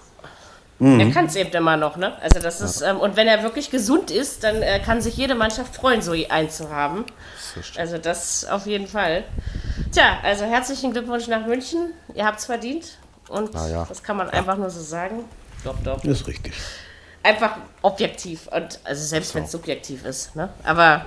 Mhm. 0.78 1.00
Er 1.00 1.10
kann 1.10 1.26
es 1.26 1.36
eben 1.36 1.50
immer 1.52 1.76
noch, 1.76 1.96
ne? 1.96 2.20
Also 2.20 2.40
das 2.40 2.60
ist, 2.60 2.82
ähm, 2.82 2.98
und 2.98 3.16
wenn 3.16 3.28
er 3.28 3.42
wirklich 3.42 3.70
gesund 3.70 4.10
ist, 4.10 4.44
dann 4.44 4.60
äh, 4.62 4.80
kann 4.80 5.00
sich 5.00 5.16
jede 5.16 5.34
Mannschaft 5.34 5.74
freuen, 5.74 6.02
so 6.02 6.12
einen 6.12 6.50
zu 6.50 6.70
haben. 6.70 7.04
Also 7.78 7.98
das 7.98 8.44
auf 8.44 8.66
jeden 8.66 8.86
Fall. 8.88 9.24
Tja, 9.92 10.18
also 10.22 10.44
herzlichen 10.44 10.92
Glückwunsch 10.92 11.28
nach 11.28 11.46
München. 11.46 11.92
Ihr 12.14 12.26
habt's 12.26 12.44
verdient. 12.44 12.98
Und 13.28 13.54
ja. 13.54 13.86
das 13.88 14.02
kann 14.02 14.16
man 14.16 14.28
einfach 14.28 14.56
nur 14.56 14.68
so 14.68 14.82
sagen. 14.82 15.24
Doch, 15.64 15.76
doch. 15.82 16.00
Das 16.02 16.20
ist 16.20 16.26
richtig. 16.26 16.52
Einfach 17.24 17.56
objektiv. 17.82 18.46
Und 18.48 18.78
also 18.84 19.04
selbst 19.04 19.34
wenn 19.34 19.44
es 19.44 19.50
subjektiv 19.50 20.04
ist, 20.04 20.36
ne? 20.36 20.50
Aber 20.62 21.04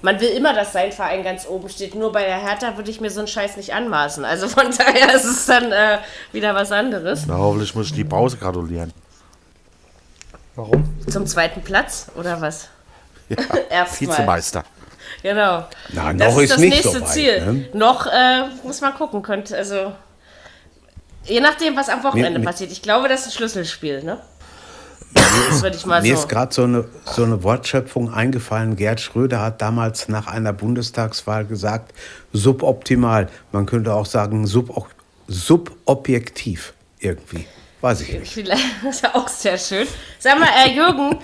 man 0.00 0.18
will 0.20 0.30
immer, 0.30 0.52
dass 0.54 0.72
sein 0.72 0.90
Verein 0.92 1.22
ganz 1.22 1.46
oben 1.46 1.68
steht. 1.68 1.94
Nur 1.94 2.10
bei 2.10 2.24
der 2.24 2.38
Hertha 2.40 2.76
würde 2.76 2.90
ich 2.90 3.00
mir 3.00 3.10
so 3.10 3.20
einen 3.20 3.28
Scheiß 3.28 3.56
nicht 3.56 3.72
anmaßen. 3.72 4.24
Also 4.24 4.48
von 4.48 4.66
daher 4.78 5.14
ist 5.14 5.24
es 5.24 5.46
dann 5.46 5.70
äh, 5.70 5.98
wieder 6.32 6.54
was 6.54 6.72
anderes. 6.72 7.26
Na, 7.28 7.36
hoffentlich 7.36 7.74
muss 7.74 7.86
ich 7.86 7.92
die 7.92 8.04
Pause 8.04 8.36
gratulieren. 8.38 8.92
Warum? 10.54 10.84
Zum 11.08 11.26
zweiten 11.26 11.62
Platz 11.62 12.06
oder 12.16 12.40
was? 12.40 12.68
Ja, 13.28 13.36
Erstmal. 13.70 14.10
Vizemeister. 14.10 14.64
Genau. 15.22 15.64
Na, 15.92 16.12
das 16.12 16.34
noch 16.34 16.36
ist 16.38 16.42
ist 16.44 16.50
das 16.52 16.58
nicht 16.60 16.70
nächste 16.74 16.90
so 16.98 17.00
weit, 17.02 17.08
Ziel. 17.08 17.40
ne? 17.52 17.68
Noch 17.74 18.06
äh, 18.06 18.44
muss 18.64 18.80
man 18.80 18.94
gucken, 18.94 19.22
könnte 19.22 19.56
also 19.56 19.92
je 21.24 21.40
nachdem, 21.40 21.76
was 21.76 21.88
am 21.88 22.02
Wochenende 22.02 22.38
mir- 22.38 22.44
passiert. 22.46 22.72
Ich 22.72 22.82
glaube, 22.82 23.08
das 23.08 23.20
ist 23.20 23.26
ein 23.28 23.32
Schlüsselspiel, 23.32 24.02
ne? 24.02 24.18
Das 25.14 25.62
würde 25.62 25.76
ich 25.76 25.84
mal 25.86 26.00
Mir 26.02 26.16
so. 26.16 26.22
ist 26.22 26.28
gerade 26.28 26.54
so 26.54 26.62
eine, 26.64 26.84
so 27.04 27.24
eine 27.24 27.42
Wortschöpfung 27.42 28.12
eingefallen. 28.12 28.76
Gerd 28.76 29.00
Schröder 29.00 29.40
hat 29.40 29.60
damals 29.60 30.08
nach 30.08 30.26
einer 30.26 30.52
Bundestagswahl 30.52 31.44
gesagt, 31.44 31.92
suboptimal. 32.32 33.28
Man 33.52 33.66
könnte 33.66 33.92
auch 33.94 34.06
sagen, 34.06 34.46
sub, 34.46 34.70
subobjektiv 35.28 36.72
irgendwie. 36.98 37.46
Weiß 37.80 38.00
ich 38.02 38.12
nicht. 38.18 38.32
Vielleicht 38.32 38.64
das 38.84 38.96
ist 38.96 39.02
ja 39.02 39.14
auch 39.14 39.28
sehr 39.28 39.58
schön. 39.58 39.86
Sag 40.18 40.38
mal, 40.38 40.48
äh, 40.66 40.70
Jürgen, 40.70 41.18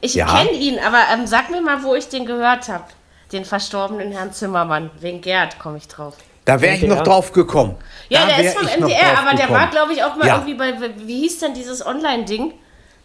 ich 0.00 0.14
Ja? 0.14 0.26
kenne 0.26 0.52
ihn, 0.52 0.78
aber 0.78 0.98
ähm, 1.12 1.26
sag 1.26 1.50
mir 1.50 1.62
mal, 1.62 1.82
wo 1.82 1.94
ich 1.94 2.08
den 2.08 2.26
gehört 2.26 2.68
habe. 2.68 2.84
Den 3.32 3.44
verstorbenen 3.44 4.12
Herrn 4.12 4.32
Zimmermann. 4.32 4.90
Wegen 5.00 5.20
Gerd 5.22 5.58
komme 5.58 5.78
ich 5.78 5.88
drauf. 5.88 6.14
Da 6.44 6.60
wäre 6.60 6.76
ich 6.76 6.82
noch 6.82 7.02
drauf 7.02 7.32
gekommen. 7.32 7.74
Ja, 8.10 8.26
da 8.26 8.36
der 8.36 8.44
ist 8.44 8.58
vom 8.58 8.66
MDR, 8.66 9.18
aber 9.18 9.34
der 9.34 9.48
war, 9.48 9.68
glaube 9.70 9.94
ich, 9.94 10.04
auch 10.04 10.14
mal 10.16 10.26
Ja. 10.26 10.34
irgendwie 10.36 10.54
bei, 10.54 10.74
wie 11.06 11.20
hieß 11.22 11.38
denn 11.40 11.54
dieses 11.54 11.84
Online-Ding? 11.84 12.52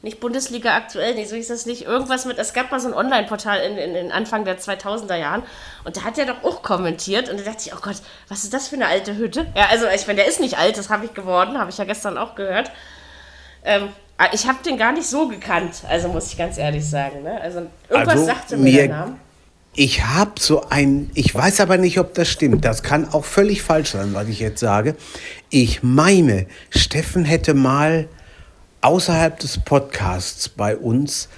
Nicht 0.01 0.19
Bundesliga 0.19 0.75
aktuell, 0.75 1.15
nee, 1.15 1.25
so 1.25 1.35
hieß 1.35 1.49
das 1.49 1.65
nicht, 1.65 1.83
irgendwas 1.85 2.25
mit, 2.25 2.37
es 2.37 2.53
gab 2.53 2.71
mal 2.71 2.79
so 2.79 2.87
ein 2.87 2.93
Online-Portal 2.93 3.59
in, 3.59 3.77
in, 3.77 3.95
in 3.95 4.11
Anfang 4.11 4.45
der 4.45 4.57
2000er 4.57 5.15
Jahren 5.15 5.43
und 5.83 5.97
da 5.97 6.03
hat 6.03 6.17
er 6.17 6.25
doch 6.25 6.43
auch 6.43 6.61
kommentiert 6.63 7.29
und 7.29 7.37
da 7.39 7.43
dachte 7.43 7.63
ich, 7.65 7.73
oh 7.73 7.79
Gott, 7.81 7.97
was 8.29 8.43
ist 8.45 8.53
das 8.53 8.69
für 8.69 8.75
eine 8.75 8.87
alte 8.87 9.17
Hütte? 9.17 9.47
Ja, 9.55 9.65
also 9.69 9.85
ich 9.93 10.07
meine, 10.07 10.19
der 10.21 10.27
ist 10.29 10.39
nicht 10.39 10.57
alt, 10.57 10.77
das 10.77 10.89
habe 10.89 11.05
ich 11.05 11.13
geworden, 11.13 11.57
habe 11.57 11.69
ich 11.69 11.77
ja 11.77 11.83
gestern 11.85 12.17
auch 12.17 12.35
gehört. 12.35 12.71
Ähm, 13.65 13.89
aber 14.17 14.33
ich 14.33 14.47
habe 14.47 14.59
den 14.65 14.77
gar 14.77 14.91
nicht 14.93 15.07
so 15.07 15.27
gekannt, 15.27 15.81
also 15.89 16.07
muss 16.07 16.27
ich 16.31 16.37
ganz 16.37 16.57
ehrlich 16.57 16.89
sagen. 16.89 17.23
Ne? 17.23 17.39
Also 17.41 17.67
irgendwas 17.89 18.13
Also, 18.13 18.25
sagte 18.25 18.57
mir 18.57 18.63
mir- 18.63 18.87
der 18.87 18.97
Name. 18.97 19.15
Ich 19.75 20.03
habe 20.03 20.31
so 20.39 20.67
ein, 20.69 21.11
ich 21.13 21.33
weiß 21.33 21.61
aber 21.61 21.77
nicht, 21.77 21.99
ob 21.99 22.15
das 22.15 22.27
stimmt. 22.27 22.65
Das 22.65 22.81
kann 22.83 23.07
auch 23.13 23.23
völlig 23.23 23.61
falsch 23.61 23.91
sein, 23.91 24.13
was 24.13 24.27
ich 24.27 24.39
jetzt 24.39 24.59
sage. 24.59 24.95
Ich 25.49 25.83
meine, 25.83 26.47
Steffen 26.71 27.23
hätte 27.23 27.53
mal 27.53 28.07
außerhalb 28.81 29.39
des 29.39 29.59
Podcasts 29.59 30.49
bei 30.49 30.75
uns 30.77 31.29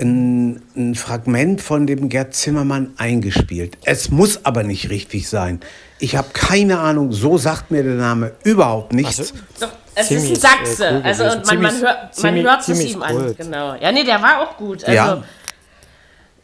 ein, 0.00 0.62
ein 0.76 0.94
Fragment 0.94 1.60
von 1.60 1.86
dem 1.86 2.08
Gerd 2.08 2.34
Zimmermann 2.34 2.92
eingespielt. 2.98 3.78
Es 3.84 4.10
muss 4.10 4.44
aber 4.44 4.62
nicht 4.62 4.90
richtig 4.90 5.28
sein. 5.28 5.60
Ich 5.98 6.16
habe 6.16 6.28
keine 6.32 6.78
Ahnung, 6.78 7.12
so 7.12 7.38
sagt 7.38 7.70
mir 7.70 7.82
der 7.82 7.94
Name 7.94 8.32
überhaupt 8.44 8.92
nichts. 8.92 9.18
Also, 9.18 9.34
Doch, 9.60 9.68
es 9.94 10.08
Ziemlich, 10.08 10.32
ist 10.32 10.44
ein 10.44 10.50
Sachse. 10.66 10.86
äh, 10.86 10.92
cool 10.94 11.02
also 11.02 11.24
und 11.24 11.30
man, 11.30 11.62
man, 11.62 11.72
Ziemlich- 11.72 11.82
hört, 11.82 12.02
man 12.02 12.12
ziemlich- 12.12 12.44
hört 12.44 12.68
es 12.68 12.92
ihm 12.92 13.02
an. 13.02 13.34
Genau. 13.36 13.74
Ja, 13.74 13.92
nee, 13.92 14.04
der 14.04 14.22
war 14.22 14.40
auch 14.42 14.56
gut. 14.56 14.84
Also, 14.84 14.92
Ja. 14.92 15.22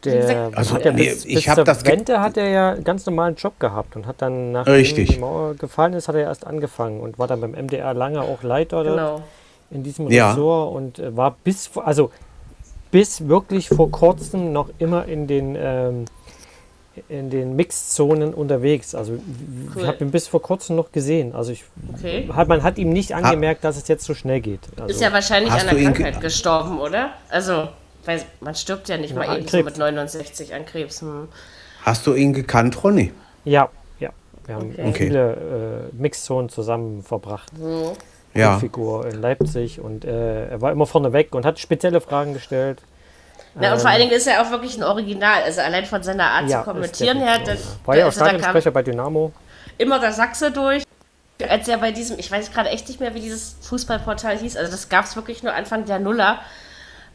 Der 0.03 0.51
Also, 0.53 0.75
hat 0.75 0.85
ja 0.85 0.91
nee, 0.91 1.09
bis, 1.09 1.25
ich 1.25 1.33
bis 1.33 1.43
zur 1.45 1.65
Wende 1.85 2.19
hat 2.19 2.37
er 2.37 2.47
ja 2.49 2.71
einen 2.73 2.83
ganz 2.83 3.07
normalen 3.07 3.33
Job 3.35 3.59
gehabt 3.59 3.95
und 3.95 4.05
hat 4.05 4.21
dann, 4.21 4.51
nachdem 4.51 4.75
Richtig. 4.75 5.09
die 5.13 5.17
Mauer 5.19 5.55
gefallen 5.55 5.93
ist, 5.93 6.07
hat 6.07 6.13
er 6.13 6.21
erst 6.21 6.45
angefangen 6.45 6.99
und 6.99 7.17
war 7.17 7.25
dann 7.27 7.41
beim 7.41 7.53
MDR 7.55 7.91
lange 7.95 8.21
auch 8.21 8.43
Leiter 8.43 8.83
dort 8.83 8.95
Genau. 8.97 9.23
In 9.71 9.83
diesem 9.83 10.09
Ja. 10.11 10.31
Ressort 10.31 10.75
und 10.75 10.99
äh, 10.99 11.15
war 11.15 11.35
bis, 11.43 11.67
vor- 11.67 11.85
also 11.87 12.11
bis 12.91 13.27
wirklich 13.27 13.67
vor 13.69 13.91
kurzem 13.91 14.53
noch 14.53 14.69
immer 14.79 15.05
in 15.05 15.27
den, 15.27 15.55
ähm, 15.59 16.05
in 17.09 17.29
den 17.29 17.55
Mixzonen 17.57 18.33
unterwegs. 18.33 18.95
Also 18.95 19.13
Cool. 19.13 19.81
ich 19.81 19.87
habe 19.87 20.03
ihn 20.05 20.11
bis 20.11 20.27
vor 20.29 20.41
kurzem 20.41 20.75
noch 20.77 20.91
gesehen. 20.93 21.35
Also 21.35 21.51
ich, 21.51 21.65
Okay. 21.93 22.29
hat, 22.31 22.47
man 22.47 22.63
hat 22.63 22.77
ihm 22.77 22.89
nicht 22.93 23.13
angemerkt, 23.13 23.63
dass 23.65 23.75
es 23.75 23.87
jetzt 23.89 24.05
so 24.05 24.13
schnell 24.13 24.39
geht. 24.39 24.61
Also, 24.77 24.87
Ist 24.93 25.01
ja 25.01 25.11
wahrscheinlich 25.11 25.51
an 25.51 25.67
der 25.67 25.83
Krankheit 25.83 26.13
ge- 26.13 26.21
gestorben, 26.21 26.79
oder? 26.79 27.09
Also, 27.29 27.67
weil 28.05 28.23
man 28.39 28.55
stirbt 28.55 28.87
ja 28.87 28.97
nicht 28.97 29.11
Ja, 29.11 29.17
mal 29.25 29.37
eben 29.39 29.47
so 29.47 29.61
mit 29.61 29.77
69 29.77 30.53
an 30.53 30.65
Krebs. 30.65 31.01
Hm. 31.01 31.27
Hast 31.83 32.07
du 32.07 32.13
ihn 32.13 32.31
gekannt, 32.33 32.81
Ronny? 32.83 33.11
ja, 33.43 33.67
ja. 33.99 34.11
Wir 34.45 34.55
haben 34.55 34.69
Okay. 34.71 34.93
Viele 34.93 35.89
äh, 35.91 35.95
Mixzonen 36.01 36.49
zusammen 36.49 37.03
verbracht. 37.03 37.51
Ja. 38.35 38.59
Figur 38.59 39.05
in 39.05 39.21
Leipzig 39.21 39.79
und 39.79 40.03
äh, 40.03 40.49
er 40.49 40.61
war 40.61 40.71
immer 40.71 40.85
vorne 40.85 41.13
weg 41.13 41.33
und 41.33 41.45
hat 41.45 41.59
spezielle 41.59 42.01
Fragen 42.01 42.33
gestellt. 42.33 42.81
Na, 43.55 43.73
und 43.73 43.79
vor 43.79 43.89
allen 43.89 44.01
Dingen 44.01 44.11
ist 44.11 44.27
er 44.27 44.41
auch 44.41 44.51
wirklich 44.51 44.77
ein 44.77 44.83
Original. 44.83 45.43
Also 45.43 45.61
allein 45.61 45.85
von 45.85 46.03
seiner 46.03 46.25
Art 46.25 46.49
zu 46.49 46.57
ist 46.57 46.63
kommentieren 46.65 47.19
her, 47.19 47.39
so. 47.45 47.51
war 47.85 47.95
ja 47.95 48.03
auch 48.03 48.07
also 48.07 48.19
Stadionsprecher 48.19 48.71
bei 48.71 48.83
Dynamo. 48.83 49.31
immer 49.77 49.99
der 49.99 50.11
Sachse 50.11 50.51
durch. 50.51 50.83
Als 51.49 51.67
er 51.67 51.77
bei 51.77 51.91
diesem, 51.91 52.19
ich 52.19 52.31
weiß 52.31 52.51
gerade 52.51 52.69
echt 52.69 52.87
nicht 52.87 52.99
mehr, 52.99 53.13
wie 53.13 53.19
dieses 53.19 53.57
Fußballportal 53.61 54.37
hieß, 54.37 54.55
also 54.57 54.71
das 54.71 54.87
gab 54.87 55.05
es 55.05 55.15
wirklich 55.15 55.43
nur 55.43 55.53
Anfang 55.53 55.85
der 55.85 55.99
Nuller. 55.99 56.39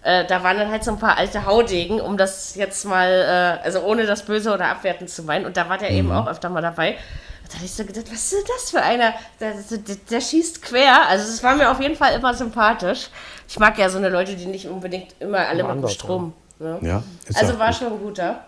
Äh, 0.03 0.24
da 0.26 0.42
waren 0.42 0.57
dann 0.57 0.70
halt 0.70 0.82
so 0.82 0.92
ein 0.92 0.98
paar 0.98 1.18
alte 1.18 1.44
Haudegen, 1.44 2.01
um 2.01 2.16
das 2.16 2.55
jetzt 2.55 2.84
mal, 2.86 3.59
äh, 3.61 3.64
also 3.64 3.80
ohne 3.80 4.07
das 4.07 4.22
Böse 4.24 4.53
oder 4.55 4.68
abwertend 4.68 5.11
zu 5.11 5.22
meinen. 5.24 5.44
Und 5.44 5.57
da 5.57 5.68
war 5.68 5.76
der 5.78 5.90
Mhm. 5.90 5.96
eben 5.98 6.12
auch 6.12 6.26
öfter 6.26 6.48
mal 6.48 6.62
dabei. 6.62 6.96
Da 7.48 7.57
habe 7.57 7.64
ich 7.64 7.72
so 7.72 7.84
gedacht, 7.84 8.07
was 8.11 8.32
ist 8.32 8.46
das 8.57 8.70
für 8.70 8.80
einer? 8.80 9.12
Der, 9.40 9.53
der, 9.70 9.96
der 10.11 10.20
schießt 10.20 10.62
quer. 10.62 11.07
Also 11.09 11.24
es 11.28 11.42
war 11.42 11.57
mir 11.57 11.70
auf 11.70 11.80
jeden 11.80 11.96
Fall 11.96 12.14
immer 12.14 12.32
sympathisch. 12.32 13.09
Ich 13.48 13.59
mag 13.59 13.76
ja 13.76 13.88
so 13.90 13.98
eine 13.98 14.09
Leute, 14.09 14.36
die 14.36 14.46
nicht 14.46 14.66
unbedingt 14.68 15.16
immer 15.18 15.38
alle 15.48 15.64
mit 15.64 15.82
dem 15.82 15.88
Strom. 15.88 16.32
Ne? 16.61 16.78
Ja, 16.82 17.03
Also 17.34 17.59
war 17.59 17.68
gut. 17.68 17.76
schon 17.76 17.92
ein 17.92 17.98
guter. 17.98 18.44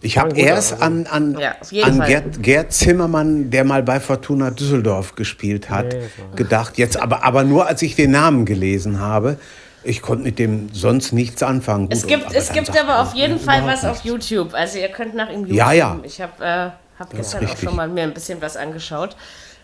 Ich 0.00 0.16
habe 0.16 0.38
erst 0.38 0.80
an, 0.80 1.06
an, 1.06 1.36
Ja, 1.38 1.54
an. 1.84 2.00
Gerd, 2.06 2.42
Gerd 2.42 2.72
Zimmermann, 2.72 3.50
der 3.50 3.64
mal 3.64 3.82
bei 3.82 4.00
Fortuna 4.00 4.50
Düsseldorf 4.50 5.16
gespielt 5.16 5.68
hat, 5.68 5.92
Nee, 5.92 6.08
gedacht. 6.36 6.78
Jetzt 6.78 6.96
aber, 6.96 7.24
aber 7.24 7.44
nur 7.44 7.66
als 7.66 7.82
ich 7.82 7.94
den 7.96 8.12
Namen 8.12 8.46
gelesen 8.46 9.00
habe. 9.00 9.38
Ich 9.82 10.02
konnte 10.02 10.24
mit 10.24 10.38
dem 10.38 10.68
sonst 10.74 11.12
nichts 11.12 11.42
anfangen. 11.42 11.84
Gut, 11.88 11.94
Es 11.94 12.06
gibt, 12.06 12.26
aber 12.26 12.34
es 12.36 12.52
gibt 12.52 12.78
aber 12.78 13.00
auf 13.00 13.14
jeden 13.14 13.38
Fall 13.38 13.64
was 13.66 13.84
auf 13.84 14.04
nichts. 14.04 14.28
YouTube. 14.30 14.54
Also 14.54 14.78
ihr 14.78 14.88
könnt 14.88 15.14
nach 15.14 15.30
ihm 15.30 15.40
YouTube. 15.40 15.56
Ja, 15.56 15.72
ja. 15.72 15.98
Ich 16.02 16.20
habe 16.20 16.32
äh, 16.44 16.70
hab 16.98 17.10
gestern 17.14 17.46
auch 17.46 17.56
schon 17.56 17.76
mal 17.76 17.88
mir 17.88 18.02
ein 18.02 18.12
bisschen 18.14 18.40
was 18.42 18.56
angeschaut. 18.56 19.16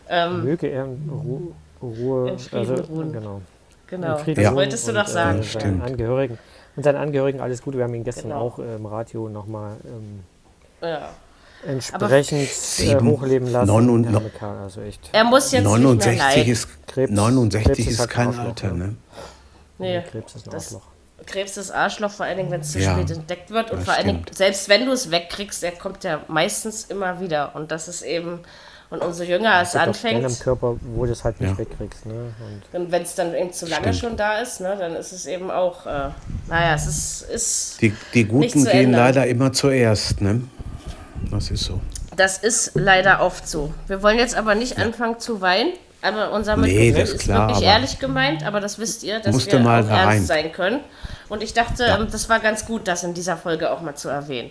Ähm, 0.08 0.44
Möge 0.44 0.68
er 0.68 0.84
in 0.84 1.10
Ruhe, 1.10 1.40
Ruhe 1.82 2.30
In 2.30 2.38
Frieden 2.38 2.70
also, 2.70 2.82
ruhen. 2.84 3.12
genau. 3.12 3.40
genau, 3.88 4.18
das 4.24 4.36
Ja. 4.38 4.54
wolltest 4.54 4.88
du 4.88 4.92
doch 4.92 5.06
sagen. 5.06 5.40
Äh, 5.40 5.42
Stimmt. 5.42 5.62
seinen 5.62 5.82
Angehörigen. 5.82 6.38
Und 6.76 6.82
seinen 6.82 6.96
Angehörigen 6.96 7.40
alles 7.40 7.60
Gute. 7.62 7.76
Wir 7.78 7.84
haben 7.84 7.94
ihn 7.94 8.04
gestern 8.04 8.28
Genau. 8.30 8.40
auch 8.40 8.58
äh, 8.58 8.76
im 8.76 8.86
Radio 8.86 9.28
nochmal 9.28 9.72
ähm, 9.84 10.20
ja. 10.88 11.08
entsprechend 11.66 12.48
äh, 12.80 12.96
hochleben 13.04 13.50
lassen. 13.50 13.66
neun 13.66 13.90
und 13.90 14.06
also 14.40 14.80
echt. 14.82 15.10
Er 15.12 15.24
muss 15.24 15.52
jetzt 15.52 15.64
nicht 15.64 15.72
mehr 15.72 15.78
69 15.80 16.18
leiden. 16.18 16.52
ist, 16.52 16.68
Krebs- 16.86 17.10
69 17.12 17.64
Krebs 17.64 17.78
ist 17.80 17.86
ist 17.88 18.00
ein 18.00 18.08
kein 18.08 18.38
Alter, 18.38 18.72
ne? 18.72 18.94
Ne? 19.78 19.86
Nee, 19.86 20.02
Krebs 20.10 20.34
ist 20.36 20.46
ein 20.46 20.50
das- 20.50 20.64
Arschloch. 20.66 20.82
Krebs 21.24 21.56
ist 21.56 21.70
Arschloch, 21.70 22.10
vor 22.10 22.26
allen 22.26 22.36
Dingen, 22.36 22.50
wenn 22.50 22.60
es 22.60 22.72
zu 22.72 22.78
Ja, 22.78 22.92
spät 22.92 23.10
entdeckt 23.10 23.50
wird. 23.50 23.70
Und 23.70 23.82
vor 23.82 23.94
allen 23.94 24.06
Dingen, 24.06 24.20
stimmt. 24.22 24.36
selbst 24.36 24.68
wenn 24.68 24.84
du 24.84 24.92
es 24.92 25.10
wegkriegst, 25.10 25.64
er 25.64 25.72
kommt 25.72 26.04
ja 26.04 26.20
meistens 26.28 26.84
immer 26.84 27.20
wieder. 27.20 27.56
Und 27.56 27.70
das 27.72 27.88
ist 27.88 28.02
eben, 28.02 28.40
und 28.90 29.02
umso 29.02 29.22
jünger 29.22 29.62
es 29.62 29.74
anfängt, 29.74 30.40
Körper, 30.40 30.76
wo 30.94 31.06
du 31.06 31.12
es 31.12 31.24
halt 31.24 31.40
nicht 31.40 31.52
Ja. 31.52 31.58
wegkriegst. 31.58 32.04
Ne? 32.04 32.12
Und 32.72 32.78
und 32.80 32.92
wenn 32.92 33.00
es 33.02 33.14
dann 33.14 33.34
eben 33.34 33.50
zu 33.50 33.64
lange 33.66 33.94
Stimmt. 33.94 33.96
schon 33.96 34.16
da 34.18 34.38
ist, 34.40 34.60
ne, 34.60 34.76
dann 34.78 34.94
ist 34.94 35.12
es 35.12 35.24
eben 35.26 35.50
auch, 35.50 35.86
äh, 35.86 36.10
naja, 36.48 36.74
es 36.74 36.86
ist, 36.86 37.22
ist 37.30 37.80
Die, 37.80 37.94
die 38.12 38.24
Nicht 38.24 38.52
Guten 38.52 38.64
zu 38.66 38.70
gehen 38.70 38.84
ändern. 38.84 39.00
leider 39.00 39.26
immer 39.26 39.52
zuerst, 39.54 40.20
ne? 40.20 40.42
Das 41.30 41.50
ist 41.50 41.64
so. 41.64 41.80
Das 42.14 42.36
ist 42.38 42.72
leider 42.74 43.20
oft 43.22 43.48
so. 43.48 43.72
Wir 43.88 44.02
wollen 44.02 44.18
jetzt 44.18 44.34
aber 44.36 44.54
nicht 44.54 44.78
anfangen 44.78 45.18
zu 45.18 45.40
weinen. 45.40 45.72
Aber 46.06 46.32
unser 46.32 46.56
Nee, 46.56 46.62
Mitgefühl 46.90 46.92
das 47.00 47.08
ist 47.10 47.14
ist 47.16 47.22
klar, 47.22 47.48
wirklich 47.48 47.66
ehrlich 47.66 47.98
gemeint, 47.98 48.44
aber 48.46 48.60
das 48.60 48.78
wisst 48.78 49.02
ihr, 49.02 49.20
dass 49.20 49.32
Musste 49.34 49.52
wir 49.52 49.60
mal 49.60 49.82
auch 49.82 49.88
da 49.88 49.96
ernst 50.12 50.30
rein. 50.30 50.44
sein 50.44 50.52
können. 50.52 50.80
Und 51.28 51.42
ich 51.42 51.52
dachte, 51.54 51.84
ähm, 51.84 52.06
das 52.10 52.28
war 52.28 52.38
ganz 52.40 52.64
gut, 52.66 52.86
das 52.86 53.02
in 53.04 53.14
dieser 53.14 53.36
Folge 53.36 53.70
auch 53.70 53.80
mal 53.80 53.94
zu 53.94 54.08
erwähnen. 54.08 54.50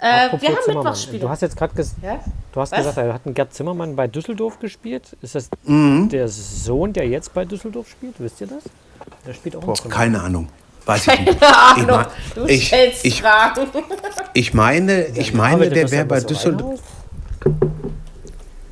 Äh, 0.00 0.02
wir 0.02 0.30
haben 0.30 0.40
Zimmermann, 0.40 0.58
Mittwochsspiele. 0.84 1.18
Du 1.20 1.28
hast 1.28 1.40
jetzt 1.42 1.56
gerade 1.56 1.74
ges 1.74 1.94
ja? 2.02 2.18
du 2.52 2.60
hast 2.60 2.72
Was? 2.72 2.78
gesagt, 2.78 2.98
er 2.98 3.14
hat 3.14 3.22
einen 3.24 3.34
Gerd 3.34 3.54
Zimmermann 3.54 3.96
bei 3.96 4.06
Düsseldorf 4.06 4.58
gespielt. 4.58 5.16
Ist 5.22 5.34
das 5.34 5.48
Mhm. 5.64 6.08
der 6.10 6.28
Sohn, 6.28 6.92
der 6.92 7.06
jetzt 7.08 7.32
bei 7.32 7.44
Düsseldorf 7.44 7.88
spielt? 7.88 8.14
Wisst 8.18 8.40
ihr 8.40 8.48
das? 8.48 8.64
Der 9.26 9.32
spielt 9.32 9.56
auch 9.56 9.60
Zimmermann. 9.62 9.88
Keine 9.90 10.20
Ahnung. 10.22 10.48
Weiß 10.84 11.06
ich 11.06 11.20
nicht. 11.20 11.40
Keine 11.40 11.56
Ahnung. 11.56 11.86
mein- 11.86 12.06
du 12.34 12.44
ich- 12.46 12.66
stellst 12.66 13.04
ich- 13.06 13.22
Fragen. 13.22 13.68
Ich 14.34 14.52
meine, 14.52 15.06
ich 15.06 15.32
meine, 15.32 15.70
der 15.70 15.90
wäre 15.90 16.04
bei 16.04 16.20
Düsseldorf. 16.20 16.80
ein? 17.46 17.83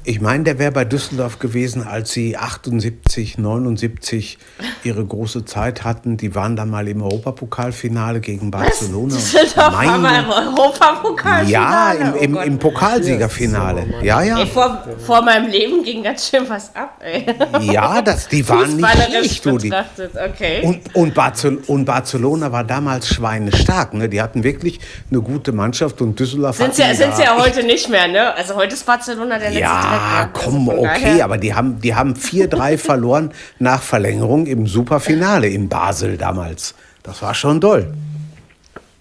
Ich 0.05 0.21
meine, 0.21 0.43
der 0.43 0.59
wäre 0.59 0.73
bei 0.73 0.85
Düsseldorf 0.85 1.39
gewesen, 1.39 1.87
als 1.87 2.11
sie 2.11 2.37
78, 2.37 3.39
79 3.39 4.39
ihre 4.83 5.05
große 5.05 5.45
Zeit 5.45 5.85
hatten. 5.85 6.17
Die 6.17 6.35
waren 6.35 6.57
dann 6.57 6.71
mal 6.71 6.89
im 6.89 7.03
Europapokalfinale 7.03 8.21
gegen 8.21 8.51
Barcelona. 8.51 9.15
Düsseldorf 9.15 9.73
war 9.73 9.99
mal 9.99 10.25
im 10.25 10.31
Europapokal. 10.31 11.49
ja, 11.49 11.93
im, 11.93 12.13
oh 12.15 12.17
im, 12.17 12.33
Gott. 12.33 12.47
im 12.47 12.59
Pokalsiegerfinale. 12.59 13.87
Ja, 14.03 14.23
ja. 14.23 14.41
Ey, 14.41 14.47
vor, 14.47 14.83
vor 15.07 15.23
meinem 15.23 15.49
Leben 15.49 15.85
ging 15.85 16.03
ganz 16.03 16.29
schön 16.29 16.49
was 16.49 16.75
ab, 16.75 17.01
ey. 17.01 17.25
Ja, 17.61 18.03
das, 18.03 18.27
die 18.27 18.49
waren 18.49 18.77
nicht 18.77 19.47
du. 19.47 19.57
Die. 19.59 19.69
betrachtet, 19.69 20.13
okay. 20.17 20.63
Und, 20.63 20.95
und, 20.97 21.15
Barcel 21.15 21.63
und 21.69 21.85
Barcelona 21.85 22.51
war 22.51 22.65
damals 22.65 23.07
schweinestark. 23.07 23.95
Ne? 23.95 24.09
Die 24.09 24.21
hatten 24.21 24.43
wirklich 24.43 24.81
eine 25.11 25.21
gute 25.21 25.53
Mannschaft 25.53 26.01
und 26.03 26.19
Düsseldorf 26.19 26.57
sind 26.57 26.75
sie, 26.75 26.83
sind 26.95 27.13
da 27.13 27.17
sie 27.17 27.23
ja 27.23 27.39
heute 27.39 27.63
nicht 27.63 27.89
mehr, 27.89 28.09
ne? 28.09 28.35
Also 28.35 28.57
heute 28.57 28.75
ist 28.75 28.85
Barcelona 28.85 29.39
der 29.39 29.51
letzte 29.51 29.61
Ja, 29.61 29.92
Dreck, 29.99 30.27
ne? 30.27 30.31
komm, 30.33 30.69
also 30.69 30.83
okay, 30.83 31.23
aber 31.23 31.39
die 31.39 31.55
haben, 31.55 31.81
die 31.81 31.95
haben 31.95 32.15
4-3 32.15 32.79
verloren 32.79 33.33
nach 33.59 33.83
Verlängerung 33.83 34.47
im 34.47 34.67
Superfinale 34.67 35.49
in 35.49 35.69
Basel 35.69 36.17
damals. 36.17 36.75
Das 37.03 37.23
war 37.23 37.35
schon 37.35 37.61
doll. 37.61 37.93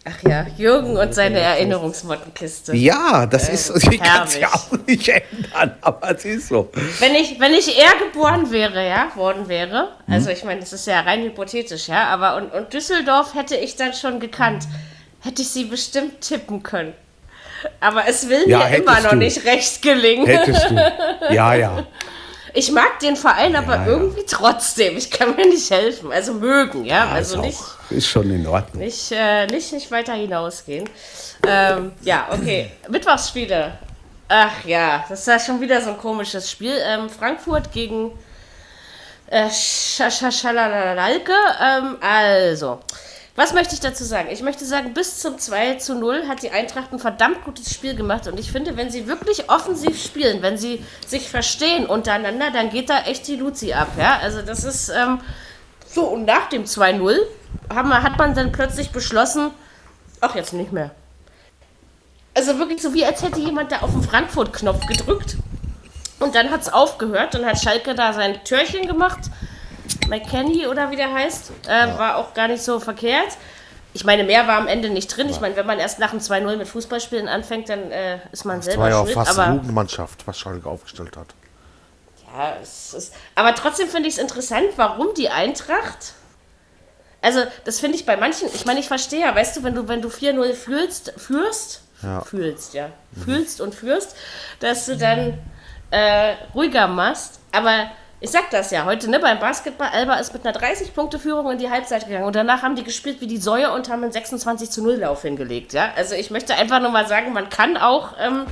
Ach 0.04 0.28
ja, 0.28 0.48
Jürgen 0.58 0.98
und 0.98 1.14
seine 1.14 1.38
Erinnerungsmottenkiste. 1.40 2.76
Ja, 2.76 3.28
das 3.28 3.50
ist, 3.50 3.70
ich 3.92 4.02
kann 4.02 4.24
es 4.24 4.40
ja 4.40 4.48
auch 4.52 4.72
nicht 4.88 5.08
ändern, 5.08 5.76
aber 5.82 6.16
es 6.16 6.26
ist 6.26 6.48
so. 6.48 6.72
Wenn 7.00 7.14
ich, 7.14 7.40
wenn 7.40 7.54
ich 7.54 7.78
eher 7.78 7.94
geboren 8.08 8.50
wäre, 8.52 8.84
ja, 8.88 9.12
worden 9.16 9.48
wäre, 9.48 9.90
Mhm. 10.08 10.14
also 10.14 10.32
ich 10.32 10.44
meine, 10.44 10.62
das 10.62 10.74
ist 10.74 10.88
ja 10.88 11.02
rein 11.02 11.22
hypothetisch, 11.22 11.88
ja, 11.88 12.06
aber 12.08 12.36
und, 12.38 12.52
und 12.52 12.74
Düsseldorf 12.74 13.36
hätte 13.36 13.56
ich 13.56 13.76
dann 13.76 13.94
schon 13.94 14.20
gekannt, 14.20 14.68
hätte 15.20 15.44
ich 15.44 15.50
sie 15.50 15.66
bestimmt 15.66 16.22
tippen 16.22 16.64
können. 16.64 16.94
Aber 17.80 18.08
es 18.08 18.28
will 18.30 18.48
Ja, 18.48 18.60
mir 18.60 18.78
immer 18.78 19.00
noch 19.02 19.12
du. 19.12 19.18
nicht 19.18 19.46
recht 19.46 19.82
gelingen. 19.82 20.26
Hättest 20.26 20.70
du. 20.70 20.76
Ja, 21.34 21.54
ja. 21.54 21.86
Ich 22.54 22.72
mag 22.72 23.00
den 23.00 23.16
Verein 23.16 23.56
aber 23.56 23.76
ja. 23.76 23.86
irgendwie 23.88 24.26
trotzdem. 24.28 24.98
Ich 24.98 25.10
kann 25.10 25.36
mir 25.36 25.48
nicht 25.48 25.70
helfen. 25.72 26.12
Also 26.12 26.34
mögen, 26.34 26.84
ja. 26.86 27.06
ja 27.06 27.12
also 27.12 27.38
ist, 27.38 27.42
nicht, 27.46 27.60
auch, 27.60 27.92
ist 27.92 28.08
schon 28.08 28.30
in 28.30 28.46
Ordnung. 28.46 28.84
nicht, 28.84 29.12
äh, 29.12 29.48
nicht, 29.48 29.72
nicht 29.72 29.90
weiter 29.90 30.14
hinausgehen. 30.14 30.90
Ähm, 31.48 31.94
ja, 32.02 32.28
okay. 32.32 32.72
Mittwochsspiele. 32.90 33.72
Ach 34.28 34.66
ja, 34.66 35.06
das 35.10 35.22
ist 35.22 35.28
ja 35.28 35.40
schon 35.40 35.62
wieder 35.62 35.82
so 35.82 35.92
ein 35.92 35.98
komisches 35.98 36.52
Spiel. 36.52 36.76
Ähm, 36.86 37.10
Frankfurt 37.10 37.72
gegen 37.72 38.12
Äh, 39.28 39.50
Schalalalke. 39.50 41.32
Ähm, 41.64 41.98
also, 42.02 42.80
was 43.36 43.54
möchte 43.54 43.74
ich 43.74 43.80
dazu 43.80 44.04
sagen? 44.04 44.28
Ich 44.30 44.42
möchte 44.42 44.66
sagen, 44.66 44.94
bis 44.94 45.20
zum 45.20 45.38
2 45.38 45.76
zu 45.76 45.96
0 45.96 46.28
hat 46.28 46.44
die 46.44 46.52
Eintracht 46.52 46.92
ein 46.92 47.00
verdammt 47.00 47.46
gutes 47.46 47.74
Spiel 47.74 47.96
gemacht. 47.96 48.28
Und 48.28 48.38
ich 48.40 48.52
finde, 48.52 48.76
wenn 48.76 48.90
sie 48.90 49.08
wirklich 49.08 49.50
offensiv 49.50 50.04
spielen, 50.04 50.42
wenn 50.42 50.58
sie 50.58 50.84
sich 51.08 51.30
verstehen 51.30 51.86
untereinander, 51.86 52.52
dann 52.52 52.70
geht 52.70 52.90
da 52.90 53.04
echt 53.04 53.28
die 53.28 53.38
Luzi 53.38 53.72
ab. 53.72 53.90
Ja? 53.98 54.20
Also 54.22 54.42
das 54.42 54.66
ist 54.66 54.90
ähm, 54.90 55.22
so. 55.88 56.04
Und 56.04 56.26
nach 56.26 56.50
dem 56.50 56.66
2-0 56.66 57.18
hat 57.70 58.18
man 58.18 58.36
dann 58.36 58.52
plötzlich 58.52 58.92
beschlossen, 58.92 59.52
ach, 60.20 60.36
jetzt 60.36 60.52
nicht 60.52 60.74
mehr. 60.74 60.92
Also 62.36 62.58
wirklich 62.60 62.82
so 62.82 62.94
wie, 62.94 63.06
als 63.06 63.24
hätte 63.24 63.40
jemand 63.40 63.72
da 63.72 63.80
auf 63.80 63.92
den 63.92 64.04
Frankfurt-Knopf 64.04 64.86
gedrückt. 64.88 65.38
Und 66.20 66.36
dann 66.36 66.52
hat 66.52 66.62
es 66.62 66.72
aufgehört. 66.72 67.34
Dann 67.34 67.46
hat 67.46 67.62
Schalke 67.62 67.96
da 67.96 68.12
sein 68.12 68.44
Türchen 68.44 68.88
gemacht. 68.88 69.20
McKenny 70.08 70.68
oder 70.68 70.92
wie 70.92 70.96
der 70.96 71.14
heißt. 71.14 71.52
Äh, 71.68 71.72
ja. 71.72 71.98
War 71.98 72.18
auch 72.18 72.34
gar 72.34 72.48
nicht 72.48 72.64
so 72.64 72.80
verkehrt. 72.80 73.38
Ich 73.94 74.06
meine, 74.06 74.24
mehr 74.24 74.48
war 74.48 74.58
am 74.58 74.68
Ende 74.68 74.90
nicht 74.90 75.08
drin. 75.08 75.28
Ich 75.30 75.42
meine, 75.42 75.56
wenn 75.58 75.66
man 75.66 75.78
erst 75.78 76.00
nach 76.00 76.12
dem 76.12 76.20
2-0 76.20 76.56
mit 76.58 76.68
Fußballspielen 76.68 77.28
anfängt, 77.28 77.68
dann 77.70 77.92
äh, 77.92 78.20
ist 78.32 78.46
man 78.46 78.58
das 78.58 78.66
selber 78.66 78.84
war 78.84 78.90
ja 78.90 79.00
auch 79.00 79.04
schuld. 79.04 79.16
fast 79.16 79.32
aber, 79.32 79.44
eine 79.44 79.56
Jugendmannschaft, 79.56 80.26
was 80.28 80.40
Schalke 80.40 80.70
aufgestellt 80.70 81.18
hat. 81.18 81.28
Ja, 82.34 82.56
es 82.62 82.94
ist, 82.94 83.14
aber 83.36 83.54
trotzdem 83.56 83.90
finde 83.90 84.08
ich 84.08 84.16
es 84.16 84.22
interessant, 84.22 84.68
warum 84.78 85.14
die 85.16 85.30
Eintracht. 85.30 86.14
Also, 87.22 87.42
das 87.66 87.80
finde 87.82 87.98
ich 87.98 88.06
bei 88.06 88.16
manchen, 88.16 88.48
ich 88.54 88.66
meine, 88.66 88.80
ich 88.80 88.88
verstehe 88.88 89.20
ja, 89.22 89.36
weißt 89.36 89.58
du, 89.58 89.64
wenn 89.64 89.76
du, 89.76 89.88
wenn 89.90 90.02
du 90.02 90.08
4-0 90.08 90.54
fühlst, 90.54 91.14
führst, 91.18 91.82
Ja. 92.02 92.22
fühlst, 92.22 92.74
ja, 92.74 92.90
fühlst 93.26 93.60
und 93.62 93.76
führst, 93.76 94.16
dass 94.60 94.86
du 94.86 94.98
dann 94.98 95.38
äh, 95.92 96.36
ruhiger 96.56 96.88
machst. 96.88 97.40
Aber 97.52 97.92
ich 98.24 98.30
sag 98.30 98.52
das 98.52 98.70
ja 98.70 98.86
heute, 98.86 99.10
ne, 99.10 99.20
beim 99.20 99.40
Basketball, 99.40 99.90
Alba 99.92 100.16
ist 100.16 100.32
mit 100.32 100.46
einer 100.46 100.58
30-Punkte-Führung 100.58 101.52
in 101.52 101.58
die 101.58 101.72
Halbzeit 101.72 102.06
gegangen 102.06 102.26
und 102.26 102.36
danach 102.36 102.62
haben 102.62 102.76
die 102.76 102.84
gespielt 102.84 103.20
wie 103.20 103.26
die 103.26 103.38
Säue 103.38 103.74
und 103.74 103.90
haben 103.90 104.04
einen 104.04 104.12
26 104.12 104.70
zu 104.70 104.84
0 104.84 104.98
Lauf 104.98 105.24
hingelegt, 105.24 105.74
ja. 105.74 105.92
Also 105.96 106.14
ich 106.14 106.30
möchte 106.30 106.54
einfach 106.54 106.80
nur 106.80 106.92
mal 106.92 107.08
sagen, 107.08 107.34
man 107.34 107.50
kann 107.50 107.78
auch 107.78 108.14
ähm, 108.20 108.46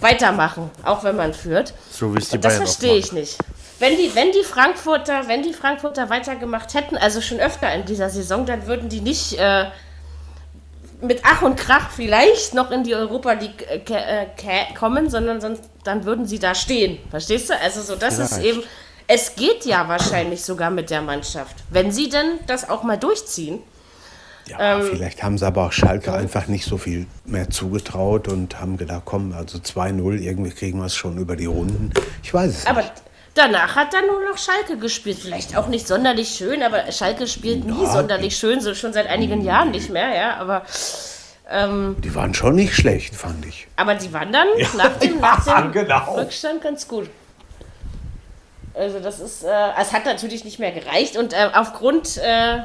weitermachen, 0.00 0.70
auch 0.84 1.02
wenn 1.02 1.16
man 1.16 1.34
führt. 1.34 1.74
So 1.90 2.14
wie 2.14 2.18
es 2.18 2.28
die 2.28 2.36
Und 2.36 2.44
das 2.44 2.58
verstehe 2.58 2.94
ich 2.94 3.10
nicht. 3.12 3.38
Wenn 3.80 3.96
die, 3.96 4.14
wenn 4.14 4.30
die 4.30 4.44
Frankfurter, 4.44 5.26
wenn 5.26 5.42
die 5.42 5.52
Frankfurter 5.52 6.08
weitergemacht 6.08 6.72
hätten, 6.74 6.96
also 6.96 7.20
schon 7.20 7.40
öfter 7.40 7.74
in 7.74 7.86
dieser 7.86 8.08
Saison, 8.08 8.46
dann 8.46 8.68
würden 8.68 8.88
die 8.88 9.00
nicht 9.00 9.36
äh, 9.36 9.64
mit 11.02 11.22
Ach 11.24 11.42
und 11.42 11.56
Krach 11.56 11.90
vielleicht 11.90 12.54
noch 12.54 12.70
in 12.70 12.84
die 12.84 12.94
Europa 12.94 13.32
League 13.32 13.66
äh, 13.68 14.24
äh, 14.24 14.74
kommen, 14.78 15.08
sondern 15.10 15.40
sonst, 15.40 15.62
dann 15.84 16.04
würden 16.04 16.26
sie 16.26 16.38
da 16.38 16.54
stehen. 16.54 16.98
Verstehst 17.10 17.50
du? 17.50 17.54
Also 17.58 17.82
so, 17.82 17.96
das 17.96 18.18
ist 18.18 18.34
Vielleicht. 18.34 18.46
eben. 18.46 18.62
Es 19.06 19.34
geht 19.34 19.64
ja 19.64 19.88
wahrscheinlich 19.88 20.42
sogar 20.44 20.70
mit 20.70 20.88
der 20.90 21.02
Mannschaft, 21.02 21.56
wenn 21.70 21.90
sie 21.90 22.08
denn 22.08 22.38
das 22.46 22.68
auch 22.70 22.84
mal 22.84 22.96
durchziehen. 22.96 23.58
Ja, 24.46 24.76
Ähm, 24.78 24.82
vielleicht 24.88 25.22
haben 25.22 25.36
sie 25.36 25.46
aber 25.46 25.66
auch 25.66 25.72
Schalke 25.72 26.12
einfach 26.12 26.46
nicht 26.46 26.64
so 26.64 26.76
viel 26.78 27.06
mehr 27.24 27.50
zugetraut 27.50 28.28
und 28.28 28.60
haben 28.60 28.76
gedacht, 28.76 29.02
komm, 29.04 29.32
also 29.32 29.58
2-0, 29.58 30.20
irgendwie 30.20 30.50
kriegen 30.50 30.78
wir 30.78 30.86
es 30.86 30.94
schon 30.94 31.18
über 31.18 31.36
die 31.36 31.46
Runden. 31.46 31.92
Ich 32.22 32.32
weiß 32.32 32.50
es 32.50 32.66
Aber 32.66 32.82
nicht. 32.82 32.92
Danach 33.34 33.76
hat 33.76 33.92
dann 33.94 34.06
nur 34.06 34.20
noch 34.30 34.38
Schalke 34.38 34.76
gespielt. 34.76 35.18
Vielleicht 35.20 35.56
auch 35.56 35.66
nicht 35.68 35.86
sonderlich 35.86 36.28
schön, 36.30 36.62
aber 36.62 36.90
Schalke 36.92 37.26
spielt 37.26 37.64
nie 37.64 37.82
Ja, 37.84 37.90
sonderlich 37.92 38.36
schön, 38.36 38.60
so 38.60 38.74
schon 38.74 38.92
seit 38.92 39.06
einigen 39.06 39.42
Jahren 39.44 39.70
nicht 39.70 39.90
mehr, 39.90 40.14
ja. 40.14 40.36
Aber, 40.36 40.62
ähm, 41.50 41.96
Die 42.02 42.14
waren 42.14 42.34
schon 42.34 42.54
nicht 42.54 42.74
schlecht, 42.74 43.14
fand 43.14 43.44
ich. 43.46 43.66
aber 43.76 43.94
die 43.94 44.12
waren 44.12 44.32
dann 44.32 44.48
nach 44.76 44.96
dem, 44.98 45.20
nach 45.20 45.44
dem 45.44 45.72
genau. 45.72 46.14
Rückstand 46.16 46.62
ganz 46.62 46.86
gut. 46.88 47.08
Also 48.74 49.00
das 49.00 49.18
ist, 49.20 49.42
äh, 49.44 49.48
es 49.80 49.92
hat 49.92 50.04
natürlich 50.06 50.44
nicht 50.44 50.58
mehr 50.58 50.70
gereicht 50.72 51.16
und 51.16 51.32
äh, 51.32 51.50
aufgrund 51.54 52.16
äh, 52.18 52.58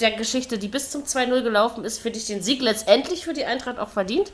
der 0.00 0.10
Geschichte, 0.12 0.58
die 0.58 0.68
bis 0.68 0.90
zum 0.90 1.04
2-0 1.04 1.42
gelaufen 1.42 1.84
ist, 1.84 2.00
finde 2.00 2.18
ich 2.18 2.26
den 2.26 2.42
Sieg 2.42 2.60
letztendlich 2.60 3.24
für 3.24 3.32
die 3.32 3.44
Eintracht 3.44 3.78
auch 3.78 3.88
verdient. 3.88 4.30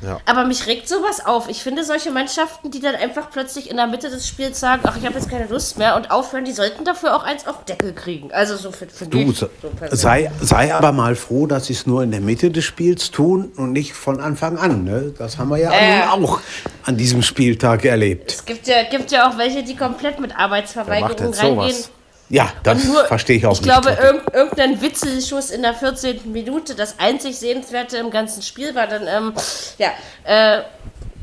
Ja. 0.00 0.18
Aber 0.26 0.44
mich 0.44 0.66
regt 0.66 0.88
sowas 0.88 1.24
auf. 1.26 1.48
Ich 1.48 1.62
finde 1.62 1.82
solche 1.84 2.10
Mannschaften, 2.10 2.70
die 2.70 2.80
dann 2.80 2.94
einfach 2.94 3.30
plötzlich 3.30 3.68
in 3.70 3.76
der 3.76 3.86
Mitte 3.88 4.10
des 4.10 4.28
Spiels 4.28 4.60
sagen, 4.60 4.82
ach, 4.84 4.96
ich 4.96 5.04
habe 5.04 5.14
jetzt 5.16 5.28
keine 5.28 5.46
Lust 5.46 5.76
mehr 5.78 5.96
und 5.96 6.10
aufhören, 6.10 6.44
die 6.44 6.52
sollten 6.52 6.84
dafür 6.84 7.16
auch 7.16 7.24
eins 7.24 7.46
auf 7.46 7.64
Deckel 7.64 7.92
kriegen. 7.92 8.30
Also 8.32 8.56
so 8.56 8.70
für, 8.70 8.86
für 8.86 9.06
Du, 9.06 9.32
So 9.32 9.48
sei, 9.90 10.30
sei 10.40 10.72
aber 10.74 10.92
mal 10.92 11.16
froh, 11.16 11.46
dass 11.46 11.66
sie 11.66 11.72
es 11.72 11.86
nur 11.86 12.02
in 12.02 12.10
der 12.12 12.20
Mitte 12.20 12.50
des 12.50 12.64
Spiels 12.64 13.10
tun 13.10 13.52
und 13.56 13.72
nicht 13.72 13.94
von 13.94 14.20
Anfang 14.20 14.56
an. 14.58 14.84
Ne? 14.84 15.12
Das 15.18 15.38
haben 15.38 15.48
wir 15.50 15.58
ja 15.58 15.72
Äh. 15.72 16.08
auch 16.10 16.40
an 16.84 16.96
diesem 16.96 17.22
Spieltag 17.22 17.84
erlebt. 17.84 18.32
Es 18.32 18.44
gibt 18.44 18.66
ja, 18.68 18.84
gibt 18.84 19.10
ja 19.10 19.28
auch 19.28 19.36
welche, 19.38 19.62
die 19.64 19.76
komplett 19.76 20.20
mit 20.20 20.36
Arbeitsverweigerung 20.38 21.32
reingehen. 21.34 21.72
sowas? 21.72 21.90
Ja, 22.30 22.52
das 22.62 22.82
verstehe 23.06 23.36
ich 23.38 23.46
auch 23.46 23.52
ich 23.52 23.62
nicht. 23.62 23.70
glaube, 23.70 23.90
irg 23.90 24.34
irgendein 24.34 24.80
Witzelschuss 24.82 25.50
in 25.50 25.62
der 25.62 25.72
14. 25.74 26.30
Minute, 26.30 26.74
das 26.74 26.98
einzig 26.98 27.38
Sehenswerte 27.38 27.96
im 27.96 28.10
ganzen 28.10 28.42
Spiel 28.42 28.74
war 28.74 28.86
dann, 28.86 29.06
ähm, 29.06 29.32
ja, 29.78 29.88
äh, 30.24 30.62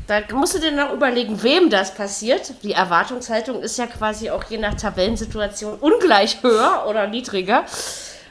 da 0.08 0.20
musst 0.32 0.54
du 0.54 0.58
dir 0.60 0.72
noch 0.72 0.92
überlegen, 0.92 1.42
wem 1.42 1.70
das 1.70 1.94
passiert. 1.94 2.52
Die 2.62 2.72
Erwartungshaltung 2.72 3.60
ist 3.62 3.76
ja 3.78 3.86
quasi 3.86 4.30
auch 4.30 4.44
je 4.44 4.58
nach 4.58 4.74
Tabellensituation 4.74 5.74
ungleich 5.78 6.42
höher 6.42 6.86
oder 6.88 7.06
niedriger. 7.06 7.64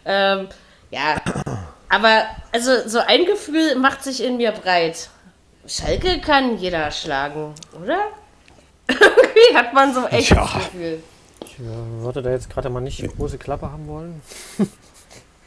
Ähm, 0.06 0.48
ja, 0.92 1.16
aber 1.90 2.24
also 2.54 2.72
so 2.88 3.00
ein 3.00 3.26
Gefühl 3.26 3.76
macht 3.76 4.04
sich 4.04 4.24
in 4.24 4.38
mir 4.38 4.52
breit. 4.52 5.10
Schalke 5.68 6.20
kann 6.22 6.58
jeder 6.58 6.92
schlagen, 6.92 7.54
oder? 7.82 7.98
Irgendwie 8.88 9.56
hat 9.58 9.74
man 9.74 9.94
so 9.94 10.06
echt 10.08 10.30
Ja. 10.32 10.44
das 10.44 10.54
Gefühl. 10.66 11.04
Ich 11.58 11.66
äh, 11.66 12.04
würde 12.04 12.22
da 12.22 12.32
jetzt 12.32 12.50
gerade 12.50 12.70
mal 12.70 12.82
nicht 12.82 13.00
eine 13.00 13.10
große 13.10 13.38
Klappe 13.38 13.72
haben 13.72 13.88
wollen. 13.88 14.22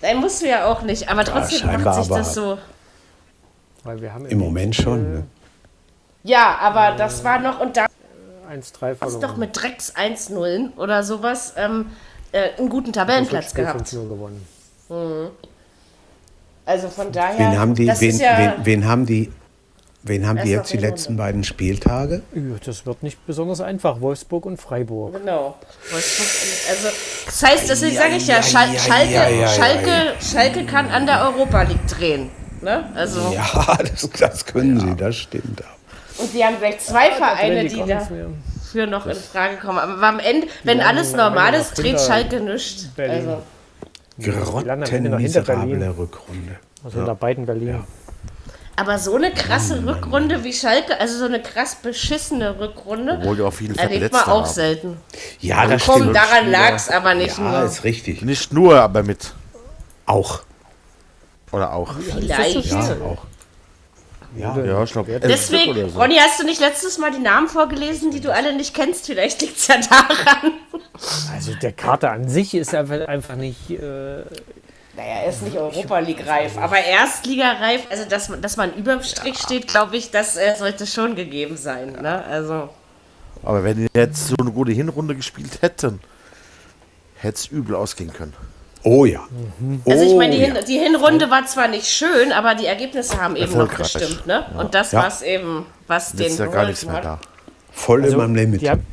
Nein, 0.02 0.18
musst 0.18 0.42
du 0.42 0.48
ja 0.48 0.66
auch 0.66 0.82
nicht, 0.82 1.08
aber 1.08 1.24
trotzdem 1.24 1.66
macht 1.66 1.74
scheinbar 1.74 2.02
sich 2.02 2.08
das 2.08 2.34
so. 2.34 2.58
Weil 3.84 4.00
wir 4.00 4.14
haben 4.14 4.26
Im 4.26 4.38
Moment 4.38 4.74
schon. 4.74 5.12
Ne? 5.12 5.24
Ja, 6.22 6.58
aber 6.60 6.96
das 6.96 7.24
war 7.24 7.40
noch, 7.40 7.60
und 7.60 7.76
da 7.76 7.86
1-3 7.86 7.90
hast 8.50 8.74
du 8.80 8.86
doch 8.86 9.20
verloren. 9.20 9.40
mit 9.40 9.60
Drecks 9.60 9.94
1-0 9.94 10.76
oder 10.76 11.02
sowas 11.02 11.54
ähm, 11.56 11.86
äh, 12.32 12.50
einen 12.58 12.68
guten 12.68 12.92
Tabellenplatz 12.92 13.54
gehabt. 13.54 13.80
5-0 13.80 14.08
gewonnen. 14.08 14.46
Also 16.64 16.88
von 16.88 17.12
daher. 17.12 17.38
Wen 17.38 17.58
haben 17.58 17.74
die, 17.74 17.86
das 17.86 18.00
wen, 18.00 18.10
ist 18.10 18.20
ja, 18.20 18.38
wen, 18.38 18.64
wen 18.64 18.86
haben 18.86 19.04
die, 19.04 19.32
wen 20.08 20.26
haben 20.26 20.36
die 20.36 20.50
Erst 20.50 20.72
jetzt 20.72 20.72
die 20.72 20.86
letzten 20.86 21.16
beiden 21.16 21.44
Spieltage? 21.44 22.22
Ja, 22.34 22.40
Das 22.64 22.86
wird 22.86 23.02
nicht 23.02 23.24
besonders 23.26 23.60
einfach. 23.60 24.00
Wolfsburg 24.00 24.46
und 24.46 24.60
Freiburg. 24.60 25.14
Genau. 25.14 25.56
Wolfsburg, 25.90 26.70
Also, 26.70 26.88
das 27.26 27.42
heißt, 27.42 27.68
Ja, 27.68 27.76
sage 27.76 28.16
ich 28.16 28.26
ja, 28.26 28.36
ja, 28.36 28.42
Schal 28.42 28.72
ja, 28.72 28.80
Schalke, 28.80 29.12
ja, 29.12 29.28
ja, 29.28 29.48
Schalke, 29.48 29.90
ja, 29.90 30.20
Schalke 30.20 30.64
kann 30.66 30.88
an 30.88 31.06
der 31.06 31.22
Europa 31.22 31.62
League 31.62 31.86
drehen. 31.86 32.30
Ne? 32.62 32.90
Also, 32.94 33.32
Ja, 33.32 33.76
das, 33.78 34.08
das 34.18 34.44
können 34.46 34.80
sie, 34.80 34.94
das 34.96 35.16
stimmt. 35.16 35.62
Und 36.18 36.34
wir 36.34 36.46
haben 36.46 36.58
gleich 36.58 36.80
zwei 36.80 37.12
Vereine, 37.12 37.64
die 37.66 37.82
mehr. 37.82 38.00
dafür 38.00 38.86
noch 38.86 39.06
in 39.06 39.14
Frage 39.14 39.56
kommen. 39.56 39.78
Aber 39.78 40.02
am 40.02 40.18
Ende, 40.18 40.48
wenn 40.64 40.80
alles 40.80 41.12
normal 41.12 41.54
ist, 41.54 41.78
dreht 41.78 41.86
hinter 41.86 42.04
Schalke 42.04 42.40
nichts. 42.40 42.88
Also. 42.96 43.42
Grottenmiserable 44.20 45.66
Berlin. 45.66 45.82
Rückrunde. 45.96 46.56
Also 46.84 46.98
hinter 46.98 47.14
beiden 47.14 47.46
Berlin. 47.46 47.84
Aber 48.80 48.96
so 48.98 49.16
eine 49.16 49.32
krasse 49.32 49.84
Rückrunde 49.84 50.44
wie 50.44 50.52
Schalke, 50.52 51.00
also 51.00 51.18
so 51.18 51.24
eine 51.24 51.42
krass 51.42 51.74
beschissene 51.82 52.60
Rückrunde, 52.60 53.14
Obwohl 53.20 53.36
die 53.36 53.42
auch 53.42 53.52
viele 53.52 53.74
erlebt 53.76 54.12
man 54.12 54.22
auch 54.22 54.44
haben. 54.44 54.52
selten. 54.52 54.96
Ja, 55.40 55.66
das 55.66 55.84
Komm, 55.84 56.02
stimmt. 56.02 56.16
daran 56.16 56.50
lag 56.50 56.74
es 56.74 56.88
aber 56.88 57.14
nicht 57.14 57.36
Ja, 57.38 57.44
nur. 57.60 57.62
ist 57.64 57.82
richtig. 57.82 58.22
Nicht 58.22 58.52
nur, 58.52 58.80
aber 58.80 59.02
mit. 59.02 59.32
Auch. 60.06 60.42
Oder 61.50 61.72
auch. 61.72 61.94
Vielleicht. 61.98 62.66
Ja, 62.66 62.96
auch. 63.04 63.24
Ja, 64.36 64.56
Ja, 64.64 64.82
ich 64.84 64.92
glaube, 64.92 65.18
Deswegen, 65.20 65.72
oder 65.72 65.88
so. 65.88 65.98
Ronny, 65.98 66.14
hast 66.16 66.38
du 66.38 66.44
nicht 66.44 66.60
letztes 66.60 66.98
Mal 66.98 67.10
die 67.10 67.18
Namen 67.18 67.48
vorgelesen, 67.48 68.12
die 68.12 68.20
du 68.20 68.32
alle 68.32 68.54
nicht 68.54 68.74
kennst? 68.74 69.06
Vielleicht 69.06 69.40
liegt 69.40 69.56
es 69.56 69.66
ja 69.66 69.76
daran. 69.78 70.52
Also 71.34 71.54
der 71.54 71.72
Kater 71.72 72.12
an 72.12 72.28
sich 72.28 72.54
ist 72.54 72.74
einfach, 72.74 73.08
einfach 73.08 73.34
nicht. 73.36 73.70
Äh, 73.70 74.22
Naja, 74.98 75.20
er 75.22 75.28
ist 75.30 75.42
nicht 75.42 75.56
Europa 75.56 76.00
League 76.00 76.26
reif, 76.26 76.58
aber 76.58 76.78
Erstligareif, 76.78 77.82
also 77.88 78.04
dass, 78.04 78.28
man- 78.30 78.42
dass 78.42 78.56
man 78.56 78.74
über 78.74 78.94
dem 78.96 79.02
Strich 79.04 79.38
steht, 79.38 79.68
glaube 79.68 79.96
ich, 79.96 80.10
das 80.10 80.36
äh, 80.36 80.56
sollte 80.58 80.88
schon 80.88 81.14
gegeben 81.14 81.56
sein. 81.56 81.92
Ne? 82.02 82.24
Also, 82.24 82.68
Aber 83.44 83.62
wenn 83.62 83.76
die 83.76 83.86
jetzt 83.94 84.26
so 84.26 84.34
eine 84.40 84.50
gute 84.50 84.72
Hinrunde 84.72 85.14
gespielt 85.14 85.62
hätten, 85.62 86.00
hätte 87.18 87.36
es 87.36 87.46
übel 87.46 87.76
ausgehen 87.76 88.12
können. 88.12 88.34
Oh 88.82 89.04
ja. 89.04 89.20
also 89.86 90.02
ich 90.04 90.10
Oh 90.12 90.16
meine, 90.18 90.34
die, 90.34 90.40
Hin 90.44 90.54
ja. 90.56 90.62
die 90.62 90.78
Hinrunde 90.80 91.30
war 91.30 91.46
zwar 91.46 91.68
nicht 91.68 91.86
schön, 91.86 92.32
aber 92.32 92.56
die 92.56 92.66
Ergebnisse 92.66 93.20
haben 93.22 93.36
eben 93.36 93.56
noch 93.56 93.72
gestimmt. 93.72 94.26
Ne? 94.26 94.46
Und 94.58 94.74
das 94.74 94.90
Ja. 94.90 95.00
war 95.02 95.08
es 95.08 95.22
eben, 95.22 95.64
was 95.86 96.10
den 96.10 96.22
Jetzt 96.22 96.32
ist 96.32 96.38
ja 96.40 96.46
gar 96.46 96.66
nichts 96.66 96.84
mehr 96.84 96.94
hat. 96.96 97.04
da. 97.04 97.18
Voll 97.72 98.02
also, 98.02 98.14
in 98.14 98.18
meinem 98.18 98.34
Limit. 98.34 98.62
die 98.62 98.70
haben, 98.70 98.84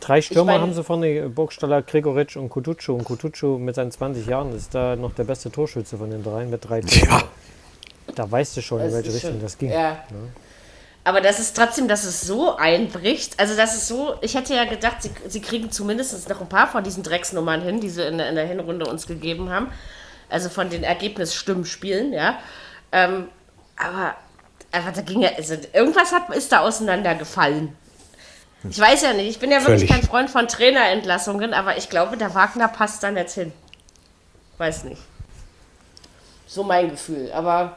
drei 0.00 0.20
Stürmer 0.22 0.52
meine- 0.52 0.62
haben 0.62 0.74
sie 0.74 0.82
vorne, 0.84 1.28
Burgstaller, 1.28 1.82
Gregoritsch 1.82 2.36
und 2.36 2.48
Kutucu. 2.48 2.92
Und 2.94 3.04
Kutucu 3.04 3.58
mit 3.58 3.74
seinen 3.74 3.90
20 3.90 4.26
Jahren 4.26 4.54
ist 4.54 4.74
da 4.74 4.96
noch 4.96 5.14
der 5.14 5.24
beste 5.24 5.50
Torschütze 5.50 5.96
von 5.98 6.10
den 6.10 6.22
dreien 6.22 6.50
mit 6.50 6.68
drei 6.68 6.80
Toren. 6.80 7.08
Ja. 7.08 7.22
Da 8.14 8.30
weißt 8.30 8.56
du 8.56 8.62
schon, 8.62 8.78
in 8.80 8.86
Das 8.86 8.94
welche 8.94 9.08
ist 9.08 9.14
Richtung 9.16 9.30
schon- 9.32 9.42
das 9.42 9.58
ging. 9.58 9.70
Ja. 9.72 9.98
Aber 11.04 11.20
das 11.20 11.38
ist 11.38 11.56
trotzdem, 11.56 11.88
dass 11.88 12.04
es 12.04 12.20
so 12.22 12.56
einbricht. 12.56 13.38
Also, 13.40 13.56
das 13.56 13.74
ist 13.74 13.88
so, 13.88 14.14
ich 14.20 14.34
hätte 14.34 14.54
ja 14.54 14.64
gedacht, 14.64 15.02
sie, 15.02 15.10
sie 15.28 15.40
kriegen 15.40 15.70
zumindest 15.70 16.28
noch 16.28 16.40
ein 16.40 16.48
paar 16.48 16.66
von 16.68 16.84
diesen 16.84 17.02
Drecksnummern 17.02 17.62
hin, 17.62 17.80
die 17.80 17.88
sie 17.88 18.02
in, 18.02 18.18
in 18.18 18.34
der 18.34 18.46
Hinrunde 18.46 18.86
uns 18.86 19.06
gegeben 19.06 19.48
haben. 19.50 19.68
Also 20.28 20.50
von 20.50 20.68
den 20.68 20.82
Ergebnisstimmspielen, 20.82 22.12
ja. 22.12 22.38
Ähm, 22.92 23.28
aber, 23.76 24.14
aber 24.72 24.92
da 24.92 25.00
ging 25.00 25.22
ja, 25.22 25.30
also 25.36 25.54
irgendwas 25.72 26.12
hat, 26.12 26.34
ist 26.36 26.52
da 26.52 26.60
auseinandergefallen. 26.60 27.74
Ich 28.68 28.78
weiß 28.78 29.02
ja 29.02 29.12
nicht, 29.12 29.28
ich 29.28 29.38
bin 29.38 29.50
ja 29.50 29.60
wirklich 29.60 29.88
Völlig. 29.88 29.90
kein 29.90 30.02
Freund 30.02 30.30
von 30.30 30.48
Trainerentlassungen, 30.48 31.54
aber 31.54 31.76
ich 31.76 31.88
glaube, 31.88 32.16
der 32.16 32.34
Wagner 32.34 32.68
passt 32.68 33.02
dann 33.02 33.16
jetzt 33.16 33.34
hin. 33.34 33.52
Weiß 34.58 34.84
nicht. 34.84 35.00
So 36.46 36.64
mein 36.64 36.90
Gefühl. 36.90 37.30
Aber 37.32 37.76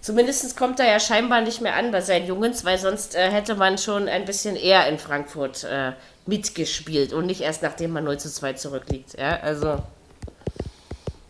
zumindest 0.00 0.56
kommt 0.56 0.80
er 0.80 0.86
ja 0.86 1.00
scheinbar 1.00 1.42
nicht 1.42 1.60
mehr 1.60 1.74
an 1.74 1.90
bei 1.90 2.00
seinen 2.00 2.26
Jungens, 2.26 2.64
weil 2.64 2.78
sonst 2.78 3.14
äh, 3.14 3.30
hätte 3.30 3.56
man 3.56 3.76
schon 3.76 4.08
ein 4.08 4.24
bisschen 4.24 4.56
eher 4.56 4.86
in 4.88 4.98
Frankfurt 4.98 5.64
äh, 5.64 5.92
mitgespielt 6.24 7.12
und 7.12 7.26
nicht 7.26 7.42
erst 7.42 7.62
nachdem 7.62 7.90
man 7.90 8.04
0 8.04 8.18
zu 8.18 8.32
2 8.32 8.54
zurückliegt. 8.54 9.18
Ja, 9.18 9.38
also. 9.40 9.82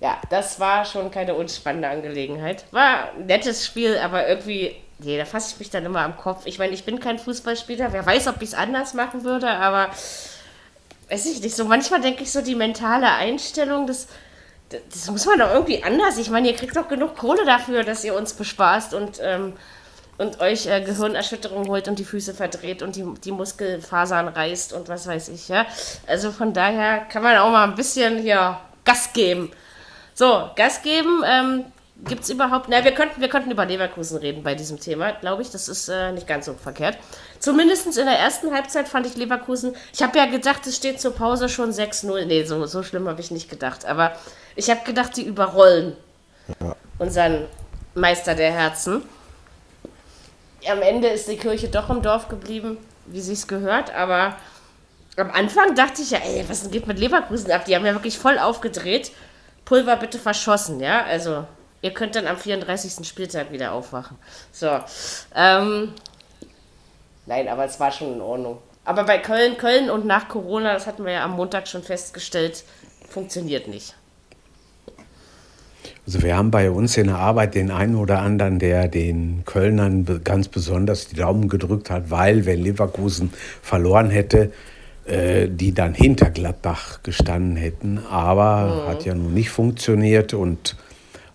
Ja, 0.01 0.19
das 0.31 0.61
war 0.61 0.85
schon 0.85 1.11
keine 1.11 1.35
unspannende 1.35 1.89
Angelegenheit. 1.89 2.65
War 2.71 3.13
ein 3.13 3.27
nettes 3.27 3.67
Spiel, 3.67 3.99
aber 3.99 4.29
irgendwie, 4.29 4.77
nee, 5.03 5.19
da 5.19 5.25
fasse 5.25 5.53
ich 5.53 5.59
mich 5.59 5.71
dann 5.71 5.85
immer 5.85 6.01
am 6.01 6.17
Kopf. 6.17 6.43
Ich 6.47 6.59
meine, 6.59 6.73
ich 6.73 6.85
bin 6.85 7.01
kein 7.01 7.19
Fußballspieler. 7.19 7.93
Wer 7.93 8.05
weiß, 8.05 8.29
ob 8.29 8.43
ich 8.43 8.51
es 8.51 8.55
anders 8.55 8.95
machen 8.95 9.25
würde, 9.25 9.49
aber 9.49 9.91
weiß 11.11 11.27
ich 11.27 11.43
nicht. 11.43 11.57
So 11.57 11.65
manchmal 11.65 12.01
denke 12.01 12.23
ich 12.23 12.33
so, 12.33 12.41
die 12.41 12.55
mentale 12.55 13.11
Einstellung, 13.11 13.87
das, 13.87 14.07
das, 14.69 14.81
das 14.93 15.11
muss 15.11 15.27
man 15.27 15.39
doch 15.39 15.53
irgendwie 15.53 15.83
anders. 15.83 16.19
Ich 16.19 16.31
meine, 16.31 16.49
ihr 16.49 16.57
kriegt 16.57 16.77
doch 16.77 16.89
genug 16.89 17.17
Kohle 17.17 17.45
dafür, 17.45 17.83
dass 17.83 18.05
ihr 18.05 18.15
uns 18.15 18.35
bespaßt 18.35 18.95
und, 18.95 19.19
ähm, 19.23 19.55
und 20.19 20.41
euch 20.41 20.67
äh, 20.67 20.81
Gehirnerschütterung 20.83 21.69
holt 21.69 21.89
und 21.89 21.99
die 21.99 22.05
Füße 22.05 22.35
verdreht 22.35 22.83
und 22.83 22.97
die, 22.97 23.05
die 23.25 23.33
Muskelfasern 23.33 24.29
reißt 24.29 24.73
und 24.73 24.89
was 24.89 25.07
weiß 25.07 25.29
ich, 25.31 25.49
ja. 25.49 25.67
Also 26.07 26.31
von 26.31 26.53
daher 26.53 27.01
kann 27.01 27.23
man 27.23 27.37
auch 27.39 27.51
mal 27.51 27.65
ein 27.65 27.75
bisschen 27.75 28.19
hier 28.19 28.59
Gas 28.85 29.13
geben. 29.13 29.51
So, 30.15 30.51
Gas 30.57 30.83
geben. 30.83 31.23
Ähm, 31.27 31.65
Gibt 32.07 32.23
es 32.23 32.31
überhaupt. 32.31 32.69
Na, 32.69 32.83
wir 32.83 32.93
könnten, 32.93 33.21
wir 33.21 33.29
könnten 33.29 33.51
über 33.51 33.67
Leverkusen 33.67 34.19
reden 34.19 34.43
bei 34.43 34.55
diesem 34.55 34.81
Thema, 34.81 35.13
glaube 35.13 35.43
ich. 35.43 35.51
Das 35.51 35.69
ist 35.69 35.89
äh, 35.89 36.13
nicht 36.13 36.27
ganz 36.27 36.47
so 36.47 36.55
verkehrt. 36.55 36.97
Zumindest 37.41 37.87
in 37.99 38.07
der 38.07 38.19
ersten 38.19 38.55
Halbzeit 38.55 38.89
fand 38.89 39.07
ich 39.07 39.17
Leverkusen. 39.17 39.75
Ich 39.93 40.03
habe 40.03 40.17
ja 40.17 40.27
gedacht, 40.27 40.67
es 40.67 40.77
steht 40.77 41.01
zur 41.01 41.15
Pause 41.15 41.49
schon 41.49 41.73
6-0. 41.73 42.25
Nee, 42.25 42.45
so, 42.45 42.65
so 42.67 42.83
schlimm 42.83 43.07
habe 43.07 43.21
ich 43.21 43.31
nicht 43.31 43.51
gedacht. 43.51 43.85
Aber 43.85 44.13
ich 44.57 44.71
habe 44.71 44.81
gedacht, 44.85 45.17
die 45.17 45.25
überrollen 45.25 45.95
unseren 46.99 47.47
Meister 47.95 48.35
der 48.35 48.53
Herzen. 48.53 49.03
Am 50.71 50.81
Ende 50.83 51.09
ist 51.09 51.29
die 51.29 51.37
Kirche 51.37 51.69
doch 51.69 51.91
im 51.91 52.03
Dorf 52.03 52.29
geblieben, 52.29 52.79
wie 53.07 53.21
sie 53.21 53.35
es 53.35 53.47
gehört. 53.47 53.95
Aber 53.95 54.37
am 55.17 55.31
Anfang 55.31 55.75
dachte 55.75 56.01
ich 56.01 56.13
ja, 56.13 56.19
ey, 56.19 56.45
was 56.49 56.71
geht 56.71 56.87
mit 56.87 56.99
Leverkusen 56.99 57.51
ab? 57.51 57.67
Die 57.67 57.77
haben 57.77 57.85
ja 57.85 57.93
wirklich 57.93 58.19
voll 58.19 58.39
aufgedreht. 58.39 59.13
Pulver 59.67 59.97
bitte 59.97 60.19
verschossen, 60.19 60.81
ja? 60.81 61.05
Also, 61.05 61.45
ihr 61.83 61.93
könnt 61.93 62.17
dann 62.17 62.27
am 62.27 62.37
34. 62.37 63.07
Spieltag 63.07 63.53
wieder 63.53 63.73
aufwachen. 63.73 64.17
So. 64.53 64.79
Ähm, 65.35 65.93
nein, 67.27 67.49
aber 67.49 67.65
es 67.65 67.79
war 67.81 67.93
schon 67.93 68.15
in 68.15 68.21
Ordnung. 68.21 68.59
Aber 68.85 69.05
bei 69.05 69.19
Köln, 69.19 69.57
Köln 69.57 69.91
und 69.91 70.07
nach 70.07 70.29
Corona, 70.29 70.73
das 70.73 70.87
hatten 70.87 71.05
wir 71.05 71.13
ja 71.13 71.25
am 71.25 71.33
Montag 71.33 71.69
schon 71.69 71.83
festgestellt, 71.83 72.65
funktioniert 73.09 73.69
nicht. 73.69 73.95
Also 76.07 76.23
wir 76.23 76.37
haben 76.37 76.51
bei 76.51 76.71
uns 76.71 76.97
in 76.97 77.07
der 77.07 77.19
Arbeit 77.19 77.55
den 77.55 77.71
einen 77.71 77.95
oder 77.95 78.21
anderen, 78.21 78.59
der 78.59 78.89
den 78.89 79.45
Kölnern 79.45 80.23
ganz 80.25 80.49
besonders 80.49 81.09
die 81.09 81.17
Daumen 81.17 81.49
gedrückt 81.49 81.91
hat, 81.91 82.11
weil 82.11 82.47
wenn 82.47 82.63
Leverkusen 82.63 83.33
verloren 83.63 84.11
hätte, 84.11 84.53
äh, 85.05 85.49
die 85.49 85.73
dann 85.73 85.95
hinter 85.95 86.31
Gladbach 86.31 87.03
gestanden 87.03 87.57
hätten. 87.57 87.99
Aber 88.11 88.87
hat 88.89 89.05
ja 89.05 89.15
nun 89.15 89.35
nicht 89.35 89.51
funktioniert 89.51 90.35
und 90.35 90.77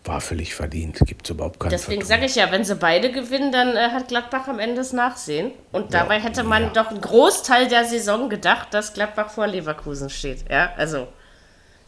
war 0.08 0.22
völlig 0.22 0.53
verdient. 0.56 0.99
Gibt 1.06 1.26
es 1.26 1.32
überhaupt 1.32 1.60
keinen 1.60 1.72
Deswegen 1.72 2.03
sage 2.06 2.26
ich 2.26 2.36
ja, 2.36 2.51
wenn 2.51 2.64
sie 2.64 2.76
beide 2.76 3.12
gewinnen, 3.12 3.51
dann 3.51 3.76
äh, 3.76 3.89
hat 3.91 4.08
Gladbach 4.08 4.47
am 4.47 4.60
Ende 4.60 4.76
das 4.76 4.93
Nachsehen. 4.93 5.51
Und 5.72 5.93
dabei 5.93 6.20
hätte 6.20 6.43
man 6.43 6.74
doch 6.74 6.88
einen 6.89 7.01
Großteil 7.01 7.68
der 7.68 7.86
Saison 7.86 8.30
gedacht, 8.30 8.74
dass 8.74 8.93
Gladbach 8.93 9.30
vor 9.30 9.47
Leverkusen 9.47 10.10
steht. 10.10 10.45
Ja, 10.49 10.72
also, 10.78 11.08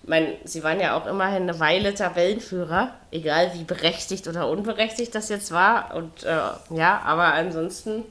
ich 0.04 0.10
meine, 0.10 0.34
sie 0.46 0.64
waren 0.64 0.80
ja 0.80 0.98
auch 0.98 1.06
immerhin 1.06 1.44
eine 1.44 1.60
Weile 1.60 1.94
Tabellenführer, 1.94 2.92
egal 3.12 3.52
wie 3.54 3.64
berechtigt 3.64 4.28
oder 4.28 4.48
unberechtigt 4.50 5.14
das 5.16 5.30
jetzt 5.30 5.52
war. 5.52 5.94
Und 5.96 6.24
äh, 6.24 6.38
ja, 6.76 7.02
aber 7.04 7.34
ansonsten. 7.34 8.04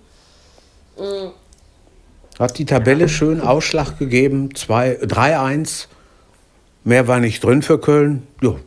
Hat 2.39 2.59
die 2.59 2.65
Tabelle 2.65 3.09
schön 3.09 3.41
Ausschlag 3.41 3.99
gegeben. 3.99 4.55
zwei- 4.55 4.99
3-1. 5.03 5.87
Mehr 6.85 7.09
war 7.09 7.19
nicht 7.19 7.43
drin 7.43 7.63
für 7.63 7.81
Köln. 7.81 8.27
Jo. 8.41 8.59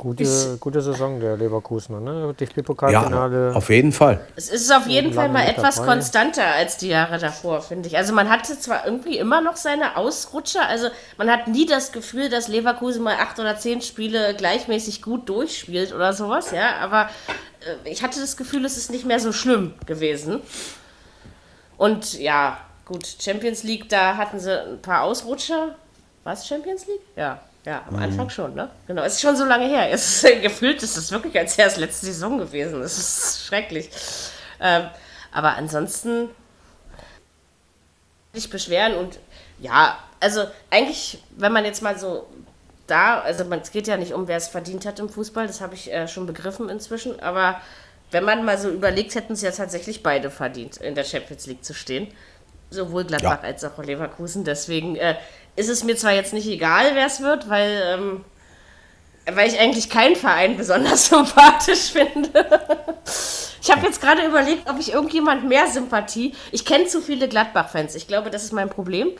Gute, 0.00 0.22
Ist- 0.22 0.60
gute 0.60 0.80
Saison 0.80 1.20
der 1.20 1.36
Leverkusener, 1.36 2.00
ne? 2.00 2.26
Ja, 2.28 2.32
DFB-Pokalfinale. 2.32 3.54
auf 3.54 3.68
jeden 3.68 3.92
Fall. 3.92 4.18
Es 4.34 4.48
ist 4.48 4.72
auf 4.74 4.86
jeden 4.86 5.12
Fall 5.12 5.28
mal 5.28 5.46
etwas 5.46 5.74
dabei. 5.74 5.88
konstanter 5.92 6.46
als 6.46 6.78
die 6.78 6.88
Jahre 6.88 7.18
davor, 7.18 7.60
finde 7.60 7.86
ich. 7.86 7.98
Also 7.98 8.14
man 8.14 8.30
hatte 8.30 8.58
zwar 8.58 8.86
irgendwie 8.86 9.18
immer 9.18 9.42
noch 9.42 9.56
seine 9.56 9.98
Ausrutscher, 9.98 10.66
also 10.66 10.88
man 11.18 11.30
hat 11.30 11.48
nie 11.48 11.66
das 11.66 11.92
Gefühl, 11.92 12.30
dass 12.30 12.48
Leverkusen 12.48 13.02
mal 13.02 13.16
acht 13.16 13.38
oder 13.38 13.58
zehn 13.58 13.82
Spiele 13.82 14.34
gleichmäßig 14.34 15.02
gut 15.02 15.28
durchspielt 15.28 15.92
oder 15.94 16.14
sowas, 16.14 16.50
ja, 16.50 16.76
aber 16.80 17.10
äh, 17.84 17.90
ich 17.90 18.02
hatte 18.02 18.20
das 18.20 18.38
Gefühl, 18.38 18.64
es 18.64 18.78
ist 18.78 18.90
nicht 18.90 19.04
mehr 19.04 19.20
so 19.20 19.32
schlimm 19.32 19.74
gewesen. 19.84 20.40
Und 21.76 22.18
ja, 22.18 22.56
gut, 22.86 23.06
Champions 23.20 23.64
League, 23.64 23.90
da 23.90 24.16
hatten 24.16 24.40
sie 24.40 24.50
ein 24.66 24.80
paar 24.80 25.02
Ausrutscher. 25.02 25.74
War 26.24 26.32
es 26.32 26.46
Champions 26.46 26.86
League? 26.86 27.00
Ja. 27.16 27.40
Ja, 27.66 27.84
am 27.88 27.96
Anfang 27.96 28.30
schon, 28.30 28.54
ne? 28.54 28.70
Genau, 28.86 29.02
es 29.02 29.14
ist 29.14 29.20
schon 29.20 29.36
so 29.36 29.44
lange 29.44 29.66
her. 29.66 29.90
Es 29.90 30.24
ist, 30.24 30.42
gefühlt 30.42 30.82
ist 30.82 30.96
es 30.96 31.10
wirklich, 31.10 31.38
als 31.38 31.58
wäre 31.58 31.68
es 31.68 31.76
letzte 31.76 32.06
Saison 32.06 32.38
gewesen. 32.38 32.80
Es 32.80 32.96
ist 32.98 33.46
schrecklich. 33.46 33.90
Ähm, 34.60 34.88
aber 35.32 35.56
ansonsten 35.56 36.28
nicht 38.32 38.50
beschweren 38.50 38.94
und 38.94 39.18
ja, 39.58 39.98
also 40.20 40.44
eigentlich, 40.70 41.22
wenn 41.36 41.52
man 41.52 41.64
jetzt 41.64 41.82
mal 41.82 41.98
so 41.98 42.26
da, 42.86 43.20
also 43.20 43.44
man, 43.44 43.60
es 43.60 43.70
geht 43.72 43.86
ja 43.86 43.96
nicht 43.96 44.12
um, 44.14 44.26
wer 44.28 44.36
es 44.36 44.48
verdient 44.48 44.86
hat 44.86 44.98
im 44.98 45.08
Fußball, 45.08 45.46
das 45.46 45.60
habe 45.60 45.74
ich 45.74 45.92
äh, 45.92 46.08
schon 46.08 46.26
begriffen 46.26 46.68
inzwischen, 46.68 47.20
aber 47.20 47.60
wenn 48.10 48.24
man 48.24 48.44
mal 48.44 48.58
so 48.58 48.68
überlegt, 48.70 49.14
hätten 49.14 49.34
es 49.34 49.42
ja 49.42 49.50
tatsächlich 49.52 50.02
beide 50.02 50.30
verdient, 50.30 50.78
in 50.78 50.94
der 50.94 51.04
Champions 51.04 51.46
League 51.46 51.64
zu 51.64 51.74
stehen. 51.74 52.08
Sowohl 52.72 53.04
Gladbach 53.04 53.42
Ja. 53.42 53.48
als 53.48 53.64
auch 53.64 53.78
Leverkusen. 53.82 54.44
Deswegen 54.44 54.94
äh, 54.96 55.16
ist 55.56 55.68
es 55.68 55.84
mir 55.84 55.96
zwar 55.96 56.12
jetzt 56.12 56.32
nicht 56.32 56.46
egal, 56.46 56.94
wer 56.94 57.06
es 57.06 57.20
wird, 57.20 57.48
weil, 57.48 57.82
ähm, 57.86 58.24
weil 59.32 59.48
ich 59.48 59.58
eigentlich 59.58 59.90
keinen 59.90 60.16
Verein 60.16 60.56
besonders 60.56 61.06
sympathisch 61.08 61.92
finde. 61.92 62.46
Ich 63.62 63.70
habe 63.70 63.86
jetzt 63.86 64.00
gerade 64.00 64.24
überlegt, 64.24 64.68
ob 64.70 64.78
ich 64.78 64.92
irgendjemand 64.92 65.46
mehr 65.48 65.66
Sympathie. 65.66 66.34
Ich 66.50 66.64
kenne 66.64 66.86
zu 66.86 67.02
viele 67.02 67.28
Gladbach-Fans. 67.28 67.94
Ich 67.94 68.06
glaube, 68.08 68.30
das 68.30 68.44
ist 68.44 68.52
mein 68.52 68.70
Problem. 68.70 69.10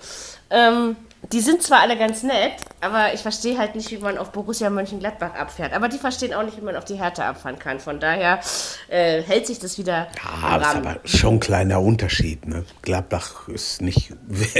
Ähm, 0.48 0.96
die 1.32 1.40
sind 1.40 1.62
zwar 1.62 1.80
alle 1.80 1.98
ganz 1.98 2.22
nett, 2.22 2.52
aber 2.80 3.12
ich 3.12 3.20
verstehe 3.20 3.58
halt 3.58 3.74
nicht, 3.74 3.90
wie 3.90 3.98
man 3.98 4.16
auf 4.16 4.32
Borussia 4.32 4.70
Mönchengladbach 4.70 5.34
abfährt. 5.34 5.72
Aber 5.74 5.88
die 5.88 5.98
verstehen 5.98 6.32
auch 6.32 6.42
nicht, 6.42 6.56
wie 6.56 6.62
man 6.64 6.76
auf 6.76 6.84
die 6.84 6.96
Härte 6.96 7.24
abfahren 7.24 7.58
kann. 7.58 7.78
Von 7.78 8.00
daher 8.00 8.40
äh, 8.88 9.22
hält 9.22 9.46
sich 9.46 9.58
das 9.58 9.78
wieder 9.78 10.08
Ja, 10.42 10.58
das 10.58 10.68
ist 10.68 10.76
aber 10.76 11.00
schon 11.04 11.34
ein 11.34 11.40
kleiner 11.40 11.80
Unterschied. 11.80 12.48
Ne? 12.48 12.64
Gladbach 12.82 13.48
ist 13.48 13.82
nicht 13.82 14.12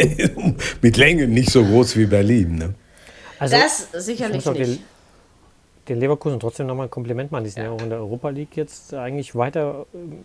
mit 0.83 0.97
Länge 0.97 1.29
nicht 1.29 1.51
so 1.51 1.65
groß 1.65 1.97
wie 1.97 2.07
Berlin. 2.07 2.57
Ne? 2.57 2.75
Also, 3.39 3.57
Das 3.57 3.89
ich 3.93 4.01
sicherlich 4.03 4.37
muss 4.37 4.47
auch 4.47 4.53
nicht. 4.53 4.81
den, 4.81 4.85
den 5.89 5.99
Leverkusen 5.99 6.39
trotzdem 6.39 6.67
nochmal 6.67 6.87
ein 6.87 6.91
Kompliment 6.91 7.33
machen. 7.33 7.45
Die 7.45 7.51
sind 7.51 7.65
ja. 7.65 7.71
auch 7.71 7.81
in 7.81 7.89
der 7.89 7.99
Europa 7.99 8.29
League 8.29 8.57
jetzt 8.57 8.93
eigentlich 8.93 9.35
weiter, 9.35 9.87
ähm, 9.95 10.25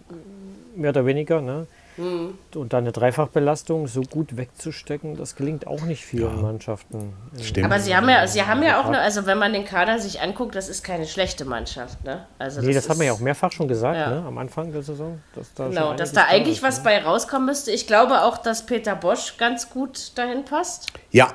mehr 0.76 0.90
oder 0.90 1.06
weniger. 1.06 1.40
Ne? 1.42 1.66
Hm. 1.98 2.38
Und 2.54 2.74
da 2.74 2.80
eine 2.80 2.92
Dreifachbelastung 2.92 3.88
so 3.88 4.02
gut 4.02 4.36
wegzustecken, 4.38 5.16
das 5.16 5.36
gelingt 5.36 5.66
auch 5.68 5.82
nicht 5.84 6.06
vielen 6.06 6.42
Mannschaften. 6.42 7.14
Stimmt. 7.42 7.66
Aber 7.66 7.80
sie 7.80 7.96
haben 7.96 8.10
ja, 8.10 8.28
sie 8.28 8.44
haben 8.44 8.62
ja 8.64 8.82
auch, 8.82 8.86
eine, 8.86 9.00
also 9.00 9.26
wenn 9.26 9.38
man 9.38 9.54
den 9.54 9.64
Kader 9.64 9.98
sich 10.00 10.20
anguckt, 10.22 10.56
das 10.56 10.68
ist 10.68 10.84
keine 10.84 11.08
schlechte 11.08 11.46
Mannschaft. 11.46 12.04
Ne? 12.04 12.26
Also 12.38 12.62
Nee, 12.62 12.74
das, 12.74 12.90
hat 12.90 12.98
man 12.98 13.08
ja 13.08 13.14
ist- 13.14 13.20
auch 13.20 13.24
mehrfach 13.24 13.52
schon 13.52 13.68
gesagt, 13.68 13.96
Ja. 13.98 14.10
ne? 14.10 14.24
am 14.28 14.38
Anfang 14.38 14.72
der 14.74 14.84
Saison. 14.84 15.20
Dass 15.36 15.54
da 15.54 15.68
Genau, 15.70 15.94
dass 15.94 16.12
da 16.12 16.26
eigentlich 16.26 16.58
ist, 16.58 16.64
was 16.64 16.78
ne? 16.80 16.84
bei 16.84 17.04
rauskommen 17.04 17.46
müsste. 17.46 17.72
Ich 17.72 17.88
glaube 17.88 18.24
auch, 18.24 18.38
dass 18.40 18.66
Peter 18.66 18.96
Bosch 18.96 19.38
ganz 19.38 19.70
gut 19.70 20.18
dahin 20.18 20.44
passt. 20.44 20.88
Ja, 21.12 21.30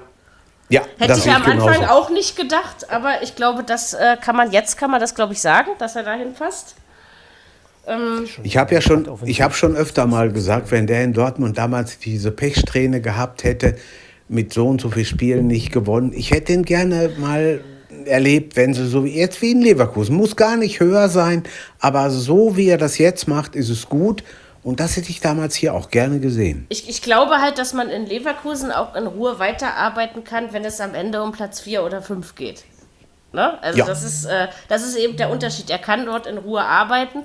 ja, 0.68 0.82
Hätte 0.98 1.08
das 1.08 1.18
ich 1.18 1.24
sehe 1.24 1.34
am 1.34 1.42
Anfang 1.42 1.72
genauso. 1.72 1.90
auch 1.90 2.10
nicht 2.10 2.36
gedacht, 2.36 2.90
aber 2.92 3.22
ich 3.22 3.34
glaube, 3.34 3.64
das 3.64 3.92
äh, 3.94 4.16
kann 4.20 4.36
man 4.36 4.52
jetzt 4.52 4.76
kann 4.76 4.90
man 4.90 5.00
das 5.00 5.14
glaube 5.16 5.32
ich 5.32 5.40
sagen, 5.40 5.70
dass 5.78 5.96
er 5.96 6.02
dahin 6.04 6.34
passt. 6.34 6.76
Ich 8.42 8.56
habe 8.56 8.74
ja 8.74 8.80
schon, 8.80 9.08
ich 9.24 9.42
habe 9.42 9.54
schon 9.54 9.74
öfter 9.76 10.06
mal 10.06 10.30
gesagt, 10.30 10.70
wenn 10.70 10.86
der 10.86 11.02
in 11.02 11.12
Dortmund 11.12 11.58
damals 11.58 11.98
diese 11.98 12.30
Pechsträhne 12.30 13.00
gehabt 13.00 13.44
hätte, 13.44 13.76
mit 14.28 14.52
so 14.52 14.68
und 14.68 14.80
so 14.80 14.90
viel 14.90 15.04
Spielen 15.04 15.48
nicht 15.48 15.72
gewonnen, 15.72 16.12
ich 16.14 16.30
hätte 16.30 16.52
ihn 16.52 16.64
gerne 16.64 17.10
mal 17.18 17.62
erlebt, 18.04 18.56
wenn 18.56 18.74
sie 18.74 18.86
so 18.86 19.04
wie 19.04 19.16
jetzt 19.16 19.42
wie 19.42 19.50
in 19.50 19.60
Leverkusen, 19.60 20.14
muss 20.14 20.36
gar 20.36 20.56
nicht 20.56 20.78
höher 20.80 21.08
sein, 21.08 21.42
aber 21.80 22.10
so 22.10 22.56
wie 22.56 22.68
er 22.68 22.78
das 22.78 22.98
jetzt 22.98 23.26
macht, 23.26 23.56
ist 23.56 23.68
es 23.70 23.88
gut 23.88 24.22
Und 24.62 24.78
das 24.78 24.96
hätte 24.96 25.08
ich 25.10 25.20
damals 25.20 25.54
hier 25.54 25.72
auch 25.74 25.90
gerne 25.90 26.20
gesehen. 26.20 26.66
Ich, 26.68 26.88
ich 26.88 27.00
glaube 27.00 27.38
halt, 27.38 27.56
dass 27.56 27.72
man 27.72 27.88
in 27.88 28.04
Leverkusen 28.06 28.70
auch 28.70 28.94
in 28.94 29.06
Ruhe 29.06 29.38
weiterarbeiten 29.38 30.22
kann, 30.22 30.52
wenn 30.52 30.64
es 30.64 30.80
am 30.80 30.94
Ende 30.94 31.22
um 31.22 31.32
Platz 31.32 31.60
4 31.60 31.82
oder 31.82 32.02
5 32.02 32.34
geht. 32.34 32.64
Ne? 33.32 33.60
Also 33.62 33.78
Ja. 33.78 33.86
das, 33.86 34.04
ist, 34.04 34.26
äh, 34.26 34.48
das 34.68 34.82
ist 34.82 34.96
eben 34.96 35.16
der 35.16 35.30
Unterschied. 35.30 35.70
Er 35.70 35.78
kann 35.78 36.04
dort 36.04 36.26
in 36.26 36.36
Ruhe 36.36 36.62
arbeiten. 36.62 37.20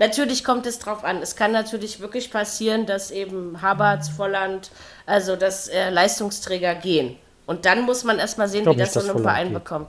Natürlich 0.00 0.42
kommt 0.44 0.66
es 0.66 0.78
drauf 0.78 1.04
an. 1.04 1.20
Es 1.22 1.36
kann 1.36 1.52
natürlich 1.52 2.00
wirklich 2.00 2.32
passieren, 2.32 2.86
dass 2.86 3.10
eben 3.10 3.60
Haberts, 3.62 4.08
Volland, 4.08 4.70
also 5.06 5.36
dass 5.36 5.68
äh, 5.68 5.90
Leistungsträger 5.90 6.74
gehen. 6.74 7.16
Und 7.46 7.66
dann 7.66 7.82
muss 7.82 8.02
man 8.02 8.18
erstmal 8.18 8.48
sehen, 8.48 8.64
wie 8.64 8.76
das 8.76 8.94
nicht, 8.94 9.04
so 9.06 9.12
Volland 9.12 9.22
Verein 9.22 9.46
geht. 9.48 9.54
bekommt. 9.54 9.88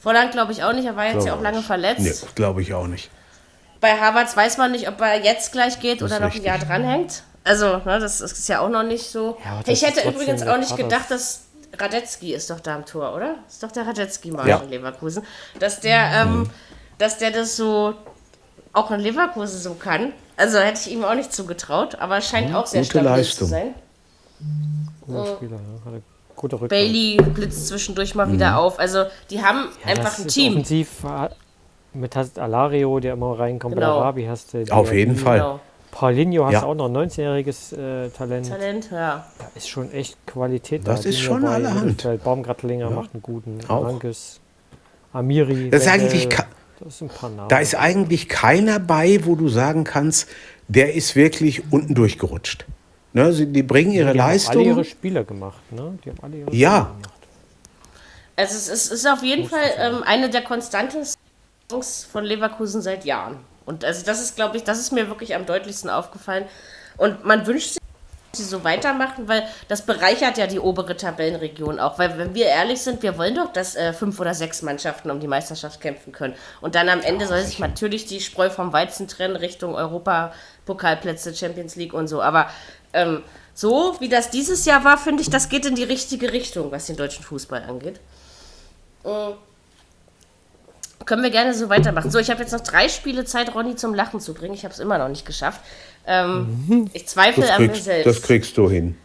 Volland 0.00 0.32
glaube 0.32 0.50
ich 0.52 0.64
auch 0.64 0.72
nicht, 0.72 0.84
er 0.86 0.96
war 0.96 1.06
jetzt 1.06 1.24
ja 1.26 1.34
auch 1.34 1.40
lange 1.40 1.62
verletzt. 1.62 2.00
Nee, 2.00 2.12
glaube 2.34 2.60
ich 2.60 2.74
auch 2.74 2.88
nicht. 2.88 3.08
Bei 3.80 3.98
Havertz 3.98 4.36
weiß 4.36 4.58
man 4.58 4.72
nicht, 4.72 4.88
ob 4.88 5.00
er 5.00 5.22
jetzt 5.22 5.52
gleich 5.52 5.78
geht 5.78 6.02
Das 6.02 6.10
oder 6.10 6.20
noch 6.20 6.34
ein. 6.34 6.42
Jahr 6.42 6.58
dranhängt. 6.58 7.22
Also, 7.44 7.78
ne, 7.78 7.98
das 8.00 8.20
ist 8.20 8.48
ja 8.48 8.60
auch 8.60 8.68
noch 8.68 8.82
nicht 8.82 9.10
so. 9.10 9.38
Ja, 9.44 9.60
ich 9.66 9.82
hätte 9.86 10.08
übrigens 10.08 10.42
auch 10.46 10.58
nicht 10.58 10.76
gedacht, 10.76 11.10
dass 11.10 11.46
Radetzky 11.78 12.34
ist 12.34 12.50
doch 12.50 12.60
da 12.60 12.74
am 12.76 12.84
Tor, 12.84 13.14
oder? 13.14 13.36
Ist 13.48 13.62
doch 13.62 13.70
der 13.72 13.86
Radetzky 13.86 14.30
mal 14.30 14.48
Ja. 14.48 14.58
in 14.58 14.70
Leverkusen. 14.70 15.24
Dass 15.58 15.80
der, 15.80 16.10
ähm, 16.14 16.50
dass 16.98 17.18
der 17.18 17.30
das 17.30 17.56
so 17.56 17.94
auch 18.72 18.90
in 18.90 19.00
Leverkusen 19.00 19.58
so 19.60 19.74
kann. 19.74 20.12
Also 20.36 20.58
hätte 20.58 20.80
ich 20.84 20.92
ihm 20.92 21.04
auch 21.04 21.14
nicht 21.14 21.32
zugetraut, 21.32 21.96
aber 22.00 22.18
es 22.18 22.26
scheint 22.28 22.54
auch 22.54 22.66
sehr 22.66 22.80
gute 22.82 22.90
stabil 22.90 23.08
Leistung. 23.08 23.48
zu 23.48 23.50
sein. 23.52 23.74
Guter 25.06 25.26
Spieler, 25.36 25.52
ja. 25.56 25.84
Hat 25.86 25.94
er 25.94 26.00
gute 26.36 26.56
Rückhand. 26.56 26.70
Bailey 26.70 27.16
blitzt 27.34 27.68
zwischendurch 27.68 28.14
mal 28.14 28.26
Mhm. 28.26 28.32
wieder 28.34 28.58
auf. 28.58 28.78
Also 28.78 29.04
die 29.30 29.42
haben 29.42 29.68
Ja, 29.84 29.90
einfach 29.92 30.04
das 30.04 30.20
ein 30.20 30.26
ist 30.26 30.34
Team. 30.34 30.52
Offensiv 30.54 31.04
äh, 31.04 31.28
mit 31.94 32.16
hast 32.16 32.38
Alario, 32.38 32.98
der 33.00 33.12
immer 33.14 33.38
reinkommt. 33.38 33.74
Genau. 33.74 33.96
Bei 33.98 34.02
Arabi 34.04 34.24
hast 34.24 34.54
du. 34.54 34.64
Auf 34.70 34.92
jeden 34.92 35.16
Fall. 35.16 35.38
Genau. 35.38 35.60
Paulinho 35.90 36.46
hast 36.46 36.54
Ja. 36.54 36.60
du 36.62 36.66
auch 36.68 36.74
noch 36.74 36.86
ein 36.88 36.96
19-jähriges 36.96 37.72
äh, 37.76 38.08
Talent. 38.10 38.48
Talent, 38.48 38.88
ja. 38.90 39.26
Da 39.38 39.44
ist 39.54 39.68
schon 39.68 39.92
echt 39.92 40.16
Qualität 40.26 40.86
Das 40.88 41.02
da. 41.02 41.08
ist 41.10 41.20
schon 41.20 41.44
allerhand. 41.44 42.06
Baumgartlinger 42.24 42.88
macht 42.88 43.10
einen 43.12 43.22
guten. 43.22 43.58
Auch. 43.68 43.84
Rankes, 43.84 44.40
Amiri. 45.12 45.68
Das 45.68 45.82
ist 45.82 45.88
eigentlich 45.88 46.30
ka- 46.30 46.46
Das 46.84 46.98
sind 46.98 47.10
ein 47.12 47.16
paar 47.16 47.30
Namen. 47.30 47.48
Da 47.48 47.58
ist 47.58 47.74
eigentlich 47.74 48.28
keiner 48.28 48.78
bei, 48.80 49.20
wo 49.24 49.34
du 49.34 49.48
sagen 49.48 49.84
kannst, 49.84 50.28
der 50.68 50.94
ist 50.94 51.14
wirklich 51.16 51.70
unten 51.72 51.94
durchgerutscht. 51.94 52.64
Ne, 53.12 53.32
sie, 53.32 53.46
die 53.46 53.62
bringen 53.62 53.92
ihre 53.92 54.12
die 54.12 54.18
haben 54.20 54.26
auch 54.26 54.32
Leistung. 54.32 54.56
alle 54.62 54.70
ihre 54.70 54.84
Spiele 54.84 55.24
gemacht. 55.24 55.60
Ne? 55.70 55.98
Die 56.04 56.10
haben 56.10 56.18
alle 56.22 56.36
ihre 56.38 56.54
Ja. 56.54 56.80
Spiele 56.80 57.02
gemacht. 57.02 57.18
Also 58.36 58.54
es 58.56 58.68
ist, 58.68 58.92
ist 58.92 59.06
auf 59.06 59.22
jeden 59.22 59.48
Fall 59.48 59.60
ähm, 59.78 60.02
eine 60.04 60.30
der 60.30 60.42
konstantesten 60.42 61.20
Songs 61.70 62.04
von 62.10 62.24
Leverkusen 62.24 62.80
seit 62.80 63.04
Jahren. 63.04 63.36
Und 63.66 63.84
also 63.84 64.04
das 64.04 64.20
ist, 64.20 64.34
glaube 64.34 64.56
ich, 64.56 64.64
das 64.64 64.80
ist 64.80 64.92
mir 64.92 65.08
wirklich 65.08 65.34
am 65.34 65.44
deutlichsten 65.46 65.90
aufgefallen. 65.90 66.46
Und 66.96 67.24
man 67.24 67.46
wünscht 67.46 67.74
sich, 67.74 67.81
sie 68.34 68.44
so 68.44 68.64
weitermachen, 68.64 69.28
weil 69.28 69.46
das 69.68 69.82
bereichert 69.82 70.38
ja 70.38 70.46
die 70.46 70.58
obere 70.58 70.96
Tabellenregion 70.96 71.78
auch. 71.78 71.98
Weil 71.98 72.16
wenn 72.18 72.34
wir 72.34 72.46
ehrlich 72.46 72.80
sind, 72.80 73.02
wir 73.02 73.18
wollen 73.18 73.34
doch, 73.34 73.52
dass 73.52 73.76
äh, 73.76 73.92
fünf 73.92 74.18
oder 74.20 74.34
sechs 74.34 74.62
Mannschaften 74.62 75.10
um 75.10 75.20
die 75.20 75.26
Meisterschaft 75.26 75.80
kämpfen 75.80 76.12
können. 76.12 76.34
Und 76.60 76.74
dann 76.74 76.88
am 76.88 77.00
Ende 77.00 77.26
soll 77.26 77.42
sich 77.42 77.58
natürlich 77.58 78.06
die 78.06 78.20
Spreu 78.20 78.48
vom 78.50 78.72
Weizen 78.72 79.08
trennen 79.08 79.36
Richtung 79.36 79.74
Europa, 79.74 80.32
Pokalplätze, 80.64 81.34
Champions 81.34 81.76
League 81.76 81.92
und 81.92 82.08
so. 82.08 82.22
Aber 82.22 82.48
ähm, 82.92 83.22
so 83.54 83.96
wie 84.00 84.08
das 84.08 84.30
dieses 84.30 84.64
Jahr 84.64 84.84
war, 84.84 84.96
finde 84.96 85.22
ich, 85.22 85.30
das 85.30 85.48
geht 85.48 85.66
in 85.66 85.74
die 85.74 85.84
richtige 85.84 86.32
Richtung, 86.32 86.72
was 86.72 86.86
den 86.86 86.96
deutschen 86.96 87.24
Fußball 87.24 87.62
angeht. 87.62 88.00
Äh, 89.04 89.32
Können 91.04 91.22
wir 91.22 91.30
gerne 91.30 91.52
so 91.52 91.68
weitermachen. 91.68 92.10
So, 92.10 92.18
ich 92.18 92.30
habe 92.30 92.40
jetzt 92.40 92.52
noch 92.52 92.60
drei 92.60 92.88
Spiele 92.88 93.24
Zeit, 93.24 93.54
Ronny 93.54 93.76
zum 93.76 93.94
Lachen 93.94 94.20
zu 94.20 94.32
bringen. 94.32 94.54
Ich 94.54 94.64
habe 94.64 94.72
es 94.72 94.80
immer 94.80 94.96
noch 94.98 95.08
nicht 95.08 95.26
geschafft. 95.26 95.60
Ähm, 96.06 96.90
Ich 96.92 97.06
zweifle 97.08 97.42
Das 97.46 97.52
an 97.52 97.66
mir 97.66 97.74
selbst. 97.74 98.06
das 98.06 98.22
kriegst 98.22 98.56
du 98.56 98.68
hin. 98.68 98.98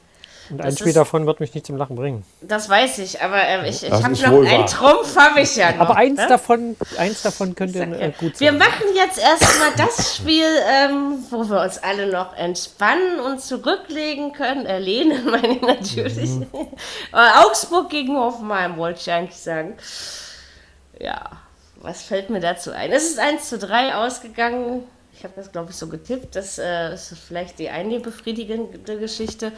Und 0.50 0.60
Das 0.60 0.68
ein 0.68 0.78
Spiel 0.78 0.88
ist- 0.88 0.96
davon 0.96 1.26
wird 1.26 1.42
mich 1.42 1.54
nicht 1.54 1.66
zum 1.66 1.76
Lachen 1.76 1.98
bringen. 1.98 2.24
Das 2.42 2.70
weiß 2.70 3.00
ich, 3.00 3.22
aber 3.22 3.36
äh, 3.44 3.70
ich, 3.70 3.84
ich 3.84 3.90
Das 3.90 4.02
habe 4.02 4.14
noch 4.14 4.50
einen. 4.50 4.66
Trumpf, 4.66 5.14
habe 5.18 5.42
ich 5.42 5.54
ja 5.58 5.74
noch. 5.74 5.82
Aber 5.82 5.98
eins 5.98 6.18
ne? 6.18 6.28
davon, 6.30 6.78
eins 6.98 7.22
davon 7.22 7.54
könnte 7.54 7.80
äh, 7.84 8.14
gut 8.18 8.40
Wir 8.40 8.52
sein. 8.52 8.58
machen 8.58 8.86
jetzt 8.96 9.20
erstmal 9.20 9.74
das 9.76 10.16
Spiel, 10.16 10.46
ähm, 10.72 11.16
wo 11.32 11.44
wir 11.50 11.62
uns 11.62 11.80
alle 11.80 12.08
noch 12.10 12.34
entspannen 12.38 13.20
und 13.20 13.42
zurücklegen 13.42 14.32
können. 14.32 14.66
Erlehnen 14.66 15.26
meine 15.30 15.56
ich 15.58 15.62
natürlich. 15.62 16.30
Mhm. 16.30 16.48
Äh, 17.14 17.46
Augsburg 17.46 17.90
gegen 17.90 18.16
Hoffenheim, 18.18 18.78
wollte 18.78 19.02
ich 19.02 19.12
eigentlich 19.12 19.40
sagen. 19.40 19.76
Ja, 21.00 21.32
was 21.82 22.04
fällt 22.04 22.30
mir 22.30 22.40
dazu 22.40 22.72
ein? 22.72 22.92
Es 22.94 23.04
ist 23.04 23.20
1 23.20 23.50
zu 23.50 23.58
3 23.58 23.96
ausgegangen. 23.96 24.84
Ich 25.18 25.24
habe 25.24 25.34
das, 25.36 25.52
glaube 25.52 25.72
ich, 25.72 25.76
so 25.78 25.88
getippt. 25.88 26.36
Das 26.36 26.60
äh, 26.60 26.94
ist 26.94 27.14
vielleicht 27.28 27.58
die 27.60 27.70
eine 27.70 28.00
befriedigende 28.00 28.98
Geschichte. 29.00 29.52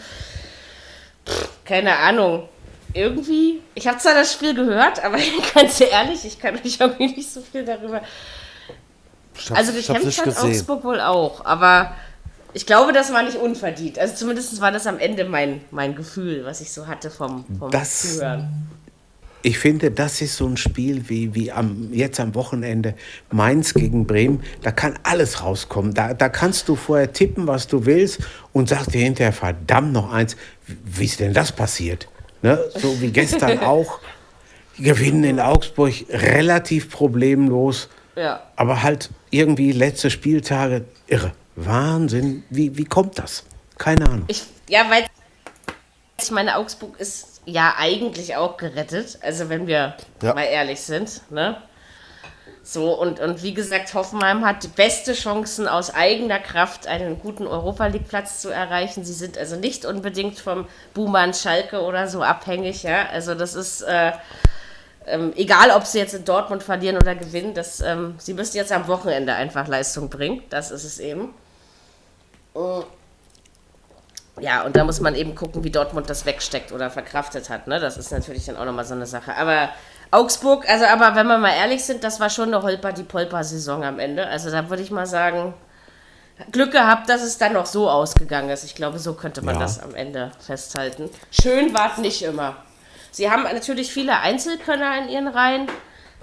Pff, 1.28 1.49
keine 1.66 1.97
Ahnung. 1.97 2.47
Irgendwie, 2.93 3.62
ich 3.76 3.88
habe 3.88 3.97
zwar 3.99 4.16
das 4.16 4.34
Spiel 4.34 4.53
gehört, 4.55 5.03
aber 5.03 5.18
ganz 5.53 5.80
ehrlich, 5.82 6.26
ich 6.26 6.39
kann 6.39 6.55
euch 6.55 6.80
irgendwie 6.80 7.07
nicht 7.07 7.32
so 7.32 7.41
viel 7.41 7.64
darüber 7.66 8.01
hab's- 9.36 9.51
also 9.51 9.74
gekämpft 9.74 10.26
hat. 10.26 10.43
Augsburg 10.43 10.84
wohl 10.84 10.99
auch, 11.01 11.45
aber 11.45 11.93
ich 12.53 12.66
glaube, 12.66 12.93
das 12.93 13.14
war 13.14 13.22
nicht 13.22 13.38
unverdient. 13.38 13.99
Also 13.99 14.16
zumindest 14.16 14.60
war 14.60 14.72
das 14.72 14.88
am 14.88 14.97
Ende 14.97 15.24
mein, 15.26 15.62
mein 15.70 15.95
Gefühl, 15.95 16.45
was 16.45 16.62
ich 16.62 16.72
so 16.74 16.88
hatte 16.88 17.12
vom, 17.12 17.45
vom 17.60 17.70
Das- 17.70 18.16
Zuhören. 18.16 18.49
Ich 19.42 19.58
finde, 19.58 19.92
das 19.92 20.22
ist 20.22 20.36
so 20.36 20.46
ein 20.48 20.58
Spiel 20.58 21.08
wie, 21.08 21.34
wie 21.34 21.52
am, 21.52 21.94
jetzt 21.94 22.20
am 22.20 22.36
Wochenende 22.36 22.94
Mainz 23.32 23.74
gegen 23.74 24.06
Bremen. 24.06 24.44
Da 24.62 24.72
kann 24.72 25.00
alles 25.04 25.42
rauskommen. 25.42 25.94
Da, 25.94 26.14
da 26.14 26.28
kannst 26.28 26.68
du 26.68 26.76
vorher 26.76 27.14
tippen, 27.14 27.48
was 27.48 27.68
du 27.68 27.86
willst 27.86 28.20
und 28.52 28.68
sagst 28.68 28.94
dir 28.94 29.02
hinterher, 29.02 29.32
verdammt 29.32 29.94
noch 29.94 30.12
eins, 30.12 30.36
wie 30.68 31.06
ist 31.06 31.22
denn 31.22 31.34
das 31.34 31.54
passiert? 31.54 32.10
Ne? 32.42 32.60
So 32.76 33.02
wie 33.02 33.12
gestern 33.12 33.60
auch. 33.64 34.00
Die 34.78 34.84
gewinnen 34.84 35.24
in 35.24 35.40
Augsburg 35.40 35.94
relativ 36.10 36.90
problemlos. 36.90 37.90
Ja. 38.16 38.44
Aber 38.58 38.84
halt 38.84 39.10
irgendwie 39.30 39.72
letzte 39.72 40.10
Spieltage 40.10 40.84
irre. 41.08 41.32
Wahnsinn. 41.56 42.44
Wie, 42.50 42.78
wie 42.78 42.86
kommt 42.86 43.20
das? 43.20 43.44
Keine 43.78 44.06
Ahnung. 44.06 44.26
Ich, 44.28 44.44
ja, 44.68 44.90
weil 44.90 45.06
ich 46.22 46.32
meine, 46.32 46.58
Augsburg 46.58 47.00
ist 47.00 47.29
ja 47.52 47.76
eigentlich 47.78 48.36
auch 48.36 48.58
gerettet. 48.58 49.20
Also 49.22 49.50
wenn 49.50 49.68
wir 49.68 49.95
Ja. 50.22 50.34
mal 50.34 50.43
ehrlich 50.43 50.82
sind, 50.82 51.22
ne? 51.32 51.58
So, 52.62 52.93
und, 52.93 53.20
und 53.20 53.41
wie 53.41 53.56
gesagt, 53.56 53.93
Hoffenheim 53.95 54.45
hat 54.45 54.64
die 54.64 54.68
beste 54.68 55.14
Chancen 55.14 55.68
aus 55.68 55.91
eigener 55.91 56.38
Kraft, 56.38 56.86
einen 56.86 57.20
guten 57.20 57.47
Europa 57.47 57.88
League-Platz 57.88 58.41
zu 58.41 58.50
erreichen. 58.50 59.04
Sie 59.04 59.14
sind 59.14 59.39
also 59.39 59.56
nicht 59.56 59.86
unbedingt 59.86 60.38
vom 60.38 60.68
Buhmann 60.93 61.34
Schalke 61.34 61.82
oder 61.82 62.08
so 62.08 62.22
abhängig, 62.22 62.84
ja. 62.84 63.08
Also 63.12 63.34
das 63.34 63.56
ist 63.56 63.82
äh, 63.82 64.12
ähm, 65.08 65.34
egal, 65.36 65.72
ob 65.72 65.86
sie 65.86 65.97
jetzt 65.97 66.14
in 66.14 66.26
Dortmund 66.26 66.62
verlieren 66.62 66.97
oder 66.97 67.16
gewinnen, 67.16 67.56
das, 67.56 67.82
ähm, 67.82 68.16
sie 68.20 68.36
müssen 68.36 68.58
jetzt 68.58 68.72
am 68.72 68.88
Wochenende 68.88 69.34
einfach 69.34 69.68
Leistung 69.68 70.10
bringen. 70.10 70.43
Das 70.52 70.70
ist 70.70 70.84
es 70.84 71.00
eben. 71.00 71.34
Äh, 72.56 72.82
ja, 74.40 74.64
und 74.64 74.76
da 74.76 74.84
muss 74.84 75.00
man 75.02 75.16
eben 75.16 75.36
gucken, 75.36 75.64
wie 75.64 75.70
Dortmund 75.72 76.10
das 76.10 76.26
wegsteckt 76.26 76.72
oder 76.72 76.90
verkraftet 76.90 77.50
hat. 77.50 77.68
Ne? 77.68 77.80
Das 77.80 77.98
ist 77.98 78.12
natürlich 78.12 78.46
dann 78.46 78.58
auch 78.58 78.66
nochmal 78.66 78.86
so 78.86 78.94
eine 78.94 79.06
Sache. 79.06 79.36
Aber 79.36 79.70
Augsburg, 80.12 80.68
also 80.70 80.86
aber 80.86 81.16
wenn 81.16 81.28
wir 81.28 81.38
mal 81.38 81.54
ehrlich 81.54 81.84
sind, 81.84 82.04
das 82.04 82.20
war 82.20 82.30
schon 82.30 82.54
eine 82.54 82.64
holper 82.64 82.92
die 82.94 83.04
polper 83.04 83.44
saison 83.44 83.84
am 83.84 84.00
Ende. 84.00 84.28
Also 84.28 84.50
da 84.52 84.70
würde 84.70 84.82
ich 84.84 84.92
mal 84.92 85.06
sagen, 85.06 85.54
Glück 86.52 86.72
gehabt, 86.72 87.10
dass 87.10 87.22
es 87.22 87.38
dann 87.38 87.54
noch 87.54 87.66
so 87.66 87.90
ausgegangen 87.90 88.50
ist. 88.50 88.64
Ich 88.64 88.76
glaube, 88.76 88.98
so 89.00 89.14
könnte 89.14 89.42
man 89.42 89.56
Ja. 89.56 89.62
das 89.62 89.80
am 89.80 89.94
Ende 89.94 90.32
festhalten. 90.40 91.10
Schön 91.32 91.74
war 91.74 91.92
es 91.92 91.98
nicht 91.98 92.22
immer. 92.24 92.56
Sie 93.12 93.30
haben 93.30 93.44
natürlich 93.44 93.92
viele 93.92 94.20
Einzelkönner 94.20 94.98
in 95.00 95.10
ihren 95.10 95.28
Reihen. 95.28 95.68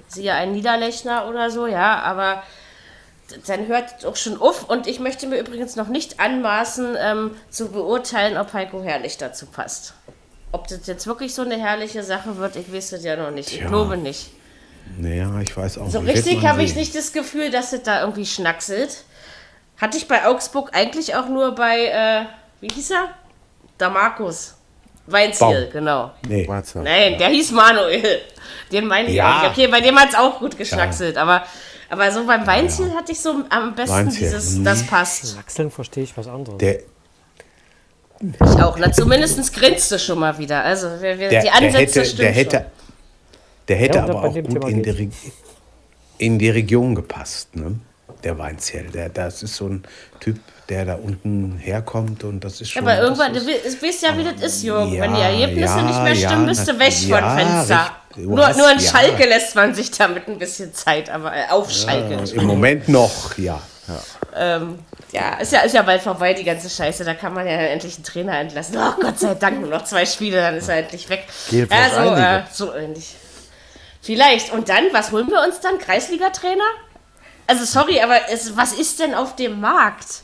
Siehe 0.09 0.33
ein 0.33 0.53
Niederlechner 0.53 1.29
oder 1.29 1.51
so, 1.51 1.67
ja, 1.67 2.01
aber 2.01 2.43
dann 3.47 3.67
hört 3.67 4.05
doch 4.05 4.17
schon 4.17 4.41
auf. 4.41 4.69
Und 4.69 4.87
ich 4.87 5.01
möchte 5.01 5.27
mir 5.27 5.39
übrigens 5.39 5.77
noch 5.77 5.89
nicht 5.89 6.21
anmaßen, 6.21 6.97
ähm, 6.99 7.37
zu 7.51 7.71
beurteilen, 7.71 8.37
ob 8.37 8.53
Heiko 8.53 8.83
Herrlich 8.83 9.19
dazu 9.19 9.47
passt. 9.47 9.95
Ob 10.53 10.69
das 10.69 10.87
jetzt 10.87 11.07
wirklich 11.07 11.35
so 11.35 11.43
eine 11.43 11.57
herrliche 11.59 12.03
Sache 12.03 12.37
wird, 12.39 12.57
ich 12.57 12.73
weiß 12.73 12.93
es 12.93 13.05
ja 13.05 13.17
noch 13.17 13.31
nicht. 13.31 13.51
Ich 13.51 13.59
Tja. 13.59 13.69
glaube 13.69 13.97
nicht. 13.97 14.31
Naja, 14.99 15.31
ich 15.43 15.55
weiß 15.57 15.79
auch 15.79 15.91
So 15.91 16.01
nicht. 16.01 16.15
Wird 16.15 16.27
richtig 16.27 16.47
habe 16.47 16.63
ich 16.63 16.75
nicht 16.77 16.95
das 16.95 17.13
Gefühl, 17.13 17.51
dass 17.51 17.73
es 17.73 17.83
da 17.83 18.01
irgendwie 18.03 18.25
schnackselt. 18.27 18.99
Hatte 19.81 19.99
ich 19.99 20.07
bei 20.09 20.25
Augsburg 20.27 20.71
eigentlich 20.75 21.17
auch 21.17 21.29
nur 21.29 21.55
bei, 21.55 21.87
äh, 21.87 22.25
wie 22.61 22.69
hieß 22.73 22.93
er? 22.93 23.09
Da 23.79 23.91
Markus. 23.91 24.55
Weinziel, 25.09 25.63
Baum. 25.65 25.73
genau. 25.73 26.11
Nee. 26.27 26.49
Nein, 26.75 27.19
der 27.19 27.29
hieß 27.29 27.51
Manuel. 27.53 28.21
Den 28.73 28.87
meine 28.87 29.09
ich 29.09 29.15
Ja. 29.17 29.39
auch 29.39 29.43
nicht. 29.43 29.51
Okay, 29.53 29.67
bei 29.69 29.81
dem 29.81 29.99
hat 29.99 30.09
es 30.11 30.15
auch 30.15 30.39
gut 30.39 30.57
geschnackselt. 30.57 31.17
Aber, 31.19 31.45
aber 31.89 32.11
so 32.11 32.27
beim 32.27 32.47
Weinziel 32.47 32.93
hatte 32.95 33.13
ich 33.13 33.21
so 33.21 33.45
am 33.49 33.75
besten 33.75 33.95
Weinziel, 33.97 34.29
dieses, 34.29 34.63
das 34.63 34.87
passt. 34.87 35.37
Wachseln 35.37 35.71
verstehe 35.71 36.05
ich 36.05 36.17
was 36.17 36.27
anderes. 36.29 36.59
Der, 36.59 36.81
Ich 38.21 38.63
auch. 38.63 38.77
Na, 38.79 38.91
zumindest 38.93 39.53
grinste 39.55 39.99
schon 39.99 40.19
mal 40.19 40.37
wieder. 40.39 40.63
Also 40.65 40.89
wir, 41.01 41.19
wir, 41.19 41.29
der, 41.29 41.43
die 41.43 41.47
der 41.49 41.55
Ansätze 41.55 42.01
hätte, 42.01 42.05
stimmen 42.05 42.19
der 42.23 42.33
hätte, 42.33 42.57
schon. 42.57 42.65
der 43.69 43.77
hätte 43.77 43.99
Ja, 43.99 44.05
aber 44.05 44.25
auch 44.25 44.35
gut 44.35 44.65
in 44.69 44.83
die, 44.83 45.11
in 46.19 46.39
die 46.39 46.51
Region 46.51 46.95
gepasst, 46.95 47.55
ne? 47.57 47.79
Der 48.25 48.39
Weinzell. 48.39 48.85
Der, 48.91 49.11
das 49.11 49.43
ist 49.43 49.55
so 49.57 49.69
ein 49.69 49.85
Typ, 50.21 50.39
der 50.71 50.87
da 50.87 50.95
unten 50.95 51.59
herkommt 51.59 52.25
und 52.25 52.43
das 52.43 52.55
ist 52.63 52.75
Ja, 52.75 52.81
schon. 52.81 52.89
aber 52.89 52.99
irgendwann, 53.01 53.33
du 53.35 53.39
ist, 53.39 53.47
wi- 53.83 53.87
weißt 53.87 54.03
ja, 54.03 54.17
wie 54.17 54.25
das 54.25 54.41
ist, 54.43 54.63
Jürgen. 54.63 54.95
ja, 54.95 55.03
Wenn 55.03 55.15
die 55.15 55.21
Ergebnisse 55.21 55.77
ja, 55.77 55.83
nicht 55.83 56.03
mehr 56.03 56.15
ja, 56.15 56.29
stimmen, 56.31 56.47
bist 56.47 56.67
du 56.67 56.79
weg 56.79 56.95
ja, 57.07 57.19
vom 57.19 57.39
Fenster. 57.39 57.79
richtig. 57.81 58.06
Nur, 58.17 58.47
hast- 58.47 58.57
nur 58.59 58.71
in 58.71 58.79
ja. 58.79 58.91
Schalke 58.91 59.27
lässt 59.27 59.55
man 59.55 59.75
sich 59.75 59.91
damit 59.91 60.27
ein 60.29 60.39
bisschen 60.39 60.75
Zeit, 60.75 61.11
aber 61.11 61.35
äh, 61.35 61.49
auf 61.51 61.71
Schalke. 61.71 62.19
Im 62.33 62.45
Moment 62.45 62.89
noch, 62.89 63.37
ja. 63.39 63.61
Ähm, 64.35 64.79
ja, 65.13 65.35
ist 65.39 65.53
ja, 65.53 65.61
ist 65.61 65.75
ja 65.75 65.83
bald 65.83 66.03
vorbei, 66.03 66.35
die 66.35 66.45
ganze 66.45 66.69
Scheiße. 66.69 67.05
Da 67.05 67.15
kann 67.15 67.33
man 67.33 67.47
ja 67.47 67.53
endlich 67.53 67.95
einen 67.95 68.05
Trainer 68.05 68.39
entlassen. 68.39 68.77
Oh 68.77 69.01
Gott 69.01 69.19
sei 69.19 69.35
Dank, 69.35 69.61
nur 69.61 69.71
noch 69.71 69.85
zwei 69.85 70.05
Spiele, 70.05 70.39
dann 70.41 70.57
ist 70.57 70.69
er 70.69 70.79
endlich 70.79 71.09
weg. 71.09 71.25
Gehen 71.49 71.69
ja, 71.71 71.77
fast 71.77 71.95
so, 71.95 72.15
äh, 72.15 72.43
so 72.53 72.75
ähnlich. 72.75 73.15
Vielleicht. 74.03 74.53
Und 74.53 74.69
dann, 74.69 74.85
was 74.93 75.13
holen 75.13 75.29
wir 75.29 75.41
uns 75.43 75.61
dann? 75.61 75.79
Kreisliga-Trainer? 75.79 76.65
Also, 77.47 77.65
sorry, 77.65 78.01
aber 78.01 78.29
es, 78.31 78.57
was 78.57 78.73
ist 78.73 78.99
denn 78.99 79.15
auf 79.15 79.37
dem 79.37 79.61
Markt? 79.61 80.23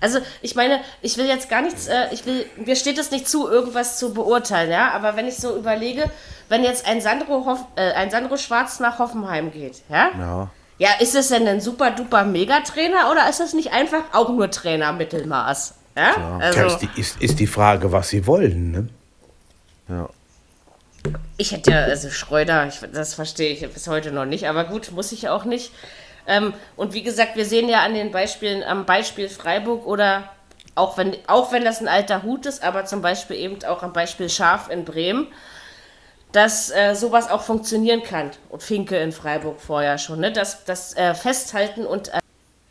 Also, 0.00 0.20
ich 0.42 0.54
meine, 0.54 0.80
ich 1.02 1.16
will 1.16 1.26
jetzt 1.26 1.48
gar 1.50 1.62
nichts, 1.62 1.88
äh, 1.88 2.06
ich 2.12 2.24
will, 2.24 2.46
mir 2.56 2.76
steht 2.76 2.98
es 2.98 3.10
nicht 3.10 3.28
zu, 3.28 3.48
irgendwas 3.48 3.98
zu 3.98 4.14
beurteilen, 4.14 4.70
ja, 4.70 4.92
aber 4.92 5.16
wenn 5.16 5.26
ich 5.26 5.36
so 5.36 5.56
überlege, 5.56 6.04
wenn 6.48 6.62
jetzt 6.62 6.86
ein 6.86 7.00
Sandro, 7.00 7.44
Hoff, 7.46 7.64
äh, 7.76 7.92
ein 7.92 8.10
Sandro 8.10 8.36
Schwarz 8.36 8.78
nach 8.80 8.98
Hoffenheim 8.98 9.50
geht, 9.50 9.82
ja, 9.88 10.10
Ja. 10.18 10.50
ja, 10.78 10.90
ist 11.00 11.14
es 11.14 11.28
denn 11.28 11.48
ein 11.48 11.60
super 11.60 11.90
duper 11.90 12.24
Megatrainer 12.24 13.10
oder 13.10 13.28
ist 13.28 13.40
das 13.40 13.54
nicht 13.54 13.72
einfach 13.72 14.04
auch 14.12 14.28
nur 14.28 14.50
Trainer 14.50 14.92
Mittelmaß? 14.92 15.74
Ja, 15.96 16.12
Ja, 16.16 16.38
also 16.38 16.66
ist, 16.66 16.78
die, 16.78 17.00
ist, 17.00 17.20
ist 17.20 17.40
die 17.40 17.48
Frage, 17.48 17.90
was 17.90 18.08
sie 18.08 18.24
wollen. 18.26 18.70
Ne? 18.70 18.88
Ja. 19.88 20.08
ich 21.38 21.50
hätte 21.50 21.72
ja, 21.72 21.82
also 21.82 22.08
Schreuder, 22.10 22.68
ich, 22.68 22.80
das 22.92 23.14
verstehe 23.14 23.50
ich 23.52 23.68
bis 23.68 23.88
heute 23.88 24.12
noch 24.12 24.26
nicht, 24.26 24.48
aber 24.48 24.64
gut, 24.64 24.92
muss 24.92 25.10
ich 25.10 25.28
auch 25.28 25.44
nicht. 25.44 25.72
Ähm, 26.28 26.52
und 26.76 26.92
wie 26.92 27.02
gesagt, 27.02 27.34
wir 27.34 27.46
sehen 27.46 27.68
ja 27.68 27.80
an 27.80 27.94
den 27.94 28.12
Beispielen, 28.12 28.62
am 28.62 28.84
Beispiel 28.84 29.28
Freiburg 29.28 29.86
oder 29.86 30.24
auch 30.74 30.96
wenn, 30.96 31.16
auch 31.26 31.50
wenn 31.50 31.64
das 31.64 31.80
ein 31.80 31.88
alter 31.88 32.22
Hut 32.22 32.46
ist, 32.46 32.62
aber 32.62 32.84
zum 32.84 33.02
Beispiel 33.02 33.36
eben 33.36 33.64
auch 33.64 33.82
am 33.82 33.92
Beispiel 33.92 34.28
Schaf 34.28 34.70
in 34.70 34.84
Bremen, 34.84 35.26
dass 36.30 36.70
äh, 36.70 36.94
sowas 36.94 37.30
auch 37.30 37.42
funktionieren 37.42 38.02
kann. 38.02 38.30
Und 38.50 38.62
Finke 38.62 38.96
in 38.98 39.10
Freiburg 39.10 39.60
vorher 39.60 39.98
schon, 39.98 40.20
ne? 40.20 40.30
dass 40.30 40.64
das 40.64 40.96
äh, 40.96 41.14
Festhalten 41.14 41.84
und 41.86 42.08
äh, 42.14 42.20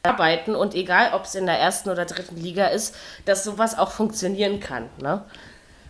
Arbeiten 0.04 0.56
und 0.56 0.74
egal, 0.76 1.14
ob 1.14 1.26
es 1.26 1.36
in 1.36 1.48
der 1.48 1.60
ersten 1.60 1.90
oder 1.90 2.06
dritten 2.06 2.38
Liga 2.38 2.68
ist, 2.68 2.96
dass 3.26 3.44
sowas 3.44 3.78
auch 3.78 3.92
funktionieren 3.92 4.60
kann. 4.60 4.90
Ne? 5.02 5.24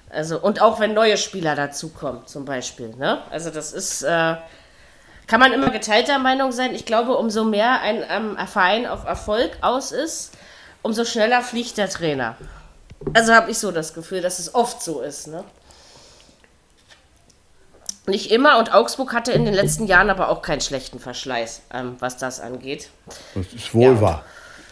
Also, 0.09 0.39
und 0.39 0.61
auch 0.61 0.79
wenn 0.79 0.93
neue 0.93 1.17
Spieler 1.17 1.55
dazukommen, 1.55 2.25
zum 2.25 2.45
Beispiel. 2.45 2.95
Ne? 2.95 3.21
Also, 3.29 3.51
das 3.51 3.73
ist, 3.73 4.03
äh, 4.03 4.35
kann 5.27 5.39
man 5.39 5.51
immer 5.53 5.69
geteilter 5.69 6.19
Meinung 6.19 6.51
sein. 6.51 6.73
Ich 6.73 6.85
glaube, 6.85 7.15
umso 7.17 7.43
mehr 7.43 7.81
ein 7.81 8.03
ähm, 8.09 8.37
Verein 8.47 8.85
auf 8.87 9.05
Erfolg 9.05 9.51
aus 9.61 9.91
ist, 9.91 10.31
umso 10.81 11.03
schneller 11.05 11.41
fliegt 11.41 11.77
der 11.77 11.89
Trainer. 11.89 12.35
Also 13.13 13.33
habe 13.33 13.51
ich 13.51 13.59
so 13.59 13.71
das 13.71 13.93
Gefühl, 13.93 14.21
dass 14.21 14.39
es 14.39 14.55
oft 14.55 14.81
so 14.81 15.01
ist. 15.01 15.27
Ne? 15.27 15.43
Nicht 18.05 18.31
immer 18.31 18.57
und 18.57 18.73
Augsburg 18.73 19.13
hatte 19.13 19.33
in 19.33 19.43
den 19.43 19.53
letzten 19.53 19.85
Jahren 19.85 20.09
aber 20.09 20.29
auch 20.29 20.41
keinen 20.41 20.61
schlechten 20.61 20.99
Verschleiß, 20.99 21.61
ähm, 21.73 21.97
was 21.99 22.15
das 22.17 22.39
angeht. 22.39 22.89
Das 23.35 23.45
ist 23.53 23.73
wohl 23.75 23.83
Ja. 23.95 24.01
wahr. 24.01 24.23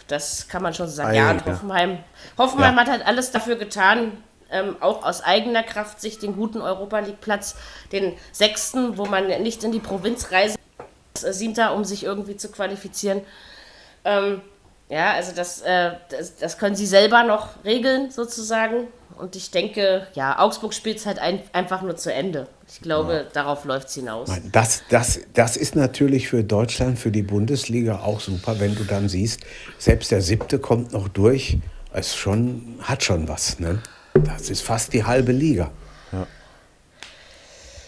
Das 0.08 0.48
kann 0.48 0.62
man 0.62 0.72
schon 0.72 0.88
sagen. 0.88 1.14
Ja, 1.14 1.24
und 1.24 1.30
Einige. 1.42 1.52
Hoffenheim, 1.52 1.98
Hoffenheim 2.38 2.74
Ja. 2.76 2.80
hat 2.80 2.88
halt 2.88 3.06
alles 3.06 3.30
dafür 3.32 3.56
getan, 3.56 4.22
ähm, 4.50 4.76
auch 4.80 5.04
aus 5.04 5.22
eigener 5.22 5.62
Kraft 5.62 6.00
sich 6.00 6.18
den 6.18 6.36
guten 6.36 6.60
Europa 6.60 7.00
League 7.00 7.20
Platz, 7.20 7.56
den 7.92 8.14
sechsten, 8.32 8.98
wo 8.98 9.06
man 9.06 9.26
nicht 9.42 9.64
in 9.64 9.72
die 9.72 9.80
Provinz 9.80 10.30
reisen 10.32 10.56
siebter, 11.14 11.74
um 11.74 11.84
sich 11.84 12.04
irgendwie 12.04 12.36
zu 12.36 12.50
qualifizieren. 12.50 13.22
Ähm, 14.04 14.42
ja, 14.88 15.12
also 15.14 15.32
das, 15.34 15.62
äh, 15.62 15.92
das, 16.10 16.36
das 16.36 16.58
können 16.58 16.76
sie 16.76 16.86
selber 16.86 17.24
noch 17.24 17.64
regeln, 17.64 18.10
sozusagen. 18.10 18.88
Und 19.18 19.34
ich 19.34 19.50
denke, 19.50 20.06
ja, 20.14 20.38
Augsburg 20.38 20.74
spielt 20.74 20.98
es 20.98 21.06
halt 21.06 21.18
ein, 21.18 21.40
einfach 21.52 21.80
nur 21.82 21.96
zu 21.96 22.12
Ende. 22.12 22.48
Ich 22.68 22.82
glaube, 22.82 23.26
darauf 23.32 23.64
läuft 23.64 23.88
es 23.88 23.94
hinaus. 23.94 24.30
Das, 24.52 24.82
das, 24.90 25.20
das 25.32 25.56
ist 25.56 25.74
natürlich 25.74 26.28
für 26.28 26.44
Deutschland, 26.44 26.98
für 26.98 27.10
die 27.10 27.22
Bundesliga 27.22 28.00
auch 28.00 28.20
super, 28.20 28.60
wenn 28.60 28.74
du 28.74 28.84
dann 28.84 29.08
siehst, 29.08 29.40
selbst 29.78 30.10
der 30.10 30.20
siebte 30.20 30.58
kommt 30.58 30.92
noch 30.92 31.08
durch. 31.08 31.58
Es 31.92 32.14
schon, 32.14 32.78
hat 32.82 33.02
schon 33.02 33.26
was. 33.26 33.58
Ne? 33.58 33.80
Das 34.24 34.50
ist 34.50 34.62
fast 34.62 34.92
die 34.92 35.04
halbe 35.04 35.32
Liga. 35.32 35.70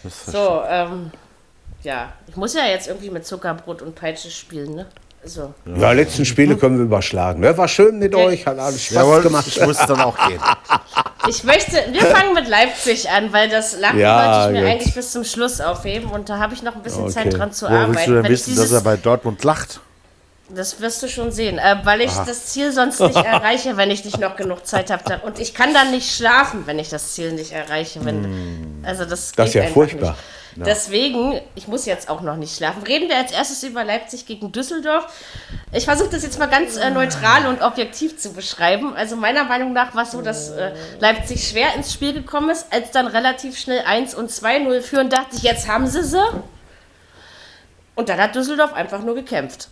Ist 0.03 0.27
So, 0.27 0.61
ähm, 0.67 1.11
ja, 1.83 2.13
ich 2.27 2.35
muss 2.35 2.53
ja 2.53 2.65
jetzt 2.65 2.87
irgendwie 2.87 3.09
mit 3.09 3.25
Zuckerbrot 3.25 3.81
und 3.81 3.95
Peitsche 3.95 4.29
spielen, 4.31 4.75
ne? 4.75 4.85
So. 5.25 5.53
Ja, 5.77 5.91
letzten 5.91 6.23
Spiele 6.23 6.55
können 6.55 6.77
wir 6.77 6.85
überschlagen. 6.85 7.41
Ne? 7.41 7.57
War 7.57 7.67
schön 7.67 7.99
mit 7.99 8.15
euch, 8.15 8.45
hat 8.47 8.57
alles 8.57 8.85
Spaß 8.85 8.95
Jawohl, 8.95 9.21
gemacht. 9.21 9.45
ich 9.47 9.59
muss 9.61 9.77
dann 9.77 9.99
auch 10.01 10.17
gehen. 10.27 10.39
Ich 11.27 11.43
möchte, 11.43 11.73
wir 11.91 12.01
fangen 12.05 12.33
mit 12.33 12.47
Leipzig 12.47 13.09
an, 13.09 13.31
weil 13.33 13.49
das 13.49 13.77
Lachen 13.77 13.99
Ja, 13.99 14.39
wollte 14.39 14.47
ich 14.47 14.53
mir 14.61 14.61
gut. 14.65 14.71
eigentlich 14.71 14.95
bis 14.95 15.11
zum 15.11 15.25
Schluss 15.25 15.59
aufheben 15.59 16.09
und 16.09 16.29
da 16.29 16.39
habe 16.39 16.53
ich 16.53 16.63
noch 16.63 16.75
ein 16.75 16.81
bisschen 16.81 17.03
Okay. 17.03 17.11
Zeit 17.11 17.37
dran 17.37 17.51
zu 17.51 17.65
Wo 17.67 17.71
willst 17.71 17.83
arbeiten. 17.89 18.11
du 18.15 18.21
denn 18.21 18.31
wissen, 18.31 18.55
dass 18.55 18.71
er 18.71 18.81
bei 18.81 18.95
Dortmund 18.95 19.43
lacht? 19.43 19.81
Das 20.49 20.81
wirst 20.81 21.03
du 21.03 21.07
schon 21.07 21.31
sehen, 21.31 21.59
äh, 21.59 21.77
weil 21.83 22.01
ich 22.01 22.11
das 22.11 22.47
Ziel 22.47 22.71
sonst 22.71 22.99
nicht 22.99 23.15
erreiche, 23.23 23.77
wenn 23.77 23.91
ich 23.91 24.03
nicht 24.03 24.19
noch 24.19 24.35
genug 24.35 24.65
Zeit 24.65 24.89
habe. 24.89 25.21
Und 25.25 25.39
ich 25.39 25.53
kann 25.53 25.73
dann 25.73 25.91
nicht 25.91 26.15
schlafen, 26.15 26.65
wenn 26.65 26.79
ich 26.79 26.89
das 26.89 27.13
Ziel 27.13 27.33
nicht 27.33 27.51
erreiche. 27.51 28.03
Wenn, 28.03 28.81
also 28.83 29.05
das, 29.05 29.31
Das 29.33 29.49
ist 29.49 29.53
ja 29.55 29.63
furchtbar. 29.67 30.17
Nicht. 30.55 30.67
Deswegen, 30.67 31.39
ich 31.55 31.67
muss 31.67 31.85
jetzt 31.85 32.09
auch 32.09 32.21
noch 32.21 32.35
nicht 32.35 32.55
schlafen. 32.55 32.83
Reden 32.83 33.07
wir 33.07 33.17
als 33.17 33.31
erstes 33.31 33.63
über 33.63 33.83
Leipzig 33.83 34.25
gegen 34.25 34.51
Düsseldorf. 34.51 35.05
Ich 35.71 35.85
versuche 35.85 36.09
das 36.09 36.23
jetzt 36.23 36.39
mal 36.39 36.47
ganz 36.47 36.75
äh, 36.75 36.89
neutral 36.89 37.45
und 37.45 37.61
objektiv 37.61 38.17
zu 38.17 38.33
beschreiben. 38.33 38.93
Also 38.95 39.15
meiner 39.15 39.43
Meinung 39.43 39.73
nach 39.73 39.95
war 39.95 40.03
es 40.03 40.11
so, 40.11 40.21
dass 40.21 40.49
äh, 40.49 40.71
Leipzig 40.99 41.47
schwer 41.47 41.75
ins 41.75 41.93
Spiel 41.93 42.13
gekommen 42.13 42.49
ist, 42.49 42.73
als 42.73 42.91
dann 42.91 43.07
relativ 43.07 43.57
schnell 43.57 43.83
1 43.85 44.15
und 44.15 44.31
2-0 44.31 44.81
führen, 44.81 45.09
dachte 45.09 45.35
ich, 45.35 45.43
jetzt 45.43 45.67
haben 45.67 45.87
sie 45.87 46.03
sie. 46.03 46.23
Und 47.95 48.09
dann 48.09 48.19
hat 48.19 48.35
Düsseldorf 48.35 48.73
einfach 48.73 49.01
nur 49.01 49.15
gekämpft. 49.15 49.69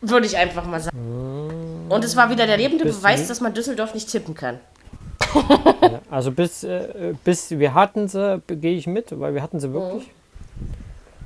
Würde 0.00 0.26
ich 0.26 0.36
einfach 0.36 0.64
mal 0.64 0.80
sagen. 0.80 0.96
Und 1.88 2.04
es 2.04 2.16
war 2.16 2.30
wieder 2.30 2.46
der 2.46 2.56
lebende 2.56 2.84
Bist 2.84 2.98
du 2.98 3.02
Beweis, 3.02 3.28
dass 3.28 3.40
man 3.40 3.52
Düsseldorf 3.52 3.94
nicht 3.94 4.08
tippen 4.08 4.34
kann. 4.34 4.60
Also 6.10 6.32
bis, 6.32 6.64
äh, 6.64 7.14
bis 7.24 7.50
wir 7.50 7.74
hatten 7.74 8.08
sie, 8.08 8.42
gehe 8.48 8.76
ich 8.76 8.86
mit, 8.86 9.18
weil 9.18 9.34
wir 9.34 9.42
hatten 9.42 9.60
sie 9.60 9.72
wirklich. 9.72 10.10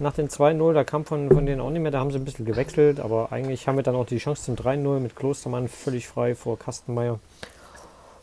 Nach 0.00 0.12
den 0.12 0.28
2-0, 0.28 0.72
da 0.72 0.84
kam 0.84 1.04
von, 1.04 1.30
von 1.30 1.46
denen 1.46 1.60
auch 1.60 1.70
nicht 1.70 1.80
mehr, 1.80 1.92
da 1.92 2.00
haben 2.00 2.10
sie 2.10 2.18
ein 2.18 2.24
bisschen 2.24 2.44
gewechselt, 2.44 2.98
aber 2.98 3.30
eigentlich 3.30 3.68
haben 3.68 3.76
wir 3.76 3.84
dann 3.84 3.94
auch 3.94 4.06
die 4.06 4.18
Chance 4.18 4.42
zum 4.42 4.56
3-0 4.56 4.98
mit 4.98 5.14
Klostermann 5.14 5.68
völlig 5.68 6.08
frei 6.08 6.34
vor 6.34 6.58
Kastenmeier. 6.58 7.20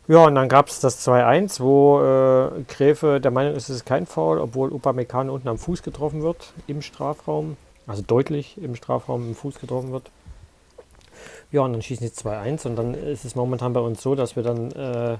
Ja, 0.07 0.25
und 0.25 0.35
dann 0.35 0.49
gab 0.49 0.67
es 0.67 0.81
das 0.81 1.07
2-1, 1.07 1.61
wo 1.61 2.01
äh, 2.01 2.63
Gräfe 2.67 3.21
der 3.21 3.31
Meinung 3.31 3.55
ist, 3.55 3.69
es 3.69 3.77
ist 3.77 3.85
kein 3.85 4.05
Foul, 4.05 4.39
obwohl 4.39 4.73
Upamecano 4.73 5.33
unten 5.33 5.47
am 5.47 5.57
Fuß 5.57 5.83
getroffen 5.83 6.21
wird, 6.21 6.53
im 6.67 6.81
Strafraum. 6.81 7.55
Also 7.87 8.03
deutlich 8.05 8.61
im 8.61 8.75
Strafraum 8.75 9.29
im 9.29 9.35
Fuß 9.35 9.59
getroffen 9.59 9.93
wird. 9.93 10.03
Ja, 11.51 11.61
und 11.61 11.73
dann 11.73 11.81
schießen 11.81 12.05
die 12.05 12.13
2-1 12.13 12.65
und 12.65 12.75
dann 12.77 12.93
ist 12.93 13.25
es 13.25 13.35
momentan 13.35 13.73
bei 13.73 13.81
uns 13.81 14.01
so, 14.01 14.15
dass 14.15 14.35
wir 14.35 14.43
dann 14.43 14.71
äh, 14.71 15.17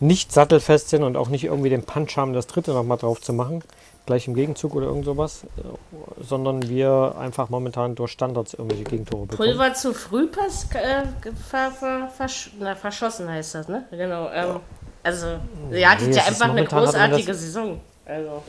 nicht 0.00 0.32
sattelfest 0.32 0.88
sind 0.88 1.02
und 1.02 1.16
auch 1.16 1.28
nicht 1.28 1.44
irgendwie 1.44 1.68
den 1.68 1.82
Punch 1.82 2.16
haben, 2.16 2.32
das 2.32 2.46
dritte 2.46 2.72
nochmal 2.72 2.96
drauf 2.96 3.20
zu 3.20 3.34
machen, 3.34 3.62
gleich 4.06 4.26
im 4.26 4.32
Gegenzug 4.34 4.74
oder 4.74 4.86
irgend 4.86 5.04
sowas, 5.04 5.44
äh, 5.58 6.22
sondern 6.22 6.66
wir 6.68 7.14
einfach 7.18 7.50
momentan 7.50 7.94
durch 7.94 8.12
Standards 8.12 8.54
irgendwelche 8.54 8.84
Gegentore 8.84 9.26
bekommen. 9.26 9.48
Pulver 9.50 9.74
zu 9.74 9.92
früh 9.92 10.26
pass, 10.28 10.66
äh, 10.72 11.02
ver, 11.50 11.70
ver, 11.72 12.08
versch, 12.16 12.52
na, 12.58 12.74
verschossen 12.74 13.28
heißt 13.28 13.56
das, 13.56 13.68
ne? 13.68 13.84
Genau. 13.90 14.30
Ähm, 14.32 14.60
also, 15.02 15.26
ja, 15.72 15.94
die 15.96 16.06
Nee, 16.06 16.10
hat 16.10 16.16
ja 16.16 16.22
einfach 16.24 16.48
eine 16.50 16.64
großartige 16.64 17.26
das- 17.32 17.40
Saison. 17.40 17.80
Also, 18.06 18.42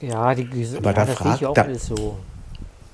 Ja, 0.00 0.34
die, 0.34 0.44
die, 0.46 0.66
Aber 0.76 0.86
ja, 0.86 0.92
da 0.92 0.92
das 0.92 1.06
sehe 1.08 1.16
fragt- 1.16 1.40
ich 1.42 1.46
auch 1.46 1.54
da- 1.54 1.62
alles 1.62 1.86
so. 1.86 2.16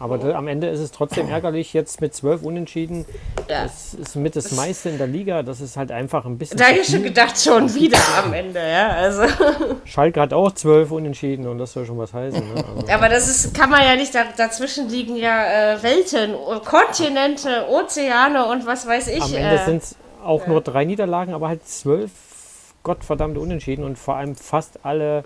Aber 0.01 0.17
da, 0.17 0.35
am 0.35 0.49
Ende 0.49 0.67
ist 0.69 0.81
es 0.81 0.93
trotzdem 0.93 1.29
ärgerlich, 1.29 1.75
jetzt 1.75 2.01
mit 2.01 2.15
zwölf 2.15 2.43
Unentschieden. 2.43 3.05
ja. 3.49 3.65
Das 3.65 3.93
ist 3.93 4.17
mit 4.17 4.35
das 4.35 4.51
meiste 4.53 4.89
in 4.89 4.97
der 4.97 5.07
Liga. 5.07 5.43
Das 5.43 5.61
ist 5.61 5.77
halt 5.77 5.93
einfach 5.93 6.25
ein 6.25 6.39
bisschen. 6.39 6.57
Da 6.57 6.69
habe 6.69 6.77
zu 6.77 6.81
ich 6.81 6.89
schon 6.89 7.03
gedacht, 7.03 7.39
schon 7.39 7.75
wieder 7.75 7.99
am 8.25 8.33
Ende, 8.33 8.61
ja. 8.61 8.89
Also, 8.89 9.25
Schalke 9.85 10.23
hat 10.23 10.33
auch 10.33 10.53
zwölf 10.53 10.91
Unentschieden 10.91 11.47
und 11.47 11.59
das 11.59 11.75
soll 11.75 11.85
schon 11.85 11.99
was 11.99 12.15
heißen. 12.15 12.41
Ne? 12.41 12.65
Also, 12.65 12.93
aber 12.93 13.11
das 13.11 13.29
ist, 13.29 13.55
kann 13.55 13.69
man 13.69 13.83
ja 13.83 13.95
nicht, 13.95 14.15
da, 14.15 14.25
dazwischen 14.35 14.89
liegen 14.89 15.17
ja 15.17 15.75
äh, 15.75 15.83
Welten, 15.83 16.35
Kontinente, 16.65 17.67
Ozeane 17.69 18.47
und 18.47 18.67
was 18.67 18.87
weiß 18.87 19.09
ich. 19.09 19.23
am 19.23 19.35
Ende 19.35 19.57
äh, 19.57 19.65
sind 19.67 19.83
es 19.83 19.97
auch 20.25 20.47
nur 20.47 20.63
drei 20.63 20.87
Niederlagen, 20.87 21.35
aber 21.35 21.49
halt 21.49 21.69
zwölf 21.69 22.11
gottverdammte 22.83 23.39
Unentschieden 23.39 23.85
und 23.85 23.99
vor 23.99 24.17
allem 24.17 24.35
fast 24.35 24.81
alle 24.83 25.25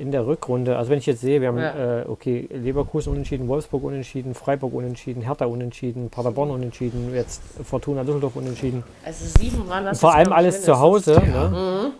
in 0.00 0.10
der 0.10 0.26
Rückrunde. 0.26 0.76
Also 0.76 0.90
wenn 0.90 0.98
ich 0.98 1.06
jetzt 1.06 1.20
sehe, 1.20 1.40
wir 1.40 1.48
haben 1.48 1.58
Ja. 1.58 2.00
äh, 2.00 2.04
okay 2.08 2.48
Leverkusen 2.50 3.12
unentschieden, 3.12 3.46
Wolfsburg 3.48 3.84
unentschieden, 3.84 4.34
Freiburg 4.34 4.72
unentschieden, 4.74 5.22
Hertha 5.22 5.44
unentschieden, 5.44 6.10
Paderborn 6.10 6.50
unentschieden, 6.50 7.14
jetzt 7.14 7.42
Fortuna 7.68 8.02
Düsseldorf 8.02 8.34
unentschieden. 8.36 8.82
also 9.04 9.24
sieben 9.38 9.68
waren 9.68 9.84
das. 9.84 10.00
Vor 10.00 10.14
allem 10.14 10.32
alles 10.32 10.62
zu. 10.62 10.78
Hause. 10.80 11.12
Ne? 11.20 11.92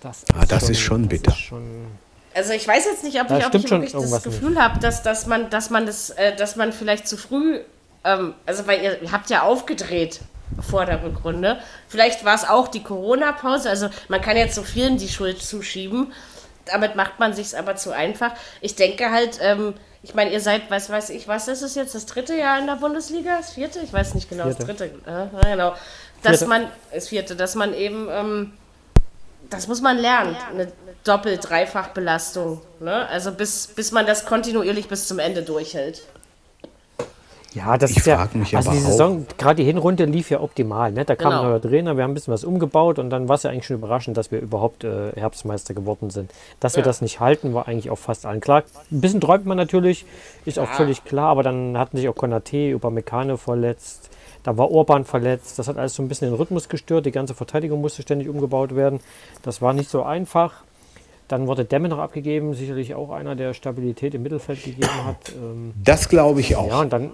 Das, 0.00 0.22
ist 0.22 0.34
Ah, 0.34 0.44
das 0.48 0.68
ist 0.70 0.80
schon 0.80 1.06
bitter. 1.08 1.30
Das 1.30 1.34
ist 1.34 1.40
schon, 1.44 1.62
Also 2.34 2.52
ich 2.52 2.66
weiß 2.66 2.86
jetzt 2.86 3.04
nicht, 3.04 3.20
ob 3.20 3.28
Da 3.28 3.38
ich, 3.38 3.46
ob 3.46 3.54
ich 3.54 3.68
schon 3.68 3.82
wirklich 3.82 3.92
das 4.10 4.22
Gefühl 4.22 4.60
habe, 4.62 4.80
dass, 4.80 5.02
dass 5.02 5.26
man, 5.26 5.50
dass 5.50 5.70
man 5.70 5.86
das, 5.86 6.10
äh, 6.10 6.34
dass 6.36 6.56
man 6.56 6.72
vielleicht 6.72 7.06
zu 7.06 7.16
früh, 7.16 7.60
ähm, 8.04 8.34
also 8.46 8.66
weil 8.66 8.82
ihr, 8.82 9.02
ihr 9.02 9.12
habt 9.12 9.30
ja 9.30 9.42
aufgedreht 9.42 10.20
vor 10.60 10.84
der 10.84 11.02
Rückrunde. 11.02 11.58
Vielleicht 11.88 12.24
war 12.24 12.34
es 12.34 12.48
auch 12.48 12.68
die 12.68 12.82
Corona-Pause. 12.82 13.68
Also 13.70 13.88
man 14.08 14.20
kann 14.20 14.36
jetzt 14.36 14.54
so 14.54 14.62
vielen 14.62 14.98
die 14.98 15.08
Schuld 15.08 15.40
zuschieben. 15.42 16.12
Damit 16.66 16.96
macht 16.96 17.18
man 17.18 17.34
sich 17.34 17.56
aber 17.56 17.76
zu 17.76 17.92
einfach. 17.92 18.32
Ich 18.60 18.74
denke 18.76 19.10
halt, 19.10 19.38
ähm, 19.42 19.74
ich 20.02 20.14
meine, 20.14 20.32
ihr 20.32 20.40
seid, 20.40 20.70
was 20.70 20.90
weiß 20.90 21.10
ich, 21.10 21.28
was 21.28 21.48
ist 21.48 21.62
es 21.62 21.74
jetzt, 21.74 21.94
das 21.94 22.06
dritte 22.06 22.34
Jahr 22.34 22.58
in 22.58 22.66
der 22.66 22.76
Bundesliga? 22.76 23.38
Das 23.38 23.52
vierte? 23.52 23.80
Ich 23.80 23.92
weiß 23.92 24.14
nicht 24.14 24.28
genau, 24.28 24.44
Vierte. 24.44 24.66
das 24.66 24.66
dritte. 24.66 24.84
Äh, 25.06 25.10
ja, 25.10 25.50
genau. 25.50 25.74
Dass 26.22 26.38
Vierte. 26.38 26.46
man, 26.46 26.68
das 26.92 27.08
vierte, 27.08 27.36
dass 27.36 27.54
man 27.54 27.74
eben, 27.74 28.08
ähm, 28.10 28.52
das 29.50 29.66
muss 29.66 29.80
man 29.80 29.98
lernen, 29.98 30.36
eine 30.50 30.72
Doppel-, 31.04 31.38
Dreifach-Belastung. 31.38 32.60
Ne? 32.80 33.08
Also 33.08 33.32
bis, 33.32 33.66
bis 33.66 33.92
man 33.92 34.06
das 34.06 34.26
kontinuierlich 34.26 34.88
bis 34.88 35.08
zum 35.08 35.18
Ende 35.18 35.42
durchhält. 35.42 36.02
Ja, 37.54 37.78
das 37.78 37.92
Ich 37.92 37.98
ist 37.98 38.06
ja, 38.06 38.16
frag 38.16 38.34
mich 38.34 38.56
also 38.56 38.70
aber 38.70 38.78
die 38.78 38.84
auch- 38.84 38.88
Saison, 38.90 39.26
gerade 39.38 39.54
die 39.56 39.64
Hinrunde 39.64 40.04
lief 40.06 40.28
ja 40.30 40.40
optimal. 40.40 40.90
Ne? 40.92 41.04
Da 41.04 41.14
kam 41.14 41.30
Genau. 41.30 41.42
ein 41.42 41.48
neuer 41.50 41.60
Trainer, 41.62 41.96
wir 41.96 42.02
haben 42.02 42.10
ein 42.10 42.14
bisschen 42.14 42.34
was 42.34 42.42
umgebaut 42.44 42.98
und 42.98 43.10
dann 43.10 43.28
war 43.28 43.36
es 43.36 43.44
ja 43.44 43.50
eigentlich 43.50 43.66
schon 43.66 43.76
überraschend, 43.76 44.16
dass 44.16 44.32
wir 44.32 44.40
überhaupt 44.40 44.82
äh, 44.82 45.12
Herbstmeister 45.14 45.72
geworden 45.72 46.10
sind. 46.10 46.32
Dass 46.58 46.74
wir 46.74 46.80
Ja. 46.82 46.86
das 46.86 47.00
nicht 47.00 47.20
halten, 47.20 47.54
war 47.54 47.68
eigentlich 47.68 47.90
auch 47.90 47.98
fast 47.98 48.26
allen 48.26 48.40
klar. 48.40 48.64
Ein 48.90 49.00
bisschen 49.00 49.20
träumt 49.20 49.46
man 49.46 49.56
natürlich, 49.56 50.04
ist 50.44 50.58
auch 50.58 50.68
völlig 50.68 51.04
klar, 51.04 51.28
aber 51.28 51.42
dann 51.44 51.78
hatten 51.78 51.96
sich 51.96 52.08
auch 52.08 52.16
Konate, 52.16 52.74
Upamecano 52.74 53.36
verletzt, 53.36 54.10
da 54.42 54.58
war 54.58 54.70
Orban 54.70 55.04
verletzt, 55.04 55.58
das 55.58 55.68
hat 55.68 55.78
alles 55.78 55.94
so 55.94 56.02
ein 56.02 56.08
bisschen 56.08 56.28
den 56.30 56.34
Rhythmus 56.36 56.68
gestört, 56.68 57.06
die 57.06 57.12
ganze 57.12 57.34
Verteidigung 57.34 57.80
musste 57.80 58.02
ständig 58.02 58.28
umgebaut 58.28 58.74
werden. 58.74 59.00
Das 59.42 59.62
war 59.62 59.72
nicht 59.72 59.88
so 59.88 60.02
einfach. 60.02 60.64
Dann 61.28 61.46
wurde 61.46 61.64
Demme 61.64 61.88
noch 61.88 61.98
abgegeben, 62.00 62.52
sicherlich 62.52 62.94
auch 62.94 63.10
einer, 63.10 63.34
der 63.36 63.54
Stabilität 63.54 64.14
im 64.14 64.22
Mittelfeld 64.22 64.62
gegeben 64.62 65.06
hat. 65.06 65.32
Ähm, 65.34 65.72
Das 65.82 66.10
glaube 66.10 66.40
ich 66.40 66.56
auch. 66.56 66.68
ja, 66.68 66.80
und 66.80 66.92
dann, 66.92 67.12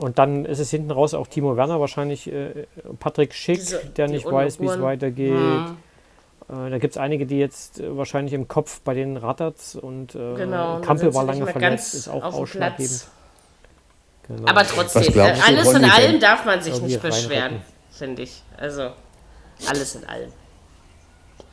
und 0.00 0.18
dann 0.18 0.44
ist 0.46 0.58
es 0.58 0.70
hinten 0.70 0.90
raus 0.90 1.14
auch 1.14 1.26
Timo 1.26 1.56
Werner 1.56 1.78
wahrscheinlich, 1.80 2.32
äh, 2.32 2.66
Patrick 2.98 3.34
Schick, 3.34 3.58
Diese- 3.58 3.84
der 3.96 4.08
nicht 4.08 4.24
weiß, 4.24 4.60
wie 4.60 4.66
es 4.66 4.80
weitergeht. 4.80 5.34
Hm. 5.36 5.76
Äh, 6.48 6.70
da 6.70 6.78
gibt 6.78 6.94
es 6.94 6.98
einige, 6.98 7.26
die 7.26 7.38
jetzt 7.38 7.80
äh, 7.80 7.96
wahrscheinlich 7.96 8.32
im 8.32 8.48
Kopf 8.48 8.80
bei 8.80 8.94
denen 8.94 9.16
rattert's 9.16 9.76
und 9.76 10.14
äh, 10.14 10.34
Genau. 10.36 10.80
Kampel 10.80 11.14
war 11.14 11.24
lange 11.24 11.44
verletzt, 11.46 11.60
ganz 11.60 11.94
ist 11.94 12.08
auch 12.08 12.24
ausschlaggebend. 12.24 13.06
Genau. 14.26 14.48
Aber 14.48 14.64
trotzdem, 14.64 15.02
äh, 15.14 15.20
alles 15.46 15.72
in 15.72 15.84
allem 15.84 16.20
darf 16.20 16.44
man 16.44 16.62
sich 16.62 16.80
nicht 16.80 17.02
beschweren, 17.02 17.60
finde 17.90 18.22
ich. 18.22 18.42
Also, 18.56 18.90
alles 19.68 19.96
in 19.96 20.04
allem. 20.06 20.30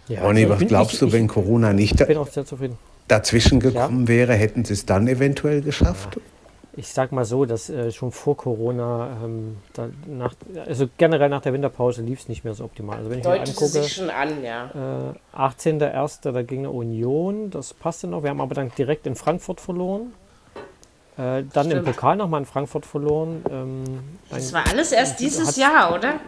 ja, 0.07 0.21
Ronny, 0.21 0.43
ich 0.43 0.49
was 0.49 0.59
glaubst 0.59 0.93
ich, 0.93 0.99
du, 0.99 1.11
wenn 1.11 1.27
Corona 1.27 1.73
nicht 1.73 1.99
da, 1.99 2.07
Ich 2.07 2.17
dazwischen 3.07 3.59
gekommen 3.59 4.07
wäre, 4.07 4.33
hätten 4.33 4.63
sie 4.63 4.73
es 4.73 4.85
dann 4.85 5.07
eventuell 5.07 5.61
geschafft? 5.61 6.19
Ich 6.79 6.89
sag 6.93 7.11
mal 7.11 7.25
so, 7.25 7.45
dass 7.45 7.71
äh, 7.71 7.91
schon 7.91 8.11
vor 8.11 8.37
Corona, 8.37 9.17
ähm, 9.23 9.57
da 9.73 9.89
nach, 10.05 10.35
also 10.67 10.87
generell 10.97 11.27
nach 11.27 11.41
der 11.41 11.51
Winterpause 11.53 12.03
lief 12.03 12.19
es 12.19 12.29
nicht 12.29 12.43
mehr 12.43 12.53
so 12.53 12.63
optimal. 12.65 12.97
Also 12.99 13.09
wenn 13.09 13.17
ich 13.17 13.25
mir 13.25 13.31
Deutete 13.31 13.49
angucke, 13.49 13.67
sich 13.67 13.93
schon 13.95 14.09
an, 14.11 14.43
ja. 14.43 15.13
Äh, 15.35 15.37
18.01. 15.37 16.31
da 16.31 16.41
ging 16.43 16.59
eine 16.59 16.69
Union, 16.69 17.49
das 17.49 17.73
passte 17.73 18.05
noch. 18.05 18.21
Wir 18.21 18.29
haben 18.29 18.41
aber 18.41 18.53
dann 18.53 18.71
direkt 18.77 19.07
in 19.07 19.15
Frankfurt 19.15 19.59
verloren. 19.59 20.13
Äh, 21.17 21.45
dann 21.51 21.65
im 21.65 21.71
Stimmt. 21.79 21.85
Pokal 21.85 22.15
nochmal 22.15 22.41
in 22.41 22.45
Frankfurt 22.45 22.85
verloren. 22.85 23.43
Ähm, 23.49 23.83
Das 24.29 24.53
war 24.53 24.67
alles 24.69 24.91
erst 24.91 25.19
dieses 25.19 25.57
Jahr, 25.57 25.95
oder? 25.95 26.19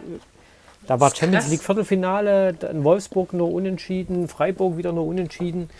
da 0.88 0.98
war 0.98 1.14
Champions 1.14 1.44
krass. 1.44 1.52
League 1.52 1.62
Viertelfinale, 1.62 2.54
dann 2.54 2.82
Wolfsburg 2.82 3.32
nur 3.34 3.52
unentschieden, 3.52 4.26
Freiburg 4.26 4.76
wieder 4.76 4.90
nur 4.90 5.06
unentschieden. 5.06 5.70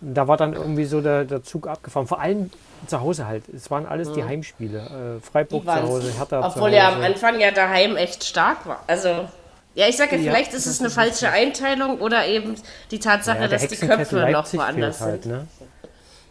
Da 0.00 0.28
war 0.28 0.38
dann 0.38 0.54
irgendwie 0.54 0.86
so 0.86 1.02
der, 1.02 1.24
der 1.26 1.42
Zug 1.42 1.66
abgefahren. 1.66 2.06
Vor 2.06 2.20
allem 2.20 2.50
zu 2.86 3.00
Hause 3.00 3.26
halt. 3.26 3.44
Es 3.48 3.70
waren 3.70 3.86
alles 3.86 4.12
die 4.12 4.24
Heimspiele. 4.24 5.18
Äh, 5.20 5.24
Freiburg 5.26 5.62
Die 5.62 5.68
zu. 5.68 5.82
Hause, 5.82 6.12
Hertha 6.16 6.40
zu 6.42 6.46
Obwohl 6.48 6.62
Hause. 6.70 6.76
er 6.76 6.88
am 6.88 7.02
Anfang 7.02 7.40
ja 7.40 7.50
daheim 7.50 7.96
echt 7.96 8.24
stark 8.24 8.66
war. 8.66 8.82
Also, 8.86 9.28
ja, 9.74 9.88
ich 9.88 9.96
sage, 9.96 10.16
Ja, 10.16 10.30
vielleicht 10.30 10.52
ist 10.54 10.66
es 10.66 10.80
eine 10.80 10.90
falsche 10.90 11.30
Einteilung 11.30 11.98
oder 12.00 12.26
eben 12.26 12.54
die 12.90 12.98
Tatsache, 12.98 13.40
ja, 13.42 13.48
dass 13.48 13.66
die 13.66 13.76
Köpfe 13.76 14.16
noch 14.16 14.28
Leipzig 14.28 14.60
woanders 14.60 14.98
fehlt 14.98 15.10
halt, 15.10 15.22
sind. 15.24 15.32
ne? 15.32 15.46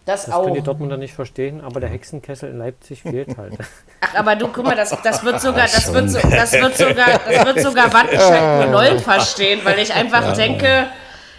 Das, 0.06 0.26
Das 0.26 0.34
auch. 0.36 0.44
können 0.44 0.56
die 0.56 0.62
Dortmunder 0.62 0.98
nicht 0.98 1.14
verstehen, 1.14 1.62
aber 1.62 1.80
der 1.80 1.89
Hexenkessel 1.89 2.50
in 2.50 2.58
Leipzig 2.58 3.04
fehlt 3.04 3.38
halt. 3.38 3.54
Ach, 4.02 4.16
aber 4.16 4.36
du, 4.36 4.50
guck 4.50 4.66
mal, 4.66 4.76
das, 4.76 4.89
das 5.02 5.24
wird 5.24 5.39
sogar, 5.41 5.64
das 5.64 5.94
wird, 5.94 6.10
so, 6.10 6.20
das 6.20 6.52
wird 6.52 6.76
sogar, 6.78 7.20
das 7.26 7.46
wird 7.46 7.60
sogar 7.62 7.94
Wattenscheid 7.94 8.70
09 8.70 9.00
verstehen, 9.00 9.62
weil 9.64 9.80
ich 9.80 9.94
einfach 9.94 10.34
denke, 10.34 10.88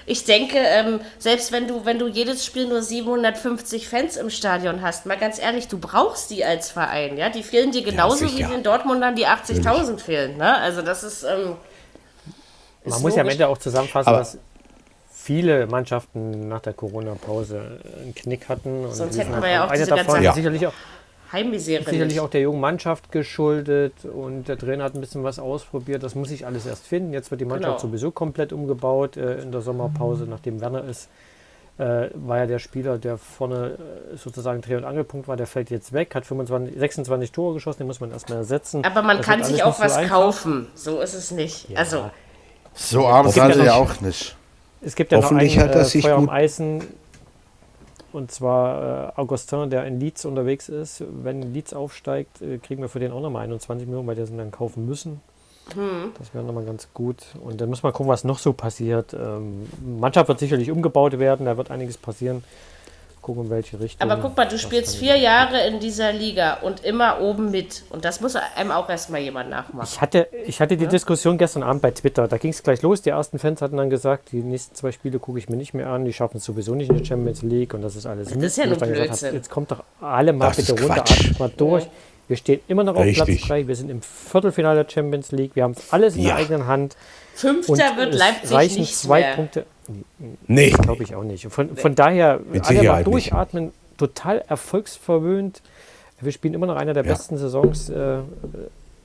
ich 0.07 0.25
denke, 0.25 0.59
ähm, 0.59 1.01
selbst 1.19 1.51
wenn 1.53 1.67
du, 1.69 1.85
wenn 1.85 1.99
du 1.99 2.07
jedes 2.09 2.45
Spiel 2.45 2.67
nur 2.67 2.83
750 2.83 3.89
Fans 3.89 4.17
im 4.17 4.31
Stadion 4.31 4.83
hast, 4.83 5.07
mal 5.07 5.17
ganz 5.19 5.39
ehrlich, 5.41 5.69
du 5.69 5.79
brauchst 5.79 6.31
die 6.31 6.45
als 6.45 6.71
Verein, 6.71 7.17
ja? 7.17 7.29
Die 7.31 7.43
fehlen 7.43 7.73
dir 7.73 7.83
genauso 7.83 8.25
wie 8.27 8.29
sicher. 8.29 8.49
den 8.49 8.63
Dortmundern 8.63 9.15
die 9.17 9.27
80.000 9.27 9.99
fehlen, 9.99 10.37
ne? 10.37 10.57
Also 10.59 10.83
das 10.83 11.03
ist, 11.05 11.23
ähm, 11.25 11.57
ist 12.85 12.91
Man 12.93 13.03
muss 13.03 13.17
ja 13.17 13.23
am. 13.23 13.29
Ende 13.29 13.49
auch 13.49 13.59
zusammenfassen, 13.59 14.09
Aber- 14.11 14.19
dass 14.19 14.39
viele 15.11 15.67
Mannschaften 15.67 16.49
nach 16.49 16.61
der 16.61 16.75
Corona-Pause 16.75 17.81
einen 18.03 18.15
Knick 18.15 18.49
hatten. 18.51 18.85
Und 18.85 18.93
Sonst 18.95 19.17
hätten 19.19 19.33
halt 19.33 19.43
wir 19.43 19.51
ja 19.51 19.67
auch 19.67 19.73
diese 19.73 19.87
davon 19.87 20.07
ganze 20.07 20.23
Ja. 20.23 20.33
sicherlich, 20.35 20.67
auch, 20.67 20.73
Heimmisere. 21.35 21.85
sicherlich 21.85 22.21
auch 22.21 22.31
der 22.31 22.41
jungen 22.41 22.61
Mannschaft 22.61 23.13
geschuldet 23.13 23.93
und 24.05 24.49
der 24.49 24.57
Trainer 24.57 24.85
hat 24.85 24.95
ein 24.95 25.01
bisschen 25.01 25.23
was 25.25 25.39
ausprobiert. 25.39 26.03
Das 26.03 26.15
muss 26.15 26.31
ich 26.31 26.47
alles 26.47 26.65
erst 26.67 26.87
finden. 26.87 27.13
Jetzt 27.13 27.31
wird 27.31 27.41
die 27.41 27.45
Mannschaft 27.45 27.79
Genau. 27.81 27.91
sowieso 27.91 28.11
komplett 28.11 28.53
umgebaut 28.53 29.17
äh, 29.17 29.41
in 29.43 29.53
der 29.53 29.61
Sommerpause, 29.61 30.25
nachdem 30.29 30.61
Werner 30.61 30.85
ist. 30.85 31.09
Äh, 31.77 32.11
war 32.15 32.39
ja 32.39 32.47
der 32.47 32.61
Spieler, 32.61 32.99
der 32.99 33.19
vorne 33.19 33.77
äh, 34.13 34.17
sozusagen 34.17 34.61
Dreh- 34.61 34.77
und 34.77 34.85
Angelpunkt 34.85 35.27
war, 35.27 35.37
der 35.37 35.49
fällt 35.49 35.71
jetzt 35.71 35.93
weg, 35.93 36.15
hat 36.15 36.25
25, 36.25 36.79
26 36.79 37.33
Tore 37.33 37.55
geschossen, 37.55 37.79
den 37.79 37.89
muss 37.89 37.99
man 37.99 38.13
erstmal 38.13 38.39
ersetzen. 38.39 38.85
Aber 38.85 39.03
man 39.03 39.17
Das 39.17 39.27
kann 39.27 39.43
sich 39.43 39.65
auch 39.65 39.81
was 39.81 39.95
so 39.95 39.99
einfach. 40.01 40.15
kaufen. 40.15 40.69
So 40.77 41.01
ist 41.01 41.15
es 41.15 41.33
nicht. 41.33 41.77
Also, 41.77 42.11
So 42.75 43.07
arm 43.07 43.27
Es 43.27 43.35
sind 43.35 43.53
sie 43.55 43.59
ja 43.59 43.65
ja 43.67 43.75
auch 43.75 44.01
nicht. 44.01 44.37
Es 44.83 44.95
gibt 44.95 45.11
ja 45.11 45.19
noch 45.21 45.33
einen 45.33 45.49
hat 45.59 45.75
er 45.75 45.81
äh, 45.81 45.85
Feuer 46.01 46.17
am 46.17 46.29
Eisen, 46.29 46.85
und 48.15 48.31
zwar 48.31 49.13
äh, 49.17 49.21
Augustin, 49.21 49.71
der 49.71 49.85
in 49.87 49.99
Leeds 49.99 50.25
unterwegs 50.25 50.69
ist. 50.69 51.05
Wenn 51.23 51.53
Leeds 51.53 51.75
aufsteigt, 51.75 52.41
äh, 52.41 52.59
kriegen 52.59 52.81
wir 52.81 52.89
für 52.89 53.01
den 53.01 53.13
auch 53.13 53.21
nochmal 53.21 53.45
21 53.45 53.87
Millionen, 53.87 54.07
weil 54.07 54.17
wir 54.17 54.25
den 54.25 54.39
dann 54.39 54.51
kaufen 54.51 54.87
müssen. 54.87 55.21
Hm. 55.75 56.13
Das 56.19 56.33
wäre 56.35 56.45
nochmal 56.45 56.65
ganz 56.65 56.89
gut. 56.95 57.25
Und 57.43 57.61
dann 57.61 57.69
muss 57.69 57.83
man 57.83 57.93
gucken, 57.93 58.11
was 58.11 58.25
noch 58.25 58.39
so 58.39 58.53
passiert. 58.53 59.15
Ähm, 59.15 59.67
Mannschaft 59.99 60.29
wird 60.29 60.39
sicherlich 60.39 60.71
umgebaut 60.71 61.19
werden, 61.19 61.47
da 61.47 61.57
wird 61.57 61.71
einiges 61.71 61.97
passieren. 61.97 62.45
Gucken, 63.25 63.45
in 63.45 63.51
welche 63.51 63.81
Richtung. 63.81 64.09
aber 64.11 64.21
guck 64.21 64.37
mal, 64.37 64.45
du 64.45 64.53
Das 64.53 64.61
spielst 64.61 64.97
vier 64.97 65.17
Jahre 65.17 65.67
in 65.67 65.81
dieser 65.81 66.13
Liga 66.13 66.59
und 66.63 66.85
immer 66.85 67.21
oben 67.21 67.51
mit. 67.51 67.83
Und 67.91 68.05
das 68.05 68.21
muss 68.21 68.37
einem 68.37 68.71
auch 68.71 68.89
erstmal 68.89 69.21
jemand 69.23 69.49
nachmachen. 69.51 69.89
Ich 69.91 70.01
hatte, 70.01 70.29
ich 70.47 70.61
hatte 70.61 70.77
die 70.77 70.87
Diskussion 70.87 71.39
gestern 71.39 71.63
Abend 71.63 71.81
bei 71.83 71.91
Twitter. 71.91 72.29
Da 72.29 72.37
ging 72.37 72.51
es 72.51 72.63
gleich 72.63 72.83
los. 72.83 73.01
Die 73.03 73.11
ersten 73.11 73.39
Fans 73.39 73.63
hatten 73.63 73.77
dann 73.79 73.89
gesagt, 73.89 74.31
die 74.33 74.43
nächsten 74.43 74.75
zwei 74.75 74.93
Spiele 74.93 75.19
gucke 75.19 75.39
ich 75.39 75.49
mir 75.49 75.57
nicht 75.57 75.73
mehr 75.75 75.87
an. 75.89 76.05
Die 76.05 76.13
schaffen 76.13 76.37
es 76.37 76.45
sowieso 76.45 76.75
nicht 76.75 76.91
in 76.91 76.99
der 76.99 77.05
Champions 77.05 77.43
League 77.43 77.73
und 77.75 77.81
das 77.83 77.97
ist 77.97 78.05
alles 78.07 78.29
ist 78.29 78.37
Mist. 78.37 78.59
ja 78.59 78.67
nur 78.67 78.75
gesagt 78.77 78.93
Blödsinn. 78.93 79.29
hab, 79.29 79.35
Jetzt 79.35 79.51
kommt 79.51 79.71
doch 79.71 79.83
alle 80.01 80.33
mal 80.35 80.49
Das 80.49 80.57
bitte 80.59 80.73
ist 80.75 80.83
runter, 80.83 81.01
atmet 81.03 81.39
mal 81.41 81.53
durch. 81.57 81.87
Wir 82.29 82.37
stehen 82.37 82.61
immer 82.69 82.85
noch 82.85 82.97
auf 82.97 83.03
Platz 83.05 83.29
Richtig. 83.29 83.49
3. 83.49 83.69
Wir 83.69 83.77
sind 83.77 83.91
im 83.91 84.01
Viertelfinale 84.01 84.85
der 84.85 84.91
Champions 84.91 85.33
League. 85.33 85.57
Wir 85.57 85.63
haben 85.65 85.73
es 85.73 85.93
alles 85.93 86.17
in 86.17 86.23
Ja. 86.23 86.29
der 86.29 86.37
eigenen 86.45 86.67
Hand. 86.67 86.97
Fünfter 87.35 87.73
Und 87.73 87.97
wird 87.97 88.15
es 88.15 88.19
Leipzig 88.19 88.53
reichen 88.53 88.81
nicht 88.81 88.97
zwei 88.97 89.21
mehr. 89.21 89.35
Punkte. 89.35 89.67
Nee. 90.47 90.71
Glaube 90.71 91.03
ich 91.03 91.15
auch 91.15 91.25
nicht. 91.25 91.47
Von, 91.49 91.77
von 91.77 91.95
daher, 91.95 92.41
mal 92.53 92.65
Sicherheit 92.65 93.07
nicht. 93.07 93.15
durchatmen, 93.15 93.73
total 93.99 94.43
erfolgsverwöhnt. 94.49 95.63
Wir 96.21 96.33
spielen 96.33 96.55
immer 96.55 96.67
noch 96.67 96.77
einer 96.77 96.95
der 96.95 97.05
Ja. 97.05 97.13
besten 97.13 97.37
Saisons. 97.37 97.91
Äh, 97.91 98.19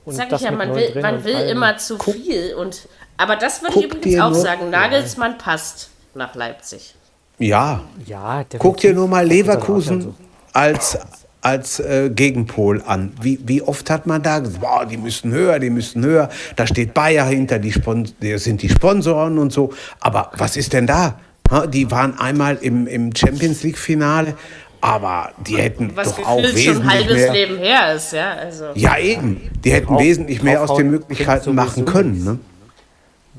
und 0.06 0.14
Sag 0.14 0.32
ich 0.32 0.40
ja, 0.40 0.50
man 0.52 0.74
will, 0.74 0.98
man 1.02 1.22
will 1.24 1.34
immer 1.50 1.76
zu 1.76 1.98
viel. 1.98 2.54
Und, 2.54 2.88
aber 3.18 3.36
das 3.36 3.62
würde 3.62 3.78
ich 3.80 3.88
guck 3.90 3.98
übrigens 3.98 4.20
auch 4.20 4.30
nur- 4.30 4.40
sagen. 4.40 4.70
Nagelsmann 4.70 5.36
passt 5.38 5.90
nach 6.14 6.34
Leipzig. 6.34 6.94
Ja, 7.38 7.82
Ja, 8.06 8.44
guck 8.58 8.78
dir 8.78 8.92
nur 8.94 9.08
mal. 9.08 9.26
Leverkusen 9.26 10.14
als, 10.52 10.98
als 11.42 11.80
äh, 11.80 12.10
Gegenpol 12.14 12.82
an. 12.86 13.12
Wie, 13.20 13.38
wie 13.46 13.62
oft 13.62 13.88
hat 13.90 14.06
man 14.06 14.22
da 14.22 14.40
gesagt, 14.40 14.60
boah, 14.60 14.84
die 14.86 14.96
müssen 14.96 15.32
höher, 15.32 15.58
die 15.58 15.70
müssen 15.70 16.04
höher. 16.04 16.28
Da 16.56 16.66
steht 16.66 16.92
Bayer 16.94 17.26
hinter, 17.26 17.58
die 17.58 17.72
Spon 17.72 18.06
sind 18.36 18.62
die 18.62 18.68
Sponsoren 18.68 19.38
und 19.38 19.52
so. 19.52 19.72
Aber 20.00 20.30
was 20.36 20.56
ist 20.56 20.72
denn 20.72 20.86
da? 20.86 21.18
Ha, 21.50 21.66
Die 21.66 21.90
waren 21.90 22.18
einmal 22.18 22.56
im, 22.60 22.86
im 22.86 23.14
Champions 23.16 23.62
League-Finale, 23.62 24.34
aber 24.80 25.30
die 25.46 25.56
hätten 25.56 25.92
Was 25.94 26.14
doch 26.16 26.26
auch 26.26 26.40
gefühlt 26.40 26.76
schon 26.76 26.82
ein 26.82 26.88
wesentlich 26.88 27.06
halbes 27.08 27.16
mehr. 27.16 27.32
Leben 27.32 27.58
her 27.58 27.94
ist, 27.94 28.12
ja. 28.12 28.32
Also. 28.34 28.64
Ja, 28.74 28.98
eben. 28.98 29.50
Die 29.64 29.72
hätten 29.72 29.86
Drauf- 29.88 30.00
wesentlich 30.02 30.42
mehr 30.42 30.62
aus 30.62 30.76
den 30.76 30.90
Möglichkeiten 30.90 31.54
machen 31.54 31.84
können. 31.86 32.24
Ne? 32.24 32.38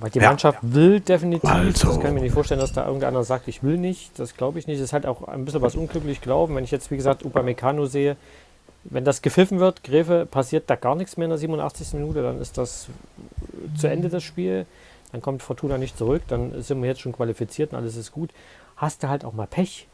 Weil 0.02 0.10
die 0.10 0.20
Ja. 0.20 0.30
Mannschaft 0.30 0.60
will 0.64 1.00
definitiv. 1.00 1.50
Also. 1.50 1.88
Das 1.88 2.00
kann 2.00 2.08
ich 2.10 2.14
mir 2.16 2.22
nicht 2.22 2.34
vorstellen, 2.34 2.60
dass 2.60 2.74
da 2.74 2.86
irgendeiner 2.86 3.24
sagt, 3.24 3.48
ich 3.48 3.62
will 3.64 3.78
nicht. 3.78 4.18
Das 4.20 4.36
glaube 4.36 4.60
ich 4.60 4.68
nicht. 4.68 4.80
Das 4.80 4.86
ist 4.86 4.94
halt 4.94 5.06
auch 5.06 5.28
ein 5.28 5.46
bisschen 5.46 5.62
was 5.62 5.76
unglücklich 5.76 6.22
glauben. 6.22 6.56
Wenn 6.56 6.64
ich 6.64 6.72
jetzt, 6.72 6.90
wie 6.92 6.98
gesagt, 6.98 7.24
Upamecano 7.24 7.86
sehe, 7.86 8.18
wenn 8.84 9.06
das 9.06 9.22
gepfiffen 9.22 9.60
wird, 9.60 9.84
Gräfe, 9.84 10.26
passiert 10.26 10.70
da 10.70 10.76
gar 10.76 10.96
nichts 10.96 11.16
mehr 11.16 11.26
in 11.26 11.30
der 11.30 11.38
87. 11.38 11.94
Minute, 11.94 12.24
dann 12.24 12.42
ist 12.42 12.58
das 12.58 12.88
zu 13.78 13.88
Ende 13.88 14.10
das 14.10 14.24
Spiel. 14.24 14.66
Dann 15.12 15.22
kommt 15.22 15.44
Fortuna 15.44 15.78
nicht 15.78 15.98
zurück, 15.98 16.24
dann 16.30 16.62
sind 16.64 16.82
wir 16.82 16.90
jetzt 16.90 17.02
schon 17.02 17.12
qualifiziert 17.12 17.74
und 17.74 17.78
alles 17.78 17.96
ist 17.96 18.12
gut. 18.12 18.32
Hast 18.78 19.04
du 19.04 19.10
halt 19.10 19.24
auch 19.24 19.34
mal 19.34 19.46
Pech. 19.46 19.88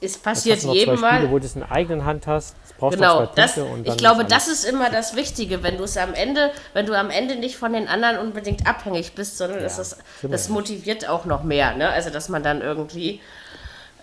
Es 0.00 0.16
passiert 0.18 0.62
jedem 0.62 0.96
zwei 0.98 1.08
Spiele, 1.08 1.22
Mal. 1.26 1.30
wo 1.30 1.38
du 1.38 1.44
es 1.46 1.54
in 1.54 1.60
der 1.60 1.72
eigenen 1.72 2.04
Hand 2.04 2.26
hast. 2.26 2.54
Brauchst 2.78 2.96
du 2.96 3.00
Genau, 3.02 3.26
das, 3.34 3.54
Punkte 3.54 3.64
und 3.72 3.86
dann 3.86 3.94
ich 3.94 3.98
glaube, 3.98 4.22
ist 4.22 4.32
das 4.32 4.48
ist 4.48 4.64
immer 4.64 4.88
das 4.90 5.14
Wichtige, 5.16 5.62
wenn 5.62 5.76
du 5.76 5.84
es 5.84 5.96
am 5.98 6.14
Ende, 6.14 6.50
wenn 6.72 6.86
du 6.86 6.96
am 6.98 7.10
Ende 7.10 7.36
nicht 7.36 7.56
von 7.56 7.72
den 7.74 7.88
anderen 7.88 8.18
unbedingt 8.18 8.66
abhängig 8.66 9.14
bist, 9.14 9.36
sondern 9.36 9.62
das, 9.62 9.78
ist, 9.78 9.98
das 10.22 10.48
motiviert 10.48 11.06
auch 11.08 11.26
noch 11.26 11.42
mehr, 11.42 11.74
ne? 11.76 11.90
Also 11.90 12.08
dass 12.10 12.28
man 12.30 12.42
dann 12.42 12.62
irgendwie 12.62 13.20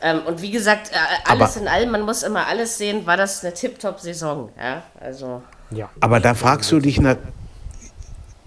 ähm, 0.02 0.22
und 0.28 0.44
wie 0.44 0.52
gesagt, 0.52 0.92
äh, 0.92 0.96
alles 1.28 1.54
Aber- 1.56 1.62
in 1.62 1.68
allem, 1.68 1.90
man 1.90 2.02
muss 2.02 2.22
immer 2.22 2.46
alles 2.46 2.78
sehen, 2.78 3.08
war 3.08 3.18
das 3.18 3.44
eine 3.44 3.54
Tip-Top-Saison, 3.56 4.52
ja? 4.56 4.84
Also 5.00 5.42
Ja. 5.72 5.90
Aber 6.00 6.20
da 6.20 6.36
fragst 6.36 6.72
du 6.72 6.80
dich, 6.80 7.00
na, 7.02 7.16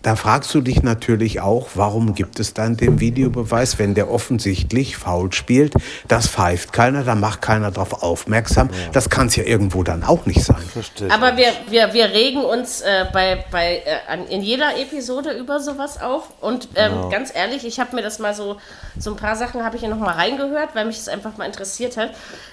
da 0.02 0.16
fragst 0.16 0.54
du 0.54 0.60
dich 0.60 0.82
natürlich 0.82 1.40
auch, 1.40 1.68
warum 1.74 2.14
gibt 2.14 2.40
es 2.40 2.54
dann 2.54 2.76
den 2.76 3.00
Videobeweis, 3.00 3.78
wenn 3.78 3.94
der 3.94 4.10
offensichtlich 4.10 4.96
faul 4.96 5.32
spielt? 5.32 5.74
Das 6.08 6.26
pfeift 6.26 6.72
keiner, 6.72 7.04
da 7.04 7.14
macht 7.14 7.42
keiner 7.42 7.70
darauf 7.70 8.02
aufmerksam. 8.02 8.70
Das 8.92 9.10
kann 9.10 9.26
es 9.26 9.36
ja 9.36 9.44
irgendwo 9.44 9.82
dann 9.82 10.02
auch 10.02 10.26
nicht 10.26 10.42
sein. 10.42 10.56
Verstehe. 10.72 11.10
Aber 11.10 11.36
wir, 11.36 11.48
wir, 11.68 11.92
wir 11.92 12.06
regen 12.06 12.44
uns 12.44 12.80
äh, 12.80 13.06
bei, 13.12 13.44
bei, 13.50 13.82
äh, 13.84 14.12
an, 14.12 14.26
in 14.26 14.42
jeder 14.42 14.78
Episode 14.78 15.32
über 15.32 15.60
sowas 15.60 16.00
auf. 16.00 16.28
Und 16.40 16.68
ähm, 16.76 17.10
ganz 17.10 17.34
ehrlich, 17.34 17.66
ich 17.66 17.78
habe 17.78 17.94
mir 17.94 18.02
das 18.02 18.18
mal 18.18 18.34
so, 18.34 18.56
so 18.98 19.10
ein 19.10 19.16
paar 19.16 19.36
Sachen 19.36 19.64
habe 19.64 19.76
ich 19.76 19.80
hier 19.80 19.90
noch 19.90 19.98
mal 19.98 20.14
reingehört, 20.14 20.74
weil 20.74 20.86
mich 20.86 20.96
das 20.96 21.08
einfach 21.08 21.36
mal 21.36 21.44
interessiert 21.44 21.96
hat. 21.96 22.10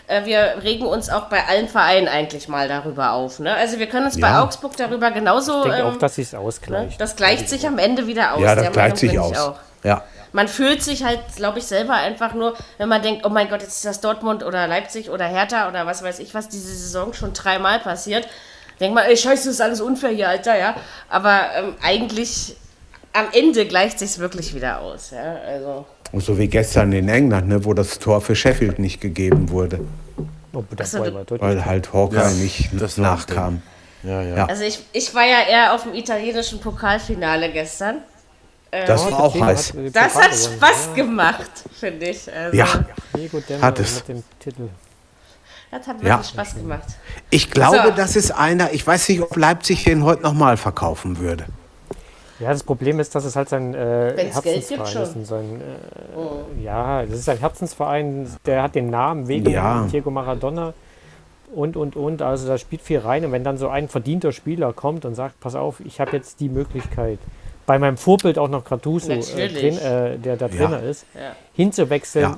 Äh, 0.07 0.25
wir 0.25 0.63
regen 0.63 0.85
uns 0.85 1.09
auch 1.09 1.25
bei 1.25 1.45
allen 1.45 1.67
Vereinen 1.67 2.07
eigentlich 2.07 2.47
mal 2.47 2.67
darüber 2.67 3.11
auf. 3.11 3.39
Ne? 3.39 3.53
Also 3.53 3.77
wir 3.77 3.87
können 3.87 4.05
uns 4.05 4.19
bei 4.19 4.29
Ja. 4.29 4.43
Augsburg 4.43 4.75
darüber 4.77 5.11
genauso. 5.11 5.65
Ich 5.65 5.71
denke 5.71 5.85
auch, 5.85 5.93
ähm, 5.93 5.99
dass 5.99 6.15
sich 6.15 6.27
es 6.27 6.33
ne? 6.33 6.39
ausgleicht. 6.39 6.99
Das 6.99 7.15
gleicht 7.15 7.49
sich 7.49 7.67
am 7.67 7.77
Ende 7.77 8.07
wieder 8.07 8.33
aus. 8.33 8.41
Ja, 8.41 8.55
das 8.55 8.71
gleicht 8.71 8.97
sich 8.97 9.19
aus. 9.19 9.37
auch. 9.37 9.55
Ja. 9.83 10.03
Man 10.31 10.47
fühlt 10.47 10.81
sich 10.81 11.03
halt, 11.03 11.19
glaube 11.35 11.59
ich, 11.59 11.65
selber 11.65 11.93
einfach 11.93 12.33
nur, 12.33 12.55
wenn 12.77 12.89
man 12.89 13.01
denkt, 13.01 13.25
oh 13.25 13.29
mein 13.29 13.49
Gott, 13.49 13.61
jetzt 13.61 13.77
ist 13.77 13.85
das 13.85 14.01
Dortmund 14.01 14.43
oder 14.43 14.67
Leipzig 14.67 15.09
oder 15.09 15.25
Hertha 15.25 15.67
oder 15.67 15.85
was 15.85 16.03
weiß 16.03 16.19
ich 16.19 16.33
was, 16.33 16.47
diese 16.47 16.67
Saison 16.67 17.13
schon 17.13 17.33
dreimal 17.33 17.79
passiert. 17.79 18.27
Denkt 18.79 18.95
man, 18.95 19.05
ey, 19.05 19.17
scheiße, 19.17 19.45
das 19.45 19.55
ist 19.55 19.61
alles 19.61 19.81
unfair 19.81 20.11
hier, 20.11 20.29
Alter, 20.29 20.57
ja. 20.57 20.75
Aber 21.09 21.49
ähm, 21.55 21.75
eigentlich 21.81 22.55
am 23.13 23.27
Ende 23.33 23.65
gleicht 23.65 23.99
sich's 23.99 24.19
wirklich 24.19 24.53
wieder 24.53 24.79
aus, 24.79 25.11
ja. 25.11 25.37
Also. 25.47 25.85
Und 26.11 26.23
so 26.23 26.37
wie 26.37 26.47
gestern 26.47 26.91
in 26.93 27.09
England, 27.09 27.47
ne, 27.47 27.65
wo 27.65 27.73
das 27.73 27.99
Tor 27.99 28.21
für 28.21 28.35
Sheffield 28.35 28.79
nicht 28.79 29.01
gegeben 29.01 29.49
wurde, 29.49 29.81
Oh, 30.53 30.63
das 30.75 30.89
Ach 30.89 30.91
so, 30.93 30.99
war 30.99 31.05
du- 31.05 31.11
aber 31.17 31.25
deutlich. 31.25 31.41
weil 31.49 31.65
halt 31.65 31.93
Hawkeye 31.93 32.15
Ja, 32.15 32.29
nicht 32.31 32.69
das 32.81 32.97
nachkam. 32.97 33.61
ja, 34.01 34.21
ja. 34.23 34.45
Also 34.45 34.63
ich, 34.63 34.79
ich 34.91 35.13
war 35.13 35.23
ja 35.25 35.41
eher 35.47 35.73
auf 35.75 35.83
dem 35.83 35.93
italienischen 35.93 36.59
Pokalfinale 36.59 37.51
gestern. 37.51 37.97
Das 38.71 38.87
Ja, 38.89 38.97
war 39.03 39.09
der 39.11 39.19
auch 39.19 39.39
heiß. 39.39 39.73
Das 39.93 40.15
hat. 40.15 40.33
Spaß 40.33 40.95
gemacht, 40.95 41.51
finde 41.79 42.07
ich. 42.07 42.31
Also, 42.33 42.57
Ja, 42.57 42.67
Hat 43.61 43.79
es. 43.79 43.95
mit 43.97 44.07
dem 44.07 44.23
Titel. 44.39 44.69
Das 45.69 45.81
hat 45.85 45.95
wirklich 45.97 46.07
Ja. 46.07 46.23
Spaß 46.23 46.55
gemacht. 46.55 46.83
ich 47.29 47.51
glaube, 47.51 47.81
So. 47.89 47.91
das 47.91 48.15
ist 48.15 48.31
einer, 48.31 48.71
ich 48.73 48.85
weiß 48.87 49.09
nicht, 49.09 49.21
ob 49.21 49.35
Leipzig 49.35 49.83
den 49.83 50.03
heute 50.05 50.23
nochmal 50.23 50.57
verkaufen 50.57 51.19
würde. 51.19 51.45
Ja, 52.39 52.49
das 52.51 52.63
Problem 52.63 52.99
ist, 52.99 53.15
dass 53.15 53.25
es 53.25 53.35
halt 53.35 53.49
sein 53.49 53.73
äh, 53.73 54.13
Wenn's 54.15 54.41
Geld 54.41 54.67
gibt, 54.67 54.79
Herzensverein 54.79 55.03
ist. 55.03 55.15
Und 55.15 55.25
sein, 55.25 55.61
äh, 55.61 56.63
Ja, 56.63 57.03
das 57.03 57.19
ist 57.19 57.29
ein 57.29 57.37
Herzensverein, 57.39 58.27
der 58.45 58.63
hat 58.63 58.75
den 58.75 58.89
Namen 58.89 59.27
wegen 59.27 59.49
Ja. 59.49 59.87
Diego 59.91 60.11
Maradona 60.11 60.73
und, 61.55 61.75
und, 61.77 61.95
und. 61.95 62.21
Also 62.21 62.47
da 62.47 62.57
spielt 62.57 62.81
viel 62.81 62.99
rein. 62.99 63.25
Und 63.25 63.31
wenn 63.31 63.43
dann 63.43 63.57
so 63.57 63.69
ein 63.69 63.87
verdienter 63.89 64.31
Spieler 64.31 64.73
kommt 64.73 65.05
und 65.05 65.15
sagt, 65.15 65.39
pass 65.39 65.55
auf, 65.55 65.79
ich 65.79 65.99
habe 65.99 66.11
jetzt 66.15 66.39
die 66.39 66.49
Möglichkeit, 66.49 67.19
bei 67.65 67.79
meinem 67.79 67.97
Vorbild 67.97 68.37
auch 68.37 68.47
noch 68.49 68.63
Gattuso, 68.65 69.11
äh, 69.11 69.45
äh, 69.47 70.17
der 70.17 70.37
der 70.37 70.49
Trainer 70.49 70.81
ist, 70.83 71.05
Ja. 71.15 71.35
hinzuwechseln, 71.53 72.23
Ja. 72.29 72.37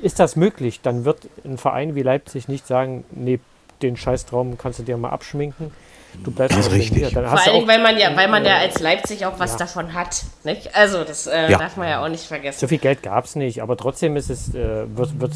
ist 0.00 0.18
das 0.20 0.34
möglich, 0.36 0.80
dann 0.82 1.04
wird 1.04 1.28
ein 1.44 1.58
Verein 1.58 1.94
wie 1.94 2.02
Leipzig 2.02 2.48
nicht 2.48 2.66
sagen, 2.66 3.04
nee, 3.10 3.38
den 3.82 3.96
Scheißtraum 3.96 4.56
kannst 4.56 4.78
du 4.78 4.82
dir 4.84 4.96
mal 4.96 5.10
abschminken. 5.10 5.72
Du 6.24 6.30
bleibst 6.30 6.56
Das 6.58 6.66
ist 6.66 6.72
richtig. 6.72 6.98
Hier. 6.98 7.10
Dann 7.10 7.26
Vor 7.26 7.38
allen 7.40 7.52
Dingen, 7.52 7.64
auch 7.64 7.68
weil 7.68 7.82
man 7.82 7.98
ja, 7.98 8.16
weil 8.16 8.28
man 8.28 8.44
ja 8.44 8.58
als 8.58 8.80
Leipzig 8.80 9.24
auch 9.26 9.38
was 9.38 9.52
Ja. 9.52 9.58
davon 9.58 9.94
hat. 9.94 10.22
Nicht? 10.44 10.74
Also, 10.74 11.04
das 11.04 11.26
äh, 11.26 11.50
Ja. 11.50 11.58
darf 11.58 11.76
man 11.76 11.88
ja 11.88 12.04
auch 12.04 12.08
nicht 12.08 12.24
vergessen. 12.24 12.58
So 12.60 12.68
viel 12.68 12.78
Geld 12.78 13.02
gab 13.02 13.24
es 13.24 13.34
nicht, 13.36 13.62
aber 13.62 13.76
trotzdem 13.76 14.16
ist 14.16 14.30
es, 14.30 14.54
äh, 14.54 14.84
wird, 14.96 15.20
wird, 15.20 15.32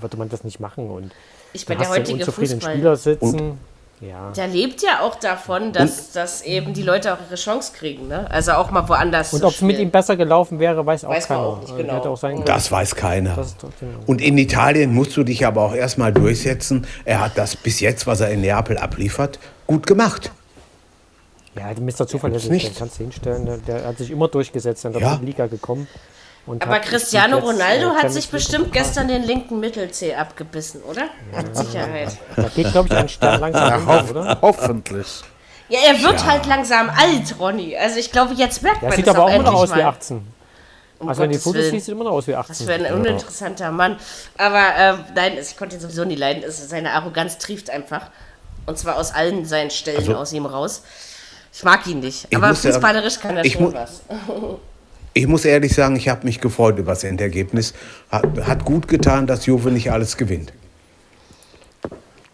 würde 0.00 0.16
man 0.16 0.28
das 0.28 0.44
nicht 0.44 0.60
machen. 0.60 0.90
Und 0.90 1.12
Ich 1.52 1.64
bin 1.66 1.78
der 1.78 1.88
heutige 1.88 2.24
Fußball. 2.30 2.72
Spieler 2.72 2.96
sitzen. 2.96 3.58
ja. 4.00 4.32
Der 4.36 4.48
lebt 4.48 4.82
ja 4.82 5.00
auch 5.00 5.14
davon, 5.14 5.72
dass, 5.72 6.10
dass 6.12 6.42
eben 6.42 6.74
die 6.74 6.82
Leute 6.82 7.14
auch 7.14 7.18
ihre 7.26 7.36
Chance 7.36 7.72
kriegen. 7.74 8.08
Ne? 8.08 8.28
Also 8.30 8.52
auch 8.52 8.70
mal 8.72 8.86
woanders 8.88 9.32
Und 9.32 9.44
ob 9.44 9.52
es 9.52 9.62
mit 9.62 9.78
ihm 9.78 9.90
besser 9.90 10.16
gelaufen 10.16 10.58
wäre, 10.58 10.84
weiß 10.84 11.04
auch 11.04 11.10
Weiß 11.10 11.28
keiner. 11.28 11.40
auch 11.40 11.60
nicht 11.60 11.72
Äh, 11.78 11.82
genau. 11.84 12.04
Auch. 12.04 12.44
Das 12.44 12.70
weiß 12.72 12.96
keiner. 12.96 13.36
Das 13.36 13.54
Und 14.06 14.20
in 14.20 14.36
Italien 14.36 14.92
musst 14.92 15.16
du 15.16 15.22
dich 15.22 15.46
aber 15.46 15.62
auch 15.62 15.74
erstmal 15.74 16.12
durchsetzen. 16.12 16.86
Er 17.04 17.20
hat 17.20 17.38
das 17.38 17.54
bis 17.56 17.78
jetzt, 17.80 18.06
was 18.06 18.20
er 18.20 18.30
in 18.30 18.40
Neapel 18.40 18.76
abliefert, 18.76 19.38
gut 19.66 19.86
gemacht. 19.86 20.30
ja, 21.56 21.72
der 21.72 21.82
Mr. 21.82 22.06
Zuverlässig, 22.06 22.50
nicht. 22.50 22.66
den 22.68 22.74
kannst 22.76 22.98
du 22.98 23.04
hinstellen. 23.04 23.46
Der, 23.46 23.58
der 23.58 23.86
hat 23.86 23.98
sich 23.98 24.10
immer 24.10 24.28
durchgesetzt, 24.28 24.84
in 24.84 24.92
der 24.92 25.02
Ja. 25.02 25.10
dritten 25.10 25.26
Liga 25.26 25.46
gekommen. 25.46 25.86
Und 26.46 26.62
Aber 26.66 26.78
Cristiano 26.80 27.36
jetzt, 27.36 27.44
äh, 27.44 27.50
Ronaldo 27.52 27.90
hat 27.94 28.12
sich 28.12 28.24
League 28.24 28.32
bestimmt 28.32 28.72
gestern 28.72 29.08
den 29.08 29.22
linken 29.22 29.60
Mittelzeh 29.60 30.14
abgebissen, 30.14 30.82
oder? 30.82 31.04
Mit 31.34 31.56
Sicherheit. 31.56 32.18
Da 32.36 32.42
geht, 32.54 32.70
glaube 32.70 32.88
ich, 32.90 32.94
ein 32.96 33.08
Stern 33.08 33.40
langsam 33.40 33.68
Ja, 33.88 33.96
runter, 33.96 34.10
oder? 34.10 34.38
hoffentlich. 34.42 35.22
Ja, 35.70 35.78
er 35.86 36.02
wird 36.02 36.26
halt 36.26 36.44
langsam 36.44 36.90
alt, 36.90 37.34
Ronny. 37.38 37.74
Also 37.78 37.98
ich 37.98 38.12
glaube, 38.12 38.34
jetzt 38.34 38.62
merkt 38.62 38.82
Der 38.82 38.90
man 38.90 38.96
sieht 38.96 39.06
das 39.06 39.14
aber 39.14 39.24
auch 39.24 39.30
immer 39.34 39.44
noch 39.44 39.54
aus 39.54 39.70
wie 39.70 39.76
mal. 39.76 39.84
18. 39.84 40.26
Um 40.98 41.08
Also 41.08 41.22
wenn 41.22 41.30
die 41.30 41.38
Fotos 41.38 41.62
siehst, 41.70 41.86
sieht 41.86 41.92
immer 41.94 42.04
noch 42.04 42.10
aus 42.12 42.26
wie 42.26 42.32
Das 42.32 42.50
18. 42.50 42.66
wäre 42.66 42.86
ein 42.88 42.94
uninteressanter 42.94 43.70
Mann. 43.70 43.96
Aber 44.36 44.62
ähm, 44.76 44.98
nein, 45.14 45.38
ich 45.40 45.56
konnte 45.56 45.76
ihn 45.76 45.80
sowieso 45.80 46.04
nie 46.04 46.14
leiden. 46.16 46.42
Es- 46.46 46.68
Seine 46.68 46.92
Arroganz 46.92 47.38
trieft 47.38 47.70
einfach. 47.70 48.10
Und 48.66 48.78
zwar 48.78 48.96
aus 48.96 49.12
allen 49.12 49.44
seinen 49.44 49.70
Stellen 49.70 49.98
Also- 49.98 50.16
aus 50.16 50.32
ihm 50.32 50.46
raus. 50.46 50.82
Ich 51.52 51.62
mag 51.62 51.86
ihn 51.86 52.00
nicht. 52.00 52.26
Ich 52.30 52.36
Aber 52.36 52.48
muss 52.48 52.62
ja- 52.64 52.72
fußballerisch 52.72 53.20
kann 53.20 53.36
er 53.36 53.44
schon 53.44 53.72
was. 53.74 54.02
Ich 55.16 55.28
muss 55.28 55.44
ehrlich 55.44 55.72
sagen, 55.72 55.94
ich 55.94 56.08
habe 56.08 56.24
mich 56.26 56.40
gefreut 56.40 56.76
über 56.76 56.90
das 56.90 57.04
Endergebnis. 57.04 57.72
Hat, 58.10 58.26
hat 58.48 58.64
gut 58.64 58.88
getan, 58.88 59.28
dass 59.28 59.46
Juve 59.46 59.70
nicht 59.70 59.92
alles 59.92 60.16
gewinnt. 60.16 60.52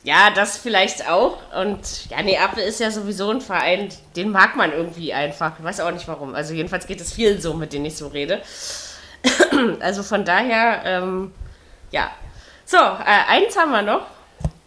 Ja, 0.03 0.31
das 0.35 0.57
vielleicht 0.57 1.07
auch. 1.07 1.37
Und 1.55 2.09
ja, 2.09 2.22
Neapel 2.22 2.62
ist 2.62 2.81
ja 2.81 2.91
sowieso 2.91 3.31
ein 3.31 3.43
Verein, 3.43 3.91
den 4.16 4.31
mag 4.31 4.57
man 4.57 4.72
irgendwie 4.72 5.12
einfach. 5.12 5.53
Ich 5.59 5.64
weiß 5.64 5.81
auch 5.81 5.91
nicht 5.91 6.09
warum. 6.09 6.35
Also 6.35 6.55
jedenfalls 6.55 6.87
geht 6.87 7.03
es 7.03 7.12
vielen 7.12 7.39
so, 7.39 7.53
mit 7.53 7.74
denen 7.74 7.85
ich 7.85 7.97
so 7.99 8.09
rede. 8.09 8.41
also 9.81 10.03
von 10.03 10.24
daher, 10.24 10.81
ähm, 10.87 11.33
ja. 11.91 12.11
So, 12.64 12.78
äh, 12.78 13.28
eins 13.28 13.59
haben 13.59 13.72
wir 13.72 13.83
noch. 13.83 14.07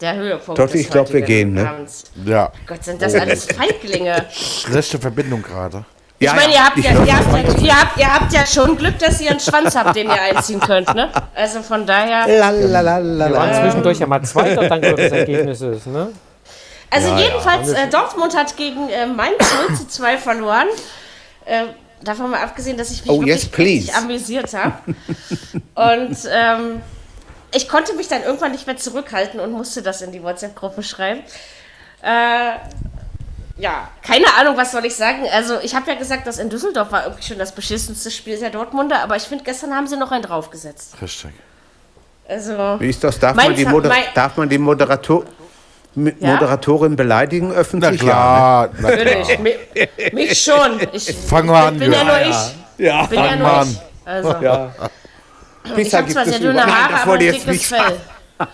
Der 0.00 0.14
Höhepunkt. 0.16 0.58
Totti, 0.60 0.72
des 0.72 0.80
ich 0.82 0.90
glaub, 0.90 1.12
wir 1.12 1.22
gehen, 1.22 1.54
ne? 1.54 1.68
Abends. 1.68 2.04
Ja, 2.24 2.50
Gott, 2.66 2.82
sind 2.84 3.00
das 3.00 3.14
alles 3.14 3.44
Feiglinge. 3.56 4.24
schlechte 4.32 4.98
Verbindung 4.98 5.42
gerade. 5.42 5.84
Ich 6.18 6.26
Ja, 6.26 6.34
meine, 6.34 6.52
ja, 6.52 6.58
ihr, 6.58 6.64
habt 6.64 6.76
ja, 6.78 6.84
ihr, 6.84 6.98
habt 6.98 7.06
ja, 7.08 7.16
ihr, 7.64 7.80
habt, 7.80 7.96
ihr 7.98 8.14
habt 8.14 8.32
ja 8.32 8.46
schon 8.46 8.76
Glück, 8.76 8.98
dass 8.98 9.20
ihr 9.20 9.30
einen 9.30 9.40
Schwanz 9.40 9.74
habt, 9.76 9.94
den 9.96 10.06
ihr 10.08 10.20
einziehen 10.20 10.60
könnt, 10.60 10.94
ne? 10.94 11.10
Also 11.34 11.62
von 11.62 11.86
daher. 11.86 12.26
Wir 12.26 12.40
waren 13.34 13.54
zwischendurch 13.62 13.98
ja 13.98 14.06
mal 14.06 14.22
Zweiter 14.22 14.68
dank 14.68 14.84
eures 14.84 15.12
Ergebnisses. 15.12 15.86
Ne? 15.86 16.10
Also 16.90 17.08
Ja, 17.08 17.18
jedenfalls, 17.18 17.72
äh, 17.72 17.88
Dortmund 17.90 18.36
hat 18.36 18.56
gegen 18.56 18.88
äh, 18.88 19.06
Mainz 19.06 19.38
0 19.68 19.76
zu 19.76 19.88
2 19.88 20.16
verloren. 20.18 20.68
Äh, 21.44 21.64
davon 22.02 22.30
mal 22.30 22.42
abgesehen, 22.42 22.76
dass 22.76 22.90
ich 22.90 23.02
mich 23.04 23.10
Oh, 23.10 23.20
wirklich 23.24 23.86
yes, 23.86 23.94
amüsiert 23.96 24.54
habe. 24.54 24.74
Und 25.74 26.16
ähm, 26.30 26.80
ich 27.54 27.68
konnte 27.68 27.94
mich 27.94 28.08
dann 28.08 28.22
irgendwann 28.22 28.52
nicht 28.52 28.66
mehr 28.66 28.76
zurückhalten 28.76 29.40
und 29.40 29.52
musste 29.52 29.82
das 29.82 30.02
in 30.02 30.12
die 30.12 30.22
WhatsApp-Gruppe 30.22 30.82
schreiben. 30.82 31.20
Äh, 32.02 32.52
ja, 33.56 33.88
keine 34.02 34.26
Ahnung, 34.38 34.56
was 34.56 34.72
soll 34.72 34.84
ich 34.84 34.94
sagen. 34.96 35.22
Also, 35.32 35.58
ich 35.62 35.74
habe 35.74 35.90
ja 35.90 35.96
gesagt, 35.96 36.26
dass 36.26 36.38
in 36.38 36.50
Düsseldorf 36.50 36.90
war 36.90 37.04
irgendwie 37.04 37.22
schon 37.22 37.38
das 37.38 37.52
beschissenste 37.52 38.10
Spiel 38.10 38.36
der 38.38 38.50
Dortmunder, 38.50 39.00
aber 39.02 39.16
ich 39.16 39.22
finde, 39.24 39.44
gestern 39.44 39.74
haben 39.74 39.86
sie 39.86 39.96
noch 39.96 40.10
einen 40.10 40.22
draufgesetzt. 40.24 40.96
Richtig. 41.00 41.30
Also, 42.28 42.76
Wie 42.80 42.88
ist 42.90 43.04
das? 43.04 43.18
Darf, 43.18 43.36
man 43.36 43.54
die, 43.54 43.64
Moder 43.66 43.94
darf 44.14 44.36
man 44.36 44.48
die 44.48 44.58
Moderator 44.58 45.24
Ja? 45.94 46.12
Moderatorin 46.32 46.96
beleidigen 46.96 47.50
Na 47.50 47.54
öffentlich? 47.54 48.00
klar, 48.00 48.70
na 48.80 48.88
natürlich, 48.90 49.28
klar. 49.28 49.38
mi- 49.40 49.56
mich 50.12 50.40
schon. 50.42 50.80
Ich, 50.92 51.14
Fang 51.14 51.46
mal 51.46 51.68
an, 51.68 51.78
bin 51.78 51.92
ja 51.92 52.02
Jörg. 52.02 52.06
nur 52.26 52.30
ich. 52.30 52.84
Ja, 52.86 53.06
Bin 53.06 53.18
ja 53.20 53.28
Fang 53.28 53.38
nur 53.38 53.48
mal 53.48 53.62
ich. 53.66 53.68
an. 53.78 53.82
Also, 54.06 54.36
ja. 54.42 54.72
Ich 55.64 55.74
Pizza 55.74 55.98
habe 55.98 56.08
zwar 56.08 56.24
sehr 56.24 56.34
es 56.34 56.40
dünne. 56.40 56.54
Nein, 56.54 56.66
Haare, 56.66 56.92
das 56.92 57.02
aber 57.02 57.02
ein 57.02 57.08
wollte 57.08 57.24
ich 57.24 57.32
jetzt 57.34 57.46
dickes 57.46 57.70
nicht 57.70 57.82
Fell. 57.82 58.00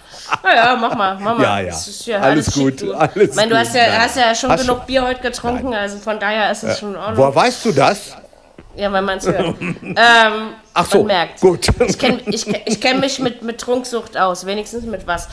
Naja, 0.44 0.76
mach 0.80 0.94
mal, 0.94 1.18
mach 1.18 1.36
mal. 1.38 1.42
Ja, 1.42 1.60
ja. 1.60 1.74
Ja 2.04 2.20
Alles 2.20 2.46
schick, 2.54 2.54
gut, 2.62 2.82
du. 2.82 2.94
alles 2.94 3.30
ich 3.30 3.34
meine, 3.34 3.50
du 3.50 3.58
hast 3.58 3.74
ja, 3.74 3.88
Nein. 3.88 4.00
hast 4.00 4.16
ja 4.16 4.34
schon 4.34 4.50
Hast 4.50 4.60
genug 4.62 4.76
schon- 4.78 4.86
Bier 4.86 5.02
heute 5.04 5.20
getrunken, 5.20 5.74
also 5.74 5.98
von 5.98 6.20
daher 6.20 6.52
ist 6.52 6.62
es 6.62 6.78
schon 6.78 6.90
in 6.90 6.96
Ordnung. 6.96 7.16
Woher 7.16 7.34
weißt 7.34 7.64
du 7.64 7.72
das? 7.72 8.16
Ja, 8.76 8.92
wenn 8.92 9.04
man 9.04 9.18
es 9.18 9.26
hört. 9.26 9.56
ähm, 9.60 9.96
Ach 10.72 10.86
so, 10.86 11.02
merkt. 11.02 11.40
gut. 11.40 11.66
Ich 11.88 11.98
kenne 11.98 12.20
ich, 12.26 12.44
kenn- 12.46 12.60
ich 12.64 12.80
kenn 12.80 13.00
mich 13.00 13.18
mit, 13.18 13.42
mit 13.42 13.60
Trunksucht 13.60 14.16
aus, 14.16 14.46
wenigstens 14.46 14.84
mit 14.84 15.04
was. 15.08 15.26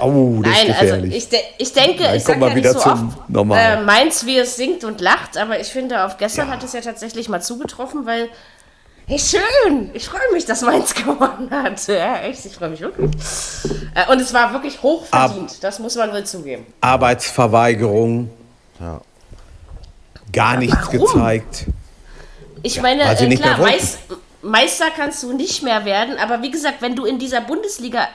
Oh, 0.00 0.40
das 0.40 0.52
Nein, 0.52 0.66
ist 0.68 0.70
also 0.70 0.80
gefährlich. 0.94 1.16
ich, 1.16 1.28
de 1.28 1.40
ich 1.58 1.72
denke, 1.72 2.04
Nein, 2.04 2.16
ich 2.16 2.24
komm 2.24 2.34
sag 2.34 2.38
mal 2.40 2.48
ja 2.50 2.54
nicht 2.54 2.64
wieder 2.64 2.72
so 2.74 2.78
zum 2.78 3.14
oft, 3.50 3.58
äh, 3.58 3.80
meins, 3.82 4.24
wie 4.24 4.38
es 4.38 4.54
singt 4.54 4.84
und 4.84 5.00
lacht, 5.00 5.36
aber 5.36 5.58
ich 5.58 5.66
finde, 5.66 6.04
auf 6.04 6.16
gestern 6.16 6.48
hat 6.48 6.62
es 6.62 6.72
ja 6.72 6.80
tatsächlich 6.80 7.28
mal 7.28 7.42
zugetroffen, 7.42 8.06
weil, 8.06 8.28
hey, 9.06 9.18
schön, 9.18 9.90
ich 9.92 10.06
freue 10.08 10.32
mich, 10.32 10.44
dass 10.44 10.62
meins 10.62 10.94
gewonnen 10.94 11.48
hat. 11.50 11.86
Ja, 11.88 12.16
echt, 12.18 12.44
ich 12.46 12.54
freue 12.54 12.70
mich 12.70 12.80
wirklich. 12.80 13.10
Äh, 13.94 14.10
und 14.10 14.20
es 14.20 14.32
war 14.34 14.52
wirklich 14.52 14.82
hochverdient, 14.82 15.62
das 15.62 15.78
muss 15.78 15.94
man 15.96 16.12
wohl 16.12 16.24
zugeben. 16.24 16.66
Arbeitsverweigerung, 16.80 18.30
Ja. 18.80 19.00
gar 20.32 20.56
nichts 20.56 20.90
gezeigt. 20.90 21.66
Ich 22.62 22.76
Ja, 22.76 22.82
meine, 22.82 23.16
sie 23.16 23.24
äh, 23.24 23.28
nicht 23.28 23.42
klar. 23.42 23.58
Meis- 23.58 23.98
Meister 24.42 24.86
kannst 24.94 25.22
du 25.22 25.32
nicht 25.32 25.62
mehr 25.62 25.84
werden, 25.84 26.18
aber 26.18 26.42
wie 26.42 26.50
gesagt, 26.50 26.80
wenn 26.82 26.94
du 26.96 27.04
in 27.06 27.18
dieser 27.18 27.40
Bundesliga. 27.40 28.08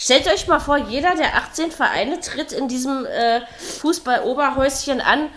Stellt 0.00 0.26
euch 0.32 0.46
mal 0.46 0.60
vor, 0.60 0.76
jeder 0.78 1.14
der 1.16 1.34
18 1.36 1.72
Vereine 1.72 2.20
tritt 2.20 2.52
in 2.52 2.68
diesem 2.68 3.04
äh, 3.04 3.40
Fußball-Oberhäuschen 3.80 5.00
an, 5.00 5.28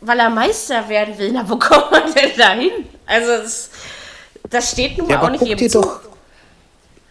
weil 0.00 0.18
er 0.18 0.30
Meister 0.30 0.88
werden 0.88 1.18
will. 1.18 1.32
Na, 1.32 1.46
wo 1.48 1.58
kommt 1.58 1.90
man 1.90 2.12
denn 2.14 2.30
da 2.36 2.52
hin? 2.52 2.70
Also, 3.06 3.42
das, 3.42 3.70
das 4.50 4.70
steht 4.72 4.98
nun 4.98 5.06
mal 5.08 5.14
Ja, 5.14 5.22
auch 5.22 5.30
nicht 5.30 5.44
jedem 5.44 5.68
zu. 5.68 5.80
doch, 5.80 6.00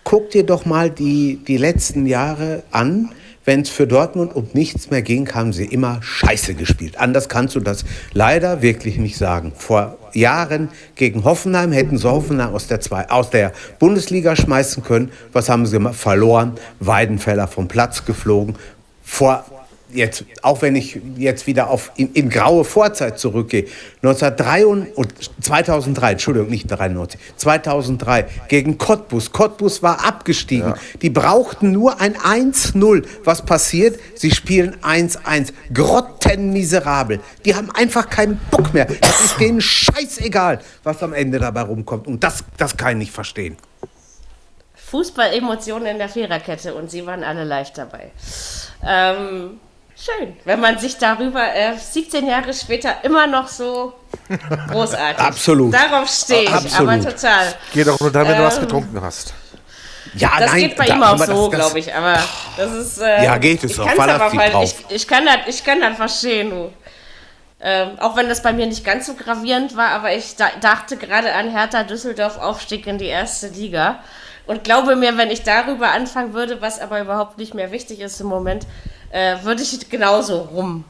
guck 0.03 0.29
dir 0.31 0.43
doch 0.45 0.65
mal 0.65 0.89
die, 0.89 1.39
die 1.47 1.57
letzten 1.57 2.05
Jahre 2.05 2.63
an. 2.71 3.11
Wenn 3.47 3.61
es 3.61 3.69
für 3.69 3.85
Dortmund 3.85 4.35
um 4.35 4.47
nichts 4.53 4.89
mehr 4.89 5.03
ging, 5.03 5.31
haben 5.35 5.53
sie 5.53 5.65
immer 5.65 5.99
Scheiße 6.01 6.55
gespielt. 6.55 6.97
Anders 6.97 7.29
kannst 7.29 7.53
du 7.53 7.59
das 7.59 7.85
leider 8.11 8.63
wirklich 8.63 8.97
nicht 8.97 9.17
sagen. 9.17 9.53
Vor 9.55 9.99
Jahren 10.13 10.69
gegen 10.95 11.23
Hoffenheim 11.23 11.71
hätten 11.71 11.99
sie 11.99 12.09
Hoffenheim 12.09 12.55
aus 12.55 12.65
der, 12.65 12.81
zwei, 12.81 13.07
aus 13.07 13.29
der 13.29 13.51
Bundesliga 13.77 14.35
schmeißen 14.35 14.81
können. 14.83 15.11
Was 15.31 15.47
haben 15.47 15.67
sie 15.67 15.73
gemacht? 15.73 15.93
Verloren. 15.93 16.53
Weidenfeller 16.79 17.47
vom 17.47 17.67
Platz 17.67 18.03
geflogen. 18.05 18.55
Vor 19.03 19.45
jetzt, 19.91 20.25
auch 20.41 20.61
wenn 20.61 20.75
ich 20.75 20.99
jetzt 21.17 21.47
wieder 21.47 21.69
auf 21.69 21.91
in, 21.95 22.13
in 22.13 22.29
graue 22.29 22.63
Vorzeit 22.63 23.19
zurückgehe, 23.19 23.65
1903 24.01 24.65
und, 24.65 24.87
und 24.95 25.13
2003, 25.41 26.11
Entschuldigung, 26.11 26.49
nicht 26.49 26.67
93, 26.67 27.19
2003 27.37 28.25
gegen 28.47 28.77
Cottbus. 28.77 29.31
Cottbus 29.31 29.83
war 29.83 30.05
abgestiegen. 30.05 30.73
Die 31.01 31.09
brauchten 31.09 31.71
nur 31.71 31.99
ein 32.01 32.15
1-0. 32.15 33.05
Was 33.23 33.45
passiert? 33.45 33.99
Sie 34.15 34.31
spielen 34.31 34.75
1-1. 34.77 35.53
Grottenmiserabel. 35.73 37.19
Die 37.45 37.55
haben 37.55 37.71
einfach 37.71 38.09
keinen 38.09 38.39
Bock 38.51 38.73
mehr. 38.73 38.85
Das 38.85 39.25
ist 39.25 39.39
denen 39.39 39.61
scheißegal, 39.61 40.59
was 40.83 41.01
am 41.03 41.13
Ende 41.13 41.39
dabei 41.39 41.61
rumkommt. 41.61 42.07
Und 42.07 42.23
das, 42.23 42.43
das 42.57 42.75
kann 42.77 42.91
ich 42.91 42.97
nicht 42.97 43.11
verstehen. 43.11 43.57
Fußball-Emotionen 44.85 45.87
in 45.87 45.97
der 45.97 46.09
Viererkette 46.09 46.75
und 46.75 46.91
sie 46.91 47.05
waren 47.05 47.23
alle 47.23 47.43
live 47.43 47.73
dabei. 47.73 48.11
Ähm, 48.85 49.59
schön, 49.95 50.35
wenn 50.45 50.59
man 50.59 50.77
sich 50.77 50.97
darüber 50.97 51.53
äh, 51.53 51.77
17 51.77 52.27
Jahre 52.27 52.53
später 52.53 52.95
immer 53.03 53.27
noch 53.27 53.47
so 53.47 53.93
großartig. 54.71 55.19
Absolut. 55.23 55.73
Darauf 55.73 56.09
stehe 56.09 56.43
ich, 56.43 56.53
Absolut. 56.53 56.93
aber 56.93 57.01
total. 57.11 57.53
Geht 57.73 57.89
auch 57.89 57.99
nur 57.99 58.11
dann, 58.11 58.27
wenn 58.27 58.37
du 58.37 58.43
was 58.43 58.55
Ähm, 58.57 58.61
getrunken 58.61 59.01
hast. 59.01 59.33
Ja, 60.15 60.31
Das 60.39 60.51
nein, 60.51 60.61
geht 60.61 60.75
bei 60.77 60.85
da- 60.85 60.95
ihm 60.95 61.03
auch 61.03 61.07
aber 61.07 61.25
so, 61.25 61.49
glaube 61.49 61.79
ich. 61.79 61.93
Aber 61.93 62.17
das 62.57 62.71
ist. 62.73 62.97
Äh, 62.99 63.23
Ja, 63.25 63.37
geht 63.37 63.63
es 63.63 63.71
ich 63.71 63.79
auch. 63.79 63.87
aber 63.99 64.07
drauf. 64.49 64.75
Ich, 64.89 64.95
ich, 64.95 65.07
kann 65.07 65.25
das, 65.25 65.37
ich 65.47 65.63
kann 65.63 65.81
das 65.81 65.97
verstehen, 65.97 66.49
du. 66.51 66.71
Ähm, 67.61 67.97
auch 67.99 68.15
wenn 68.15 68.29
das 68.29 68.41
bei 68.43 68.53
mir 68.53 68.65
nicht 68.67 68.85
ganz 68.85 69.07
so 69.07 69.15
gravierend 69.15 69.75
war, 69.75 69.89
aber 69.89 70.13
ich 70.13 70.35
da, 70.35 70.47
dachte 70.61 70.97
gerade 70.97 71.33
an 71.33 71.49
Hertha 71.49 71.83
Düsseldorf 71.83 72.37
Aufstieg 72.37 72.85
in 72.85 72.97
die 72.97 73.07
erste 73.07 73.47
Liga. 73.47 73.99
Und 74.45 74.63
glaube 74.63 74.95
mir, 74.95 75.17
wenn 75.17 75.31
ich 75.31 75.41
darüber 75.43 75.89
anfangen 75.91 76.33
würde, 76.33 76.61
was 76.61 76.79
aber 76.79 77.01
überhaupt 77.01 77.37
nicht 77.39 77.53
mehr 77.55 77.71
wichtig 77.71 77.99
ist 78.01 78.21
im 78.21 78.27
Moment, 78.27 78.67
äh, 79.11 79.35
würde 79.43 79.61
ich 79.63 79.89
genauso 79.89 80.37
rum. 80.41 80.83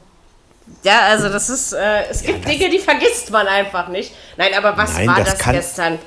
Ja, 0.84 1.02
also 1.02 1.30
das 1.30 1.50
ist, 1.50 1.74
äh, 1.74 2.06
es 2.10 2.24
gibt 2.24 2.48
Dinge, 2.48 2.70
die 2.70 2.80
vergisst 2.80 3.30
man 3.32 3.48
einfach 3.48 3.88
nicht. 3.88 4.14
Nein, 4.38 4.52
aber 4.58 4.76
was 4.76 4.94
Nein, 4.96 5.08
war 5.08 5.18
das 5.20 5.30
das, 5.32 5.38
kann- 5.40 5.56
gestern? 5.56 6.00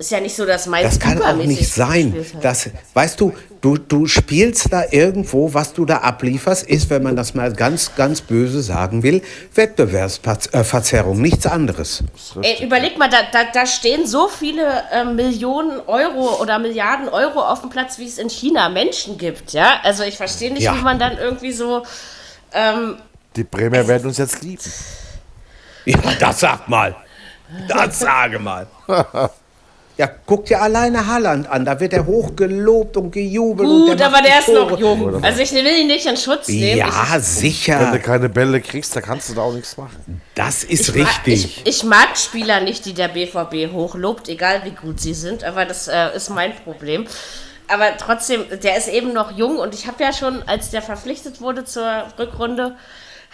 Ist 0.00 0.12
ja 0.12 0.18
nicht 0.20 0.34
so, 0.34 0.46
dass 0.46 0.64
Mainz 0.66 0.88
Das 0.88 0.98
kann 0.98 1.20
auch 1.20 1.36
nicht 1.36 1.70
sein. 1.70 2.14
Das, 2.40 2.70
weißt 2.94 3.20
du, 3.20 3.34
du, 3.60 3.76
du 3.76 4.06
spielst 4.06 4.72
da 4.72 4.84
irgendwo, 4.90 5.52
was 5.52 5.74
du 5.74 5.84
da 5.84 5.98
ablieferst, 5.98 6.66
ist, 6.66 6.88
wenn 6.88 7.02
man 7.02 7.16
das 7.16 7.34
mal 7.34 7.52
ganz, 7.52 7.94
ganz 7.96 8.22
böse 8.22 8.62
sagen 8.62 9.02
will, 9.02 9.20
Wettbewerbsverzerrung, 9.54 11.20
nichts 11.20 11.44
anderes. 11.44 12.02
Ey, 12.40 12.64
überleg 12.64 12.96
mal, 12.96 13.10
da, 13.10 13.18
da, 13.30 13.44
da 13.52 13.66
stehen 13.66 14.06
so 14.06 14.28
viele 14.28 14.84
äh, 14.90 15.04
Millionen 15.04 15.80
Euro 15.86 16.40
oder 16.40 16.58
Milliarden 16.58 17.10
Euro 17.10 17.40
auf 17.42 17.60
dem 17.60 17.68
Platz, 17.68 17.98
wie 17.98 18.06
es 18.06 18.16
in 18.16 18.30
China 18.30 18.70
Menschen 18.70 19.18
gibt, 19.18 19.52
ja? 19.52 19.80
Also 19.82 20.02
ich 20.02 20.16
verstehe 20.16 20.50
nicht, 20.50 20.62
Ja. 20.62 20.74
wie 20.78 20.80
man 20.80 20.98
dann 20.98 21.18
irgendwie 21.18 21.52
so. 21.52 21.82
Ähm, 22.54 22.96
Die 23.36 23.44
Bremer 23.44 23.86
werden 23.86 24.06
uns 24.06 24.16
jetzt 24.16 24.40
lieben. 24.42 24.62
Ja, 25.84 25.98
das 26.18 26.40
sag 26.40 26.68
mal. 26.70 26.96
Das 27.68 27.98
sage 27.98 28.38
mal. 28.38 28.66
Ja, 30.00 30.08
guck 30.24 30.46
dir 30.46 30.62
alleine 30.62 31.06
Halland 31.06 31.46
an. 31.46 31.66
Da 31.66 31.78
wird 31.78 31.92
er 31.92 32.06
hochgelobt 32.06 32.96
und 32.96 33.10
gejubelt. 33.10 33.68
und 33.68 33.86
gut, 33.88 34.00
der 34.00 34.06
aber 34.06 34.22
der 34.22 34.38
ist 34.38 34.48
noch 34.48 34.78
jung. 34.80 35.22
Also 35.22 35.42
ich 35.42 35.52
will 35.52 35.66
ihn 35.66 35.88
nicht 35.88 36.06
in 36.06 36.16
Schutz 36.16 36.48
nehmen. 36.48 36.78
Ja, 36.78 36.88
ich, 36.88 37.12
Wenn 37.12 37.20
sicher. 37.20 37.90
du 37.92 37.98
keine 38.00 38.30
Bälle 38.30 38.62
kriegst, 38.62 38.96
dann 38.96 39.02
kannst 39.02 39.28
du 39.28 39.34
da 39.34 39.42
auch 39.42 39.52
nichts 39.52 39.76
machen. 39.76 40.22
Das 40.34 40.64
ist 40.64 40.88
ich, 40.88 40.94
mag- 40.96 41.26
richtig. 41.26 41.62
ich, 41.64 41.66
ich 41.66 41.84
mag 41.84 42.16
Spieler 42.16 42.60
nicht, 42.60 42.86
die 42.86 42.94
der 42.94 43.08
BVB 43.08 43.70
hochlobt, 43.74 44.30
egal 44.30 44.62
wie 44.64 44.70
gut 44.70 44.98
sie 45.02 45.12
sind, 45.12 45.44
aber 45.44 45.66
das 45.66 45.86
äh, 45.86 46.16
ist 46.16 46.30
mein 46.30 46.54
Problem. 46.56 47.06
Aber 47.68 47.94
trotzdem, 47.98 48.44
der 48.62 48.78
ist 48.78 48.88
eben 48.88 49.12
noch 49.12 49.36
jung 49.36 49.58
und 49.58 49.74
ich 49.74 49.86
habe 49.86 50.02
ja 50.02 50.14
schon, 50.14 50.42
als 50.48 50.70
der 50.70 50.80
verpflichtet 50.80 51.42
wurde 51.42 51.66
zur 51.66 52.06
Rückrunde, 52.18 52.74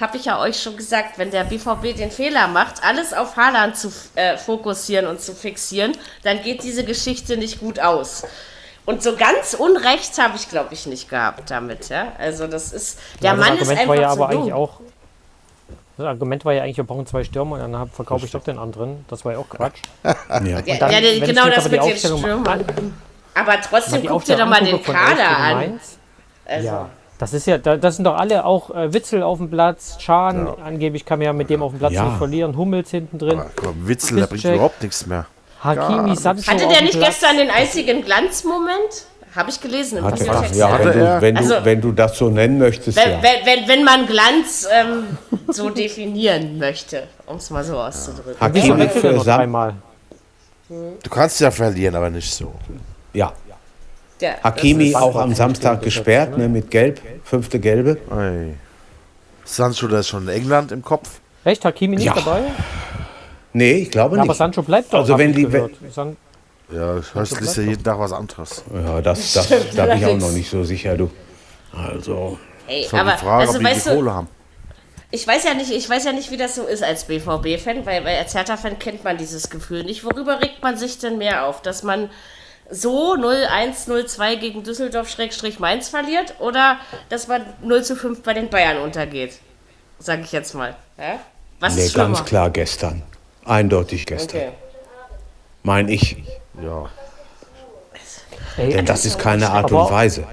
habe 0.01 0.17
ich 0.19 0.27
ja 0.27 0.39
euch 0.41 0.61
schon 0.63 0.77
gesagt, 0.77 1.17
wenn 1.19 1.31
der 1.31 1.45
BVB 1.45 1.97
den 1.97 2.11
Fehler 2.11 2.49
macht, 2.49 2.85
alles 2.85 3.13
auf 3.15 3.37
Haaland 3.37 3.77
zu 3.77 3.91
äh, 4.15 4.37
fokussieren 4.37 5.07
und 5.07 5.21
zu 5.21 5.35
fixieren, 5.35 5.93
dann 6.23 6.43
geht 6.43 6.63
diese 6.63 6.85
Geschichte 6.85 7.37
nicht 7.37 7.61
gut 7.61 7.81
aus. 7.81 8.25
Und 8.85 9.03
so 9.03 9.17
ganz 9.17 9.55
Unrecht 9.55 10.17
habe 10.19 10.37
ich, 10.37 10.49
glaube 10.49 10.75
ich, 10.75 10.87
nicht 10.87 11.09
gehabt 11.09 11.51
damit. 11.51 11.89
Ja? 11.89 12.13
Also 12.19 12.47
das 12.47 12.73
ist, 12.73 12.99
der 13.23 13.31
Ja, 13.33 13.37
das 13.37 13.47
Mann 13.47 13.55
ist 13.59 13.69
Argument 13.69 13.81
einfach 13.81 13.89
war 13.95 14.01
ja 14.01 14.09
zu 14.15 14.23
aber 14.23 14.33
jung. 14.33 14.43
eigentlich 14.43 14.55
auch. 14.55 14.81
Das 15.97 16.07
Argument 16.07 16.45
war 16.45 16.53
ja 16.53 16.63
eigentlich, 16.63 16.77
wir 16.77 16.85
brauchen 16.85 17.07
zwei 17.07 17.25
Stürmer 17.25 17.65
und 17.65 17.73
dann 17.73 17.91
verkaufe 17.91 18.27
ich 18.27 18.31
doch 18.33 18.45
den 18.45 18.59
anderen. 18.59 19.07
Das 19.09 19.25
war 19.25 19.33
ja 19.33 19.39
auch 19.39 19.49
Quatsch. 19.49 19.79
Ja. 20.05 20.15
Ja, 20.61 20.77
dann, 20.79 20.91
ja, 20.93 20.99
ich 21.01 21.25
genau 21.25 21.49
das 21.49 21.69
mit 21.71 21.83
den 21.83 21.97
Stürmern. 21.97 22.47
an- 22.47 22.95
Aber 23.35 23.61
trotzdem 23.63 24.03
die 24.03 24.09
guck 24.09 24.25
dir 24.27 24.37
doch 24.37 24.47
mal 24.47 24.63
den 24.63 24.83
Kader 24.83 25.27
an. 25.39 25.81
Also, 26.45 26.67
Ja, 26.67 26.91
das 27.19 27.33
ist 27.33 27.47
ja, 27.47 27.59
da- 27.59 27.77
das 27.77 27.97
sind 27.97 28.05
doch 28.05 28.17
alle 28.17 28.45
auch 28.45 28.71
äh, 28.75 28.93
Witzel 28.93 29.23
auf 29.23 29.39
dem 29.39 29.51
Platz, 29.51 29.97
Schahn, 30.01 30.49
angeblich 30.65 31.05
kann 31.05 31.19
man 31.19 31.27
ja 31.27 31.33
mit 31.33 31.49
dem 31.51 31.63
auf 31.63 31.73
dem 31.73 31.79
Platz 31.79 31.93
Ja. 31.93 32.05
nicht 32.05 32.19
verlieren, 32.19 32.57
Hummels 32.57 32.91
hinten 32.91 33.19
drin, 33.19 33.41
Aber 33.41 33.51
komm, 33.57 33.89
Witzel, 33.89 34.17
der 34.19 34.27
bringt 34.27 34.45
überhaupt 34.45 34.83
nichts 34.83 35.07
mehr. 35.07 35.27
Hakimi, 35.61 36.15
Sancho 36.17 36.51
Hatte 36.53 36.69
der 36.69 36.83
nicht 36.83 36.99
Platz. 36.99 37.19
gestern 37.21 37.37
den 37.39 37.51
einzigen 37.51 38.03
Glanzmoment? 38.03 39.07
Habe 39.35 39.51
ich 39.51 39.61
gelesen 39.61 39.99
im 39.99 40.05
Hatte, 40.05 40.25
Pressetext. 40.25 40.57
ja, 40.57 40.71
Hatte 40.71 40.85
wenn, 40.95 40.99
er? 41.01 41.17
du, 41.17 41.23
wenn, 41.23 41.35
du, 41.35 41.41
Also- 41.41 41.65
wenn 41.65 41.81
du 41.83 41.93
das 41.93 42.17
so 42.19 42.29
nennen 42.31 42.59
möchtest, 42.59 42.97
Wenn, 42.97 43.11
ja. 43.13 43.23
wenn, 43.23 43.47
wenn, 43.47 43.69
wenn 43.69 43.85
man 43.85 44.07
Glanz 44.07 44.67
ähm, 44.73 45.05
so 45.49 45.69
definieren 45.69 46.59
möchte, 46.59 47.03
um 47.27 47.37
es 47.37 47.51
mal 47.51 47.63
so 47.65 47.77
auszudrücken. 47.79 48.41
Hakimi 48.41 48.81
er 48.83 48.89
für 48.91 49.13
Sam, 49.21 49.25
dreimal? 49.39 49.75
Du 50.69 51.11
kannst 51.11 51.39
ja 51.41 51.51
verlieren, 51.51 51.95
aber 51.97 52.11
nicht 52.11 52.33
so. 52.33 52.53
ja. 53.13 53.33
Ja, 54.21 54.35
Hakimi 54.43 54.93
das 54.93 55.01
ist- 55.01 55.07
auch 55.07 55.17
am 55.17 55.35
Samstag 55.35 55.83
gesperrt, 55.83 56.39
ne, 56.39 56.49
mit 56.49 56.71
Gelb, 56.71 57.01
fünfte 57.25 57.59
Gelbe. 57.61 57.99
Ey. 58.11 58.55
Sancho, 59.45 59.87
der 59.89 60.01
ist 60.01 60.09
schon 60.09 60.23
in 60.25 60.29
England 60.31 60.73
im 60.73 60.83
Kopf. 60.83 61.21
Echt, 61.45 61.65
Hakimi 61.65 61.97
nicht 61.97 62.07
Ja. 62.07 62.15
dabei? 62.15 62.43
Nee, 63.53 63.73
ich 63.75 63.91
glaube 63.91 64.17
Ja, 64.17 64.23
aber 64.23 64.31
nicht. 64.33 64.39
Sancho 64.39 64.63
bleibt 64.63 64.93
doch, 64.93 65.01
Also 65.01 65.17
wenn 65.19 65.31
ich 65.31 65.37
die- 65.37 65.43
gehört. 65.45 65.73
San 65.93 66.17
Ja, 66.73 66.97
ich 66.99 67.15
weiß, 67.15 67.41
liest 67.41 67.57
ja 67.59 67.63
jeden 67.63 67.85
Tag 67.85 67.99
was 68.01 68.13
anderes. 68.13 68.65
Ja, 68.75 69.01
das, 69.01 69.35
das, 69.35 69.49
da 69.77 69.87
bin 69.87 69.99
ich 69.99 70.07
auch 70.07 70.17
noch 70.19 70.33
nicht 70.33 70.51
so 70.51 70.65
sicher, 70.65 70.97
du. 70.97 71.11
Also, 71.73 72.39
Ey, 72.67 72.83
Ist 72.83 72.93
aber 72.95 73.13
die 73.13 73.19
Frage, 73.19 73.41
also 73.43 73.53
ob 73.53 73.59
die 73.61 73.65
weißt 73.65 73.87
die 73.87 73.91
du, 73.91 73.95
Kohle 73.97 74.15
haben. 74.15 74.29
ich 75.13 75.25
weiß 75.29 75.45
ja 75.45 75.55
nicht, 75.55 75.71
ich 75.71 75.89
weiß 75.89 76.05
ja 76.05 76.13
nicht, 76.13 76.33
wie 76.33 76.37
das 76.37 76.57
so 76.57 76.65
ist 76.65 76.83
als 76.83 77.05
BVB-Fan, 77.05 77.87
weil, 77.87 78.05
weil 78.05 78.17
als 78.17 78.35
Hertha-Fan 78.35 78.81
kennt 78.81 79.05
man 79.05 79.17
dieses 79.17 79.49
Gefühl 79.49 79.85
nicht. 79.85 80.03
Worüber 80.05 80.41
regt 80.43 80.61
man 80.65 80.77
sich 80.77 80.99
denn 80.99 81.17
mehr 81.19 81.47
auf? 81.47 81.63
Dass 81.63 81.85
man 81.85 82.11
so 82.71 83.15
0-1, 83.15 83.89
0-2 83.89 84.37
gegen 84.37 84.63
Düsseldorf-Mainz 84.63 85.89
verliert 85.89 86.35
oder 86.41 86.79
dass 87.09 87.29
man 87.29 87.47
0 87.63 87.85
zu 87.85 87.97
5 87.97 88.23
bei 88.23 88.35
den 88.35 88.49
Bayern 88.49 88.79
untergeht? 88.79 89.39
Sag 89.99 90.21
ich 90.21 90.33
jetzt 90.33 90.55
mal. 90.55 90.77
Ja? 90.99 91.21
Was 91.61 91.77
nee, 91.77 91.89
ganz 91.89 92.25
klar 92.25 92.51
gestern. 92.51 93.03
Eindeutig 93.45 94.07
gestern. 94.07 94.41
Okay. 94.41 94.53
Mein 95.63 95.89
ich. 95.89 96.17
Ja. 96.63 96.91
Ey, 98.57 98.71
Denn 98.71 98.87
das 98.87 99.05
ist 99.05 99.19
keine 99.19 99.51
Art 99.51 99.71
und 99.71 99.91
Weise. 99.91 100.25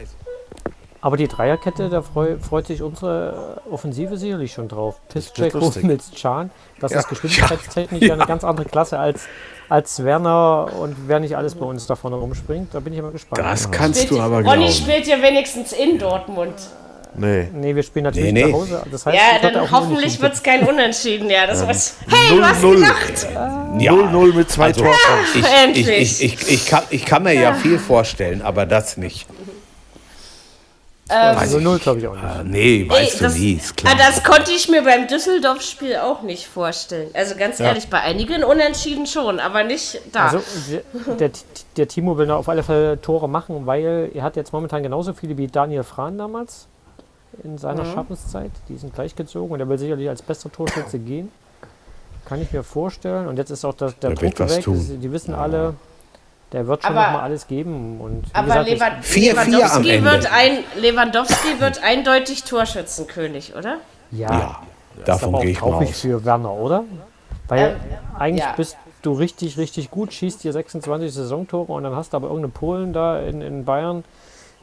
Aber 1.04 1.18
die 1.18 1.28
Dreierkette, 1.28 1.90
da 1.90 2.02
freu, 2.02 2.38
freut 2.40 2.66
sich 2.68 2.82
unsere 2.82 3.62
Offensive 3.70 4.18
sicherlich 4.18 4.54
schon 4.54 4.70
drauf. 4.70 4.96
Piszczek. 5.10 5.54
Hummels, 5.54 6.12
Can. 6.20 6.50
Das 6.80 6.94
Ja. 6.94 7.00
ist 7.00 7.10
geschwindigkeitstechnisch 7.10 8.02
ja. 8.04 8.14
eine 8.14 8.26
ganz 8.26 8.44
andere 8.46 8.66
Klasse 8.68 8.98
als, 8.98 9.24
als 9.68 10.04
Werner 10.04 10.70
und 10.80 10.96
wer 11.08 11.20
nicht 11.20 11.36
alles 11.36 11.56
bei 11.56 11.66
uns 11.66 11.86
da 11.88 11.96
vorne 11.96 12.16
rumspringt. 12.16 12.74
Da 12.74 12.80
bin 12.80 12.94
ich 12.94 13.00
immer 13.00 13.12
gespannt. 13.12 13.46
Das 13.46 13.70
kannst 13.70 14.02
Spielt- 14.04 14.20
du 14.20 14.24
aber 14.24 14.38
Ronny 14.38 14.66
glauben. 14.66 14.72
spielt 14.72 15.06
ja 15.08 15.22
wenigstens 15.22 15.74
in 15.74 16.00
Dortmund. 16.00 16.54
Nee. 17.16 17.48
Nee, 17.54 17.76
wir 17.76 17.84
spielen 17.84 18.06
natürlich 18.06 18.34
Nee, 18.34 18.46
nee. 18.46 18.52
zu 18.52 18.58
Hause. 18.58 18.82
Das 18.90 19.06
heißt, 19.06 19.16
Ja, 19.18 19.40
dann 19.50 19.56
auch 19.62 19.72
hoffentlich 19.72 20.20
wird 20.20 20.34
es 20.34 20.42
kein 20.42 20.66
Unentschieden. 20.68 21.30
Ja, 21.30 21.46
das 21.46 21.68
war's. 21.68 21.98
Hey, 22.08 22.36
du 22.38 22.44
hast 22.44 22.64
0-0. 22.64 22.74
gelacht. 22.76 23.28
Ja, 23.78 23.92
0-0 23.94 24.34
mit 24.34 24.50
zwei 24.50 24.66
also, 24.68 24.82
Torchancen. 24.82 25.72
ich, 25.74 25.88
ich, 25.88 26.24
ich, 26.24 26.24
ich, 26.24 26.52
ich, 26.52 26.66
kann, 26.66 26.84
ich 26.90 27.06
kann 27.06 27.22
mir 27.24 27.34
ja 27.34 27.54
viel 27.54 27.78
vorstellen, 27.78 28.42
aber 28.42 28.66
das 28.66 28.98
nicht. 28.98 29.28
Also 31.10 31.60
0 31.60 31.80
glaube 31.80 32.00
ich 32.00 32.08
auch 32.08 32.16
nicht. 32.16 32.24
Ah, 32.24 32.44
nee, 32.44 32.90
weißt 32.90 33.20
du 33.20 33.24
das, 33.26 33.36
nie, 33.36 33.54
ist 33.54 33.76
klar. 33.76 33.94
Ah, 33.94 33.98
das 33.98 34.24
konnte 34.24 34.52
ich 34.52 34.70
mir 34.70 34.84
beim 34.84 35.08
Düsseldorf-Spiel 35.08 35.98
auch 35.98 36.22
nicht 36.22 36.48
vorstellen. 36.48 37.10
Also 37.14 37.36
ganz 37.36 37.60
ehrlich, 37.60 37.90
bei 37.90 38.00
einigen 38.00 38.44
Unentschieden 38.44 39.06
schon, 39.06 39.40
aber 39.40 39.64
nicht 39.64 40.00
da. 40.12 40.28
Also 40.28 40.42
der, 41.20 41.32
der, 41.76 41.88
Timo 41.88 42.18
will 42.18 42.26
noch 42.26 42.38
auf 42.38 42.50
alle 42.50 42.64
Fälle 42.64 43.02
Tore 43.02 43.28
machen, 43.28 43.66
weil 43.66 44.12
er 44.14 44.24
hat 44.24 44.38
jetzt 44.38 44.54
momentan 44.54 44.82
genauso 44.82 45.14
viele 45.14 45.38
wie 45.38 45.48
Daniel 45.48 45.84
Frahn 45.84 46.18
damals 46.18 46.68
in 47.44 47.58
seiner 47.58 47.86
Schaffenszeit. 47.86 48.52
Die 48.70 48.78
sind 48.78 48.94
gleichgezogen 48.94 49.52
und 49.52 49.60
er 49.60 49.68
will 49.68 49.78
sicherlich 49.78 50.08
als 50.08 50.22
bester 50.22 50.52
Torschütze 50.52 51.00
gehen. 51.00 51.32
Kann 52.26 52.42
ich 52.42 52.52
mir 52.54 52.64
vorstellen. 52.64 53.28
Und 53.28 53.38
jetzt 53.38 53.50
ist 53.50 53.66
auch 53.66 53.74
das, 53.74 53.98
der 54.00 54.12
Der 54.12 54.30
Druck 54.32 54.40
weg. 54.50 54.64
tun. 54.64 55.00
Die 55.02 55.12
wissen 55.12 55.34
alle, 55.34 55.76
der 56.54 56.68
wird 56.68 56.84
schon 56.84 56.96
Aber- 56.96 57.08
noch 57.08 57.14
mal 57.20 57.24
alles 57.24 57.48
geben. 57.48 58.00
Und 58.00 58.24
aber 58.34 58.48
gesagt, 58.48 58.68
ich- 58.70 58.80
Lewa- 58.82 59.02
Vier, 59.02 59.36
vier 59.36 59.42
am 59.42 59.52
Lewandowski, 59.52 59.90
Ende. 59.90 60.12
wird 60.12 60.32
ein, 60.32 60.52
Lewandowski 60.80 61.60
wird 61.60 61.84
eindeutig 61.84 62.44
Torschützenkönig, 62.44 63.56
oder? 63.56 63.78
ja, 64.12 64.30
ja, 64.32 64.60
davon 65.06 65.36
auch 65.36 65.42
gehe 65.42 65.52
ich 65.52 65.62
mal 65.62 65.74
aus. 65.74 66.00
für 66.00 66.24
Werner, 66.24 66.52
oder? 66.54 66.84
Weil 67.48 67.60
Ähm, 67.60 67.76
eigentlich 68.20 68.44
ja. 68.46 68.54
bist 68.56 68.78
du 69.02 69.14
richtig, 69.14 69.58
richtig 69.58 69.90
gut, 69.92 70.14
schießt 70.14 70.44
dir 70.44 70.54
26 70.54 71.14
Saisontore 71.14 71.72
und 71.74 71.84
dann 71.84 71.96
hast 71.96 72.14
du 72.14 72.18
aber 72.18 72.28
irgendeinen 72.28 72.54
Polen 72.54 72.94
da 72.94 73.20
in, 73.20 73.42
in 73.42 73.66
Bayern, 73.66 74.04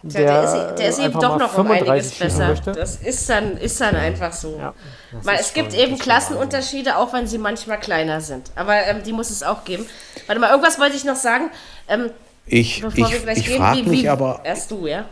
Der, 0.02 0.20
der, 0.24 0.43
der 0.43 0.44
ist, 0.70 0.78
der 0.78 0.89
ist 0.89 0.98
eben 0.98 1.12
doch 1.20 1.39
noch 1.39 1.59
um 1.59 1.70
einiges 1.70 2.12
35 2.12 2.18
schießen 2.18 2.27
besser. 2.28 2.48
möchte. 2.48 2.72
Das 2.72 2.97
ist 2.97 3.28
dann, 3.28 3.56
ist 3.59 3.81
dann 3.81 3.97
einfach 3.97 4.32
so. 4.32 4.56
Ja, 4.59 4.74
Weil 5.22 5.39
es 5.40 5.52
gibt 5.52 5.74
eben 5.74 5.98
Klassenunterschiede, 5.98 6.97
auch 6.97 7.12
wenn 7.12 7.27
sie 7.27 7.39
manchmal 7.39 7.78
kleiner 7.78 8.20
sind. 8.20 8.51
Aber 8.55 8.74
ähm, 8.86 9.02
die 9.05 9.12
muss 9.12 9.28
es 9.31 9.43
auch 9.43 9.64
geben. 9.64 9.85
Warte 10.27 10.40
mal, 10.40 10.51
irgendwas 10.51 10.78
wollte 10.78 10.97
ich 10.97 11.05
noch 11.05 11.16
sagen. 11.16 11.51
Ähm, 11.89 12.10
Ich, 12.47 12.81
bevor 12.81 13.10
wir 13.10 13.16
ich, 13.16 13.22
gleich 13.22 13.39
ich 13.39 13.47
gehen, 13.47 13.59
frage 13.59 13.82
mich 13.82 14.02
wie, 14.05 14.09
aber, 14.09 14.40
Erst 14.44 14.70
du, 14.70 14.86
ja? 14.86 15.05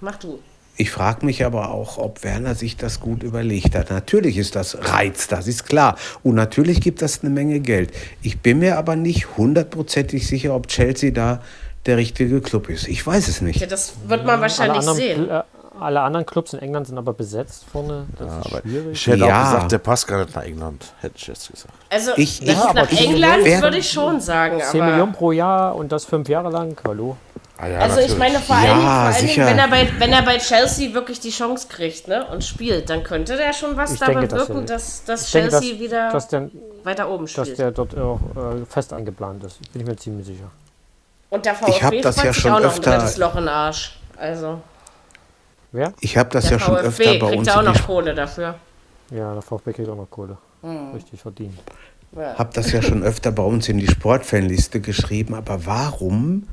Mach 0.00 0.16
du. 0.16 0.38
ich 0.76 0.90
frage 0.90 1.24
mich 1.24 1.44
aber 1.44 1.70
auch, 1.70 1.96
ob 1.98 2.22
Werner 2.24 2.54
sich 2.54 2.76
das 2.76 3.00
gut 3.00 3.22
überlegt 3.22 3.74
hat. 3.74 3.88
Natürlich 3.90 4.36
ist 4.36 4.56
das 4.56 4.76
Reiz, 4.92 5.26
das 5.28 5.46
ist 5.46 5.66
klar. 5.66 5.96
Und 6.22 6.34
natürlich 6.34 6.82
gibt 6.82 7.00
das 7.00 7.22
eine 7.22 7.30
Menge 7.30 7.60
Geld. 7.60 7.92
Ich 8.20 8.40
bin 8.40 8.58
mir 8.58 8.76
aber 8.76 8.94
nicht 8.96 9.38
hundertprozentig 9.38 10.26
sicher, 10.26 10.54
ob 10.54 10.66
Chelsea 10.68 11.10
da 11.12 11.40
der 11.86 11.96
richtige 11.96 12.40
Club 12.40 12.68
ist. 12.68 12.88
Ich 12.88 13.06
weiß 13.06 13.28
es 13.28 13.40
Ja, 13.40 13.46
nicht. 13.46 13.70
das 13.72 13.94
wird 14.06 14.24
man 14.24 14.40
wahrscheinlich 14.40 14.78
anderen, 14.78 14.96
sehen. 14.96 15.30
Äh, 15.30 15.42
alle 15.80 16.00
anderen 16.02 16.24
Clubs 16.24 16.52
in 16.52 16.60
England 16.60 16.86
sind 16.86 16.98
aber 16.98 17.12
besetzt 17.12 17.64
vorne. 17.70 18.06
Das 18.18 18.46
ist 18.46 18.50
schwierig. 18.62 18.92
Ich 18.92 19.06
hätte 19.08 19.18
Ja. 19.26 19.40
auch 19.42 19.52
gesagt, 19.52 19.72
der 19.72 19.78
passt 19.78 20.06
gar 20.06 20.18
nicht 20.24 20.34
nach 20.34 20.44
England. 20.44 20.84
Hätte 21.00 21.14
ich 21.18 21.26
jetzt 21.26 21.50
gesagt. 21.50 21.74
Also 21.90 22.12
Ich- 22.16 22.40
nach, 22.42 22.48
ich- 22.52 22.56
nach 22.58 22.66
aber 22.70 22.86
die- 22.86 23.04
England 23.04 23.44
würde 23.62 23.78
ich 23.78 23.90
schon 23.90 24.20
sagen. 24.20 24.60
10 24.60 24.80
Millionen 24.84 25.02
Aber, 25.10 25.12
pro 25.18 25.32
Jahr 25.32 25.74
und 25.74 25.90
das 25.90 26.04
fünf 26.04 26.28
Jahre 26.28 26.50
lang. 26.50 26.76
Hallo. 26.86 27.16
Ah, 27.56 27.68
ja, 27.68 27.78
also 27.80 28.00
ich 28.00 28.08
natürlich. 28.08 28.18
meine 28.18 28.38
vor 28.40 28.56
allen, 28.56 28.64
Ja, 28.66 28.72
Dingen, 28.74 28.84
vor 28.84 28.90
allen 28.92 29.14
Dingen, 29.16 29.28
sicher. 29.28 29.46
wenn 29.46 29.58
er, 29.58 29.68
bei, 29.68 29.88
wenn 29.98 30.12
er 30.12 30.22
bei 30.22 30.38
Chelsea 30.38 30.92
wirklich 30.94 31.20
die 31.20 31.30
Chance 31.30 31.66
kriegt 31.68 32.08
ne, 32.08 32.26
und 32.26 32.42
spielt, 32.44 32.90
dann 32.90 33.04
könnte 33.04 33.36
der 33.36 33.52
schon 33.52 33.76
was 33.76 33.92
Ich 33.92 34.00
dabei 34.00 34.14
denke, 34.14 34.28
dass 34.28 34.48
wirken, 34.48 34.62
er- 34.62 34.66
dass, 34.66 35.04
dass 35.04 35.26
Ich 35.26 35.32
denke, 35.32 35.50
Chelsea 35.50 35.70
dass, 35.72 35.80
wieder 35.80 36.10
dass, 36.12 36.28
der, 36.28 36.50
weiter 36.82 37.08
oben 37.08 37.26
dass 37.26 37.30
spielt. 37.46 37.58
der 37.58 37.70
dort 37.70 37.96
auch 37.96 38.18
äh, 38.36 38.64
fest 38.68 38.92
angeplant 38.92 39.44
ist. 39.44 39.58
Bin 39.72 39.82
ich 39.82 39.86
mir 39.88 39.96
ziemlich 39.96 40.26
sicher. 40.26 40.50
Und 41.34 41.44
der 41.44 41.52
Ich 41.66 41.82
hab 41.82 41.90
VfB 41.92 42.00
das 42.00 42.22
ja 42.22 42.32
schon 42.32 42.52
auch 42.52 42.60
noch 42.60 42.66
öfter- 42.76 42.92
ein 42.92 42.98
drittes 43.00 43.16
Loch 43.18 43.34
in 43.34 43.40
den 43.42 43.48
Arsch. 43.48 43.98
Also 44.16 44.60
Wer? 45.72 45.92
Ich 46.00 46.16
habe 46.16 46.30
das 46.30 46.44
der 46.44 46.52
ja 46.52 46.58
schon 46.60 46.76
VfB 46.76 46.86
öfter 46.86 47.04
bei 47.18 47.26
kriegt 47.26 47.38
uns 47.38 47.48
ja 47.48 47.54
auch 47.56 47.60
in 47.60 47.66
die 47.66 47.72
noch 47.78 47.86
Kohle 47.86 48.14
dafür. 48.14 48.54
Ja, 49.10 49.32
der 49.32 49.42
VfB 49.42 49.72
kriegt 49.72 49.88
auch 49.88 49.96
noch 49.96 50.08
Kohle. 50.08 50.38
Hm. 50.62 50.92
Richtig 50.94 51.20
verdient. 51.20 51.58
habe 52.16 52.50
das 52.54 52.70
ja 52.72 52.80
schon 52.80 53.02
öfter 53.02 53.32
bei 53.32 53.42
uns 53.42 53.68
in 53.68 53.78
die 53.78 53.88
Sportfanliste 53.88 54.80
geschrieben, 54.80 55.34
aber 55.34 55.66
warum? 55.66 56.46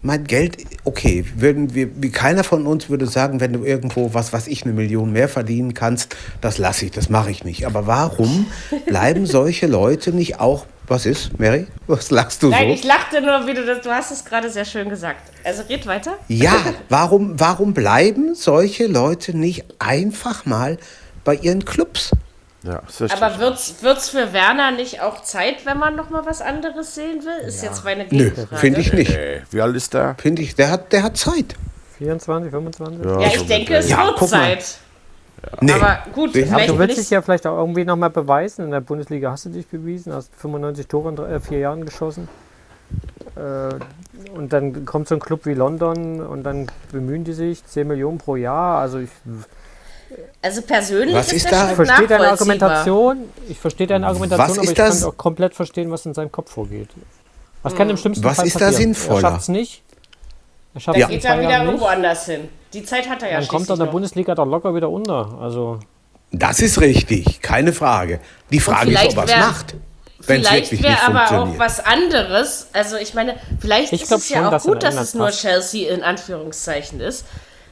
Mein 0.00 0.22
Geld, 0.24 0.58
okay, 0.84 1.24
würden 1.34 1.74
wir, 1.74 2.00
wie 2.00 2.10
keiner 2.12 2.44
von 2.44 2.68
uns 2.68 2.88
würde 2.88 3.06
sagen, 3.08 3.40
wenn 3.40 3.52
du 3.52 3.64
irgendwo, 3.64 4.14
was 4.14 4.32
weiß 4.32 4.46
ich, 4.46 4.62
eine 4.62 4.72
Million 4.72 5.12
mehr 5.12 5.28
verdienen 5.28 5.74
kannst, 5.74 6.14
das 6.40 6.56
lasse 6.56 6.84
ich, 6.84 6.92
das 6.92 7.10
mache 7.10 7.32
ich 7.32 7.42
nicht. 7.42 7.66
Aber 7.66 7.88
warum 7.88 8.46
bleiben 8.86 9.26
solche 9.26 9.66
Leute 9.66 10.12
nicht 10.12 10.38
auch, 10.38 10.66
was 10.90 11.06
ist, 11.06 11.38
Mary? 11.38 11.66
Was 11.86 12.10
lachst 12.10 12.42
du 12.42 12.48
Nein, 12.50 12.68
so? 12.68 12.74
ich 12.74 12.84
lachte 12.84 13.20
nur, 13.20 13.46
wie 13.46 13.54
du 13.54 13.64
das, 13.64 13.82
du 13.82 13.90
hast 13.90 14.10
es 14.10 14.24
gerade 14.24 14.50
sehr 14.50 14.64
schön 14.64 14.88
gesagt. 14.88 15.20
Also 15.44 15.62
red 15.68 15.86
weiter. 15.86 16.14
Ja, 16.28 16.54
warum, 16.88 17.38
warum 17.38 17.74
bleiben 17.74 18.34
solche 18.34 18.86
Leute 18.86 19.36
nicht 19.36 19.64
einfach 19.78 20.44
mal 20.46 20.78
bei 21.24 21.34
ihren 21.34 21.64
Clubs? 21.64 22.10
Ja. 22.64 22.82
Aber 23.10 23.38
wird's, 23.38 23.76
wird's 23.82 24.10
für 24.10 24.32
Werner 24.32 24.72
nicht 24.72 25.00
auch 25.00 25.22
Zeit, 25.22 25.64
wenn 25.64 25.78
man 25.78 25.94
noch 25.96 26.10
mal 26.10 26.26
was 26.26 26.40
anderes 26.42 26.94
sehen 26.96 27.22
will? 27.24 27.46
Ist 27.48 27.62
jetzt 27.62 27.84
meine 27.84 28.04
Nö, 28.10 28.30
Gegenfrage. 28.30 28.56
finde 28.56 28.80
ich 28.80 28.92
nicht. 28.92 29.14
Äh, 29.14 29.42
wie 29.50 29.60
alt 29.60 29.76
ist 29.76 29.94
der? 29.94 30.16
Finde 30.20 30.42
ich, 30.42 30.54
der 30.56 30.70
hat, 30.70 30.92
der 30.92 31.04
hat 31.04 31.16
Zeit. 31.16 31.54
24, 31.98 32.50
25? 32.50 33.04
Ja, 33.04 33.20
Ja, 33.20 33.30
so 33.30 33.36
ich 33.36 33.46
denke, 33.46 33.76
es 33.76 33.88
Ja, 33.88 34.06
wird 34.06 34.16
guck 34.18 34.30
mal. 34.32 34.58
Zeit. 35.42 35.62
Nee. 35.62 35.72
Aber 35.72 35.98
gut, 36.14 36.34
Ich- 36.34 36.44
Aber 36.44 36.54
vielleicht 36.54 36.70
du 36.70 36.78
willst 36.78 36.98
dich 36.98 37.10
ja 37.10 37.22
vielleicht 37.22 37.46
auch 37.46 37.58
irgendwie 37.58 37.84
noch 37.84 37.96
mal 37.96 38.10
beweisen. 38.10 38.64
In 38.64 38.70
der 38.70 38.80
Bundesliga 38.80 39.30
hast 39.30 39.44
du 39.46 39.50
dich 39.50 39.66
bewiesen, 39.66 40.12
hast 40.12 40.34
95 40.36 40.86
Tore 40.86 41.10
in 41.10 41.16
drei, 41.16 41.32
äh, 41.34 41.40
vier 41.40 41.58
Jahren 41.58 41.84
geschossen. 41.84 42.28
Äh, 43.36 44.30
und 44.34 44.52
dann 44.52 44.84
kommt 44.84 45.08
so 45.08 45.14
ein 45.14 45.20
Club 45.20 45.44
wie 45.46 45.54
London 45.54 46.20
und 46.20 46.42
dann 46.42 46.66
bemühen 46.90 47.24
die 47.24 47.32
sich 47.34 47.64
10 47.64 47.86
Millionen 47.86 48.18
pro 48.18 48.36
Jahr. 48.36 48.78
Also 48.78 48.98
ich, 48.98 49.10
Also 50.40 50.62
persönlich 50.62 51.14
Was 51.14 51.26
ist 51.28 51.44
ist 51.44 51.44
das 51.46 51.50
da- 51.52 51.68
ich 51.70 51.76
verstehe 51.76 52.06
deine. 52.06 52.28
Argumentation. 52.28 53.18
Ich 53.48 53.58
verstehe 53.60 53.86
deine 53.86 54.06
Argumentation, 54.06 54.48
Was 54.48 54.58
aber 54.58 54.68
ich 54.70 54.74
kann 54.74 54.86
das- 54.86 55.04
auch 55.04 55.16
komplett 55.16 55.54
verstehen, 55.54 55.90
was 55.90 56.06
in 56.06 56.14
seinem 56.14 56.32
Kopf 56.32 56.50
vorgeht. 56.52 56.88
Was 57.62 57.74
kann 57.74 57.90
im 57.90 57.96
schlimmsten 57.98 58.24
Was 58.24 58.36
Fall 58.36 58.46
ist 58.46 58.54
da 58.60 58.66
passieren? 58.66 58.94
sinnvoller? 58.94 59.18
Er 59.18 59.20
schafft 59.32 59.40
es 59.42 59.48
nicht. 59.48 59.82
Er 60.74 60.80
schafft 60.80 60.96
Dann 60.98 61.02
es 61.04 61.08
in 61.08 61.14
geht 61.16 61.24
er 61.24 61.40
wieder 61.40 61.64
irgendwo 61.64 61.84
nicht. 61.86 61.94
anders 61.96 62.26
hin. 62.26 62.48
Die 62.72 62.84
Zeit 62.84 63.08
hat 63.08 63.22
er 63.22 63.30
ja 63.32 63.38
Dann 63.40 63.48
kommt 63.48 63.68
er 63.68 63.72
in 63.74 63.78
der 63.78 63.86
noch. 63.86 63.92
Bundesliga 63.92 64.34
doch 64.34 64.46
locker 64.46 64.74
wieder 64.74 64.90
unter. 64.90 65.38
Also 65.40 65.80
Das 66.30 66.60
ist 66.60 66.80
richtig, 66.80 67.40
keine 67.40 67.72
Frage. 67.72 68.20
Die 68.50 68.60
Frage 68.60 68.90
ist, 68.92 69.16
ob 69.16 69.16
er 69.16 69.24
es 69.24 69.36
macht. 69.46 69.74
Vielleicht 70.20 70.82
wäre 70.82 70.98
aber 71.06 71.40
auch 71.42 71.58
was 71.58 71.84
anderes. 71.84 72.68
Also 72.72 72.96
ich 72.96 73.14
meine, 73.14 73.36
vielleicht 73.60 73.92
Ich 73.92 74.02
ist 74.02 74.12
es 74.12 74.28
ja 74.28 74.38
schon, 74.38 74.46
auch 74.46 74.50
dass 74.50 74.64
in 74.66 74.72
gut, 74.72 74.82
dass 74.82 74.96
es 74.96 75.14
nur 75.14 75.26
passt. 75.26 75.40
Chelsea 75.40 75.90
in 75.92 76.02
Anführungszeichen 76.02 77.00
ist. 77.00 77.24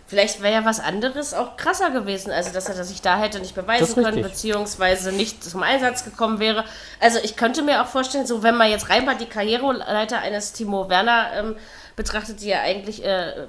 Vielleicht 0.08 0.40
wäre 0.40 0.54
ja 0.54 0.64
was 0.64 0.78
anderes 0.78 1.34
auch 1.34 1.56
krasser 1.56 1.90
gewesen, 1.90 2.30
also 2.30 2.52
dass 2.52 2.68
er 2.68 2.84
sich 2.84 3.02
da 3.02 3.18
hätte 3.18 3.40
nicht 3.40 3.56
Das 3.56 3.64
beweisen 3.64 3.94
können, 3.96 4.06
richtig. 4.14 4.22
beziehungsweise 4.32 5.10
nicht 5.10 5.42
zum 5.42 5.64
Einsatz 5.64 6.04
gekommen 6.04 6.38
wäre. 6.38 6.64
Also 7.00 7.18
ich 7.24 7.34
könnte 7.34 7.62
mir 7.62 7.82
auch 7.82 7.88
vorstellen, 7.88 8.24
so 8.24 8.44
wenn 8.44 8.56
man 8.56 8.70
jetzt 8.70 8.88
rein 8.88 9.04
mal 9.04 9.16
die 9.16 9.26
Karriereleiter 9.26 10.20
eines 10.20 10.52
Timo 10.52 10.88
Werner 10.88 11.26
ähm, 11.36 11.56
betrachtet, 11.96 12.40
die 12.42 12.48
ja 12.48 12.60
eigentlich 12.60 13.04
äh, 13.04 13.46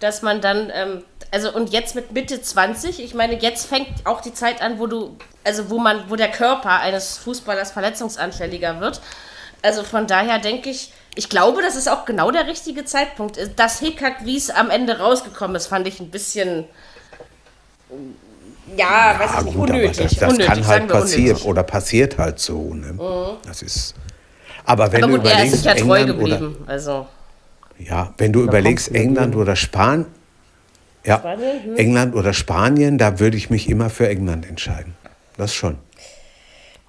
dass 0.00 0.22
man 0.22 0.40
dann, 0.40 0.70
ähm, 0.72 1.04
also 1.30 1.52
und 1.52 1.70
jetzt 1.70 1.94
mit 1.94 2.12
Mitte 2.12 2.40
20, 2.40 3.02
ich 3.02 3.14
meine, 3.14 3.38
jetzt 3.40 3.66
fängt 3.66 3.88
auch 4.04 4.20
die 4.20 4.32
Zeit 4.32 4.62
an, 4.62 4.78
wo 4.78 4.86
du, 4.86 5.16
also 5.44 5.70
wo 5.70 5.78
man, 5.78 6.08
wo 6.08 6.16
der 6.16 6.30
Körper 6.30 6.80
eines 6.80 7.18
Fußballers 7.18 7.72
verletzungsanfälliger 7.72 8.80
wird. 8.80 9.00
Also 9.62 9.82
von 9.82 10.06
daher 10.06 10.38
denke 10.38 10.70
ich, 10.70 10.92
ich 11.16 11.28
glaube, 11.28 11.62
das 11.62 11.74
ist 11.74 11.88
auch 11.88 12.04
genau 12.04 12.30
der 12.30 12.46
richtige 12.46 12.84
Zeitpunkt. 12.84 13.38
Das 13.56 13.80
Hickhack, 13.80 14.24
wie 14.24 14.36
es 14.36 14.50
am 14.50 14.70
Ende 14.70 14.98
rausgekommen 14.98 15.56
ist, 15.56 15.66
fand 15.66 15.88
ich 15.88 15.98
ein 15.98 16.10
bisschen, 16.10 16.64
ja, 18.76 19.18
weiß 19.18 19.30
ich 19.40 19.44
nicht, 19.46 19.56
gut, 19.56 19.70
unnötig. 19.70 19.96
das, 19.96 20.14
das 20.14 20.32
unnötig, 20.32 20.46
kann 20.46 20.66
halt 20.66 20.88
passieren 20.88 21.22
unnötig. 21.22 21.44
Mhm. 21.44 21.50
oder 21.50 21.62
passiert 21.64 22.18
halt 22.18 22.38
so. 22.38 22.72
Ne? 22.72 23.38
Das 23.44 23.62
ist. 23.62 23.94
Aber 24.68 24.92
wenn 24.92 25.02
Aber 25.04 25.12
du 25.14 25.18
gut, 25.22 25.26
er 25.30 25.44
ist 25.44 25.64
überlegst, 25.64 25.64
ja 25.64 25.74
treu 25.74 25.98
England 25.98 26.20
oder, 26.22 26.36
geblieben. 26.38 26.64
Also, 26.66 27.06
ja, 27.78 28.12
wenn 28.18 28.32
du 28.32 28.42
überlegst, 28.42 28.94
England 28.94 29.34
oder 29.34 29.56
Spanien, 29.56 30.06
ja, 31.04 31.18
Spanien, 31.18 31.62
hm. 31.64 31.76
England 31.76 32.14
oder 32.14 32.34
Spanien, 32.34 32.98
da 32.98 33.18
würde 33.18 33.36
ich 33.38 33.48
mich 33.48 33.70
immer 33.70 33.88
für 33.88 34.08
England 34.08 34.46
entscheiden. 34.46 34.94
Das 35.38 35.54
schon. 35.54 35.78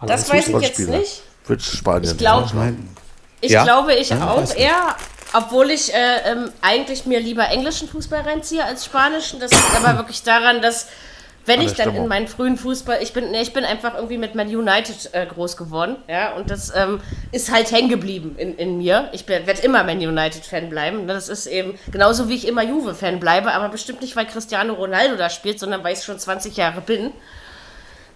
das 0.05 0.29
weiß 0.29 0.47
ich 0.47 0.53
jetzt 0.55 0.75
Fußballspieler. 0.75 0.97
nicht. 0.97 1.21
Für 1.43 1.59
Spanien. 1.59 2.11
Ich 2.11 2.17
glaube, 2.17 2.73
Ich 3.41 3.51
Ja? 3.51 3.63
glaube, 3.63 3.93
ich 3.93 4.09
Ja, 4.09 4.29
auch 4.29 4.55
eher, 4.55 4.95
obwohl 5.33 5.71
ich 5.71 5.93
äh, 5.93 6.31
ähm, 6.31 6.51
eigentlich 6.61 7.05
mir 7.05 7.21
lieber 7.21 7.47
englischen 7.47 7.87
Fußball 7.87 8.21
reinziehe 8.21 8.65
als 8.65 8.83
spanischen. 8.83 9.39
Das 9.39 9.51
liegt 9.51 9.75
aber 9.81 9.97
wirklich 9.99 10.23
daran, 10.23 10.61
dass 10.61 10.87
wenn 11.49 11.61
ich 11.61 11.73
dann 11.73 11.89
Stimmung. 11.89 12.03
in 12.03 12.07
meinen 12.07 12.27
frühen 12.27 12.55
Fußball, 12.55 12.99
ich 13.01 13.11
bin, 13.11 13.31
nee, 13.31 13.41
ich 13.41 13.51
bin 13.51 13.65
einfach 13.65 13.95
irgendwie 13.95 14.17
mit 14.17 14.35
Man 14.35 14.47
United 14.47 15.09
äh, 15.13 15.25
groß 15.25 15.57
geworden, 15.57 15.97
ja, 16.07 16.33
und 16.33 16.49
das 16.49 16.71
ähm, 16.73 17.01
ist 17.31 17.51
halt 17.51 17.71
hängen 17.71 17.89
geblieben 17.89 18.35
in, 18.37 18.55
in 18.55 18.77
mir. 18.77 19.09
Ich 19.11 19.27
werde 19.27 19.61
immer 19.61 19.83
Man 19.83 19.97
United 19.97 20.45
Fan 20.45 20.69
bleiben. 20.69 21.05
ne, 21.05 21.13
Das 21.13 21.27
ist 21.27 21.47
eben 21.47 21.77
genauso 21.91 22.29
wie 22.29 22.35
ich 22.35 22.47
immer 22.47 22.63
Juve 22.63 22.95
Fan 22.95 23.19
bleibe, 23.19 23.51
aber 23.51 23.69
bestimmt 23.69 24.01
nicht, 24.01 24.15
weil 24.15 24.25
Cristiano 24.27 24.73
Ronaldo 24.73 25.15
da 25.15 25.29
spielt, 25.29 25.59
sondern 25.59 25.83
weil 25.83 25.93
ich 25.93 26.03
schon 26.03 26.19
20 26.19 26.55
Jahre 26.55 26.81
bin. 26.81 27.11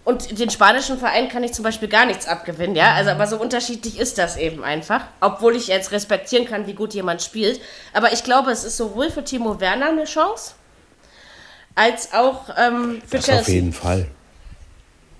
Und 0.06 0.38
den 0.38 0.50
spanischen 0.50 0.98
Verein 0.98 1.30
kann 1.30 1.44
ich 1.44 1.54
zum 1.54 1.64
Beispiel 1.64 1.88
gar 1.88 2.06
nichts 2.06 2.28
abgewinnen, 2.28 2.76
ja. 2.76 2.94
Also, 2.94 3.12
aber 3.12 3.26
so 3.26 3.38
unterschiedlich 3.38 4.00
ist 4.00 4.18
das 4.18 4.36
eben 4.36 4.64
einfach. 4.64 5.02
Obwohl 5.22 5.56
ich 5.56 5.68
jetzt 5.68 5.92
respektieren 5.92 6.46
kann, 6.46 6.68
wie 6.68 6.74
gut 6.74 6.94
jemand 6.94 7.22
spielt. 7.22 7.62
Aber 7.94 8.12
ich 8.12 8.24
glaube, 8.24 8.52
es 8.52 8.66
ist 8.66 8.76
sowohl 8.76 9.10
für 9.10 9.24
Timo 9.24 9.62
Werner 9.62 9.90
eine 9.90 10.04
Chance, 10.04 10.56
als 11.76 12.14
auch 12.14 12.50
ähm, 12.58 13.02
für 13.08 13.18
das 13.18 13.30
auf 13.30 13.36
Chelsea. 13.36 13.56
jeden 13.56 13.74
Fall. 13.74 14.08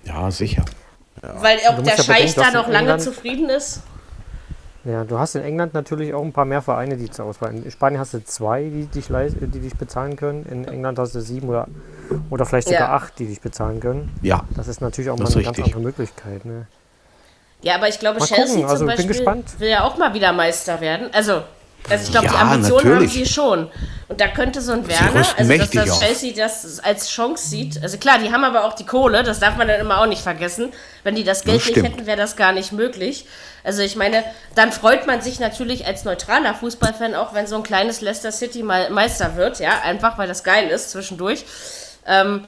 Ja, 0.04 0.30
sicher. 0.30 0.64
Weil 1.22 1.58
auch 1.68 1.82
der 1.82 1.96
ja 1.96 2.02
Scheich 2.02 2.34
da 2.34 2.50
noch 2.50 2.66
lange 2.68 2.78
England- 2.80 3.02
zufrieden 3.02 3.48
ist. 3.48 3.80
Ja, 4.84 5.02
du 5.04 5.18
hast 5.18 5.34
in 5.34 5.42
England 5.42 5.72
natürlich 5.72 6.12
auch 6.12 6.22
ein 6.22 6.34
paar 6.34 6.44
mehr 6.44 6.60
Vereine, 6.60 6.98
die 6.98 7.10
zur 7.10 7.24
Auswahl. 7.24 7.54
In 7.54 7.70
Spanien 7.70 7.98
hast 7.98 8.12
du 8.12 8.22
zwei, 8.22 8.64
die 8.64 8.84
dich, 8.84 9.06
die 9.08 9.60
dich 9.60 9.74
bezahlen 9.76 10.14
können. 10.16 10.44
In 10.44 10.68
England 10.68 10.98
hast 10.98 11.14
du 11.14 11.20
sieben 11.22 11.48
oder, 11.48 11.66
oder 12.28 12.44
vielleicht 12.44 12.68
sogar 12.68 12.88
Ja. 12.90 12.94
acht, 12.94 13.18
die 13.18 13.24
dich 13.24 13.40
bezahlen 13.40 13.80
können. 13.80 14.14
Ja, 14.20 14.44
Das 14.54 14.68
ist 14.68 14.82
natürlich 14.82 15.08
auch 15.08 15.16
Das 15.16 15.30
mal 15.30 15.32
eine 15.32 15.40
ist 15.40 15.46
ganz 15.46 15.56
richtig. 15.56 15.74
andere 15.74 15.86
Möglichkeit. 15.88 16.44
Ne? 16.44 16.66
Ja, 17.62 17.76
aber 17.76 17.88
ich 17.88 17.98
glaube, 17.98 18.18
Mal 18.18 18.26
Chelsea 18.26 18.56
gucken, 18.56 18.64
also 18.64 18.76
zum 18.76 18.86
bin 18.88 18.96
Beispiel 18.96 19.06
gespannt. 19.14 19.54
will 19.58 19.70
ja 19.70 19.84
auch 19.84 19.96
mal 19.96 20.12
wieder 20.12 20.34
Meister 20.34 20.78
werden. 20.82 21.08
Also, 21.14 21.40
also 21.90 22.04
ich 22.04 22.10
glaube, 22.10 22.28
die 22.28 22.34
Ja, 22.34 22.40
Ambition 22.40 22.78
haben 22.80 22.88
natürlich. 22.88 23.12
sie 23.12 23.26
schon. 23.26 23.68
Und 24.08 24.20
da 24.20 24.28
könnte 24.28 24.60
so 24.60 24.72
ein 24.72 24.86
Werner, 24.86 25.26
also 25.36 25.56
dass 25.56 25.70
das. 25.70 26.00
Chelsea 26.00 26.32
das 26.36 26.80
als 26.80 27.08
Chance 27.08 27.48
sieht. 27.48 27.82
Also 27.82 27.98
klar, 27.98 28.18
die 28.18 28.32
haben 28.32 28.44
aber 28.44 28.64
auch 28.64 28.74
die 28.74 28.84
Kohle, 28.84 29.22
das 29.22 29.40
darf 29.40 29.56
man 29.56 29.66
dann 29.66 29.80
immer 29.80 30.00
auch 30.00 30.06
nicht 30.06 30.22
vergessen. 30.22 30.72
Wenn 31.02 31.14
die 31.14 31.24
das 31.24 31.44
Geld 31.44 31.60
Das 31.60 31.66
nicht 31.68 31.82
hätten, 31.82 32.06
wäre 32.06 32.16
das 32.18 32.36
gar 32.36 32.52
nicht 32.52 32.72
möglich. 32.72 33.26
Also 33.64 33.82
ich 33.82 33.96
meine, 33.96 34.22
dann 34.54 34.72
freut 34.72 35.06
man 35.06 35.22
sich 35.22 35.40
natürlich 35.40 35.86
als 35.86 36.04
neutraler 36.04 36.54
Fußballfan 36.54 37.14
auch, 37.14 37.32
wenn 37.32 37.46
so 37.46 37.56
ein 37.56 37.62
kleines 37.62 38.02
Leicester 38.02 38.30
City 38.30 38.62
mal 38.62 38.90
Meister 38.90 39.36
wird, 39.36 39.58
ja, 39.58 39.80
einfach 39.82 40.18
weil 40.18 40.28
das 40.28 40.44
geil 40.44 40.68
ist 40.68 40.90
zwischendurch. 40.90 41.44
Ähm, 42.06 42.46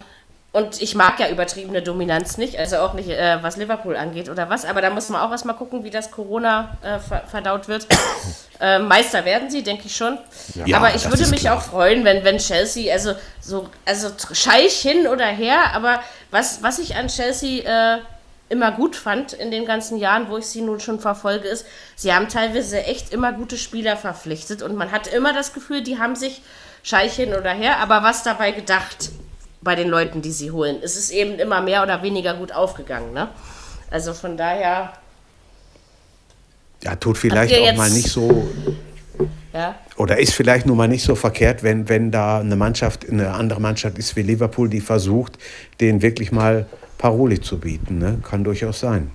und 0.56 0.80
ich 0.80 0.94
mag 0.94 1.20
ja 1.20 1.28
übertriebene 1.28 1.82
Dominanz 1.82 2.38
nicht, 2.38 2.58
also 2.58 2.78
auch 2.78 2.94
nicht, 2.94 3.10
äh, 3.10 3.42
was 3.42 3.58
Liverpool 3.58 3.94
angeht 3.94 4.30
oder 4.30 4.48
was. 4.48 4.64
Aber 4.64 4.80
da 4.80 4.88
muss 4.88 5.10
man 5.10 5.20
auch 5.20 5.30
erstmal 5.30 5.54
gucken, 5.54 5.84
wie 5.84 5.90
das 5.90 6.10
Corona 6.10 6.78
äh, 6.82 6.98
ver 6.98 7.24
verdaut 7.26 7.68
wird. 7.68 7.86
äh, 8.60 8.78
Meister 8.78 9.26
werden 9.26 9.50
sie, 9.50 9.62
denke 9.62 9.82
ich 9.84 9.94
schon. 9.94 10.16
Ja, 10.64 10.78
aber 10.78 10.94
ich 10.94 11.10
würde 11.10 11.26
mich 11.26 11.40
klar. 11.40 11.58
auch 11.58 11.60
freuen, 11.60 12.06
wenn, 12.06 12.24
wenn 12.24 12.38
Chelsea, 12.38 12.90
also 12.90 13.12
so, 13.38 13.68
also 13.84 14.08
Scheich 14.32 14.80
hin 14.80 15.06
oder 15.06 15.26
her, 15.26 15.74
aber 15.74 16.00
was, 16.30 16.62
was 16.62 16.78
ich 16.78 16.96
an 16.96 17.08
Chelsea 17.08 17.62
äh, 17.64 17.98
immer 18.48 18.72
gut 18.72 18.96
fand 18.96 19.34
in 19.34 19.50
den 19.50 19.66
ganzen 19.66 19.98
Jahren, 19.98 20.30
wo 20.30 20.38
ich 20.38 20.46
sie 20.46 20.62
nun 20.62 20.80
schon 20.80 21.00
verfolge, 21.00 21.48
ist, 21.48 21.66
sie 21.96 22.14
haben 22.14 22.30
teilweise 22.30 22.82
echt 22.82 23.12
immer 23.12 23.34
gute 23.34 23.58
Spieler 23.58 23.98
verpflichtet 23.98 24.62
und 24.62 24.74
man 24.74 24.90
hat 24.90 25.06
immer 25.06 25.34
das 25.34 25.52
Gefühl, 25.52 25.82
die 25.82 25.98
haben 25.98 26.16
sich 26.16 26.40
Scheich 26.82 27.14
hin 27.16 27.34
oder 27.34 27.50
her, 27.50 27.76
aber 27.80 28.02
was 28.02 28.22
dabei 28.22 28.52
gedacht 28.52 29.10
bei 29.66 29.74
den 29.74 29.88
Leuten, 29.88 30.22
die 30.22 30.30
sie 30.30 30.52
holen. 30.52 30.76
Es 30.82 30.96
ist 30.96 31.10
eben 31.10 31.38
immer 31.38 31.60
mehr 31.60 31.82
oder 31.82 32.02
weniger 32.02 32.34
gut 32.34 32.52
aufgegangen, 32.52 33.12
ne? 33.12 33.28
Also 33.90 34.14
von 34.14 34.36
daher, 34.36 34.92
ja, 36.82 36.96
tut 36.96 37.18
vielleicht 37.18 37.54
auch 37.54 37.76
mal 37.76 37.90
nicht 37.90 38.08
so, 38.08 38.48
ja. 39.52 39.74
oder 39.96 40.18
ist 40.18 40.34
vielleicht 40.34 40.66
nur 40.66 40.76
mal 40.76 40.88
nicht 40.88 41.04
so 41.04 41.14
verkehrt, 41.14 41.62
wenn, 41.62 41.88
wenn 41.88 42.10
da 42.10 42.40
eine 42.40 42.56
Mannschaft, 42.56 43.08
eine 43.08 43.32
andere 43.32 43.60
Mannschaft 43.60 43.98
ist 43.98 44.16
wie 44.16 44.22
Liverpool, 44.22 44.68
die 44.68 44.80
versucht, 44.80 45.38
denen 45.80 46.00
wirklich 46.00 46.32
mal 46.32 46.66
Paroli 46.98 47.40
zu 47.40 47.58
bieten. 47.58 47.98
Ne? 47.98 48.18
Kann 48.22 48.44
durchaus 48.44 48.80
sein. 48.80 49.10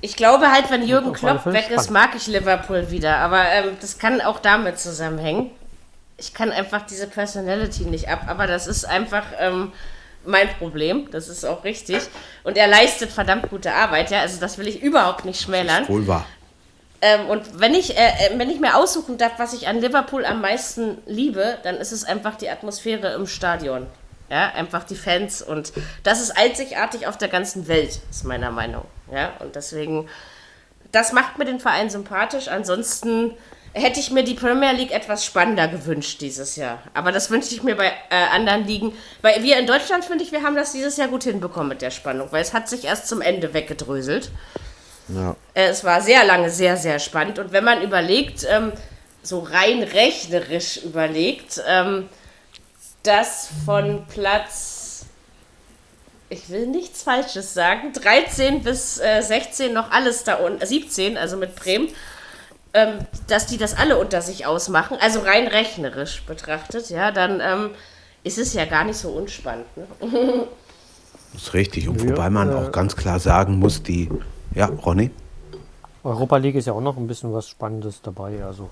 Ich 0.00 0.16
glaube 0.16 0.50
halt, 0.50 0.70
wenn 0.70 0.86
Jürgen 0.86 1.12
Klopp 1.12 1.44
weg 1.46 1.70
ist, 1.70 1.90
mag 1.90 2.10
ich 2.16 2.26
Liverpool 2.26 2.90
wieder. 2.90 3.18
Aber 3.18 3.42
ähm, 3.52 3.76
das 3.80 3.98
kann 3.98 4.22
auch 4.22 4.40
damit 4.40 4.78
zusammenhängen. 4.78 5.50
Ich 6.20 6.34
kann 6.34 6.52
einfach 6.52 6.86
diese 6.86 7.08
Personality 7.08 7.84
nicht 7.84 8.08
ab. 8.08 8.24
Aber 8.28 8.46
das 8.46 8.66
ist 8.66 8.84
einfach 8.84 9.24
ähm, 9.38 9.72
mein 10.24 10.48
Problem. 10.58 11.10
Das 11.10 11.28
ist 11.28 11.44
auch 11.44 11.64
richtig. 11.64 12.00
Und 12.44 12.56
er 12.56 12.68
leistet 12.68 13.10
verdammt 13.10 13.50
gute 13.50 13.72
Arbeit. 13.72 14.10
Ja, 14.10 14.20
also 14.20 14.38
das 14.38 14.58
will 14.58 14.68
ich 14.68 14.82
überhaupt 14.82 15.24
nicht 15.24 15.40
schmälern. 15.40 15.88
Wohl 15.88 16.06
wahr. 16.06 16.26
Ähm, 17.02 17.28
und 17.28 17.58
wenn 17.58 17.74
ich, 17.74 17.96
äh, 17.96 18.02
äh, 18.02 18.38
wenn 18.38 18.50
ich 18.50 18.60
mir 18.60 18.76
aussuchen 18.76 19.16
darf, 19.16 19.32
was 19.38 19.54
ich 19.54 19.68
an 19.68 19.80
Liverpool 19.80 20.24
am 20.26 20.40
meisten 20.40 20.98
liebe, 21.06 21.58
dann 21.62 21.76
ist 21.76 21.92
es 21.92 22.04
einfach 22.04 22.36
die 22.36 22.50
Atmosphäre 22.50 23.14
im 23.14 23.26
Stadion. 23.26 23.86
Ja, 24.28 24.52
einfach 24.52 24.84
die 24.84 24.94
Fans 24.94 25.42
und 25.42 25.72
das 26.04 26.20
ist 26.20 26.38
einzigartig 26.38 27.08
auf 27.08 27.18
der 27.18 27.26
ganzen 27.26 27.66
Welt, 27.66 27.98
ist 28.10 28.24
meiner 28.24 28.52
Meinung. 28.52 28.84
Ja, 29.12 29.32
und 29.40 29.56
deswegen, 29.56 30.08
das 30.92 31.12
macht 31.12 31.36
mir 31.38 31.46
den 31.46 31.58
Verein 31.58 31.90
sympathisch. 31.90 32.46
Ansonsten 32.46 33.32
hätte 33.72 34.00
ich 34.00 34.10
mir 34.10 34.24
die 34.24 34.34
Premier 34.34 34.72
League 34.72 34.90
etwas 34.92 35.24
spannender 35.24 35.68
gewünscht 35.68 36.20
dieses 36.20 36.56
Jahr. 36.56 36.82
Aber 36.94 37.12
das 37.12 37.30
wünsche 37.30 37.54
ich 37.54 37.62
mir 37.62 37.76
bei 37.76 37.86
äh, 38.10 38.14
anderen 38.32 38.66
Ligen. 38.66 38.92
Weil 39.22 39.42
wir 39.42 39.58
in 39.58 39.66
Deutschland, 39.66 40.04
finde 40.04 40.24
ich, 40.24 40.32
wir 40.32 40.42
haben 40.42 40.56
das 40.56 40.72
dieses 40.72 40.96
Jahr 40.96 41.08
gut 41.08 41.24
hinbekommen 41.24 41.68
mit 41.68 41.82
der 41.82 41.90
Spannung, 41.90 42.28
weil 42.32 42.42
es 42.42 42.52
hat 42.52 42.68
sich 42.68 42.84
erst 42.84 43.06
zum 43.06 43.20
Ende 43.20 43.54
weggedröselt. 43.54 44.30
Ja. 45.08 45.36
Äh, 45.54 45.68
Es 45.68 45.84
war 45.84 46.00
sehr 46.00 46.24
lange 46.24 46.50
sehr, 46.50 46.76
sehr 46.76 46.98
spannend. 46.98 47.38
Und 47.38 47.52
wenn 47.52 47.64
man 47.64 47.82
überlegt, 47.82 48.44
ähm, 48.48 48.72
so 49.22 49.40
rein 49.40 49.82
rechnerisch 49.82 50.78
überlegt, 50.78 51.62
ähm, 51.68 52.08
dass 53.02 53.48
von 53.64 54.04
Platz, 54.08 55.04
ich 56.28 56.48
will 56.50 56.66
nichts 56.66 57.02
Falsches 57.02 57.54
sagen, 57.54 57.92
13 57.92 58.62
bis 58.62 58.98
äh, 58.98 59.22
16 59.22 59.72
noch 59.72 59.90
alles 59.90 60.24
da 60.24 60.34
unten, 60.34 60.60
äh, 60.62 60.66
17, 60.66 61.16
also 61.16 61.36
mit 61.36 61.56
Bremen, 61.56 61.88
ähm, 62.74 63.06
dass 63.28 63.46
die 63.46 63.58
das 63.58 63.76
alle 63.76 63.98
unter 63.98 64.22
sich 64.22 64.46
ausmachen, 64.46 64.96
also 65.00 65.20
rein 65.20 65.46
rechnerisch 65.46 66.22
betrachtet, 66.22 66.90
ja, 66.90 67.10
dann 67.10 67.40
ähm, 67.40 67.70
ist 68.22 68.38
es 68.38 68.54
ja 68.54 68.64
gar 68.64 68.84
nicht 68.84 68.96
so 68.96 69.10
unspannend. 69.10 69.66
Ne? 69.76 69.86
Das 71.32 71.42
ist 71.42 71.54
richtig. 71.54 71.88
Und 71.88 72.02
Ja, 72.02 72.10
wobei 72.10 72.30
man 72.30 72.50
äh, 72.50 72.54
auch 72.54 72.72
ganz 72.72 72.96
klar 72.96 73.18
sagen 73.18 73.58
muss, 73.58 73.82
die, 73.82 74.08
ja, 74.54 74.66
Ronny? 74.66 75.10
Europa 76.02 76.36
League 76.36 76.54
ist 76.54 76.66
ja 76.66 76.72
auch 76.72 76.80
noch 76.80 76.96
ein 76.96 77.06
bisschen 77.06 77.32
was 77.32 77.48
Spannendes 77.48 78.00
dabei. 78.02 78.42
Also 78.44 78.70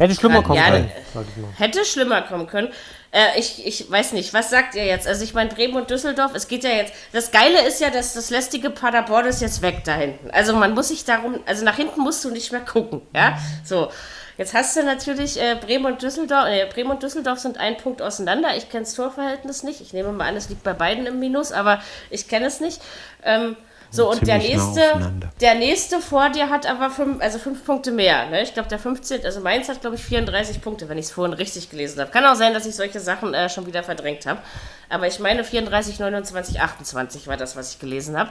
hätte 0.00 0.14
schlimmer 0.14 0.42
kommen 0.42 0.58
ja, 0.58 0.70
können, 0.70 0.90
ne-. 1.14 1.46
Hätte 1.56 1.84
schlimmer 1.84 2.22
kommen 2.22 2.46
können. 2.46 2.68
Äh, 3.12 3.38
ich, 3.38 3.66
ich 3.66 3.90
weiß 3.90 4.12
nicht, 4.12 4.32
was 4.34 4.50
sagt 4.50 4.74
ihr 4.74 4.84
jetzt? 4.84 5.06
Also 5.06 5.24
ich 5.24 5.34
meine, 5.34 5.50
Bremen 5.50 5.76
und 5.76 5.90
Düsseldorf, 5.90 6.32
es 6.34 6.48
geht 6.48 6.64
ja 6.64 6.70
jetzt. 6.70 6.92
Das 7.12 7.30
Geile 7.30 7.66
ist 7.66 7.80
ja, 7.80 7.90
dass 7.90 8.14
das 8.14 8.30
lästige 8.30 8.70
Paderborn 8.70 9.26
ist 9.26 9.40
jetzt 9.40 9.62
weg 9.62 9.82
da 9.84 9.94
hinten. 9.94 10.30
Also 10.30 10.54
man 10.54 10.74
muss 10.74 10.88
sich 10.88 11.04
darum, 11.04 11.40
also 11.46 11.64
nach 11.64 11.76
hinten 11.76 12.00
musst 12.00 12.24
du 12.24 12.30
nicht 12.30 12.52
mehr 12.52 12.60
gucken, 12.60 13.02
ja? 13.14 13.38
So. 13.64 13.90
Jetzt 14.38 14.54
hast 14.54 14.74
du 14.74 14.82
natürlich 14.82 15.38
äh, 15.38 15.54
Bremen 15.60 15.84
und 15.84 16.00
Düsseldorf, 16.00 16.46
äh, 16.48 16.64
Bremen 16.64 16.92
und 16.92 17.02
Düsseldorf 17.02 17.40
sind 17.40 17.58
ein 17.58 17.76
Punkt 17.76 18.00
auseinander. 18.00 18.56
Ich 18.56 18.70
kenne 18.70 18.84
das 18.84 18.94
Torverhältnis 18.94 19.64
nicht. 19.64 19.82
Ich 19.82 19.92
nehme 19.92 20.12
mal 20.12 20.28
an, 20.28 20.34
es 20.34 20.48
liegt 20.48 20.62
bei 20.62 20.72
beiden 20.72 21.04
im 21.04 21.18
Minus, 21.18 21.52
aber 21.52 21.82
ich 22.08 22.26
kenne 22.26 22.46
es 22.46 22.58
nicht. 22.58 22.80
Ähm, 23.22 23.54
so, 23.90 24.08
und 24.08 24.26
der 24.26 24.38
nächste, 24.38 25.12
der 25.40 25.54
nächste 25.56 26.00
vor 26.00 26.30
dir 26.30 26.48
hat 26.48 26.64
aber 26.64 26.90
fünf, 26.90 27.20
also 27.20 27.38
fünf 27.38 27.64
Punkte 27.64 27.90
mehr. 27.90 28.26
Ne? 28.26 28.42
Ich 28.42 28.54
glaube, 28.54 28.68
der 28.68 28.78
15, 28.78 29.24
also 29.24 29.40
Mainz 29.40 29.68
hat, 29.68 29.80
glaube 29.80 29.96
ich, 29.96 30.04
34 30.04 30.62
Punkte, 30.62 30.88
wenn 30.88 30.96
ich 30.96 31.06
es 31.06 31.10
vorhin 31.10 31.34
richtig 31.34 31.70
gelesen 31.70 32.00
habe. 32.00 32.10
Kann 32.10 32.24
auch 32.24 32.36
sein, 32.36 32.54
dass 32.54 32.66
ich 32.66 32.76
solche 32.76 33.00
Sachen 33.00 33.34
äh, 33.34 33.48
schon 33.48 33.66
wieder 33.66 33.82
verdrängt 33.82 34.26
habe. 34.26 34.40
Aber 34.88 35.08
ich 35.08 35.18
meine, 35.18 35.42
34, 35.42 35.98
29, 35.98 36.60
28 36.60 37.26
war 37.26 37.36
das, 37.36 37.56
was 37.56 37.72
ich 37.72 37.78
gelesen 37.80 38.16
habe. 38.16 38.30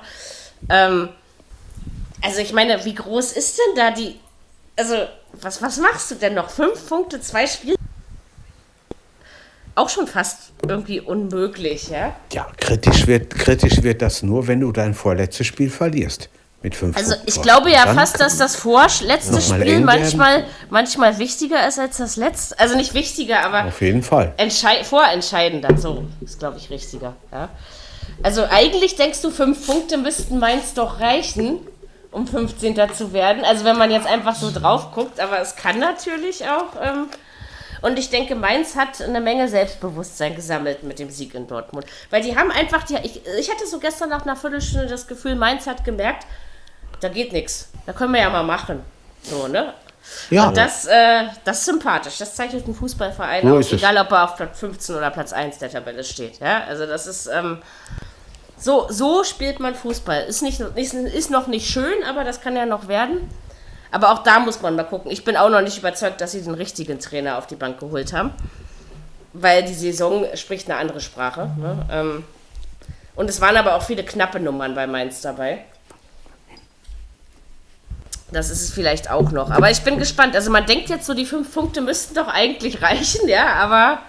Ähm, 0.69 1.09
also, 2.23 2.39
ich 2.39 2.53
meine, 2.53 2.83
wie 2.85 2.95
groß 2.95 3.33
ist 3.33 3.57
denn 3.57 3.75
da 3.75 3.91
die. 3.91 4.19
Also, 4.77 4.95
was, 5.33 5.61
was 5.61 5.77
machst 5.77 6.11
du 6.11 6.15
denn 6.15 6.35
noch? 6.35 6.49
Fünf 6.49 6.87
Punkte, 6.87 7.19
zwei 7.19 7.47
Spiele? 7.47 7.78
Auch 9.75 9.89
schon 9.89 10.07
fast 10.07 10.51
irgendwie 10.67 10.99
unmöglich, 10.99 11.89
ja? 11.89 12.15
Ja, 12.33 12.47
kritisch 12.57 13.07
wird, 13.07 13.33
kritisch 13.35 13.81
wird 13.83 14.01
das 14.01 14.23
nur, 14.23 14.47
wenn 14.47 14.59
du 14.59 14.71
dein 14.71 14.93
vorletztes 14.93 15.47
Spiel 15.47 15.69
verlierst. 15.69 16.29
Mit 16.61 16.75
fünf 16.75 16.97
Also 16.97 17.11
Punkten 17.11 17.27
ich 17.29 17.35
Vorsprung. 17.35 17.55
glaube 17.57 17.71
ja 17.71 17.85
Dann 17.85 17.95
fast, 17.95 18.19
dass 18.19 18.37
das 18.37 18.57
vorletzte 18.57 19.39
Spiel 19.41 19.79
manchmal, 19.79 20.43
manchmal 20.69 21.17
wichtiger 21.17 21.65
ist 21.65 21.79
als 21.79 21.97
das 21.97 22.17
letzte. 22.17 22.59
Also 22.59 22.75
nicht 22.75 22.93
wichtiger, 22.93 23.45
aber 23.45 23.65
Auf 23.65 23.79
jeden 23.79 24.03
Fall. 24.03 24.33
entschei 24.35 24.83
vorentscheidender. 24.83 25.77
So 25.77 26.03
ist, 26.19 26.39
glaube 26.39 26.57
ich, 26.57 26.69
richtiger. 26.69 27.15
Ja? 27.31 27.47
Also 28.23 28.43
eigentlich 28.49 28.97
denkst 28.97 29.21
du, 29.21 29.31
fünf 29.31 29.65
Punkte 29.65 29.97
müssten 29.97 30.39
Mainz 30.39 30.73
doch 30.73 30.99
reichen, 30.99 31.59
um 32.11 32.27
15. 32.27 32.75
zu 32.93 33.13
werden. 33.13 33.45
Also 33.45 33.63
wenn 33.63 33.77
man 33.77 33.89
jetzt 33.89 34.07
einfach 34.07 34.35
so 34.35 34.51
drauf 34.51 34.91
guckt, 34.93 35.21
aber 35.21 35.39
es 35.39 35.55
kann 35.55 35.79
natürlich 35.79 36.43
auch. 36.45 36.75
Ähm, 36.83 37.05
und 37.81 37.97
ich 37.99 38.09
denke, 38.09 38.35
Mainz 38.35 38.75
hat 38.75 39.01
eine 39.01 39.21
Menge 39.21 39.47
Selbstbewusstsein 39.47 40.35
gesammelt 40.35 40.83
mit 40.83 40.99
dem 40.99 41.09
Sieg 41.09 41.33
in 41.33 41.47
Dortmund. 41.47 41.85
Weil 42.09 42.21
die 42.21 42.37
haben 42.37 42.51
einfach, 42.51 42.83
die, 42.83 42.95
ich, 43.03 43.21
ich 43.37 43.49
hatte 43.51 43.65
so 43.67 43.79
gestern 43.79 44.09
nach 44.09 44.23
einer 44.23 44.35
Viertelstunde 44.35 44.87
das 44.87 45.07
Gefühl, 45.07 45.35
Mainz 45.35 45.67
hat 45.67 45.83
gemerkt, 45.83 46.25
da 46.99 47.09
geht 47.09 47.31
nichts. 47.31 47.69
Da 47.85 47.93
können 47.93 48.13
wir 48.13 48.21
ja 48.21 48.29
mal 48.29 48.43
machen. 48.43 48.81
So, 49.23 49.47
ne? 49.47 49.73
Ja, 50.29 50.47
Und 50.47 50.57
das, 50.57 50.85
äh, 50.85 51.25
das 51.43 51.59
ist 51.59 51.65
sympathisch. 51.65 52.17
Das 52.17 52.35
zeichnet 52.35 52.65
einen 52.65 52.75
Fußballverein 52.75 53.47
So 53.47 53.57
aus, 53.57 53.71
egal 53.71 53.97
ob 53.97 54.11
er 54.11 54.23
auf 54.23 54.35
Platz 54.35 54.59
15 54.59 54.95
oder 54.95 55.11
Platz 55.11 55.33
1 55.33 55.59
der 55.59 55.69
Tabelle 55.69 56.03
steht. 56.03 56.39
Ja? 56.39 56.63
Also 56.67 56.85
das 56.85 57.07
ist, 57.07 57.27
ähm, 57.27 57.61
so, 58.57 58.87
so 58.89 59.23
spielt 59.23 59.59
man 59.59 59.75
Fußball. 59.75 60.23
Ist, 60.23 60.41
nicht, 60.41 60.59
ist, 60.59 60.93
ist 60.93 61.31
noch 61.31 61.47
nicht 61.47 61.69
schön, 61.69 62.03
aber 62.07 62.23
das 62.23 62.41
kann 62.41 62.55
ja 62.55 62.65
noch 62.65 62.87
werden. 62.87 63.29
Aber 63.91 64.11
auch 64.11 64.23
da 64.23 64.39
muss 64.39 64.61
man 64.61 64.75
mal 64.75 64.83
gucken. 64.83 65.11
Ich 65.11 65.23
bin 65.23 65.35
auch 65.35 65.49
noch 65.49 65.61
nicht 65.61 65.77
überzeugt, 65.77 66.21
dass 66.21 66.33
sie 66.33 66.41
den 66.41 66.53
richtigen 66.53 66.99
Trainer 66.99 67.37
auf 67.37 67.47
die 67.47 67.55
Bank 67.55 67.79
geholt 67.79 68.13
haben. 68.13 68.31
Weil 69.33 69.63
die 69.63 69.73
Saison 69.73 70.25
spricht 70.35 70.69
eine 70.69 70.79
andere 70.79 71.01
Sprache. 71.01 71.51
Ne? 71.57 71.85
Ähm, 71.91 72.23
und 73.15 73.29
es 73.29 73.41
waren 73.41 73.57
aber 73.57 73.75
auch 73.75 73.83
viele 73.83 74.03
knappe 74.03 74.39
Nummern 74.39 74.75
bei 74.75 74.87
Mainz 74.87 75.21
dabei. 75.21 75.65
Das 78.31 78.49
ist 78.49 78.61
es 78.61 78.71
vielleicht 78.71 79.09
auch 79.09 79.31
noch. 79.31 79.49
Aber 79.49 79.71
ich 79.71 79.81
bin 79.81 79.97
gespannt. 79.97 80.35
Also 80.35 80.51
man 80.51 80.65
denkt 80.65 80.89
jetzt 80.89 81.05
so, 81.05 81.13
die 81.13 81.25
fünf 81.25 81.53
Punkte 81.53 81.81
müssten 81.81 82.13
doch 82.15 82.27
eigentlich 82.27 82.81
reichen, 82.81 83.27
ja, 83.27 83.53
aber. 83.55 83.99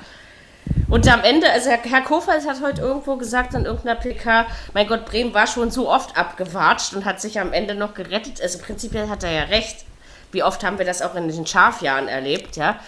Und 0.89 1.07
am 1.09 1.23
Ende, 1.23 1.51
also 1.51 1.71
Herr, 1.71 2.01
Kofeld 2.03 2.49
hat 2.49 2.61
heute 2.63 2.83
irgendwo 2.83 3.17
gesagt 3.17 3.55
in 3.55 3.65
irgendeiner 3.65 3.95
PK, 3.99 4.47
mein 4.75 4.87
Gott, 4.89 5.07
Bremen 5.07 5.33
war 5.33 5.47
schon 5.47 5.71
so 5.71 5.89
oft 5.89 6.17
abgewatscht 6.17 6.95
und 6.95 7.05
hat 7.05 7.21
sich 7.21 7.39
am 7.39 7.53
Ende 7.53 7.75
noch 7.75 7.95
gerettet. 7.95 8.41
Also 8.43 8.59
prinzipiell 8.59 9.09
hat 9.09 9.23
er 9.23 9.31
ja 9.31 9.43
recht. 9.45 9.85
wie 10.33 10.43
oft 10.43 10.63
haben 10.63 10.79
wir 10.79 10.87
das 10.87 11.03
auch 11.03 11.15
in 11.15 11.29
den 11.29 11.47
Schafjahren 11.47 12.07
erlebt, 12.07 12.57
ja. 12.57 12.79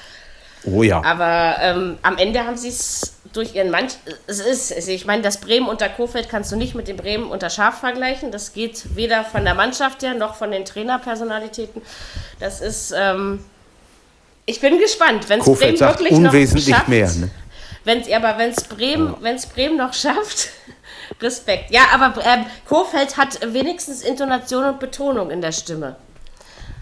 Oh 0.65 0.83
ja. 0.83 1.03
Aber 1.05 1.57
ähm, 1.61 1.99
am 2.03 2.19
Ende 2.19 2.45
haben 2.45 2.57
sie 2.57 2.69
es 2.69 3.15
durch 3.33 3.55
ihren 3.55 3.71
Manch. 3.71 3.95
Es 4.27 4.41
ist, 4.41 4.73
also 4.73 4.91
ich 4.91 5.07
meine, 5.07 5.23
das 5.23 5.39
Bremen 5.39 5.67
unter 5.67 5.89
Kofeld 5.89 6.29
kannst 6.29 6.53
du 6.53 6.57
nicht 6.57 6.75
mit 6.75 6.89
dem 6.89 6.97
Bremen 6.97 7.31
unter 7.31 7.51
Schaf 7.51 7.81
vergleichen. 7.81 8.31
Das 8.31 8.53
geht 8.53 8.95
weder 8.95 9.25
von 9.25 9.45
der 9.45 9.55
Mannschaft 9.55 10.03
her 10.03 10.15
noch 10.15 10.37
von 10.37 10.51
den 10.51 10.65
Trainerpersonalitäten. 10.65 11.83
Das 12.39 12.61
ist. 12.61 12.95
Ähm, 12.97 13.45
ich 14.45 14.61
bin 14.61 14.79
gespannt, 14.79 15.29
wenn 15.29 15.41
es 15.41 15.47
Bremen 15.47 15.77
sagt 15.77 16.01
wirklich 16.01 16.19
noch 16.19 16.33
unwesentlich 16.33 16.75
schafft. 16.75 16.89
mehr. 16.89 17.11
Ne? 17.13 17.31
Wenn's, 17.85 18.07
ja, 18.09 18.19
aber 18.19 18.39
wenn 18.39 18.51
es 18.51 18.65
Bremen, 18.65 19.17
wenn's 19.21 19.47
Bremen 19.47 19.77
noch 19.77 19.93
schafft, 19.93 20.51
Respekt. 21.21 21.71
Ja, 21.71 21.83
aber 21.93 22.15
ähm, 22.25 22.47
Kofeld 22.69 23.17
hat 23.17 23.39
wenigstens 23.53 24.03
Intonation 24.03 24.65
und 24.65 24.81
Betonung 24.81 25.31
in 25.31 25.41
der 25.41 25.53
Stimme. 25.53 25.97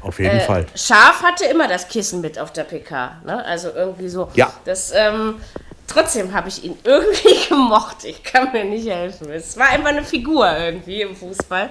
Auf 0.02 0.18
jeden 0.18 0.36
Äh, 0.38 0.40
Fall. 0.40 0.66
Schaf 0.74 1.22
hatte 1.22 1.44
immer 1.46 1.68
das 1.68 1.88
Kissen 1.88 2.20
mit 2.20 2.38
auf 2.38 2.52
der 2.52 2.64
PK. 2.64 3.20
Ne? 3.24 3.44
Also 3.44 3.70
irgendwie 3.74 4.08
so. 4.08 4.28
Ja. 4.34 4.52
Das, 4.64 4.92
ähm, 4.94 5.40
trotzdem 5.86 6.32
habe 6.32 6.48
ich 6.48 6.64
ihn 6.64 6.78
irgendwie 6.84 7.48
gemocht. 7.48 8.04
Ich 8.04 8.22
kann 8.22 8.52
mir 8.52 8.64
nicht 8.64 8.88
helfen. 8.88 9.30
Es 9.30 9.56
war 9.58 9.68
einfach 9.68 9.88
eine 9.90 10.04
Figur 10.04 10.50
irgendwie 10.56 11.02
im 11.02 11.14
Fußball. 11.16 11.70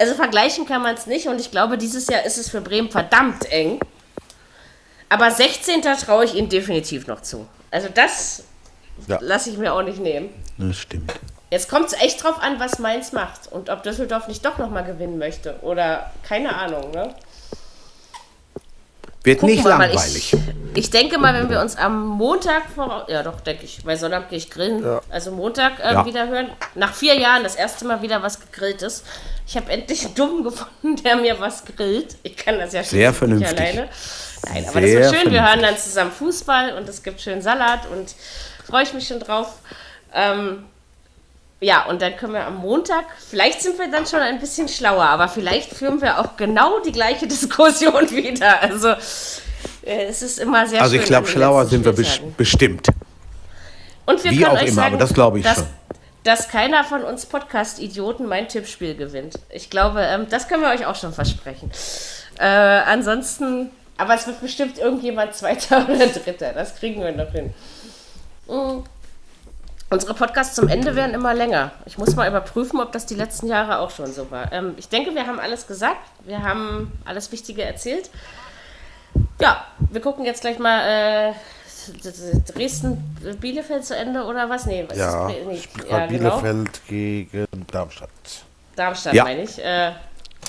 Also 0.00 0.14
vergleichen 0.14 0.64
kann 0.66 0.82
man 0.82 0.94
es 0.94 1.06
nicht 1.06 1.26
und 1.26 1.40
ich 1.40 1.50
glaube, 1.50 1.76
dieses 1.76 2.06
Jahr 2.06 2.24
ist 2.24 2.38
es 2.38 2.48
für 2.48 2.60
Bremen 2.60 2.90
verdammt 2.90 3.50
eng. 3.50 3.80
Aber 5.08 5.30
16. 5.30 5.82
traue 5.82 6.24
ich 6.24 6.34
ihnen 6.34 6.48
definitiv 6.48 7.06
noch 7.08 7.22
zu. 7.22 7.48
Also 7.70 7.88
das 7.92 8.44
Ja. 9.06 9.18
lasse 9.20 9.50
ich 9.50 9.58
mir 9.58 9.72
auch 9.74 9.82
nicht 9.82 10.00
nehmen. 10.00 10.30
Das 10.58 10.76
stimmt. 10.76 11.12
Jetzt 11.50 11.68
kommt 11.70 11.86
es 11.86 11.92
echt 11.94 12.22
drauf 12.22 12.40
an, 12.42 12.60
was 12.60 12.78
Mainz 12.78 13.12
macht 13.12 13.50
und 13.50 13.70
ob 13.70 13.82
Düsseldorf 13.82 14.28
nicht 14.28 14.44
doch 14.44 14.58
nochmal 14.58 14.84
gewinnen 14.84 15.18
möchte. 15.18 15.58
Oder 15.62 16.10
keine 16.22 16.54
Ahnung, 16.54 16.90
ne? 16.90 17.14
Wird 19.24 19.40
Gucken 19.40 19.54
nicht 19.56 19.64
wir 19.64 19.70
langweilig. 19.70 20.32
Ich, 20.32 20.36
ich 20.74 20.90
denke 20.90 21.18
mal, 21.18 21.34
wenn 21.34 21.50
wir 21.50 21.60
uns 21.60 21.76
am 21.76 22.06
Montag 22.06 22.62
voraus. 22.74 23.04
Ja, 23.08 23.22
doch, 23.22 23.40
denke 23.40 23.64
ich. 23.64 23.84
Weil 23.84 23.96
Sonntag 23.96 24.28
gehe 24.30 24.38
ich 24.38 24.48
grillen. 24.50 24.84
Also 25.10 25.32
Montag 25.32 25.80
äh, 25.80 25.92
Ja. 25.92 26.06
wieder 26.06 26.28
hören. 26.28 26.50
Nach 26.74 26.94
vier 26.94 27.14
Jahren 27.18 27.42
das 27.42 27.56
erste 27.56 27.84
Mal 27.84 28.00
wieder 28.00 28.22
was 28.22 28.40
gegrilltes. 28.40 29.02
Ich 29.46 29.56
habe 29.56 29.70
endlich 29.72 30.04
einen 30.06 30.14
Dummen 30.14 30.44
gefunden, 30.44 30.96
der 31.02 31.16
mir 31.16 31.40
was 31.40 31.64
grillt. 31.64 32.16
Ich 32.22 32.36
kann 32.36 32.58
das 32.58 32.72
ja 32.72 32.82
schon 32.84 32.90
Sehr 32.90 33.08
nicht 33.08 33.18
vernünftig. 33.18 33.58
alleine. 33.58 33.88
Nein, 34.46 34.64
aber 34.68 34.80
Sehr 34.80 35.00
das 35.00 35.12
wird 35.12 35.22
schön. 35.22 35.32
Wir 35.32 35.46
hören 35.46 35.60
dann 35.62 35.76
zusammen 35.76 36.12
Fußball 36.12 36.74
und 36.76 36.88
es 36.88 37.02
gibt 37.02 37.20
schön 37.20 37.42
Salat 37.42 37.80
und 37.90 38.14
freue 38.66 38.82
ich 38.84 38.92
mich 38.94 39.06
schon 39.08 39.20
drauf. 39.20 39.54
Ähm, 40.14 40.64
ja, 41.60 41.86
und 41.86 42.00
dann 42.02 42.16
können 42.16 42.34
wir 42.34 42.46
am 42.46 42.56
Montag, 42.58 43.04
vielleicht 43.30 43.62
sind 43.62 43.78
wir 43.78 43.90
dann 43.90 44.06
schon 44.06 44.20
ein 44.20 44.38
bisschen 44.38 44.68
schlauer, 44.68 45.04
aber 45.04 45.28
vielleicht 45.28 45.72
führen 45.74 46.00
wir 46.00 46.20
auch 46.20 46.36
genau 46.36 46.78
die 46.80 46.92
gleiche 46.92 47.26
Diskussion 47.28 48.10
wieder. 48.10 48.62
Also 48.62 48.88
äh, 49.82 50.04
es 50.08 50.22
ist 50.22 50.38
immer 50.38 50.66
sehr 50.66 50.80
Also 50.80 50.94
schön. 50.94 51.00
ich 51.02 51.06
glaube, 51.06 51.26
schlauer 51.26 51.66
sind 51.66 51.84
wir 51.84 51.92
Spieltagen. 51.92 52.34
bestimmt. 52.36 52.86
Und 54.06 54.22
wir 54.24 54.30
wie 54.30 54.38
können 54.38 54.50
auch 54.56 54.62
euch 54.62 54.68
immer, 54.68 54.72
sagen, 54.82 54.94
aber 54.94 54.98
das 54.98 55.12
glaube 55.12 55.38
ich 55.40 55.44
dass, 55.44 55.56
schon. 55.56 55.66
dass 56.22 56.48
keiner 56.48 56.84
von 56.84 57.02
uns 57.02 57.26
Podcast-Idioten 57.26 58.26
mein 58.26 58.48
Tippspiel 58.48 58.94
gewinnt. 58.94 59.34
Ich 59.50 59.68
glaube, 59.68 60.00
ähm, 60.02 60.26
das 60.30 60.48
können 60.48 60.62
wir 60.62 60.70
euch 60.70 60.86
auch 60.86 60.96
schon 60.96 61.12
versprechen. 61.12 61.70
Äh, 62.38 62.44
ansonsten, 62.46 63.70
aber 63.98 64.14
es 64.14 64.26
wird 64.26 64.40
bestimmt 64.40 64.78
irgendjemand 64.78 65.34
Zweiter 65.34 65.86
oder 65.88 66.06
Dritter. 66.06 66.52
Das 66.54 66.76
kriegen 66.76 67.02
wir 67.02 67.12
noch 67.12 67.30
hin. 67.30 67.52
Mm. 68.46 68.84
Unsere 69.90 70.12
Podcasts 70.12 70.54
zum 70.54 70.68
Ende 70.68 70.94
werden 70.96 71.14
immer 71.14 71.32
länger. 71.32 71.72
Ich 71.86 71.96
muss 71.96 72.14
mal 72.14 72.28
überprüfen, 72.28 72.78
ob 72.80 72.92
das 72.92 73.06
die 73.06 73.14
letzten 73.14 73.46
Jahre 73.46 73.78
auch 73.78 73.90
schon 73.90 74.12
so 74.12 74.30
war. 74.30 74.52
Ähm, 74.52 74.74
ich 74.76 74.88
denke, 74.90 75.14
wir 75.14 75.26
haben 75.26 75.40
alles 75.40 75.66
gesagt. 75.66 76.00
Wir 76.26 76.42
haben 76.42 76.92
alles 77.06 77.32
Wichtige 77.32 77.62
erzählt. 77.64 78.10
Ja, 79.40 79.64
wir 79.78 80.00
gucken 80.02 80.26
jetzt 80.26 80.42
gleich 80.42 80.58
mal 80.58 81.30
äh, 81.30 81.32
Dresden-Bielefeld 82.52 83.84
zu 83.86 83.96
Ende 83.96 84.24
oder 84.24 84.50
was? 84.50 84.66
Nee, 84.66 84.84
was 84.88 84.98
Ja, 84.98 85.30
ist 85.30 85.46
nee, 85.46 85.58
ja, 85.90 86.06
genau. 86.06 86.38
Bielefeld 86.40 86.80
gegen 86.86 87.46
Darmstadt. 87.72 88.10
Darmstadt 88.76 89.14
Ja. 89.14 89.24
meine 89.24 89.42
ich. 89.42 89.58
Äh, 89.58 89.92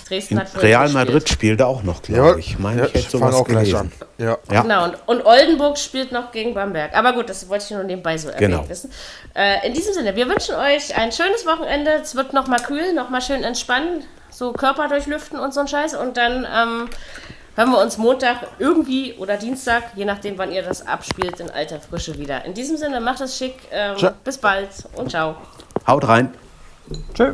Dresden 0.08 0.40
hat 0.40 0.56
Real 0.62 0.84
gespielt. 0.86 1.08
Madrid 1.08 1.30
spielte 1.30 1.68
auch 1.68 1.84
noch, 1.84 2.02
glaube 2.02 2.40
ich. 2.40 2.58
Meine 2.58 2.88
ich 2.88 2.94
hätte 2.94 3.10
sowas 3.12 3.44
gelesen. 3.46 3.92
Ja. 4.18 4.38
Ja. 4.52 4.62
Genau, 4.62 4.86
und, 4.86 4.96
und 5.08 5.26
Oldenburg 5.26 5.78
spielt 5.78 6.12
noch 6.12 6.32
gegen 6.32 6.54
Bamberg. 6.54 6.96
Aber 6.96 7.14
gut, 7.14 7.30
das 7.30 7.48
wollte 7.48 7.66
ich 7.66 7.72
nur 7.72 7.84
nebenbei 7.84 8.18
so 8.18 8.30
erwähnt 8.30 8.52
Genau. 8.52 8.68
wissen. 8.70 8.92
Äh, 9.36 9.68
in 9.68 9.74
diesem 9.74 9.94
Sinne, 9.94 10.16
wir 10.16 10.28
wünschen 10.28 10.56
euch 10.56 10.98
ein 10.98 11.12
schönes 11.12 11.46
Wochenende. 11.46 11.92
Es 12.02 12.16
wird 12.16 12.34
noch 12.34 12.48
mal 12.48 12.60
kühl, 12.60 12.94
noch 12.94 13.10
mal 13.10 13.22
schön 13.22 13.44
entspannen, 13.44 14.04
so 14.32 14.52
Körper 14.52 14.88
durchlüften 14.88 15.40
und 15.40 15.54
so 15.54 15.60
ein 15.62 15.68
Scheiß. 15.68 15.94
Und 15.96 16.18
dann 16.18 16.46
ähm, 16.46 16.90
hören 17.56 17.72
wir 17.72 17.80
uns 17.80 17.98
Montag 17.98 18.38
irgendwie 18.58 19.14
oder 19.14 19.38
Dienstag, 19.38 19.84
je 19.96 20.06
nachdem, 20.06 20.38
wann 20.38 20.52
ihr 20.52 20.64
das 20.64 20.86
abspielt, 20.88 21.40
in 21.40 21.50
alter 21.52 21.80
Frische 21.80 22.18
wieder. 22.18 22.46
In 22.46 22.54
diesem 22.54 22.78
Sinne, 22.78 23.00
macht 23.00 23.22
es 23.22 23.38
schick. 23.38 23.56
Ähm, 23.72 23.96
bis 24.24 24.38
bald 24.38 24.70
und 24.96 25.12
ciao. 25.12 25.36
Haut 25.88 26.08
rein. 26.08 26.34
Tschö. 27.14 27.34